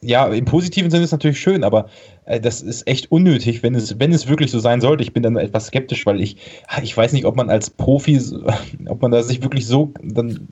ja, 0.00 0.26
im 0.28 0.44
positiven 0.44 0.90
Sinne 0.90 1.04
ist 1.04 1.12
natürlich 1.12 1.40
schön, 1.40 1.64
aber 1.64 1.84
äh, 1.84 1.88
das 2.28 2.60
ist 2.60 2.86
echt 2.86 3.10
unnötig, 3.10 3.62
wenn 3.62 3.74
es, 3.74 3.98
wenn 3.98 4.12
es 4.12 4.28
wirklich 4.28 4.50
so 4.50 4.58
sein 4.58 4.82
sollte. 4.82 5.02
Ich 5.02 5.14
bin 5.14 5.22
dann 5.22 5.36
etwas 5.36 5.68
skeptisch, 5.68 6.04
weil 6.04 6.20
ich, 6.20 6.36
ich 6.82 6.94
weiß 6.94 7.14
nicht, 7.14 7.24
ob 7.24 7.36
man 7.36 7.48
als 7.48 7.70
Profi, 7.70 8.20
ob 8.86 9.00
man 9.00 9.10
da 9.10 9.22
sich 9.22 9.42
wirklich 9.42 9.66
so, 9.66 9.92
dann, 10.02 10.48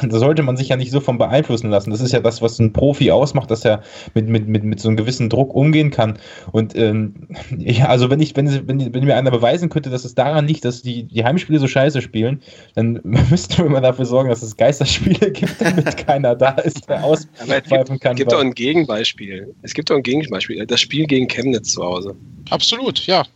dann 0.00 0.10
sollte 0.10 0.42
man 0.42 0.56
sich 0.56 0.68
ja 0.68 0.76
nicht 0.76 0.90
so 0.90 0.98
von 0.98 1.18
beeinflussen 1.18 1.70
lassen. 1.70 1.90
Das 1.90 2.00
ist 2.00 2.12
ja 2.12 2.18
das, 2.18 2.42
was 2.42 2.58
ein 2.58 2.72
Profi 2.72 3.12
ausmacht, 3.12 3.50
dass 3.52 3.64
er 3.64 3.82
mit, 4.14 4.28
mit, 4.28 4.48
mit, 4.48 4.64
mit 4.64 4.80
so 4.80 4.88
einem 4.88 4.96
gewissen 4.96 5.28
Druck 5.28 5.54
umgehen 5.54 5.92
kann. 5.92 6.18
Und 6.50 6.76
ähm, 6.76 7.28
ja, 7.56 7.86
also 7.86 8.10
wenn 8.10 8.18
ich, 8.18 8.36
wenn, 8.36 8.66
wenn, 8.66 8.92
wenn 8.92 9.04
mir 9.04 9.16
einer 9.16 9.30
beweisen 9.30 9.68
könnte, 9.68 9.90
dass 9.90 10.04
es 10.04 10.16
daran 10.16 10.48
liegt, 10.48 10.64
dass 10.64 10.82
die, 10.82 11.04
die 11.04 11.24
Heimspiele 11.24 11.60
so 11.60 11.68
scheiße 11.68 12.02
spielen, 12.02 12.42
dann 12.74 13.00
müsste 13.04 13.62
man 13.64 13.84
dafür 13.84 14.06
sorgen, 14.06 14.28
dass 14.28 14.42
es 14.42 14.56
Geisterspiele 14.56 15.30
gibt, 15.30 15.60
damit 15.60 15.96
keiner 16.04 16.34
da 16.34 16.50
ist, 16.50 16.88
der 16.88 17.04
auspfeifen 17.04 18.00
kann. 18.00 18.12
Es 18.14 18.18
gibt 18.18 18.32
doch 18.32 18.40
ein 18.40 18.54
Gegenbeispiel. 18.54 19.54
Es 19.62 19.72
gibt 19.72 19.88
doch 19.88 19.96
ein 19.96 20.02
Gegenbeispiel. 20.02 20.66
Das 20.66 20.80
Spiel 20.80 21.06
gegen 21.12 21.28
Chemnitz 21.28 21.72
zu 21.72 21.82
Hause. 21.82 22.16
Absolut, 22.48 23.06
ja. 23.06 23.26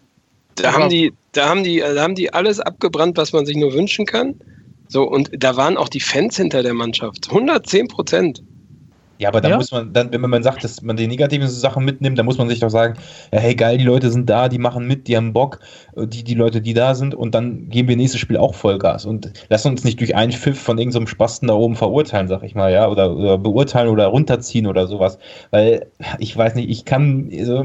Da 0.55 0.73
haben 0.73 0.89
die, 0.89 1.13
da 1.33 1.51
haben 1.51 1.63
die, 1.63 1.81
da 1.81 2.03
haben 2.03 2.15
die 2.15 2.33
alles 2.33 2.59
abgebrannt, 2.59 3.19
was 3.19 3.35
man 3.35 3.45
sich 3.45 3.57
nur 3.57 3.75
wünschen 3.75 4.07
kann. 4.07 4.35
So, 4.89 5.03
und 5.03 5.31
da 5.37 5.57
waren 5.57 5.77
auch 5.77 5.91
die 5.91 6.01
Fans 6.01 6.39
hinter 6.39 6.63
der 6.63 6.73
Mannschaft. 6.73 7.29
110 7.29 7.89
Prozent. 7.89 8.43
Ja, 9.19 9.29
aber 9.29 9.41
da 9.41 9.49
ja. 9.49 9.57
muss 9.57 9.71
man, 9.73 9.93
dann, 9.93 10.13
wenn 10.13 10.21
man 10.21 10.43
sagt, 10.43 10.63
dass 10.65 10.83
man 10.83 10.97
die 10.97 11.07
negativen 11.07 11.49
Sachen 11.49 11.85
mitnimmt, 11.85 12.19
dann 12.19 12.27
muss 12.27 12.39
man 12.39 12.49
sich 12.49 12.61
doch 12.61 12.69
sagen, 12.69 12.95
ja, 13.33 13.39
hey 13.39 13.55
geil, 13.55 13.79
die 13.79 13.85
Leute 13.85 14.11
sind 14.11 14.29
da, 14.29 14.49
die 14.49 14.59
machen 14.59 14.87
mit, 14.87 15.09
die 15.09 15.17
haben 15.17 15.33
Bock, 15.33 15.61
die, 15.97 16.23
die 16.23 16.35
Leute, 16.35 16.61
die 16.61 16.75
da 16.75 16.95
sind, 16.95 17.15
und 17.15 17.35
dann 17.35 17.69
geben 17.69 17.89
wir 17.89 17.97
nächstes 17.97 18.21
Spiel 18.21 18.37
auch 18.37 18.55
Vollgas. 18.55 19.07
Und 19.07 19.33
lassen 19.49 19.69
uns 19.69 19.85
nicht 19.85 20.01
durch 20.01 20.15
einen 20.15 20.33
Pfiff 20.33 20.61
von 20.61 20.79
irgendeinem 20.79 21.07
so 21.07 21.11
Spasten 21.11 21.49
da 21.49 21.55
oben 21.55 21.77
verurteilen, 21.77 22.29
sag 22.29 22.43
ich 22.43 22.55
mal, 22.55 22.73
ja, 22.73 22.89
oder, 22.89 23.17
oder 23.17 23.39
beurteilen 23.39 23.89
oder 23.89 24.07
runterziehen 24.07 24.67
oder 24.67 24.87
sowas. 24.87 25.19
Weil, 25.51 25.87
ich 26.19 26.37
weiß 26.37 26.55
nicht, 26.55 26.69
ich 26.69 26.85
kann, 26.85 27.31
also, 27.33 27.65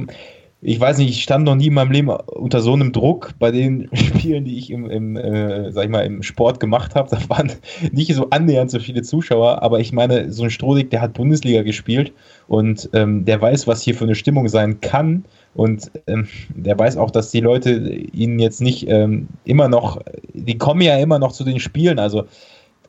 ich 0.64 0.80
weiß 0.80 1.00
nicht, 1.00 1.10
ich 1.10 1.24
stand 1.24 1.46
noch 1.46 1.56
nie 1.56 1.68
in 1.68 1.74
meinem 1.74 1.92
Leben 1.92 2.10
unter 2.10 2.62
so 2.62 2.74
einem 2.74 2.92
Druck 2.92 3.34
bei 3.40 3.50
den 3.50 3.90
Spielen, 3.94 4.46
die 4.46 4.60
ich 4.60 4.70
im, 4.70 4.90
im 4.90 5.18
äh, 5.18 5.72
sag 5.72 5.86
ich 5.86 5.90
mal, 5.90 6.06
im 6.06 6.22
Sport 6.22 6.60
gemacht 6.60 6.94
habe. 6.94 7.10
Da 7.10 7.18
waren 7.30 7.52
nicht 7.92 8.14
so 8.14 8.30
annähernd 8.30 8.70
so 8.70 8.80
viele 8.80 9.02
Zuschauer, 9.02 9.64
aber 9.64 9.80
ich 9.80 9.92
meine, 9.92 10.32
so 10.32 10.44
ein 10.44 10.52
Strohdig, 10.52 10.92
der 10.92 11.02
hat 11.02 11.14
Bundesliga 11.14 11.64
gespielt 11.64 12.14
und 12.48 12.90
ähm, 12.94 13.26
der 13.26 13.42
weiß, 13.42 13.66
was 13.66 13.82
hier 13.82 13.96
für 13.96 14.04
eine 14.04 14.16
Stimmung 14.16 14.48
sein 14.50 14.80
kann. 14.82 15.26
Und 15.56 15.92
ähm, 16.08 16.28
der 16.50 16.78
weiß 16.78 16.96
auch, 16.98 17.10
dass 17.10 17.32
die 17.32 17.42
Leute 17.42 17.72
ihn 17.92 18.38
jetzt 18.38 18.62
nicht 18.62 18.88
ähm, 18.88 19.28
immer 19.46 19.68
noch, 19.68 20.00
die 20.34 20.58
kommen 20.58 20.82
ja 20.82 20.98
immer 20.98 21.18
noch 21.18 21.32
zu 21.32 21.44
den 21.44 21.60
Spielen. 21.60 21.98
Also, 21.98 22.26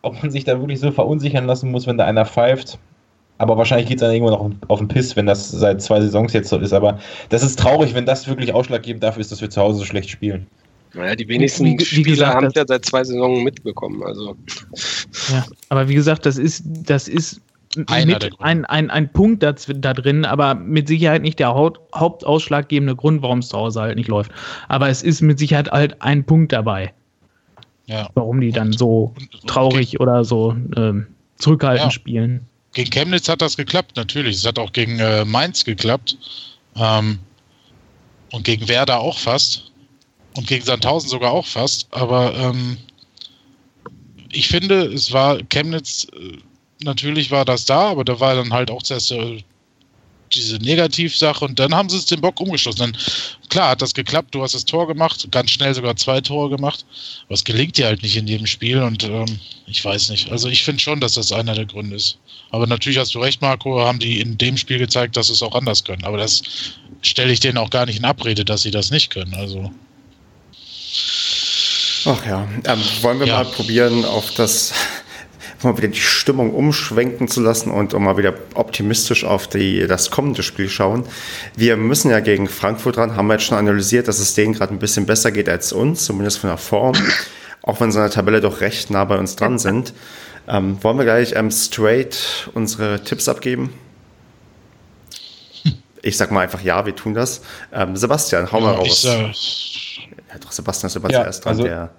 ob 0.03 0.21
man 0.21 0.31
sich 0.31 0.45
da 0.45 0.61
wirklich 0.61 0.79
so 0.79 0.91
verunsichern 0.91 1.47
lassen 1.47 1.71
muss, 1.71 1.87
wenn 1.87 1.97
da 1.97 2.05
einer 2.05 2.27
pfeift, 2.27 2.79
aber 3.43 3.57
wahrscheinlich 3.57 3.89
geht 3.89 3.97
es 3.97 4.03
dann 4.03 4.13
irgendwann 4.13 4.35
noch 4.35 4.69
auf 4.69 4.79
den 4.79 4.87
Piss, 4.87 5.17
wenn 5.17 5.27
das 5.27 5.51
seit 5.51 5.83
zwei 5.83 6.01
Saisons 6.01 6.33
jetzt 6.33 6.49
so 6.49 6.59
ist. 6.59 6.73
Aber 6.73 7.01
das 7.29 7.43
ist 7.43 7.59
traurig, 7.59 7.93
wenn 7.93 8.07
das 8.07 8.29
wirklich 8.29 8.55
ausschlaggebend 8.55 9.03
dafür 9.03 9.21
ist, 9.21 9.33
dass 9.33 9.41
wir 9.41 9.51
zu 9.51 9.61
Hause 9.61 9.81
so 9.81 9.85
schlecht 9.85 10.11
spielen. 10.11 10.47
Naja, 10.95 11.17
die 11.17 11.27
wenigsten 11.27 11.65
wie, 11.65 11.79
wie 11.79 11.85
Spieler 11.85 12.29
haben 12.29 12.47
es 12.47 12.55
ja 12.55 12.65
seit 12.65 12.85
zwei 12.85 13.03
Saisons 13.03 13.43
mitbekommen. 13.43 14.01
Also. 14.05 14.37
Ja, 15.33 15.45
aber 15.71 15.89
wie 15.89 15.95
gesagt, 15.95 16.25
das 16.25 16.39
ist, 16.39 16.63
das 16.65 17.09
ist 17.09 17.41
mit 17.77 18.31
ein, 18.39 18.65
ein, 18.65 18.91
ein 18.91 19.13
Punkt 19.13 19.43
da, 19.43 19.53
da 19.53 19.93
drin, 19.93 20.25
aber 20.25 20.55
mit 20.55 20.87
Sicherheit 20.87 21.23
nicht 21.23 21.41
der 21.41 21.49
Haupt, 21.49 21.81
hauptausschlaggebende 21.97 22.95
Grund, 22.95 23.23
warum 23.23 23.41
es 23.41 23.49
zu 23.49 23.59
Hause 23.59 23.81
halt 23.81 23.97
nicht 23.97 24.09
läuft. 24.09 24.31
Aber 24.69 24.89
es 24.89 25.03
ist 25.03 25.21
mit 25.21 25.41
Sicherheit 25.41 25.73
halt 25.73 26.01
ein 26.01 26.23
Punkt 26.23 26.53
dabei. 26.53 26.93
Ja. 27.87 28.09
Warum 28.15 28.41
die 28.41 28.53
dann 28.53 28.73
so 28.73 29.13
traurig 29.49 29.99
oder 29.99 30.23
so 30.23 30.55
ähm, 30.77 31.09
zurückhaltend 31.39 31.87
ja. 31.87 31.91
spielen 31.91 32.47
gegen 32.73 32.91
Chemnitz 32.91 33.29
hat 33.29 33.43
das 33.43 33.57
geklappt, 33.57 33.97
natürlich. 33.97 34.37
Es 34.37 34.47
hat 34.47 34.59
auch 34.59 34.73
gegen 34.73 34.99
äh, 34.99 35.25
Mainz 35.25 35.65
geklappt. 35.65 36.17
Ähm, 36.77 37.19
und 38.33 38.45
gegen 38.45 38.67
Werder 38.69 39.01
auch 39.01 39.19
fast. 39.19 39.71
Und 40.37 40.47
gegen 40.47 40.65
Sandhausen 40.65 41.11
sogar 41.11 41.33
auch 41.33 41.47
fast. 41.47 41.87
Aber 41.91 42.35
ähm, 42.35 42.79
ich 44.31 44.49
finde, 44.49 44.87
es 44.87 45.13
war 45.13 45.39
Chemnitz, 45.51 46.07
äh, 46.15 46.39
natürlich 46.83 47.31
war 47.31 47.45
das 47.45 47.67
da, 47.67 47.91
aber 47.91 48.05
da 48.05 48.19
war 48.19 48.35
dann 48.35 48.53
halt 48.53 48.71
auch 48.71 48.83
zuerst 48.83 49.13
äh, 49.13 49.45
diese 50.33 50.57
Negativsache 50.57 51.45
und 51.45 51.59
dann 51.59 51.75
haben 51.75 51.91
sie 51.91 51.99
es 51.99 52.07
den 52.07 52.23
Bock 52.23 52.41
umgeschlossen. 52.41 52.79
Dann, 52.79 52.97
klar, 53.53 53.69
hat 53.69 53.83
das 53.83 53.93
geklappt, 53.93 54.35
du 54.35 54.43
hast 54.43 54.55
das 54.55 54.65
Tor 54.65 54.87
gemacht, 54.87 55.29
ganz 55.31 55.51
schnell 55.51 55.75
sogar 55.75 55.95
zwei 55.97 56.23
Tore 56.23 56.49
gemacht, 56.49 56.87
aber 57.27 57.35
es 57.35 57.45
gelingt 57.45 57.77
dir 57.77 57.85
halt 57.85 58.03
nicht 58.03 58.17
in 58.17 58.27
jedem 58.27 58.47
Spiel 58.47 58.83
und 58.83 59.05
ähm, 59.05 59.39
ich 59.67 59.85
weiß 59.85 60.09
nicht. 60.09 60.33
Also 60.33 60.49
ich 60.49 60.65
finde 60.65 60.81
schon, 60.81 61.01
dass 61.01 61.15
das 61.15 61.33
einer 61.33 61.55
der 61.55 61.67
Gründe 61.67 61.97
ist. 61.97 62.17
Aber 62.51 62.67
natürlich 62.67 62.99
hast 62.99 63.15
du 63.15 63.19
recht, 63.19 63.43
Marco, 63.43 63.79
haben 63.79 63.99
die 63.99 64.21
in 64.21 64.39
dem 64.39 64.57
Spiel 64.57 64.79
gezeigt, 64.79 65.19
dass 65.19 65.27
sie 65.27 65.35
es 65.35 65.43
auch 65.43 65.55
anders 65.55 65.85
können. 65.85 66.05
Aber 66.05 66.17
das 66.17 66.43
stelle 67.03 67.31
ich 67.31 67.41
denen 67.41 67.59
auch 67.59 67.69
gar 67.69 67.85
nicht 67.85 67.99
in 67.99 68.07
Abrede, 68.07 68.45
dass 68.45 68.63
sie 68.63 68.71
das 68.71 68.91
nicht 68.91 69.11
können. 69.11 69.35
Also. 69.35 69.71
Ach 72.07 72.27
ja, 72.27 72.49
ähm, 72.65 72.81
wollen 73.03 73.21
wir 73.21 73.27
ja. 73.27 73.35
mal 73.35 73.45
probieren, 73.45 74.07
auf 74.07 74.31
das 74.33 74.73
mal 75.65 75.77
wieder 75.77 75.89
die 75.89 76.01
Stimmung 76.01 76.53
umschwenken 76.53 77.29
zu 77.29 77.41
lassen 77.41 77.71
und 77.71 77.95
um 77.95 78.05
mal 78.05 78.17
wieder 78.17 78.35
optimistisch 78.55 79.25
auf 79.25 79.47
die, 79.47 79.87
das 79.87 80.11
kommende 80.11 80.43
Spiel 80.43 80.69
schauen. 80.69 81.05
Wir 81.57 81.77
müssen 81.77 82.11
ja 82.11 82.21
gegen 82.21 82.49
Frankfurt 82.49 82.99
ran, 82.99 83.17
haben 83.17 83.27
wir 83.27 83.35
jetzt 83.35 83.45
schon 83.45 83.59
analysiert, 83.59 84.09
dass 84.09 84.19
es 84.19 84.35
denen 84.35 84.55
gerade 84.55 84.75
ein 84.75 84.79
bisschen 84.79 85.07
besser 85.07 85.31
geht 85.33 85.49
als 85.49 85.73
uns, 85.73 86.05
zumindest 86.05 86.39
von 86.39 86.51
der 86.51 86.59
Form, 86.59 86.97
auch 87.63 87.81
wenn 87.81 87.93
sie 87.93 87.99
in 87.99 88.05
der 88.05 88.11
Tabelle 88.11 88.41
doch 88.41 88.61
recht 88.61 88.91
nah 88.91 89.05
bei 89.05 89.19
uns 89.19 89.37
dran 89.37 89.59
sind. 89.59 89.95
Ähm, 90.49 90.83
wollen 90.83 90.99
wir 90.99 91.05
gleich 91.05 91.35
ähm, 91.37 91.51
straight 91.51 92.51
unsere 92.55 93.03
Tipps 93.05 93.29
abgeben? 93.29 93.73
Ich 96.03 96.17
sag 96.17 96.33
mal 96.33 96.41
einfach 96.41 96.61
ja, 96.63 96.85
wir 96.85 96.97
tun 96.97 97.15
das. 97.15 97.43
Ähm, 97.73 97.97
Sebastian, 97.97 98.51
hau 98.51 98.59
ja, 98.59 98.65
mal 98.65 98.75
raus. 98.75 99.05
Ich, 99.05 100.09
äh, 100.11 100.13
ja, 100.33 100.39
doch, 100.41 100.51
Sebastian 100.51 100.89
ist 100.89 100.95
ja, 100.95 101.23
zuerst 101.23 101.45
dran, 101.45 101.51
also, 101.53 101.63
der 101.63 101.91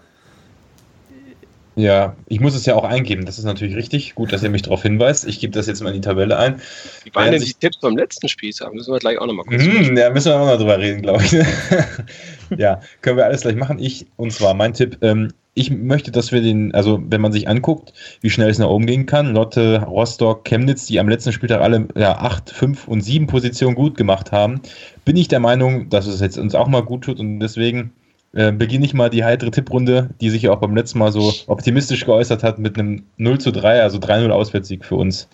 Ja, 1.76 2.16
ich 2.28 2.40
muss 2.40 2.56
es 2.56 2.66
ja 2.66 2.76
auch 2.76 2.84
eingeben. 2.84 3.26
Das 3.26 3.40
ist 3.40 3.46
natürlich 3.46 3.76
richtig. 3.76 4.16
Gut, 4.16 4.32
dass 4.32 4.44
ihr 4.44 4.50
mich 4.50 4.62
darauf 4.62 4.84
hinweist. 4.84 5.28
Ich 5.28 5.40
gebe 5.40 5.54
das 5.54 5.68
jetzt 5.68 5.82
mal 5.82 5.90
in 5.90 5.96
die 5.96 6.02
Tabelle 6.02 6.38
ein. 6.38 6.62
Wie 7.04 7.14
waren 7.16 7.32
denn 7.32 7.42
die 7.42 7.54
Tipps 7.54 7.80
beim 7.80 7.98
letzten 7.98 8.30
Spiel? 8.30 8.52
Da 8.58 8.70
müssen 8.70 8.94
wir 8.94 9.00
gleich 9.00 9.18
auch 9.18 9.26
nochmal 9.26 9.46
kurz. 9.46 9.64
Mm, 9.64 9.98
ja, 9.98 10.10
müssen 10.12 10.32
wir 10.32 10.40
auch 10.40 10.46
noch 10.46 10.58
drüber 10.58 10.78
reden, 10.78 11.02
glaube 11.02 11.24
ich. 11.24 11.32
ja, 12.58 12.80
können 13.02 13.18
wir 13.18 13.26
alles 13.26 13.42
gleich 13.42 13.56
machen. 13.56 13.80
Ich, 13.80 14.06
und 14.18 14.32
zwar 14.32 14.54
mein 14.54 14.74
Tipp, 14.74 14.98
ähm, 15.02 15.34
ich 15.56 15.72
möchte, 15.72 16.12
dass 16.12 16.32
wir 16.32 16.42
den, 16.42 16.74
also 16.74 17.02
wenn 17.08 17.22
man 17.22 17.32
sich 17.32 17.48
anguckt, 17.48 17.94
wie 18.22 18.30
schnell 18.30 18.50
es 18.50 18.60
nach 18.60 18.70
oben 18.70 18.86
gehen 18.86 19.06
kann, 19.06 19.34
Lotte, 19.34 19.84
Rostock, 19.84 20.46
Chemnitz, 20.46 20.88
die 20.88 21.00
am 21.00 21.10
letzten 21.10 21.32
Spieltag 21.32 21.62
alle 21.62 21.88
ja, 21.96 22.18
8, 22.18 22.50
5 22.50 22.88
und 22.88 23.02
7 23.02 23.28
Positionen 23.28 23.76
gut 23.76 23.96
gemacht 23.96 24.32
haben, 24.32 24.62
bin 25.06 25.16
ich 25.16 25.28
der 25.28 25.40
Meinung, 25.40 25.90
dass 25.90 26.08
es 26.08 26.22
jetzt 26.22 26.38
uns 26.38 26.56
auch 26.56 26.68
mal 26.68 26.82
gut 26.82 27.04
tut 27.04 27.20
und 27.20 27.40
deswegen 27.40 27.94
äh, 28.34 28.52
beginne 28.52 28.86
ich 28.86 28.94
mal 28.94 29.10
die 29.10 29.24
heitere 29.24 29.52
Tipprunde, 29.52 30.10
die 30.20 30.30
sich 30.30 30.44
ja 30.44 30.52
auch 30.52 30.60
beim 30.60 30.76
letzten 30.76 31.00
Mal 31.00 31.12
so 31.12 31.32
optimistisch 31.48 32.06
geäußert 32.06 32.44
hat, 32.44 32.58
mit 32.58 32.78
einem 32.78 33.04
0 33.18 33.40
zu 33.40 33.52
3, 33.52 33.82
also 33.82 34.00
3-0 34.00 34.30
Auswärtssieg 34.32 34.84
für 34.84 34.96
uns 34.96 35.28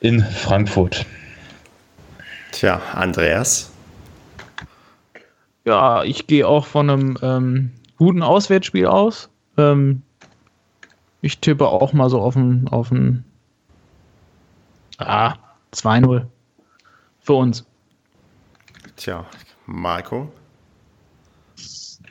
in 0.00 0.20
Frankfurt. 0.20 1.06
Tja, 2.50 2.82
Andreas? 2.92 3.70
Ja, 5.64 6.02
ich 6.02 6.26
gehe 6.26 6.46
auch 6.46 6.66
von 6.66 6.90
einem 6.90 7.18
ähm, 7.22 7.70
guten 7.96 8.22
Auswärtsspiel 8.22 8.86
aus. 8.86 9.30
Ähm, 9.56 10.02
ich 11.20 11.38
tippe 11.38 11.68
auch 11.68 11.92
mal 11.92 12.10
so 12.10 12.20
auf 12.20 12.34
ein, 12.34 12.66
auf 12.68 12.90
ein 12.90 13.24
ah, 14.98 15.34
2-0 15.72 16.26
für 17.20 17.34
uns. 17.34 17.64
Tja, 18.96 19.24
Marco? 19.66 20.32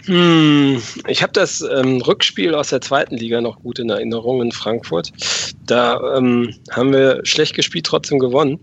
Hm, 0.06 0.82
ich 1.08 1.22
habe 1.22 1.34
das 1.34 1.62
ähm, 1.62 2.02
Rückspiel 2.02 2.56
aus 2.56 2.70
der 2.70 2.82
zweiten 2.82 3.16
Liga 3.16 3.42
noch 3.42 3.62
gut 3.62 3.80
in 3.80 3.90
Erinnerung 3.90 4.42
in 4.42 4.52
Frankfurt. 4.52 5.12
Da 5.66 6.18
ähm, 6.18 6.56
haben 6.72 6.92
wir 6.92 7.22
schlecht 7.24 7.56
gespielt, 7.56 7.86
trotzdem 7.86 8.20
gewonnen. 8.20 8.60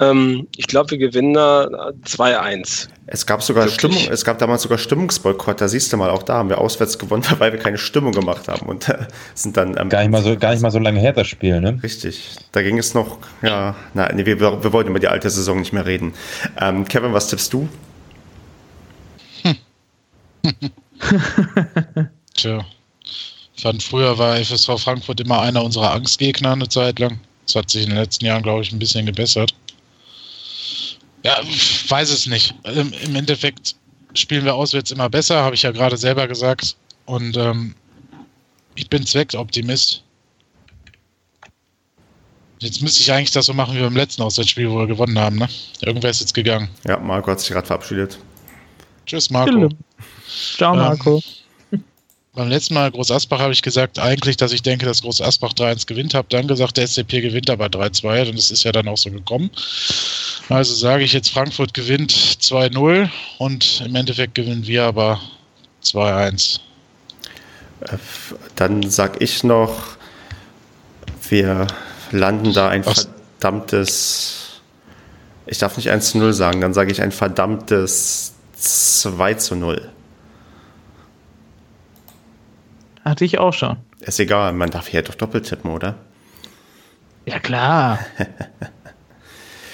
Ähm, 0.00 0.48
ich 0.56 0.66
glaube, 0.66 0.92
wir 0.92 0.98
gewinnen 0.98 1.34
da 1.34 1.92
2-1. 2.04 2.88
Es 3.06 3.26
gab 3.26 3.42
sogar 3.42 3.64
Wirklich? 3.64 3.78
Stimmung, 3.78 4.12
es 4.12 4.24
gab 4.24 4.38
damals 4.38 4.62
sogar 4.62 4.78
Stimmungsboykott, 4.78 5.60
da 5.60 5.68
siehst 5.68 5.92
du 5.92 5.96
mal, 5.96 6.10
auch 6.10 6.22
da 6.22 6.34
haben 6.34 6.50
wir 6.50 6.58
auswärts 6.58 6.98
gewonnen, 6.98 7.24
weil 7.38 7.52
wir 7.52 7.58
keine 7.58 7.78
Stimmung 7.78 8.12
gemacht 8.12 8.48
haben 8.48 8.66
und 8.66 8.88
äh, 8.88 9.06
sind 9.34 9.56
dann 9.56 9.76
ähm, 9.78 9.88
gar 9.88 10.00
nicht 10.00 10.10
mal 10.10 10.22
so 10.22 10.36
gar 10.36 10.52
nicht 10.52 10.62
mal 10.62 10.70
so 10.70 10.78
lange 10.78 11.00
her 11.00 11.12
das 11.12 11.26
Spiel, 11.26 11.60
ne? 11.60 11.78
Richtig. 11.82 12.36
Da 12.52 12.62
ging 12.62 12.78
es 12.78 12.94
noch, 12.94 13.18
ja, 13.42 13.76
na, 13.94 14.12
nee, 14.12 14.26
wir, 14.26 14.40
wir 14.40 14.72
wollten 14.72 14.90
über 14.90 15.00
die 15.00 15.08
alte 15.08 15.30
Saison 15.30 15.58
nicht 15.58 15.72
mehr 15.72 15.86
reden. 15.86 16.14
Ähm, 16.60 16.86
Kevin, 16.86 17.12
was 17.12 17.28
tippst 17.28 17.52
du? 17.52 17.68
Tja. 22.34 22.64
Ich 23.56 23.62
fand, 23.62 23.82
früher 23.82 24.16
war 24.18 24.36
FSV 24.36 24.78
Frankfurt 24.78 25.20
immer 25.20 25.40
einer 25.40 25.64
unserer 25.64 25.92
Angstgegner 25.92 26.52
eine 26.52 26.68
Zeit 26.68 26.98
lang. 27.00 27.18
Das 27.46 27.56
hat 27.56 27.70
sich 27.70 27.82
in 27.82 27.90
den 27.90 27.98
letzten 27.98 28.24
Jahren, 28.24 28.42
glaube 28.42 28.62
ich, 28.62 28.72
ein 28.72 28.78
bisschen 28.78 29.06
gebessert. 29.06 29.54
Ja, 31.24 31.36
weiß 31.88 32.10
es 32.10 32.26
nicht. 32.26 32.54
Im, 32.64 32.92
Im, 32.92 33.16
Endeffekt 33.16 33.74
spielen 34.14 34.44
wir 34.44 34.54
auswärts 34.54 34.90
immer 34.90 35.08
besser, 35.08 35.42
habe 35.42 35.54
ich 35.54 35.62
ja 35.62 35.72
gerade 35.72 35.96
selber 35.96 36.28
gesagt. 36.28 36.76
Und 37.06 37.36
ähm, 37.36 37.74
ich 38.76 38.88
bin 38.88 39.04
Zweckoptimist. 39.04 40.04
Jetzt 42.60 42.82
müsste 42.82 43.02
ich 43.02 43.12
eigentlich 43.12 43.30
das 43.30 43.46
so 43.46 43.54
machen 43.54 43.76
wie 43.76 43.80
beim 43.80 43.96
letzten 43.96 44.22
Auswärtsspiel, 44.22 44.70
wo 44.70 44.78
wir 44.78 44.86
gewonnen 44.86 45.18
haben. 45.18 45.36
Ne? 45.36 45.48
Irgendwer 45.80 46.10
ist 46.10 46.20
jetzt 46.20 46.34
gegangen. 46.34 46.68
Ja, 46.86 46.98
Marco 46.98 47.30
hat 47.30 47.40
sich 47.40 47.50
gerade 47.50 47.66
verabschiedet. 47.66 48.18
Tschüss, 49.06 49.30
Marco. 49.30 49.68
Ciao, 50.56 50.74
ähm, 50.74 50.80
Marco. 50.80 51.22
Ähm, 51.72 51.84
beim 52.34 52.48
letzten 52.48 52.74
Mal 52.74 52.90
Groß 52.90 53.10
Asbach 53.10 53.40
habe 53.40 53.52
ich 53.52 53.62
gesagt, 53.62 53.98
eigentlich, 53.98 54.36
dass 54.36 54.52
ich 54.52 54.62
denke, 54.62 54.86
dass 54.86 55.02
Groß 55.02 55.20
Asbach 55.20 55.52
3-1 55.52 55.86
gewinnt. 55.86 56.14
Habe 56.14 56.28
dann 56.30 56.46
gesagt, 56.46 56.76
der 56.76 56.86
SCP 56.86 57.20
gewinnt 57.20 57.50
aber 57.50 57.66
3-2 57.66 58.30
und 58.30 58.38
das 58.38 58.50
ist 58.50 58.64
ja 58.64 58.72
dann 58.72 58.88
auch 58.88 58.98
so 58.98 59.10
gekommen. 59.10 59.50
Also 60.48 60.74
sage 60.74 61.04
ich 61.04 61.12
jetzt, 61.12 61.30
Frankfurt 61.30 61.74
gewinnt 61.74 62.12
2-0 62.12 63.08
und 63.38 63.82
im 63.84 63.94
Endeffekt 63.94 64.34
gewinnen 64.34 64.66
wir 64.66 64.84
aber 64.84 65.20
2-1. 65.84 66.60
Dann 68.56 68.90
sage 68.90 69.22
ich 69.22 69.44
noch, 69.44 69.96
wir 71.28 71.66
landen 72.10 72.52
da 72.52 72.68
ein 72.68 72.84
Was? 72.86 73.08
verdammtes. 73.38 74.60
Ich 75.46 75.58
darf 75.58 75.76
nicht 75.76 75.90
1 75.90 76.14
0 76.14 76.32
sagen, 76.32 76.60
dann 76.60 76.74
sage 76.74 76.90
ich 76.90 77.00
ein 77.00 77.12
verdammtes 77.12 78.34
2 78.56 79.34
zu 79.34 79.54
0. 79.54 79.90
Hatte 83.08 83.24
ich 83.24 83.38
auch 83.38 83.54
schon. 83.54 83.78
Ist 84.00 84.20
egal, 84.20 84.52
man 84.52 84.70
darf 84.70 84.88
hier 84.88 85.02
doch 85.02 85.14
doppelt 85.14 85.48
tippen, 85.48 85.70
oder? 85.70 85.94
Ja, 87.24 87.38
klar. 87.38 88.00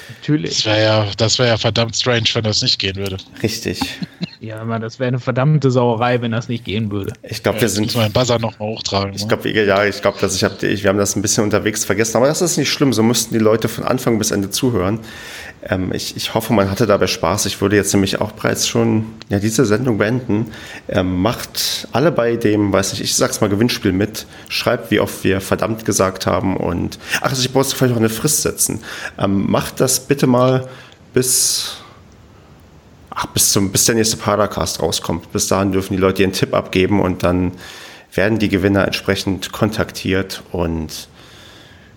Natürlich. 0.09 0.63
Das 0.63 0.67
wäre 0.67 0.83
ja, 0.83 1.39
wär 1.39 1.47
ja 1.47 1.57
verdammt 1.57 1.97
strange, 1.97 2.27
wenn 2.35 2.45
das 2.45 2.63
nicht 2.63 2.79
gehen 2.79 2.97
würde. 2.97 3.17
Richtig. 3.43 3.81
Ja, 4.41 4.61
aber 4.61 4.79
das 4.79 4.99
wäre 4.99 5.09
eine 5.09 5.21
verdammte 5.21 5.71
Sauerei, 5.71 6.21
wenn 6.21 6.33
das 6.33 6.49
nicht 6.49 6.67
gehen 6.67 6.91
würde. 6.91 7.15
Ich 7.23 7.43
glaube, 7.43 7.63
wir 7.63 7.69
sind. 7.71 7.87
Ich 7.87 7.97
meinen 7.97 8.13
Buzzer 8.13 8.39
noch 8.39 8.59
mal 8.59 8.67
hochtragen. 8.67 9.15
Ich 9.15 9.23
ne? 9.23 9.29
glaube, 9.29 9.51
ja, 9.51 9.87
ich 9.87 10.03
glaube, 10.03 10.19
dass 10.21 10.37
ich 10.37 10.45
habe, 10.45 10.61
wir 10.61 10.87
haben 10.87 10.99
das 10.99 11.17
ein 11.17 11.23
bisschen 11.23 11.45
unterwegs 11.45 11.87
vergessen, 11.87 12.19
aber 12.19 12.27
das 12.27 12.43
ist 12.43 12.59
nicht 12.59 12.71
schlimm. 12.71 12.93
So 12.93 13.03
müssten 13.03 13.33
die 13.33 13.41
Leute 13.41 13.69
von 13.69 13.85
Anfang 13.85 14.19
bis 14.19 14.33
Ende 14.33 14.51
zuhören. 14.51 15.01
Ähm, 15.69 15.93
ich, 15.93 16.17
ich 16.17 16.35
hoffe, 16.35 16.53
man 16.53 16.71
hatte 16.71 16.87
dabei 16.87 17.07
Spaß. 17.07 17.47
Ich 17.47 17.61
würde 17.61 17.77
jetzt 17.77 17.93
nämlich 17.93 18.21
auch 18.21 18.33
bereits 18.33 18.69
schon 18.69 19.07
ja, 19.29 19.39
diese 19.39 19.65
Sendung 19.65 19.99
beenden. 19.99 20.53
Ähm, 20.89 21.21
macht 21.23 21.89
alle 21.93 22.13
bei 22.13 22.37
dem, 22.37 22.73
weiß 22.73 22.93
nicht, 22.93 23.03
ich 23.03 23.15
sag's 23.15 23.41
mal, 23.41 23.49
Gewinnspiel 23.49 23.93
mit. 23.93 24.27
Schreibt, 24.49 24.91
wie 24.91 25.01
oft 25.01 25.25
wir 25.25 25.41
verdammt 25.41 25.85
gesagt 25.85 26.27
haben 26.27 26.57
und 26.57 26.99
ach, 27.21 27.31
also 27.31 27.43
ich 27.43 27.53
brauche 27.53 27.65
vielleicht 27.65 27.93
noch 27.93 28.01
eine 28.01 28.09
Frist 28.09 28.43
setzen. 28.43 28.83
Ähm, 29.19 29.51
macht 29.51 29.81
das 29.81 30.01
bitte 30.01 30.27
mal 30.27 30.69
bis 31.13 31.79
ach, 33.11 33.27
bis, 33.27 33.53
zum, 33.53 33.73
bis 33.73 33.87
der 33.87 33.95
nächste 33.95 34.17
Paracast 34.17 34.83
rauskommt. 34.83 35.33
Bis 35.33 35.49
dahin 35.49 35.73
dürfen 35.73 35.95
die 35.95 36.01
Leute 36.01 36.23
ihren 36.23 36.33
Tipp 36.33 36.55
abgeben 36.55 37.01
und 37.01 37.23
dann 37.23 37.53
werden 38.13 38.39
die 38.39 38.49
Gewinner 38.49 38.85
entsprechend 38.85 39.53
kontaktiert 39.53 40.43
und 40.53 41.09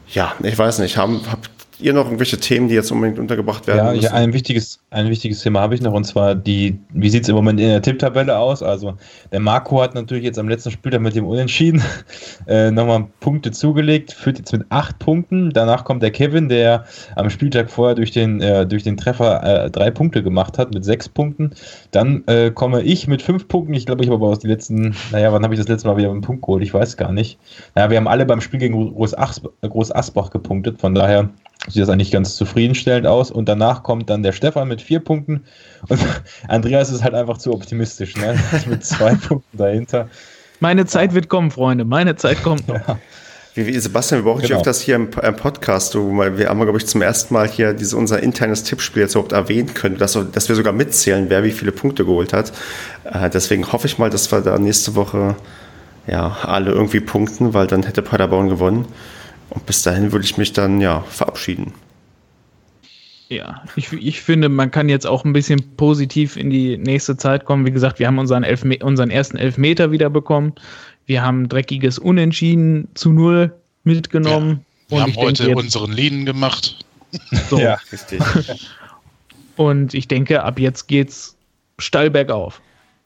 ja, 0.09 0.33
ich 0.41 0.57
weiß 0.57 0.79
nicht, 0.79 0.97
haben, 0.97 1.21
habt 1.29 1.49
ihr 1.79 1.93
noch 1.93 2.05
irgendwelche 2.05 2.37
Themen, 2.37 2.67
die 2.67 2.75
jetzt 2.75 2.91
unbedingt 2.91 3.19
untergebracht 3.19 3.67
werden? 3.67 3.77
Ja, 3.77 3.91
müssen? 3.91 4.03
ja 4.03 4.13
ein, 4.13 4.33
wichtiges, 4.33 4.79
ein 4.89 5.09
wichtiges 5.09 5.41
Thema 5.41 5.61
habe 5.61 5.75
ich 5.75 5.81
noch 5.81 5.93
und 5.93 6.05
zwar 6.05 6.35
die, 6.35 6.77
wie 6.89 7.09
sieht 7.09 7.23
es 7.23 7.29
im 7.29 7.35
Moment 7.35 7.59
in 7.59 7.67
der 7.67 7.81
Tipptabelle 7.81 8.37
aus? 8.37 8.63
Also 8.63 8.95
der 9.31 9.39
Marco 9.39 9.81
hat 9.81 9.95
natürlich 9.95 10.23
jetzt 10.23 10.39
am 10.39 10.49
letzten 10.49 10.71
Spieltag 10.71 11.01
mit 11.01 11.15
dem 11.15 11.25
Unentschieden 11.25 11.83
äh, 12.47 12.71
nochmal 12.71 13.07
Punkte 13.19 13.51
zugelegt, 13.51 14.13
führt 14.13 14.37
jetzt 14.37 14.51
mit 14.53 14.65
acht 14.69 14.99
Punkten. 14.99 15.51
Danach 15.51 15.83
kommt 15.83 16.03
der 16.03 16.11
Kevin, 16.11 16.49
der 16.49 16.85
am 17.15 17.29
Spieltag 17.29 17.69
vorher 17.69 17.95
durch 17.95 18.11
den, 18.11 18.41
äh, 18.41 18.65
durch 18.65 18.83
den 18.83 18.97
Treffer 18.97 19.65
äh, 19.65 19.69
drei 19.69 19.91
Punkte 19.91 20.23
gemacht 20.23 20.57
hat 20.57 20.73
mit 20.73 20.83
sechs 20.83 21.07
Punkten. 21.07 21.51
Dann 21.91 22.23
äh, 22.27 22.51
komme 22.51 22.81
ich 22.81 23.07
mit 23.07 23.21
fünf 23.21 23.47
Punkten. 23.47 23.73
Ich 23.73 23.85
glaube, 23.85 24.03
ich 24.03 24.09
habe 24.09 24.15
aber 24.15 24.27
aus 24.27 24.39
den 24.39 24.49
letzten, 24.49 24.95
naja, 25.11 25.31
wann 25.31 25.43
habe 25.43 25.53
ich 25.53 25.59
das 25.59 25.67
letzte 25.67 25.87
Mal 25.87 25.97
wieder 25.97 26.09
einen 26.09 26.21
Punkt 26.21 26.41
geholt? 26.41 26.63
Ich 26.63 26.73
weiß 26.73 26.97
gar 26.97 27.11
nicht. 27.11 27.37
Naja, 27.75 27.89
wir 27.89 27.97
haben 27.97 28.07
alle 28.07 28.25
beim 28.25 28.41
Spiel 28.41 28.59
gegen 28.59 28.93
Groß, 28.93 29.15
Groß 29.61 29.95
Asbach 29.95 30.29
gepunktet, 30.29 30.79
von 30.79 30.95
daher 30.95 31.29
sieht 31.67 31.81
das 31.81 31.89
eigentlich 31.89 32.11
ganz 32.11 32.35
zufriedenstellend 32.35 33.07
aus. 33.07 33.31
Und 33.31 33.47
danach 33.47 33.83
kommt 33.83 34.09
dann 34.09 34.23
der 34.23 34.31
Stefan 34.31 34.67
mit 34.67 34.81
vier 34.81 34.99
Punkten. 34.99 35.45
Und 35.87 35.99
Andreas 36.47 36.91
ist 36.91 37.03
halt 37.03 37.13
einfach 37.13 37.37
zu 37.37 37.53
optimistisch, 37.53 38.15
ne? 38.15 38.37
mit 38.67 38.85
zwei 38.85 39.15
Punkten 39.15 39.57
dahinter. 39.57 40.09
Meine 40.59 40.85
Zeit 40.85 41.13
wird 41.13 41.29
kommen, 41.29 41.51
Freunde. 41.51 41.85
Meine 41.85 42.15
Zeit 42.15 42.43
kommt 42.43 42.67
noch. 42.67 42.79
Ja. 43.57 43.79
Sebastian, 43.79 44.23
wir 44.23 44.31
brauchen 44.31 44.43
genau. 44.43 44.57
öfters 44.57 44.81
hier 44.81 44.95
im, 44.95 45.09
im 45.19 45.35
Podcast. 45.35 45.95
Du, 45.95 46.11
wir 46.15 46.47
haben, 46.47 46.61
glaube 46.61 46.77
ich, 46.77 46.85
zum 46.85 47.01
ersten 47.01 47.33
Mal 47.33 47.47
hier 47.47 47.73
diese, 47.73 47.97
unser 47.97 48.21
internes 48.21 48.61
Tippspiel 48.61 49.01
jetzt 49.01 49.15
überhaupt 49.15 49.31
erwähnen 49.31 49.73
können, 49.73 49.97
dass, 49.97 50.15
dass 50.31 50.47
wir 50.47 50.55
sogar 50.55 50.73
mitzählen, 50.73 51.25
wer 51.29 51.43
wie 51.43 51.49
viele 51.49 51.71
Punkte 51.71 52.05
geholt 52.05 52.33
hat. 52.33 52.51
Äh, 53.03 53.31
deswegen 53.31 53.71
hoffe 53.71 53.87
ich 53.87 53.97
mal, 53.97 54.11
dass 54.11 54.31
wir 54.31 54.41
da 54.41 54.59
nächste 54.59 54.93
Woche 54.93 55.35
ja, 56.05 56.37
alle 56.43 56.69
irgendwie 56.69 56.99
punkten, 56.99 57.55
weil 57.55 57.65
dann 57.65 57.81
hätte 57.81 58.03
Paderborn 58.03 58.49
gewonnen. 58.49 58.85
Und 59.49 59.65
bis 59.65 59.83
dahin 59.83 60.11
würde 60.11 60.25
ich 60.25 60.37
mich 60.37 60.53
dann 60.53 60.81
ja 60.81 61.01
verabschieden. 61.01 61.73
Ja, 63.29 63.63
ich, 63.75 63.91
ich 63.91 64.21
finde, 64.21 64.47
man 64.47 64.71
kann 64.71 64.87
jetzt 64.87 65.05
auch 65.05 65.25
ein 65.25 65.33
bisschen 65.33 65.75
positiv 65.75 66.37
in 66.37 66.49
die 66.49 66.77
nächste 66.77 67.17
Zeit 67.17 67.43
kommen. 67.43 67.65
Wie 67.65 67.71
gesagt, 67.71 67.99
wir 67.99 68.07
haben 68.07 68.19
unseren, 68.19 68.43
Elfme 68.43 68.77
unseren 68.81 69.09
ersten 69.09 69.37
Elfmeter 69.37 69.91
wieder 69.91 70.09
bekommen. 70.09 70.53
Wir 71.05 71.23
haben 71.23 71.49
dreckiges 71.49 71.99
Unentschieden 71.99 72.87
zu 72.93 73.11
Null 73.11 73.53
mitgenommen. 73.83 74.65
Ja, 74.87 74.97
wir 74.97 75.01
haben 75.01 75.15
heute 75.17 75.43
denke, 75.43 75.59
unseren 75.59 75.91
Linen 75.91 76.25
gemacht. 76.25 76.77
So. 77.49 77.57
ja, 77.59 77.77
richtig. 77.91 78.21
und 79.57 79.93
ich 79.93 80.07
denke, 80.07 80.43
ab 80.43 80.59
jetzt 80.59 80.87
geht's 80.87 81.35
steil 81.79 82.09
bergauf. 82.09 82.61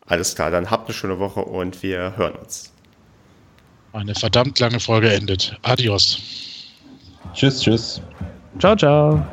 Alles 0.05 0.35
klar, 0.35 0.51
dann 0.51 0.69
habt 0.69 0.87
eine 0.87 0.93
schöne 0.93 1.19
Woche 1.19 1.41
und 1.41 1.81
wir 1.83 2.15
hören 2.17 2.33
uns. 2.35 2.71
Eine 3.93 4.15
verdammt 4.15 4.59
lange 4.59 4.79
Folge 4.79 5.11
endet. 5.11 5.57
Adios. 5.63 6.19
Tschüss, 7.33 7.61
tschüss. 7.61 8.01
Ciao, 8.59 8.75
ciao. 8.75 9.25